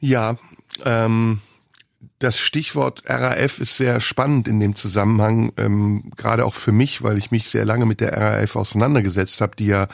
Ja, 0.00 0.36
ähm, 0.84 1.40
das 2.18 2.38
Stichwort 2.38 3.02
RAF 3.06 3.58
ist 3.58 3.76
sehr 3.76 4.00
spannend 4.00 4.48
in 4.48 4.60
dem 4.60 4.74
Zusammenhang, 4.74 5.52
ähm, 5.58 6.10
gerade 6.16 6.44
auch 6.44 6.54
für 6.54 6.72
mich, 6.72 7.02
weil 7.02 7.18
ich 7.18 7.30
mich 7.30 7.48
sehr 7.48 7.64
lange 7.64 7.84
mit 7.86 8.00
der 8.00 8.16
RAF 8.16 8.56
auseinandergesetzt 8.56 9.40
habe, 9.40 9.56
die 9.56 9.66
ja 9.66 9.88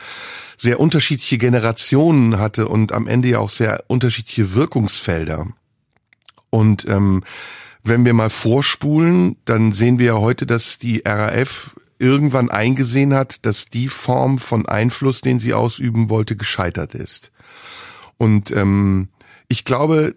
sehr 0.57 0.79
unterschiedliche 0.79 1.39
Generationen 1.39 2.39
hatte 2.39 2.69
und 2.69 2.93
am 2.93 3.09
Ende 3.09 3.29
ja 3.29 3.39
auch 3.39 3.51
sehr 3.51 3.85
unterschiedliche 3.89 4.55
Wirkungsfelder. 4.55 5.49
Und 6.51 6.87
ähm, 6.87 7.25
wenn 7.85 8.05
wir 8.05 8.15
mal 8.15 8.31
vorspulen, 8.31 9.37
dann 9.45 9.73
sehen 9.73 9.99
wir 9.99 10.07
ja 10.07 10.15
heute, 10.15 10.47
dass 10.47 10.79
die 10.79 11.03
RAF 11.05 11.75
irgendwann 11.99 12.51
eingesehen 12.51 13.15
hat, 13.15 13.47
dass 13.47 13.67
die 13.67 13.89
Form 13.89 14.39
von 14.39 14.67
Einfluss, 14.67 15.21
den 15.21 15.39
sie 15.39 15.55
ausüben 15.55 16.11
wollte, 16.11 16.37
gescheitert 16.37 16.95
ist. 16.95 17.31
Und 18.19 18.51
ähm, 18.51 19.09
ich 19.49 19.65
glaube, 19.65 20.17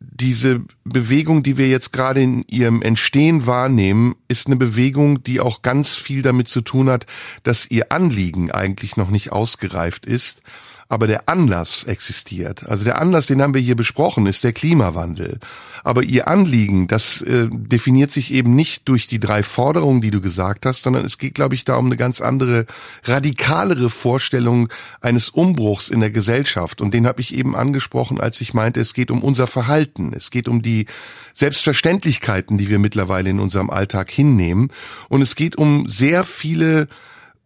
diese 0.00 0.62
Bewegung, 0.84 1.42
die 1.42 1.56
wir 1.56 1.68
jetzt 1.68 1.92
gerade 1.92 2.22
in 2.22 2.42
ihrem 2.48 2.82
Entstehen 2.82 3.46
wahrnehmen, 3.46 4.16
ist 4.28 4.46
eine 4.46 4.56
Bewegung, 4.56 5.22
die 5.22 5.40
auch 5.40 5.62
ganz 5.62 5.96
viel 5.96 6.22
damit 6.22 6.48
zu 6.48 6.62
tun 6.62 6.88
hat, 6.90 7.06
dass 7.42 7.70
ihr 7.70 7.92
Anliegen 7.92 8.50
eigentlich 8.50 8.96
noch 8.96 9.10
nicht 9.10 9.32
ausgereift 9.32 10.06
ist 10.06 10.42
aber 10.90 11.06
der 11.06 11.28
Anlass 11.28 11.84
existiert. 11.84 12.68
Also 12.68 12.84
der 12.84 13.00
Anlass, 13.00 13.26
den 13.26 13.40
haben 13.40 13.54
wir 13.54 13.60
hier 13.60 13.76
besprochen, 13.76 14.26
ist 14.26 14.42
der 14.42 14.52
Klimawandel. 14.52 15.38
Aber 15.84 16.02
ihr 16.02 16.26
Anliegen, 16.26 16.88
das 16.88 17.22
äh, 17.22 17.46
definiert 17.48 18.10
sich 18.10 18.32
eben 18.32 18.56
nicht 18.56 18.88
durch 18.88 19.06
die 19.06 19.20
drei 19.20 19.44
Forderungen, 19.44 20.00
die 20.00 20.10
du 20.10 20.20
gesagt 20.20 20.66
hast, 20.66 20.82
sondern 20.82 21.04
es 21.04 21.16
geht, 21.16 21.34
glaube 21.34 21.54
ich, 21.54 21.64
da 21.64 21.76
um 21.76 21.86
eine 21.86 21.96
ganz 21.96 22.20
andere, 22.20 22.66
radikalere 23.04 23.88
Vorstellung 23.88 24.68
eines 25.00 25.28
Umbruchs 25.28 25.90
in 25.90 26.00
der 26.00 26.10
Gesellschaft. 26.10 26.80
Und 26.80 26.92
den 26.92 27.06
habe 27.06 27.20
ich 27.20 27.34
eben 27.34 27.54
angesprochen, 27.54 28.20
als 28.20 28.40
ich 28.40 28.52
meinte, 28.52 28.80
es 28.80 28.92
geht 28.92 29.12
um 29.12 29.22
unser 29.22 29.46
Verhalten. 29.46 30.12
Es 30.12 30.32
geht 30.32 30.48
um 30.48 30.60
die 30.60 30.86
Selbstverständlichkeiten, 31.34 32.58
die 32.58 32.68
wir 32.68 32.80
mittlerweile 32.80 33.30
in 33.30 33.38
unserem 33.38 33.70
Alltag 33.70 34.10
hinnehmen. 34.10 34.70
Und 35.08 35.22
es 35.22 35.36
geht 35.36 35.54
um 35.56 35.88
sehr 35.88 36.24
viele 36.24 36.88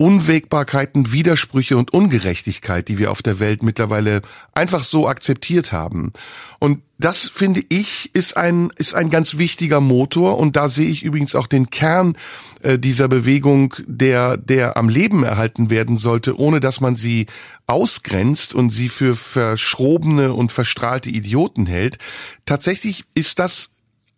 Unwägbarkeiten, 0.05 1.13
Widersprüche 1.13 1.79
und 1.79 1.95
Ungerechtigkeit, 1.95 2.89
die 2.89 2.99
wir 2.99 3.11
auf 3.11 3.23
der 3.23 3.41
Welt 3.41 3.63
mittlerweile 3.63 4.21
einfach 4.53 4.85
so 4.85 5.09
akzeptiert 5.09 5.73
haben. 5.73 6.13
Und 6.59 6.83
das 6.99 7.27
finde 7.27 7.63
ich 7.71 8.15
ist 8.15 8.37
ein 8.37 8.71
ist 8.77 8.95
ein 8.95 9.09
ganz 9.09 9.39
wichtiger 9.39 9.81
Motor 9.81 10.37
und 10.37 10.57
da 10.57 10.69
sehe 10.69 10.91
ich 10.91 11.05
übrigens 11.05 11.35
auch 11.35 11.47
den 11.47 11.71
Kern 11.71 12.19
äh, 12.61 12.79
dieser 12.79 13.09
Bewegung, 13.09 13.77
der 13.87 14.37
der 14.37 14.77
am 14.77 14.91
Leben 14.91 15.25
erhalten 15.25 15.71
werden 15.71 15.97
sollte, 15.97 16.39
ohne 16.39 16.61
dass 16.61 16.83
man 16.83 16.99
sie 16.99 17.25
ausgrenzt 17.67 18.55
und 18.55 18.69
sie 18.69 18.91
für 18.91 19.17
verschrobene 19.17 20.35
und 20.35 20.53
verstrahlte 20.53 21.09
Idioten 21.09 21.65
hält. 21.65 21.97
Tatsächlich 22.45 23.05
ist 23.15 23.39
das 23.39 23.71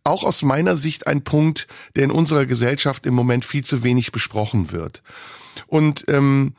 auch 0.03 0.25
aus 0.25 0.43
meiner 0.43 0.77
Sicht 0.77 1.07
ein 1.07 1.23
Punkt, 1.23 1.69
der 1.95 2.03
in 2.03 2.11
unserer 2.11 2.45
Gesellschaft 2.45 3.07
im 3.07 3.15
Moment 3.15 3.45
viel 3.45 3.63
zu 3.63 3.85
wenig 3.85 4.11
besprochen 4.11 4.73
wird. 4.73 5.01
Und 5.67 6.05
ähm, 6.09 6.55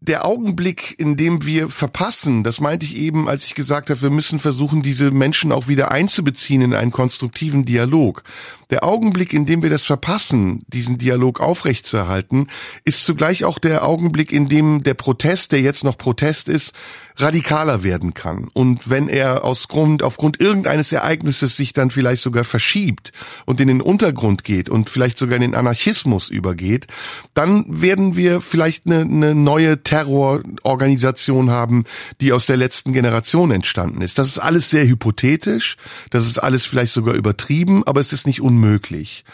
der 0.00 0.24
Augenblick, 0.24 0.94
in 0.98 1.16
dem 1.16 1.44
wir 1.44 1.68
verpassen, 1.68 2.44
das 2.44 2.60
meinte 2.60 2.84
ich 2.84 2.96
eben, 2.96 3.28
als 3.28 3.44
ich 3.44 3.54
gesagt 3.54 3.90
habe, 3.90 4.02
wir 4.02 4.10
müssen 4.10 4.38
versuchen, 4.38 4.82
diese 4.82 5.10
Menschen 5.10 5.52
auch 5.52 5.68
wieder 5.68 5.90
einzubeziehen 5.90 6.62
in 6.62 6.74
einen 6.74 6.92
konstruktiven 6.92 7.64
Dialog. 7.64 8.22
Der 8.70 8.82
Augenblick, 8.82 9.32
in 9.32 9.46
dem 9.46 9.62
wir 9.62 9.70
das 9.70 9.84
verpassen, 9.84 10.60
diesen 10.66 10.98
Dialog 10.98 11.40
aufrechtzuerhalten, 11.40 12.48
ist 12.84 13.04
zugleich 13.04 13.44
auch 13.44 13.58
der 13.58 13.86
Augenblick, 13.86 14.32
in 14.32 14.48
dem 14.48 14.82
der 14.82 14.94
Protest, 14.94 15.52
der 15.52 15.60
jetzt 15.60 15.84
noch 15.84 15.96
Protest 15.96 16.48
ist, 16.48 16.72
radikaler 17.18 17.82
werden 17.82 18.12
kann. 18.12 18.48
Und 18.52 18.90
wenn 18.90 19.08
er 19.08 19.44
aus 19.44 19.68
Grund, 19.68 20.02
aufgrund 20.02 20.40
irgendeines 20.40 20.92
Ereignisses 20.92 21.56
sich 21.56 21.72
dann 21.72 21.90
vielleicht 21.90 22.22
sogar 22.22 22.44
verschiebt 22.44 23.12
und 23.46 23.60
in 23.60 23.68
den 23.68 23.80
Untergrund 23.80 24.44
geht 24.44 24.68
und 24.68 24.90
vielleicht 24.90 25.16
sogar 25.16 25.36
in 25.36 25.42
den 25.42 25.54
Anarchismus 25.54 26.28
übergeht, 26.28 26.86
dann 27.34 27.64
werden 27.68 28.16
wir 28.16 28.40
vielleicht 28.40 28.86
eine, 28.86 29.00
eine 29.00 29.34
neue 29.34 29.82
Terrororganisation 29.82 31.50
haben, 31.50 31.84
die 32.20 32.32
aus 32.32 32.46
der 32.46 32.56
letzten 32.56 32.92
Generation 32.92 33.50
entstanden 33.50 34.02
ist. 34.02 34.18
Das 34.18 34.28
ist 34.28 34.38
alles 34.38 34.70
sehr 34.70 34.86
hypothetisch, 34.86 35.76
das 36.10 36.26
ist 36.26 36.38
alles 36.38 36.66
vielleicht 36.66 36.92
sogar 36.92 37.14
übertrieben, 37.14 37.82
aber 37.86 38.00
es 38.00 38.12
ist 38.12 38.26
nicht 38.26 38.40
unmöglich. 38.56 39.24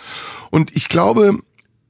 Und 0.51 0.75
ich 0.75 0.89
glaube, 0.89 1.39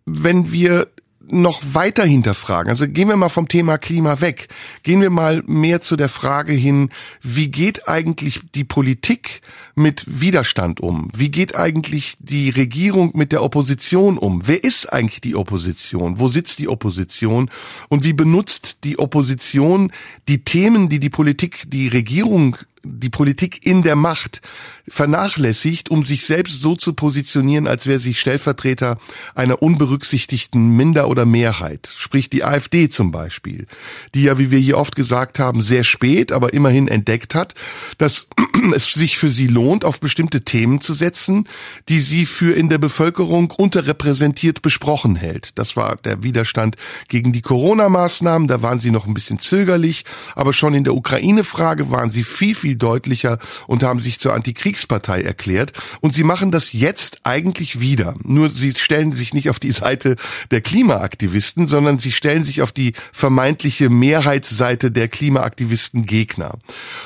wenn 0.05 0.53
wir 0.53 0.89
noch 1.29 1.63
weiter 1.63 2.05
hinterfragen. 2.05 2.69
Also 2.69 2.89
gehen 2.89 3.09
wir 3.09 3.17
mal 3.17 3.29
vom 3.29 3.47
Thema 3.47 3.79
Klima 3.79 4.21
weg. 4.21 4.49
Gehen 4.83 5.01
wir 5.01 5.09
mal 5.09 5.43
mehr 5.47 5.81
zu 5.81 5.97
der 5.97 6.09
Frage 6.09 6.53
hin, 6.53 6.91
wie 7.23 7.49
geht 7.49 7.89
eigentlich 7.89 8.41
die 8.57 8.65
Politik 8.65 9.41
mit 9.77 10.05
Widerstand 10.09 10.81
um? 10.81 11.09
Wie 11.17 11.31
geht 11.31 11.55
eigentlich 11.55 12.17
die 12.19 12.51
Regierung 12.51 13.13
mit 13.15 13.31
der 13.31 13.45
Opposition 13.45 14.19
um? 14.19 14.43
Wer 14.47 14.65
ist 14.65 14.93
eigentlich 14.93 15.21
die 15.21 15.37
Opposition? 15.37 16.19
Wo 16.19 16.27
sitzt 16.27 16.59
die 16.59 16.69
Opposition? 16.69 17.51
Und 17.89 18.03
wie 18.03 18.15
benutzt 18.15 18.79
die 18.83 18.99
Opposition 18.99 19.93
die 20.29 20.43
Themen, 20.43 20.89
die 20.89 20.99
die 20.99 21.09
Politik, 21.09 21.63
die 21.69 21.87
Regierung 21.87 22.57
die 22.85 23.11
Politik 23.11 23.65
in 23.67 23.83
der 23.83 23.97
Macht 23.97 24.43
vernachlässigt, 24.89 25.91
um 25.91 26.05
sich 26.05 26.27
selbst 26.27 26.61
so 26.61 26.75
zu 26.75 26.93
positionieren, 26.95 27.67
als 27.67 27.87
wäre 27.87 27.99
sie 27.99 28.15
Stellvertreter 28.15 28.99
einer 29.35 29.63
unberücksichtigten 29.63 30.77
Minder- 30.77 31.09
oder 31.09 31.25
Mehrheit. 31.25 31.91
Sprich 31.97 32.31
die 32.31 32.45
AfD 32.45 32.89
zum 32.89 33.13
Beispiel, 33.13 33.67
die 34.15 34.25
ja, 34.25 34.39
wie 34.39 34.51
wir 34.51 34.59
hier 34.59 34.79
oft 34.79 34.97
gesagt 34.97 35.39
haben, 35.39 35.63
sehr 35.63 35.85
spät, 35.85 36.33
aber 36.33 36.53
immerhin 36.53 36.89
entdeckt 36.89 37.35
hat, 37.35 37.55
dass 37.99 38.29
es 38.75 38.93
sich 38.93 39.19
für 39.19 39.31
sie 39.31 39.47
lohnt, 39.47 39.85
auf 39.85 40.01
bestimmte 40.01 40.43
Themen 40.43 40.81
zu 40.81 40.95
setzen, 40.95 41.49
die 41.89 42.01
sie 42.01 42.27
für 42.27 42.55
in 42.55 42.69
der 42.69 42.79
Bevölkerung 42.79 43.51
unterrepräsentiert 43.51 44.63
besprochen 44.63 45.17
hält. 45.17 45.59
Das 45.59 45.77
war 45.77 45.97
der 45.97 46.23
Widerstand 46.23 46.77
gegen 47.09 47.33
die 47.33 47.43
Corona-Maßnahmen, 47.43 48.49
da 48.49 48.63
waren 48.63 48.81
sie 48.81 48.91
noch 48.91 49.07
ein 49.07 49.15
bisschen 49.15 49.39
zögerlich, 49.39 50.05
aber 50.35 50.53
schon 50.53 50.75
in 50.75 50.85
der 50.85 50.95
Ukraine-Frage 50.95 51.91
waren 51.91 52.11
sie 52.11 52.25
viel, 52.25 52.55
viel 52.55 52.72
deutlicher 52.77 53.39
und 53.67 53.83
haben 53.83 54.01
sich 54.01 54.19
zur 54.19 54.35
Antikriegspartei 54.35 55.23
erklärt. 55.23 55.73
Und 56.01 56.15
sie 56.15 56.25
machen 56.25 56.51
das 56.51 56.73
jetzt 56.73 57.21
eigentlich 57.25 57.81
wieder. 57.81 58.15
Nur 58.23 58.51
sie 58.51 58.75
stellen 58.77 59.13
sich 59.13 59.35
nicht 59.35 59.51
auf 59.51 59.61
die 59.61 59.73
Seite 59.73 60.17
der 60.51 60.61
Klimaaktivisten, 60.61 61.67
sondern 61.67 61.99
sie 61.99 62.13
stellen 62.13 62.45
sich 62.45 62.63
auf 62.63 62.73
die 62.73 62.93
vermeintliche 63.13 63.91
Mehrheitsseite 63.91 64.91
der 64.91 65.09
Klimaaktivisten 65.09 66.07
Gegner. 66.07 66.59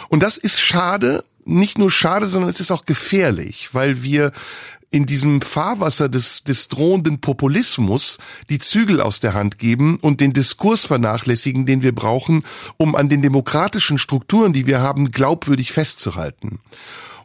Und 0.09 0.23
das 0.23 0.37
ist 0.37 0.61
schade, 0.61 1.25
nicht 1.47 1.79
nur 1.79 1.91
schade, 1.91 2.27
sondern 2.27 2.51
es 2.51 2.61
ist 2.61 2.71
auch 2.71 2.85
gefährlich, 2.85 3.69
weil 3.73 4.03
wir 4.03 4.33
in 4.91 5.07
diesem 5.07 5.43
Fahrwasser 5.43 6.09
des, 6.09 6.45
des 6.45 6.69
drohenden 6.69 7.21
Populismus 7.21 8.19
die 8.49 8.59
Zügel 8.59 9.01
aus 9.01 9.21
der 9.21 9.35
Hand 9.35 9.59
geben 9.59 9.99
und 10.01 10.21
den 10.21 10.33
Diskurs 10.33 10.85
vernachlässigen, 10.85 11.67
den 11.67 11.83
wir 11.83 11.95
brauchen, 11.95 12.45
um 12.77 12.95
an 12.95 13.09
den 13.09 13.23
demokratischen 13.23 13.99
Strukturen, 13.99 14.53
die 14.53 14.67
wir 14.67 14.81
haben, 14.81 15.11
glaubwürdig 15.11 15.73
festzuhalten. 15.73 16.61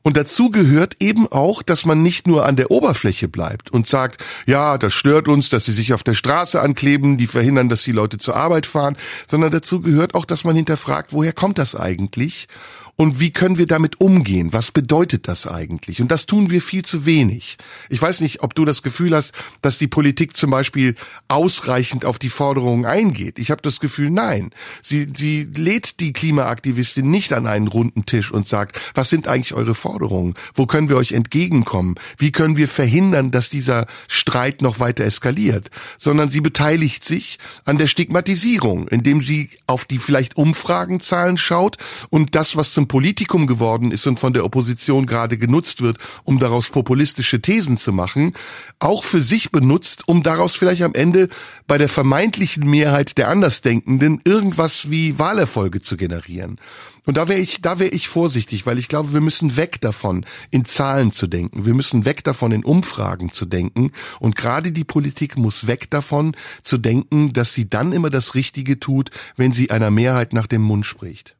Und 0.03 0.17
dazu 0.17 0.49
gehört 0.49 0.97
eben 0.99 1.27
auch, 1.31 1.61
dass 1.61 1.85
man 1.85 2.01
nicht 2.01 2.25
nur 2.25 2.45
an 2.45 2.55
der 2.55 2.71
Oberfläche 2.71 3.27
bleibt 3.27 3.69
und 3.69 3.85
sagt, 3.85 4.23
ja, 4.47 4.79
das 4.79 4.93
stört 4.93 5.27
uns, 5.27 5.49
dass 5.49 5.65
sie 5.65 5.73
sich 5.73 5.93
auf 5.93 6.03
der 6.03 6.15
Straße 6.15 6.59
ankleben, 6.59 7.17
die 7.17 7.27
verhindern, 7.27 7.69
dass 7.69 7.83
die 7.83 7.91
Leute 7.91 8.17
zur 8.17 8.35
Arbeit 8.35 8.65
fahren, 8.65 8.97
sondern 9.29 9.51
dazu 9.51 9.81
gehört 9.81 10.15
auch, 10.15 10.25
dass 10.25 10.43
man 10.43 10.55
hinterfragt, 10.55 11.13
woher 11.13 11.33
kommt 11.33 11.59
das 11.59 11.75
eigentlich? 11.75 12.47
Und 13.02 13.19
wie 13.19 13.32
können 13.32 13.57
wir 13.57 13.65
damit 13.65 13.99
umgehen? 13.99 14.53
Was 14.53 14.69
bedeutet 14.69 15.28
das 15.28 15.48
eigentlich? 15.48 16.02
Und 16.02 16.11
das 16.11 16.28
tun 16.28 16.52
wir 16.52 16.61
viel 16.61 16.86
zu 16.86 17.07
wenig. 17.07 17.57
Ich 17.90 17.99
weiß 17.99 18.22
nicht, 18.22 18.44
ob 18.44 18.53
du 18.53 18.64
das 18.64 18.84
Gefühl 18.84 19.15
hast, 19.15 19.34
dass 19.64 19.80
die 19.80 19.88
Politik 19.88 20.38
zum 20.38 20.52
Beispiel 20.52 20.94
ausreichend 21.28 22.06
auf 22.06 22.19
die 22.19 22.30
Forderungen 22.30 22.86
eingeht. 22.86 23.40
Ich 23.40 23.49
habe 23.49 23.64
das 23.64 23.80
Gefühl, 23.80 24.11
nein. 24.11 24.52
Sie, 24.84 25.11
sie 25.18 25.49
lädt 25.56 25.99
die 25.99 26.14
Klimaaktivistin 26.14 27.10
nicht 27.10 27.34
an 27.34 27.48
einen 27.48 27.69
runden 27.69 28.06
Tisch 28.06 28.32
und 28.32 28.48
sagt, 28.48 28.80
was 28.94 29.10
sind 29.10 29.28
eigentlich 29.28 29.56
eure 29.56 29.73
Forderungen? 29.73 30.36
Wo 30.53 30.68
können 30.68 30.88
wir 30.88 30.98
euch 30.98 31.14
entgegenkommen? 31.14 31.95
Wie 32.19 32.32
können 32.32 32.56
wir 32.56 32.68
verhindern, 32.68 33.32
dass 33.32 33.49
dieser 33.49 33.88
Streit 34.10 34.61
noch 34.61 34.80
weiter 34.80 35.06
eskaliert? 35.06 35.72
Sondern 35.98 36.30
sie 36.30 36.41
beteiligt 36.41 37.03
sich 37.03 37.40
an 37.65 37.80
der 37.80 37.88
Stigmatisierung, 37.88 38.88
indem 38.90 39.23
sie 39.23 39.49
auf 39.65 39.86
die 39.86 39.98
vielleicht 39.98 40.38
Umfragenzahlen 40.38 41.40
schaut 41.40 41.78
und 42.11 42.36
das, 42.36 42.56
was 42.56 42.73
zum 42.73 42.90
Politikum 42.91 43.47
geworden 43.47 43.89
ist 43.89 44.05
und 44.05 44.19
von 44.19 44.34
der 44.34 44.43
Opposition 44.43 45.05
gerade 45.05 45.38
genutzt 45.38 45.81
wird, 45.81 45.97
um 46.26 46.39
daraus 46.39 46.68
populistische 46.68 47.41
Thesen 47.41 47.77
zu 47.77 47.93
machen, 47.93 48.34
auch 48.80 49.05
für 49.05 49.22
sich 49.22 49.49
benutzt, 49.49 50.09
um 50.09 50.23
daraus 50.23 50.55
vielleicht 50.57 50.81
am 50.81 50.93
Ende 50.93 51.30
bei 51.68 51.77
der 51.77 51.88
vermeintlichen 51.88 52.69
Mehrheit 52.69 53.18
der 53.18 53.30
Andersdenkenden 53.30 54.19
irgendwas 54.26 54.91
wie 54.91 55.18
Wahlerfolge 55.18 55.81
zu 55.81 55.95
generieren. 55.95 56.59
Und 57.05 57.15
da 57.15 57.30
wäre 57.30 57.39
ich, 57.39 57.61
da 57.61 57.80
wäre 57.80 57.91
ich 57.91 58.09
vorsichtig, 58.09 58.65
weil 58.65 58.77
ich 58.77 58.89
glaube, 58.89 59.13
wir 59.13 59.22
müssen 59.22 59.55
weg 59.55 59.80
davon, 59.80 60.26
in 60.49 60.65
Zahlen 60.65 61.13
zu 61.13 61.27
denken. 61.27 61.65
Wir 61.65 61.73
müssen 61.73 62.03
weg 62.03 62.26
davon, 62.26 62.51
in 62.51 62.65
Umfragen 62.65 63.31
zu 63.31 63.45
denken. 63.45 63.93
Und 64.19 64.35
gerade 64.35 64.73
die 64.73 64.84
Politik 64.84 65.38
muss 65.38 65.65
weg 65.65 65.89
davon, 65.89 66.35
zu 66.61 66.77
denken, 66.77 67.31
dass 67.31 67.53
sie 67.53 67.69
dann 67.69 67.93
immer 67.93 68.09
das 68.09 68.35
Richtige 68.35 68.81
tut, 68.81 69.11
wenn 69.38 69.53
sie 69.53 69.72
einer 69.72 69.91
Mehrheit 69.91 70.34
nach 70.34 70.47
dem 70.47 70.63
Mund 70.63 70.85
spricht. 70.85 71.38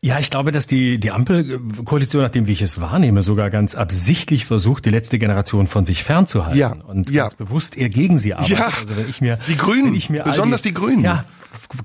Ja, 0.00 0.18
ich 0.18 0.30
glaube, 0.30 0.52
dass 0.52 0.66
die, 0.66 0.98
die 0.98 1.10
Ampelkoalition, 1.10 2.22
nachdem 2.22 2.46
wie 2.46 2.52
ich 2.52 2.62
es 2.62 2.80
wahrnehme, 2.80 3.22
sogar 3.22 3.50
ganz 3.50 3.74
absichtlich 3.74 4.44
versucht, 4.44 4.84
die 4.84 4.90
letzte 4.90 5.18
Generation 5.18 5.66
von 5.66 5.86
sich 5.86 6.02
fernzuhalten 6.02 6.58
ja, 6.58 6.72
und 6.86 7.10
ja. 7.10 7.22
ganz 7.22 7.34
bewusst 7.34 7.76
eher 7.76 7.88
gegen 7.88 8.18
sie 8.18 8.34
arbeitet. 8.34 8.58
Ja, 8.58 8.66
also 8.66 8.96
wenn 8.96 9.08
ich 9.08 9.20
mir, 9.20 9.38
die 9.48 9.56
Grünen, 9.56 9.94
ich 9.94 10.10
mir 10.10 10.24
besonders 10.24 10.62
die, 10.62 10.70
die 10.70 10.74
Grünen. 10.74 11.04
Ja, 11.04 11.24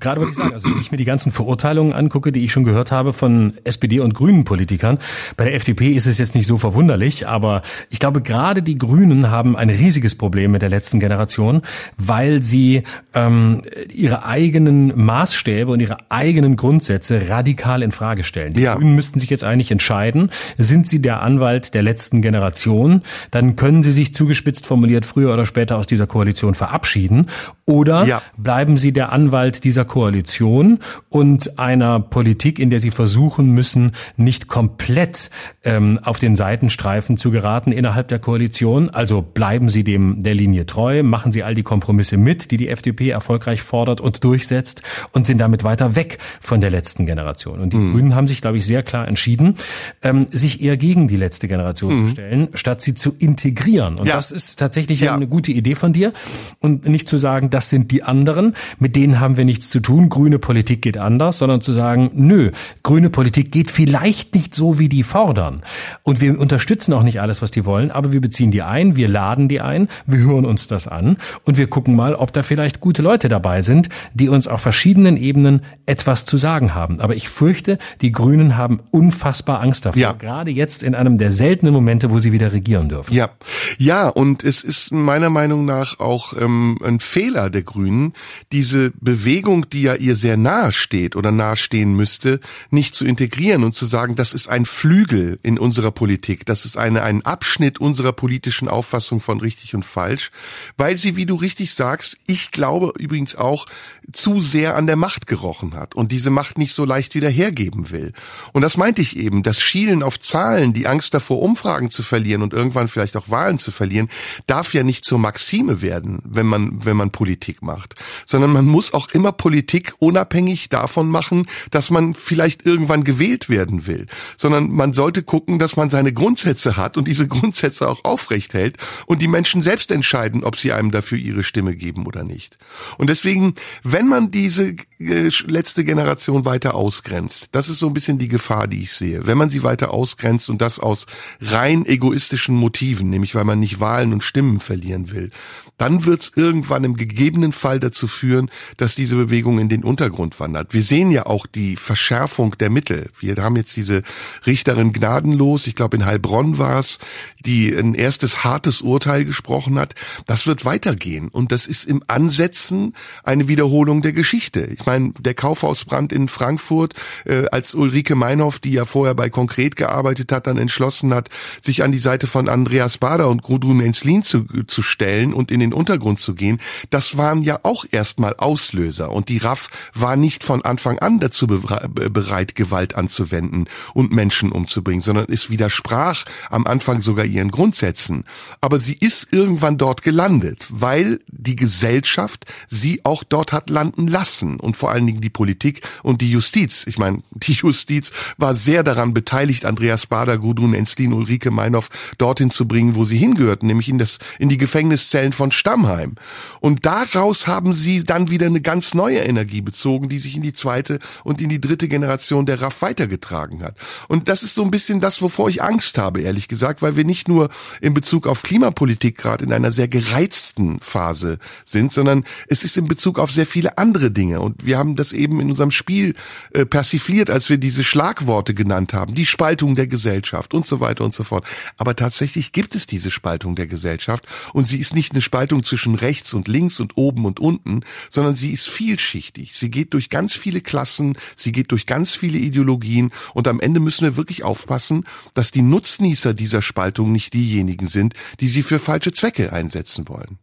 gerade 0.00 0.20
wollte 0.20 0.30
ich 0.32 0.36
sagen, 0.36 0.54
also 0.54 0.70
wenn 0.70 0.80
ich 0.80 0.90
mir 0.90 0.96
die 0.96 1.04
ganzen 1.04 1.32
Verurteilungen 1.32 1.92
angucke, 1.92 2.32
die 2.32 2.44
ich 2.44 2.52
schon 2.52 2.64
gehört 2.64 2.92
habe 2.92 3.12
von 3.12 3.54
SPD 3.64 4.00
und 4.00 4.14
Grünen 4.14 4.44
Politikern, 4.44 4.98
bei 5.36 5.44
der 5.44 5.54
FDP 5.54 5.92
ist 5.92 6.06
es 6.06 6.18
jetzt 6.18 6.34
nicht 6.34 6.46
so 6.46 6.58
verwunderlich, 6.58 7.26
aber 7.26 7.62
ich 7.90 7.98
glaube, 7.98 8.22
gerade 8.22 8.62
die 8.62 8.78
Grünen 8.78 9.30
haben 9.30 9.56
ein 9.56 9.70
riesiges 9.70 10.16
Problem 10.16 10.52
mit 10.52 10.62
der 10.62 10.68
letzten 10.68 11.00
Generation, 11.00 11.62
weil 11.96 12.42
sie 12.42 12.82
ähm, 13.14 13.62
ihre 13.92 14.24
eigenen 14.24 15.04
Maßstäbe 15.04 15.70
und 15.70 15.80
ihre 15.80 15.96
eigenen 16.10 16.56
Grundsätze 16.56 17.28
radikal 17.28 17.82
in 17.82 17.92
Frage 17.92 18.24
stellen. 18.24 18.54
Die 18.54 18.62
ja. 18.62 18.74
Grünen 18.74 18.94
müssten 18.94 19.20
sich 19.20 19.30
jetzt 19.30 19.44
eigentlich 19.44 19.70
entscheiden, 19.70 20.30
sind 20.56 20.86
sie 20.86 21.00
der 21.02 21.22
Anwalt 21.22 21.74
der 21.74 21.82
letzten 21.82 22.22
Generation, 22.22 23.02
dann 23.30 23.56
können 23.56 23.82
sie 23.82 23.92
sich 23.92 24.14
zugespitzt 24.14 24.66
formuliert 24.66 25.06
früher 25.06 25.32
oder 25.32 25.46
später 25.46 25.76
aus 25.76 25.86
dieser 25.86 26.06
Koalition 26.06 26.54
verabschieden 26.54 27.26
oder 27.64 28.04
ja. 28.04 28.22
bleiben 28.36 28.76
sie 28.76 28.92
der 28.92 29.12
Anwalt 29.12 29.57
dieser 29.60 29.84
Koalition 29.84 30.78
und 31.08 31.58
einer 31.58 32.00
Politik, 32.00 32.58
in 32.58 32.70
der 32.70 32.80
sie 32.80 32.90
versuchen 32.90 33.52
müssen, 33.52 33.92
nicht 34.16 34.48
komplett 34.48 35.30
ähm, 35.64 35.98
auf 36.02 36.18
den 36.18 36.36
Seitenstreifen 36.36 37.16
zu 37.16 37.30
geraten 37.30 37.72
innerhalb 37.72 38.08
der 38.08 38.18
Koalition. 38.18 38.90
Also 38.90 39.22
bleiben 39.22 39.68
sie 39.68 39.84
dem 39.84 40.22
der 40.22 40.34
Linie 40.34 40.66
treu, 40.66 41.02
machen 41.02 41.32
sie 41.32 41.42
all 41.42 41.54
die 41.54 41.62
Kompromisse 41.62 42.16
mit, 42.16 42.50
die 42.50 42.56
die 42.56 42.68
FDP 42.68 43.10
erfolgreich 43.10 43.62
fordert 43.62 44.00
und 44.00 44.24
durchsetzt 44.24 44.82
und 45.12 45.26
sind 45.26 45.38
damit 45.38 45.64
weiter 45.64 45.96
weg 45.96 46.18
von 46.40 46.60
der 46.60 46.70
letzten 46.70 47.06
Generation. 47.06 47.60
Und 47.60 47.72
die 47.72 47.76
mhm. 47.76 47.92
Grünen 47.92 48.14
haben 48.14 48.26
sich, 48.26 48.40
glaube 48.40 48.58
ich, 48.58 48.66
sehr 48.66 48.82
klar 48.82 49.08
entschieden, 49.08 49.54
ähm, 50.02 50.26
sich 50.30 50.62
eher 50.62 50.76
gegen 50.76 51.08
die 51.08 51.16
letzte 51.16 51.48
Generation 51.48 51.94
mhm. 51.94 52.06
zu 52.06 52.10
stellen, 52.12 52.48
statt 52.54 52.82
sie 52.82 52.94
zu 52.94 53.14
integrieren. 53.18 53.96
Und 53.96 54.08
ja. 54.08 54.16
das 54.16 54.30
ist 54.30 54.58
tatsächlich 54.58 55.00
ja. 55.00 55.14
eine 55.14 55.26
gute 55.26 55.52
Idee 55.52 55.74
von 55.74 55.92
dir. 55.92 56.12
Und 56.60 56.86
nicht 56.88 57.08
zu 57.08 57.16
sagen, 57.16 57.50
das 57.50 57.70
sind 57.70 57.90
die 57.90 58.02
anderen, 58.02 58.54
mit 58.78 58.96
denen 58.96 59.20
haben 59.20 59.36
wir 59.36 59.44
nichts 59.48 59.70
zu 59.70 59.80
tun, 59.80 60.08
grüne 60.08 60.38
Politik 60.38 60.82
geht 60.82 60.96
anders, 60.96 61.38
sondern 61.38 61.60
zu 61.60 61.72
sagen, 61.72 62.12
nö, 62.14 62.52
grüne 62.84 63.10
Politik 63.10 63.50
geht 63.50 63.70
vielleicht 63.70 64.34
nicht 64.34 64.54
so, 64.54 64.78
wie 64.78 64.88
die 64.88 65.02
fordern. 65.02 65.64
Und 66.04 66.20
wir 66.20 66.38
unterstützen 66.38 66.92
auch 66.92 67.02
nicht 67.02 67.20
alles, 67.20 67.42
was 67.42 67.50
die 67.50 67.64
wollen, 67.64 67.90
aber 67.90 68.12
wir 68.12 68.20
beziehen 68.20 68.52
die 68.52 68.62
ein, 68.62 68.94
wir 68.94 69.08
laden 69.08 69.48
die 69.48 69.60
ein, 69.60 69.88
wir 70.06 70.20
hören 70.20 70.44
uns 70.44 70.68
das 70.68 70.86
an 70.86 71.16
und 71.44 71.58
wir 71.58 71.66
gucken 71.66 71.96
mal, 71.96 72.14
ob 72.14 72.32
da 72.32 72.42
vielleicht 72.42 72.80
gute 72.80 73.02
Leute 73.02 73.28
dabei 73.28 73.62
sind, 73.62 73.88
die 74.14 74.28
uns 74.28 74.46
auf 74.46 74.60
verschiedenen 74.60 75.16
Ebenen 75.16 75.62
etwas 75.86 76.24
zu 76.24 76.36
sagen 76.36 76.74
haben. 76.74 77.00
Aber 77.00 77.16
ich 77.16 77.28
fürchte, 77.28 77.78
die 78.00 78.12
Grünen 78.12 78.56
haben 78.56 78.80
unfassbar 78.90 79.60
Angst 79.60 79.86
davor, 79.86 80.00
ja. 80.00 80.12
gerade 80.12 80.50
jetzt 80.50 80.82
in 80.82 80.94
einem 80.94 81.18
der 81.18 81.32
seltenen 81.32 81.72
Momente, 81.72 82.10
wo 82.10 82.18
sie 82.18 82.32
wieder 82.32 82.52
regieren 82.52 82.88
dürfen. 82.88 83.14
Ja, 83.14 83.30
ja, 83.78 84.08
und 84.08 84.44
es 84.44 84.62
ist 84.62 84.92
meiner 84.92 85.30
Meinung 85.30 85.64
nach 85.64 85.98
auch 85.98 86.34
ähm, 86.38 86.78
ein 86.84 87.00
Fehler 87.00 87.48
der 87.48 87.62
Grünen, 87.62 88.12
diese 88.52 88.92
Bewegung, 89.00 89.37
die 89.42 89.82
ja 89.82 89.94
ihr 89.94 90.16
sehr 90.16 90.36
nahe 90.36 90.72
steht 90.72 91.16
oder 91.16 91.30
nahestehen 91.30 91.94
müsste, 91.94 92.40
nicht 92.70 92.94
zu 92.94 93.06
integrieren 93.06 93.64
und 93.64 93.74
zu 93.74 93.86
sagen, 93.86 94.16
das 94.16 94.32
ist 94.32 94.48
ein 94.48 94.66
Flügel 94.66 95.38
in 95.42 95.58
unserer 95.58 95.90
Politik, 95.90 96.46
das 96.46 96.64
ist 96.64 96.76
eine, 96.76 97.02
ein 97.02 97.24
Abschnitt 97.24 97.80
unserer 97.80 98.12
politischen 98.12 98.68
Auffassung 98.68 99.20
von 99.20 99.40
richtig 99.40 99.74
und 99.74 99.84
falsch, 99.84 100.30
weil 100.76 100.98
sie, 100.98 101.16
wie 101.16 101.26
du 101.26 101.36
richtig 101.36 101.74
sagst, 101.74 102.18
ich 102.26 102.50
glaube 102.50 102.92
übrigens 102.98 103.36
auch, 103.36 103.66
zu 104.12 104.40
sehr 104.40 104.76
an 104.76 104.86
der 104.86 104.96
Macht 104.96 105.26
gerochen 105.26 105.74
hat 105.74 105.94
und 105.94 106.12
diese 106.12 106.30
Macht 106.30 106.56
nicht 106.56 106.74
so 106.74 106.84
leicht 106.84 107.14
wieder 107.14 107.28
hergeben 107.28 107.90
will. 107.90 108.12
Und 108.52 108.62
das 108.62 108.76
meinte 108.76 109.02
ich 109.02 109.16
eben, 109.16 109.42
das 109.42 109.60
Schielen 109.60 110.02
auf 110.02 110.18
Zahlen, 110.18 110.72
die 110.72 110.86
Angst 110.86 111.12
davor, 111.14 111.42
Umfragen 111.42 111.90
zu 111.90 112.02
verlieren 112.02 112.42
und 112.42 112.52
irgendwann 112.52 112.88
vielleicht 112.88 113.16
auch 113.16 113.28
Wahlen 113.28 113.58
zu 113.58 113.70
verlieren, 113.70 114.08
darf 114.46 114.72
ja 114.72 114.82
nicht 114.82 115.04
zur 115.04 115.18
Maxime 115.18 115.82
werden, 115.82 116.20
wenn 116.24 116.46
man, 116.46 116.84
wenn 116.84 116.96
man 116.96 117.10
Politik 117.10 117.62
macht, 117.62 117.96
sondern 118.26 118.52
man 118.52 118.66
muss 118.66 118.94
auch 118.94 119.08
immer 119.10 119.32
Politik 119.32 119.94
unabhängig 119.98 120.68
davon 120.68 121.10
machen, 121.10 121.46
dass 121.70 121.90
man 121.90 122.14
vielleicht 122.14 122.64
irgendwann 122.64 123.04
gewählt 123.04 123.48
werden 123.48 123.86
will, 123.86 124.06
sondern 124.36 124.70
man 124.70 124.94
sollte 124.94 125.22
gucken, 125.22 125.58
dass 125.58 125.76
man 125.76 125.90
seine 125.90 126.12
Grundsätze 126.12 126.76
hat 126.76 126.96
und 126.96 127.06
diese 127.06 127.28
Grundsätze 127.28 127.88
auch 127.88 128.04
aufrecht 128.04 128.54
hält 128.54 128.76
und 129.06 129.20
die 129.20 129.28
Menschen 129.28 129.62
selbst 129.62 129.90
entscheiden, 129.90 130.44
ob 130.44 130.56
sie 130.56 130.72
einem 130.72 130.90
dafür 130.90 131.18
ihre 131.18 131.44
Stimme 131.44 131.76
geben 131.76 132.06
oder 132.06 132.24
nicht. 132.24 132.58
Und 132.96 133.10
deswegen, 133.10 133.54
wenn 133.82 133.97
man 134.06 134.30
diese 134.30 134.76
letzte 134.98 135.84
Generation 135.84 136.44
weiter 136.44 136.74
ausgrenzt, 136.74 137.50
das 137.52 137.68
ist 137.68 137.78
so 137.78 137.86
ein 137.86 137.94
bisschen 137.94 138.18
die 138.18 138.28
Gefahr, 138.28 138.66
die 138.66 138.82
ich 138.82 138.92
sehe. 138.92 139.26
Wenn 139.26 139.38
man 139.38 139.50
sie 139.50 139.62
weiter 139.62 139.92
ausgrenzt 139.92 140.50
und 140.50 140.60
das 140.60 140.80
aus 140.80 141.06
rein 141.40 141.86
egoistischen 141.86 142.56
Motiven, 142.56 143.08
nämlich 143.08 143.34
weil 143.34 143.44
man 143.44 143.60
nicht 143.60 143.80
Wahlen 143.80 144.12
und 144.12 144.24
Stimmen 144.24 144.60
verlieren 144.60 145.10
will, 145.10 145.30
dann 145.78 146.04
wird 146.04 146.22
es 146.22 146.32
irgendwann 146.34 146.84
im 146.84 146.96
gegebenen 146.96 147.52
Fall 147.52 147.78
dazu 147.78 148.08
führen, 148.08 148.50
dass 148.76 148.96
diese 148.96 149.14
Bewegung 149.14 149.60
in 149.60 149.68
den 149.68 149.84
Untergrund 149.84 150.40
wandert. 150.40 150.74
Wir 150.74 150.82
sehen 150.82 151.12
ja 151.12 151.26
auch 151.26 151.46
die 151.46 151.76
Verschärfung 151.76 152.58
der 152.58 152.68
Mittel. 152.68 153.10
Wir 153.20 153.36
haben 153.36 153.56
jetzt 153.56 153.76
diese 153.76 154.02
Richterin 154.44 154.92
gnadenlos, 154.92 155.66
ich 155.68 155.76
glaube 155.76 155.96
in 155.96 156.04
Heilbronn 156.04 156.58
war 156.58 156.80
es, 156.80 156.98
die 157.38 157.72
ein 157.72 157.94
erstes 157.94 158.42
hartes 158.44 158.82
Urteil 158.82 159.24
gesprochen 159.24 159.78
hat. 159.78 159.94
Das 160.26 160.46
wird 160.48 160.64
weitergehen 160.64 161.28
und 161.28 161.52
das 161.52 161.66
ist 161.66 161.84
im 161.84 162.02
Ansetzen 162.08 162.94
eine 163.22 163.46
Wiederholung 163.46 163.87
der 163.96 164.12
Geschichte. 164.12 164.60
Ich 164.60 164.86
meine, 164.86 165.12
der 165.18 165.34
Kaufhausbrand 165.34 166.12
in 166.12 166.28
Frankfurt, 166.28 166.94
äh, 167.24 167.46
als 167.50 167.74
Ulrike 167.74 168.14
Meinhoff, 168.14 168.58
die 168.58 168.72
ja 168.72 168.84
vorher 168.84 169.14
bei 169.14 169.30
Konkret 169.30 169.76
gearbeitet 169.76 170.30
hat, 170.30 170.46
dann 170.46 170.58
entschlossen 170.58 171.14
hat, 171.14 171.30
sich 171.60 171.82
an 171.82 171.92
die 171.92 171.98
Seite 171.98 172.26
von 172.26 172.48
Andreas 172.48 172.98
Bader 172.98 173.28
und 173.28 173.42
Gudrun 173.42 173.80
Enslin 173.80 174.22
zu, 174.22 174.44
zu 174.66 174.82
stellen 174.82 175.32
und 175.32 175.50
in 175.50 175.60
den 175.60 175.72
Untergrund 175.72 176.20
zu 176.20 176.34
gehen, 176.34 176.60
das 176.90 177.16
waren 177.16 177.42
ja 177.42 177.60
auch 177.62 177.84
erstmal 177.90 178.34
Auslöser. 178.36 179.10
Und 179.10 179.28
die 179.28 179.38
RAF 179.38 179.70
war 179.94 180.16
nicht 180.16 180.44
von 180.44 180.62
Anfang 180.62 180.98
an 180.98 181.18
dazu 181.20 181.46
bereit, 181.46 182.54
Gewalt 182.54 182.94
anzuwenden 182.94 183.66
und 183.94 184.12
Menschen 184.12 184.52
umzubringen, 184.52 185.02
sondern 185.02 185.26
es 185.28 185.50
widersprach 185.50 186.24
am 186.50 186.66
Anfang 186.66 187.00
sogar 187.00 187.24
ihren 187.24 187.50
Grundsätzen. 187.50 188.24
Aber 188.60 188.78
sie 188.78 188.94
ist 188.94 189.32
irgendwann 189.32 189.78
dort 189.78 190.02
gelandet, 190.02 190.66
weil 190.68 191.20
die 191.28 191.56
Gesellschaft 191.56 192.44
sie 192.68 193.04
auch 193.04 193.24
dort 193.24 193.52
hat 193.52 193.70
landen 193.78 194.08
lassen 194.08 194.58
und 194.58 194.76
vor 194.76 194.90
allen 194.90 195.06
Dingen 195.06 195.20
die 195.20 195.30
Politik 195.30 195.82
und 196.02 196.20
die 196.20 196.30
Justiz. 196.30 196.84
Ich 196.88 196.98
meine, 196.98 197.22
die 197.30 197.52
Justiz 197.52 198.10
war 198.36 198.54
sehr 198.56 198.82
daran 198.82 199.14
beteiligt, 199.14 199.64
Andreas 199.64 200.06
Bader, 200.06 200.38
Gudrun 200.38 200.74
Enslin, 200.74 201.12
Ulrike 201.12 201.52
Meinhoff 201.52 201.90
dorthin 202.18 202.50
zu 202.50 202.66
bringen, 202.66 202.96
wo 202.96 203.04
sie 203.04 203.16
hingehörten, 203.16 203.68
nämlich 203.68 203.88
in 203.88 203.98
das 203.98 204.18
in 204.38 204.48
die 204.48 204.58
Gefängniszellen 204.58 205.32
von 205.32 205.52
Stammheim. 205.52 206.16
Und 206.60 206.86
daraus 206.86 207.46
haben 207.46 207.72
sie 207.72 208.02
dann 208.02 208.30
wieder 208.30 208.46
eine 208.46 208.60
ganz 208.60 208.94
neue 208.94 209.20
Energie 209.20 209.60
bezogen, 209.60 210.08
die 210.08 210.18
sich 210.18 210.34
in 210.34 210.42
die 210.42 210.54
zweite 210.54 210.98
und 211.22 211.40
in 211.40 211.48
die 211.48 211.60
dritte 211.60 211.86
Generation 211.86 212.46
der 212.46 212.60
RAF 212.60 212.82
weitergetragen 212.82 213.62
hat. 213.62 213.76
Und 214.08 214.28
das 214.28 214.42
ist 214.42 214.54
so 214.54 214.62
ein 214.64 214.72
bisschen 214.72 215.00
das, 215.00 215.22
wovor 215.22 215.48
ich 215.48 215.62
Angst 215.62 215.98
habe, 215.98 216.20
ehrlich 216.20 216.48
gesagt, 216.48 216.82
weil 216.82 216.96
wir 216.96 217.04
nicht 217.04 217.28
nur 217.28 217.48
in 217.80 217.94
Bezug 217.94 218.26
auf 218.26 218.42
Klimapolitik 218.42 219.16
gerade 219.16 219.44
in 219.44 219.52
einer 219.52 219.70
sehr 219.70 219.88
gereizten 219.88 220.80
Phase 220.80 221.38
sind, 221.64 221.92
sondern 221.92 222.24
es 222.48 222.64
ist 222.64 222.76
in 222.76 222.88
Bezug 222.88 223.18
auf 223.18 223.30
sehr 223.30 223.46
viele 223.58 223.76
andere 223.76 224.12
Dinge. 224.12 224.40
Und 224.40 224.64
wir 224.64 224.78
haben 224.78 224.94
das 224.94 225.12
eben 225.12 225.40
in 225.40 225.50
unserem 225.50 225.72
Spiel 225.72 226.14
äh, 226.52 226.64
persifliert, 226.64 227.28
als 227.28 227.48
wir 227.50 227.58
diese 227.58 227.82
Schlagworte 227.82 228.54
genannt 228.54 228.94
haben, 228.94 229.14
die 229.14 229.26
Spaltung 229.26 229.74
der 229.74 229.88
Gesellschaft 229.88 230.54
und 230.54 230.64
so 230.64 230.78
weiter 230.78 231.04
und 231.04 231.12
so 231.12 231.24
fort. 231.24 231.44
Aber 231.76 231.96
tatsächlich 231.96 232.52
gibt 232.52 232.76
es 232.76 232.86
diese 232.86 233.10
Spaltung 233.10 233.56
der 233.56 233.66
Gesellschaft 233.66 234.26
und 234.52 234.68
sie 234.68 234.78
ist 234.78 234.94
nicht 234.94 235.10
eine 235.10 235.22
Spaltung 235.22 235.64
zwischen 235.64 235.96
rechts 235.96 236.34
und 236.34 236.46
links 236.46 236.78
und 236.78 236.96
oben 236.96 237.24
und 237.24 237.40
unten, 237.40 237.80
sondern 238.10 238.36
sie 238.36 238.52
ist 238.52 238.68
vielschichtig. 238.68 239.58
Sie 239.58 239.72
geht 239.72 239.92
durch 239.92 240.08
ganz 240.08 240.34
viele 240.34 240.60
Klassen, 240.60 241.18
sie 241.34 241.50
geht 241.50 241.72
durch 241.72 241.84
ganz 241.86 242.14
viele 242.14 242.38
Ideologien 242.38 243.10
und 243.34 243.48
am 243.48 243.58
Ende 243.58 243.80
müssen 243.80 244.04
wir 244.04 244.16
wirklich 244.16 244.44
aufpassen, 244.44 245.04
dass 245.34 245.50
die 245.50 245.62
Nutznießer 245.62 246.32
dieser 246.32 246.62
Spaltung 246.62 247.10
nicht 247.10 247.34
diejenigen 247.34 247.88
sind, 247.88 248.14
die 248.38 248.48
sie 248.48 248.62
für 248.62 248.78
falsche 248.78 249.10
Zwecke 249.10 249.52
einsetzen 249.52 250.08
wollen. 250.08 250.38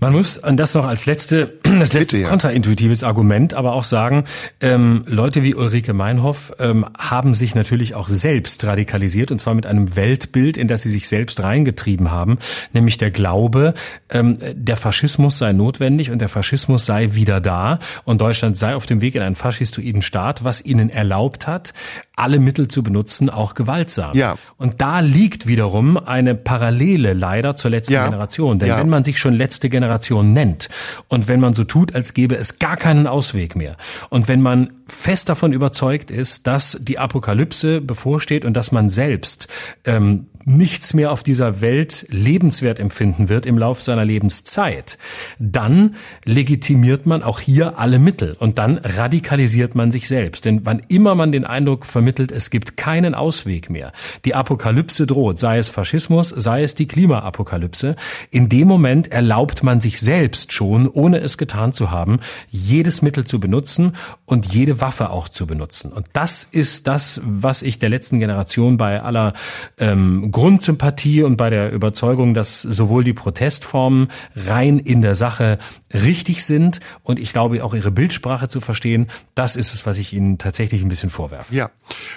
Man 0.00 0.12
muss, 0.12 0.38
und 0.38 0.56
das 0.56 0.74
noch 0.74 0.86
als 0.86 1.06
letzte, 1.06 1.58
das 1.62 1.92
letzte 1.92 2.18
ja. 2.18 2.28
kontraintuitives 2.28 3.02
Argument, 3.02 3.54
aber 3.54 3.72
auch 3.72 3.84
sagen, 3.84 4.24
ähm, 4.60 5.04
Leute 5.06 5.42
wie 5.42 5.54
Ulrike 5.54 5.92
Meinhoff 5.92 6.52
ähm, 6.58 6.86
haben 6.96 7.34
sich 7.34 7.54
natürlich 7.54 7.94
auch 7.94 8.08
selbst 8.08 8.64
radikalisiert, 8.64 9.30
und 9.30 9.40
zwar 9.40 9.54
mit 9.54 9.66
einem 9.66 9.96
Weltbild, 9.96 10.56
in 10.56 10.68
das 10.68 10.82
sie 10.82 10.90
sich 10.90 11.08
selbst 11.08 11.42
reingetrieben 11.42 12.10
haben, 12.10 12.38
nämlich 12.72 12.98
der 12.98 13.10
Glaube, 13.10 13.74
ähm, 14.10 14.38
der 14.52 14.76
Faschismus 14.76 15.38
sei 15.38 15.52
notwendig 15.52 16.10
und 16.10 16.20
der 16.20 16.28
Faschismus 16.28 16.86
sei 16.86 17.14
wieder 17.14 17.40
da 17.40 17.78
und 18.04 18.20
Deutschland 18.20 18.56
sei 18.56 18.74
auf 18.76 18.86
dem 18.86 19.00
Weg 19.00 19.14
in 19.14 19.22
einen 19.22 19.36
faschistoiden 19.36 20.02
Staat, 20.02 20.44
was 20.44 20.64
ihnen 20.64 20.90
erlaubt 20.90 21.46
hat, 21.46 21.74
alle 22.16 22.38
Mittel 22.38 22.68
zu 22.68 22.82
benutzen, 22.82 23.30
auch 23.30 23.54
gewaltsam. 23.54 24.14
Ja. 24.14 24.36
Und 24.56 24.80
da 24.80 25.00
liegt 25.00 25.46
wiederum 25.46 25.96
eine 25.96 26.34
Parallele 26.34 27.12
leider 27.12 27.56
zur 27.56 27.70
letzten 27.70 27.94
ja. 27.94 28.04
Generation. 28.04 28.58
Denn 28.58 28.68
ja. 28.68 28.78
wenn 28.78 28.88
man 28.88 29.04
sich 29.04 29.18
schon 29.18 29.34
letzte 29.48 29.70
Generation 29.70 30.34
nennt. 30.34 30.68
Und 31.08 31.26
wenn 31.26 31.40
man 31.40 31.54
so 31.54 31.64
tut, 31.64 31.94
als 31.94 32.12
gäbe 32.12 32.36
es 32.36 32.58
gar 32.58 32.76
keinen 32.76 33.06
Ausweg 33.06 33.56
mehr. 33.56 33.78
Und 34.10 34.28
wenn 34.28 34.42
man 34.42 34.74
fest 34.86 35.30
davon 35.30 35.54
überzeugt 35.54 36.10
ist, 36.10 36.46
dass 36.46 36.76
die 36.82 36.98
Apokalypse 36.98 37.80
bevorsteht 37.80 38.44
und 38.44 38.52
dass 38.52 38.72
man 38.72 38.90
selbst 38.90 39.48
ähm, 39.86 40.26
nichts 40.48 40.94
mehr 40.94 41.12
auf 41.12 41.22
dieser 41.22 41.60
Welt 41.60 42.06
lebenswert 42.10 42.78
empfinden 42.78 43.28
wird 43.28 43.46
im 43.46 43.58
Laufe 43.58 43.82
seiner 43.82 44.04
Lebenszeit, 44.04 44.98
dann 45.38 45.96
legitimiert 46.24 47.06
man 47.06 47.22
auch 47.22 47.40
hier 47.40 47.78
alle 47.78 47.98
Mittel 47.98 48.34
und 48.38 48.58
dann 48.58 48.78
radikalisiert 48.78 49.74
man 49.74 49.92
sich 49.92 50.08
selbst. 50.08 50.44
Denn 50.44 50.64
wann 50.64 50.82
immer 50.88 51.14
man 51.14 51.32
den 51.32 51.44
Eindruck 51.44 51.86
vermittelt, 51.86 52.32
es 52.32 52.50
gibt 52.50 52.76
keinen 52.76 53.14
Ausweg 53.14 53.70
mehr, 53.70 53.92
die 54.24 54.34
Apokalypse 54.34 55.06
droht, 55.06 55.38
sei 55.38 55.58
es 55.58 55.68
Faschismus, 55.68 56.30
sei 56.30 56.62
es 56.62 56.74
die 56.74 56.86
Klimaapokalypse, 56.86 57.96
in 58.30 58.48
dem 58.48 58.68
Moment 58.68 59.08
erlaubt 59.08 59.62
man 59.62 59.80
sich 59.80 60.00
selbst 60.00 60.52
schon, 60.52 60.88
ohne 60.88 61.18
es 61.18 61.38
getan 61.38 61.72
zu 61.72 61.90
haben, 61.90 62.20
jedes 62.50 63.02
Mittel 63.02 63.24
zu 63.24 63.40
benutzen 63.40 63.92
und 64.24 64.52
jede 64.52 64.80
Waffe 64.80 65.10
auch 65.10 65.28
zu 65.28 65.46
benutzen. 65.46 65.92
Und 65.92 66.06
das 66.12 66.44
ist 66.44 66.86
das, 66.86 67.20
was 67.24 67.62
ich 67.62 67.78
der 67.78 67.88
letzten 67.88 68.18
Generation 68.18 68.76
bei 68.76 69.02
aller 69.02 69.32
ähm, 69.78 70.30
Grundsympathie 70.38 71.24
und 71.24 71.36
bei 71.36 71.50
der 71.50 71.72
Überzeugung, 71.72 72.32
dass 72.32 72.62
sowohl 72.62 73.02
die 73.02 73.12
Protestformen 73.12 74.06
rein 74.36 74.78
in 74.78 75.02
der 75.02 75.16
Sache 75.16 75.58
richtig 75.92 76.44
sind 76.44 76.78
und 77.02 77.18
ich 77.18 77.32
glaube 77.32 77.64
auch 77.64 77.74
ihre 77.74 77.90
Bildsprache 77.90 78.48
zu 78.48 78.60
verstehen, 78.60 79.08
das 79.34 79.56
ist 79.56 79.74
es, 79.74 79.84
was 79.84 79.98
ich 79.98 80.12
Ihnen 80.12 80.38
tatsächlich 80.38 80.82
ein 80.82 80.88
bisschen 80.88 81.10
vorwerfe. 81.10 81.52
Ja, 81.52 81.70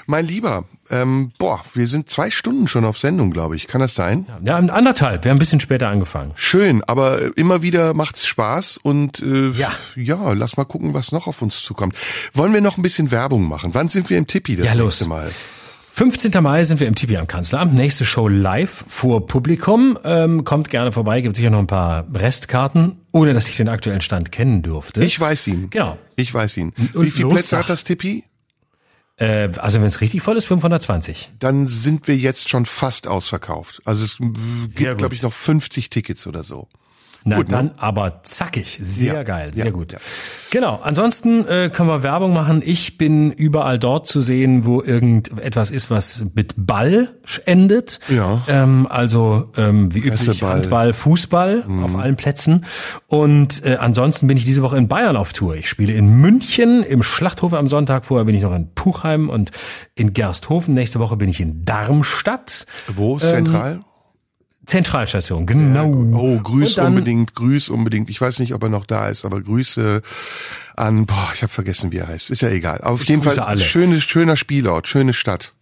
mein 0.05 0.27
Lieber, 0.27 0.65
ähm, 0.91 1.31
boah, 1.39 1.61
wir 1.73 1.87
sind 1.87 2.11
zwei 2.11 2.29
Stunden 2.29 2.67
schon 2.67 2.85
auf 2.85 2.99
Sendung, 2.99 3.31
glaube 3.31 3.55
ich. 3.55 3.65
Kann 3.65 3.81
das 3.81 3.95
sein? 3.95 4.27
Ja, 4.45 4.57
anderthalb. 4.57 5.23
Wir 5.23 5.31
haben 5.31 5.37
ein 5.37 5.39
bisschen 5.39 5.59
später 5.59 5.87
angefangen. 5.87 6.33
Schön, 6.35 6.83
aber 6.83 7.35
immer 7.35 7.63
wieder 7.63 7.95
macht's 7.95 8.27
Spaß 8.27 8.77
und 8.77 9.19
äh, 9.21 9.49
ja. 9.49 9.71
ja, 9.95 10.33
lass 10.33 10.57
mal 10.57 10.65
gucken, 10.65 10.93
was 10.93 11.11
noch 11.11 11.25
auf 11.25 11.41
uns 11.41 11.63
zukommt. 11.63 11.95
Wollen 12.35 12.53
wir 12.53 12.61
noch 12.61 12.77
ein 12.77 12.83
bisschen 12.83 13.09
Werbung 13.09 13.47
machen? 13.47 13.73
Wann 13.73 13.89
sind 13.89 14.11
wir 14.11 14.19
im 14.19 14.27
Tippi 14.27 14.57
das 14.57 14.67
ja, 14.67 14.75
nächste 14.75 15.05
los. 15.05 15.07
Mal? 15.07 15.31
15. 15.93 16.31
Mai 16.41 16.63
sind 16.63 16.79
wir 16.79 16.87
im 16.87 16.95
Tipi 16.95 17.17
am 17.17 17.27
Kanzleramt. 17.27 17.73
Nächste 17.73 18.05
Show 18.05 18.29
live 18.29 18.85
vor 18.87 19.27
Publikum. 19.27 19.99
Ähm, 20.05 20.45
kommt 20.45 20.69
gerne 20.69 20.93
vorbei, 20.93 21.19
gibt 21.19 21.35
sicher 21.35 21.49
noch 21.49 21.59
ein 21.59 21.67
paar 21.67 22.05
Restkarten, 22.13 22.95
ohne 23.11 23.33
dass 23.33 23.49
ich 23.49 23.57
den 23.57 23.67
aktuellen 23.67 23.99
Stand 23.99 24.31
kennen 24.31 24.61
dürfte. 24.63 25.03
Ich 25.03 25.19
weiß 25.19 25.47
ihn. 25.47 25.69
Genau. 25.69 25.97
Ich 26.15 26.33
weiß 26.33 26.55
ihn. 26.57 26.73
Und 26.93 27.05
Wie 27.05 27.11
viele 27.11 27.27
Plätze 27.27 27.57
hat 27.59 27.69
das 27.69 27.83
Tipi? 27.83 28.23
Äh, 29.17 29.49
also 29.57 29.81
wenn 29.81 29.87
es 29.87 29.99
richtig 29.99 30.21
voll 30.21 30.37
ist, 30.37 30.45
520. 30.45 31.31
Dann 31.39 31.67
sind 31.67 32.07
wir 32.07 32.15
jetzt 32.15 32.47
schon 32.47 32.65
fast 32.65 33.05
ausverkauft. 33.05 33.81
Also 33.83 34.05
es 34.05 34.17
gibt, 34.17 34.97
glaube 34.97 35.13
ich, 35.13 35.21
noch 35.23 35.33
50 35.33 35.89
Tickets 35.89 36.25
oder 36.25 36.43
so. 36.43 36.69
Na 37.23 37.37
gut, 37.37 37.49
ne? 37.49 37.55
dann 37.55 37.65
ne? 37.67 37.73
aber 37.77 38.21
zackig, 38.23 38.79
sehr 38.81 39.13
ja, 39.13 39.23
geil, 39.23 39.53
sehr 39.53 39.65
ja, 39.65 39.71
gut. 39.71 39.93
Ja. 39.93 39.99
Genau, 40.49 40.79
ansonsten 40.81 41.47
äh, 41.47 41.69
können 41.71 41.87
wir 41.87 42.03
Werbung 42.03 42.33
machen. 42.33 42.61
Ich 42.65 42.97
bin 42.97 43.31
überall 43.31 43.77
dort 43.77 44.07
zu 44.07 44.21
sehen, 44.21 44.65
wo 44.65 44.81
irgendetwas 44.81 45.71
ist, 45.71 45.91
was 45.91 46.25
mit 46.33 46.55
Ball 46.57 47.09
endet. 47.45 47.99
Ja. 48.09 48.41
Ähm, 48.47 48.87
also 48.89 49.51
ähm, 49.55 49.93
wie 49.93 49.99
üblich 49.99 50.41
Handball, 50.41 50.93
Fußball 50.93 51.63
mhm. 51.67 51.83
auf 51.83 51.95
allen 51.95 52.15
Plätzen. 52.17 52.65
Und 53.07 53.63
äh, 53.65 53.77
ansonsten 53.79 54.27
bin 54.27 54.35
ich 54.35 54.43
diese 54.43 54.63
Woche 54.63 54.77
in 54.77 54.87
Bayern 54.87 55.15
auf 55.15 55.31
Tour. 55.31 55.55
Ich 55.55 55.69
spiele 55.69 55.93
in 55.93 56.07
München 56.07 56.83
im 56.83 57.03
Schlachthof 57.03 57.53
am 57.53 57.67
Sonntag. 57.67 58.05
Vorher 58.05 58.25
bin 58.25 58.35
ich 58.35 58.41
noch 58.41 58.55
in 58.55 58.73
Puchheim 58.73 59.29
und 59.29 59.51
in 59.95 60.13
Gersthofen. 60.13 60.73
Nächste 60.73 60.99
Woche 60.99 61.17
bin 61.17 61.29
ich 61.29 61.39
in 61.39 61.63
Darmstadt. 61.65 62.65
Wo 62.87 63.13
ähm, 63.13 63.19
zentral? 63.19 63.79
Zentralstation, 64.65 65.45
genau. 65.45 65.89
Ja, 65.89 66.17
oh, 66.17 66.39
grüß 66.39 66.75
dann, 66.75 66.87
unbedingt, 66.87 67.33
grüß 67.33 67.69
unbedingt. 67.69 68.09
Ich 68.09 68.21
weiß 68.21 68.39
nicht, 68.39 68.53
ob 68.53 68.63
er 68.63 68.69
noch 68.69 68.85
da 68.85 69.09
ist, 69.09 69.25
aber 69.25 69.41
Grüße 69.41 70.01
an, 70.75 71.05
boah, 71.05 71.29
ich 71.33 71.41
habe 71.41 71.51
vergessen, 71.51 71.91
wie 71.91 71.97
er 71.97 72.07
heißt. 72.07 72.29
Ist 72.29 72.41
ja 72.41 72.49
egal. 72.49 72.81
Auf 72.81 73.03
jeden 73.05 73.23
Fall 73.23 73.37
alle. 73.39 73.63
schönes, 73.63 74.03
schöner 74.03 74.37
Spielort, 74.37 74.87
schöne 74.87 75.13
Stadt. 75.13 75.53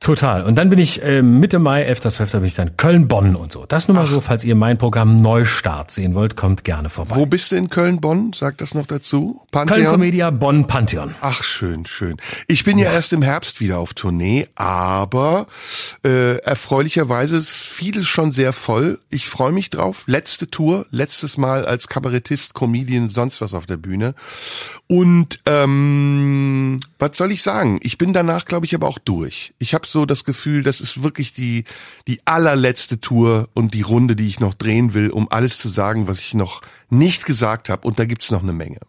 Total. 0.00 0.42
Und 0.42 0.56
dann 0.56 0.68
bin 0.68 0.78
ich 0.78 1.02
äh, 1.02 1.22
Mitte 1.22 1.58
Mai, 1.58 1.82
11. 1.82 2.00
12. 2.00 2.32
bin 2.32 2.44
ich 2.44 2.54
dann 2.54 2.76
Köln-Bonn 2.76 3.34
und 3.34 3.50
so. 3.50 3.64
Das 3.66 3.88
nur 3.88 3.96
mal 3.96 4.04
Ach. 4.04 4.10
so, 4.10 4.20
falls 4.20 4.44
ihr 4.44 4.54
mein 4.54 4.78
Programm 4.78 5.20
Neustart 5.20 5.90
sehen 5.90 6.14
wollt, 6.14 6.36
kommt 6.36 6.64
gerne 6.64 6.90
vorbei. 6.90 7.16
Wo 7.16 7.26
bist 7.26 7.50
du 7.50 7.56
in 7.56 7.70
Köln-Bonn? 7.70 8.32
Sag 8.34 8.58
das 8.58 8.74
noch 8.74 8.86
dazu. 8.86 9.40
Pantheon? 9.56 9.84
Köln 9.84 9.92
Comedia, 9.92 10.30
Bonn 10.30 10.66
Pantheon. 10.66 11.14
Ach, 11.22 11.42
schön, 11.42 11.86
schön. 11.86 12.18
Ich 12.46 12.64
bin 12.64 12.76
ja, 12.76 12.86
ja 12.86 12.92
erst 12.92 13.14
im 13.14 13.22
Herbst 13.22 13.58
wieder 13.60 13.78
auf 13.78 13.94
Tournee, 13.94 14.48
aber 14.54 15.46
äh, 16.04 16.36
erfreulicherweise 16.38 17.36
ist 17.36 17.56
vieles 17.56 18.06
schon 18.06 18.32
sehr 18.32 18.52
voll. 18.52 18.98
Ich 19.08 19.28
freue 19.28 19.52
mich 19.52 19.70
drauf. 19.70 20.04
Letzte 20.06 20.50
Tour, 20.50 20.84
letztes 20.90 21.38
Mal 21.38 21.64
als 21.64 21.88
Kabarettist, 21.88 22.52
Comedian, 22.52 23.08
sonst 23.08 23.40
was 23.40 23.54
auf 23.54 23.64
der 23.64 23.78
Bühne. 23.78 24.14
Und 24.88 25.40
ähm, 25.46 26.78
was 26.98 27.16
soll 27.16 27.32
ich 27.32 27.42
sagen? 27.42 27.80
Ich 27.82 27.96
bin 27.96 28.12
danach, 28.12 28.44
glaube 28.44 28.66
ich, 28.66 28.74
aber 28.74 28.86
auch 28.86 28.98
durch. 28.98 29.54
Ich 29.58 29.72
habe 29.72 29.86
so 29.86 30.04
das 30.04 30.24
Gefühl, 30.24 30.62
das 30.64 30.82
ist 30.82 31.02
wirklich 31.02 31.32
die 31.32 31.64
die 32.06 32.20
allerletzte 32.26 33.00
Tour 33.00 33.48
und 33.54 33.72
die 33.72 33.82
Runde, 33.82 34.16
die 34.16 34.28
ich 34.28 34.38
noch 34.38 34.52
drehen 34.52 34.92
will, 34.92 35.10
um 35.10 35.30
alles 35.30 35.58
zu 35.58 35.68
sagen, 35.68 36.08
was 36.08 36.20
ich 36.20 36.34
noch 36.34 36.60
nicht 36.90 37.24
gesagt 37.24 37.70
habe. 37.70 37.86
Und 37.88 37.98
da 37.98 38.04
gibt's 38.04 38.30
noch 38.30 38.42
eine 38.42 38.52
Menge. 38.52 38.80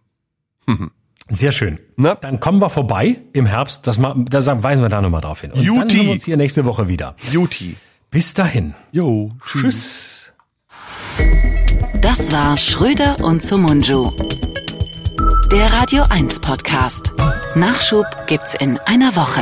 Sehr 1.29 1.51
schön. 1.51 1.79
Na? 1.97 2.15
Dann 2.15 2.39
kommen 2.39 2.61
wir 2.61 2.69
vorbei 2.69 3.19
im 3.33 3.45
Herbst. 3.45 3.85
Das, 3.87 3.97
da 3.99 4.63
weisen 4.63 4.81
wir 4.81 4.89
da 4.89 5.01
nochmal 5.01 5.21
drauf 5.21 5.41
hin. 5.41 5.51
Und 5.51 5.61
Juti. 5.61 5.79
dann 5.79 5.89
hören 5.91 6.05
wir 6.05 6.13
uns 6.13 6.25
hier 6.25 6.37
nächste 6.37 6.65
Woche 6.65 6.87
wieder. 6.87 7.15
Juti. 7.31 7.75
Bis 8.11 8.33
dahin. 8.33 8.73
Jo. 8.91 9.31
Tschüss. 9.45 10.31
Das 12.01 12.31
war 12.31 12.55
Schröder 12.57 13.19
und 13.23 13.43
Sumunju. 13.43 14.11
Der 15.51 15.73
Radio 15.73 16.03
1 16.09 16.39
Podcast. 16.39 17.13
Nachschub 17.55 18.05
gibt's 18.27 18.53
in 18.53 18.77
einer 18.79 19.15
Woche. 19.15 19.41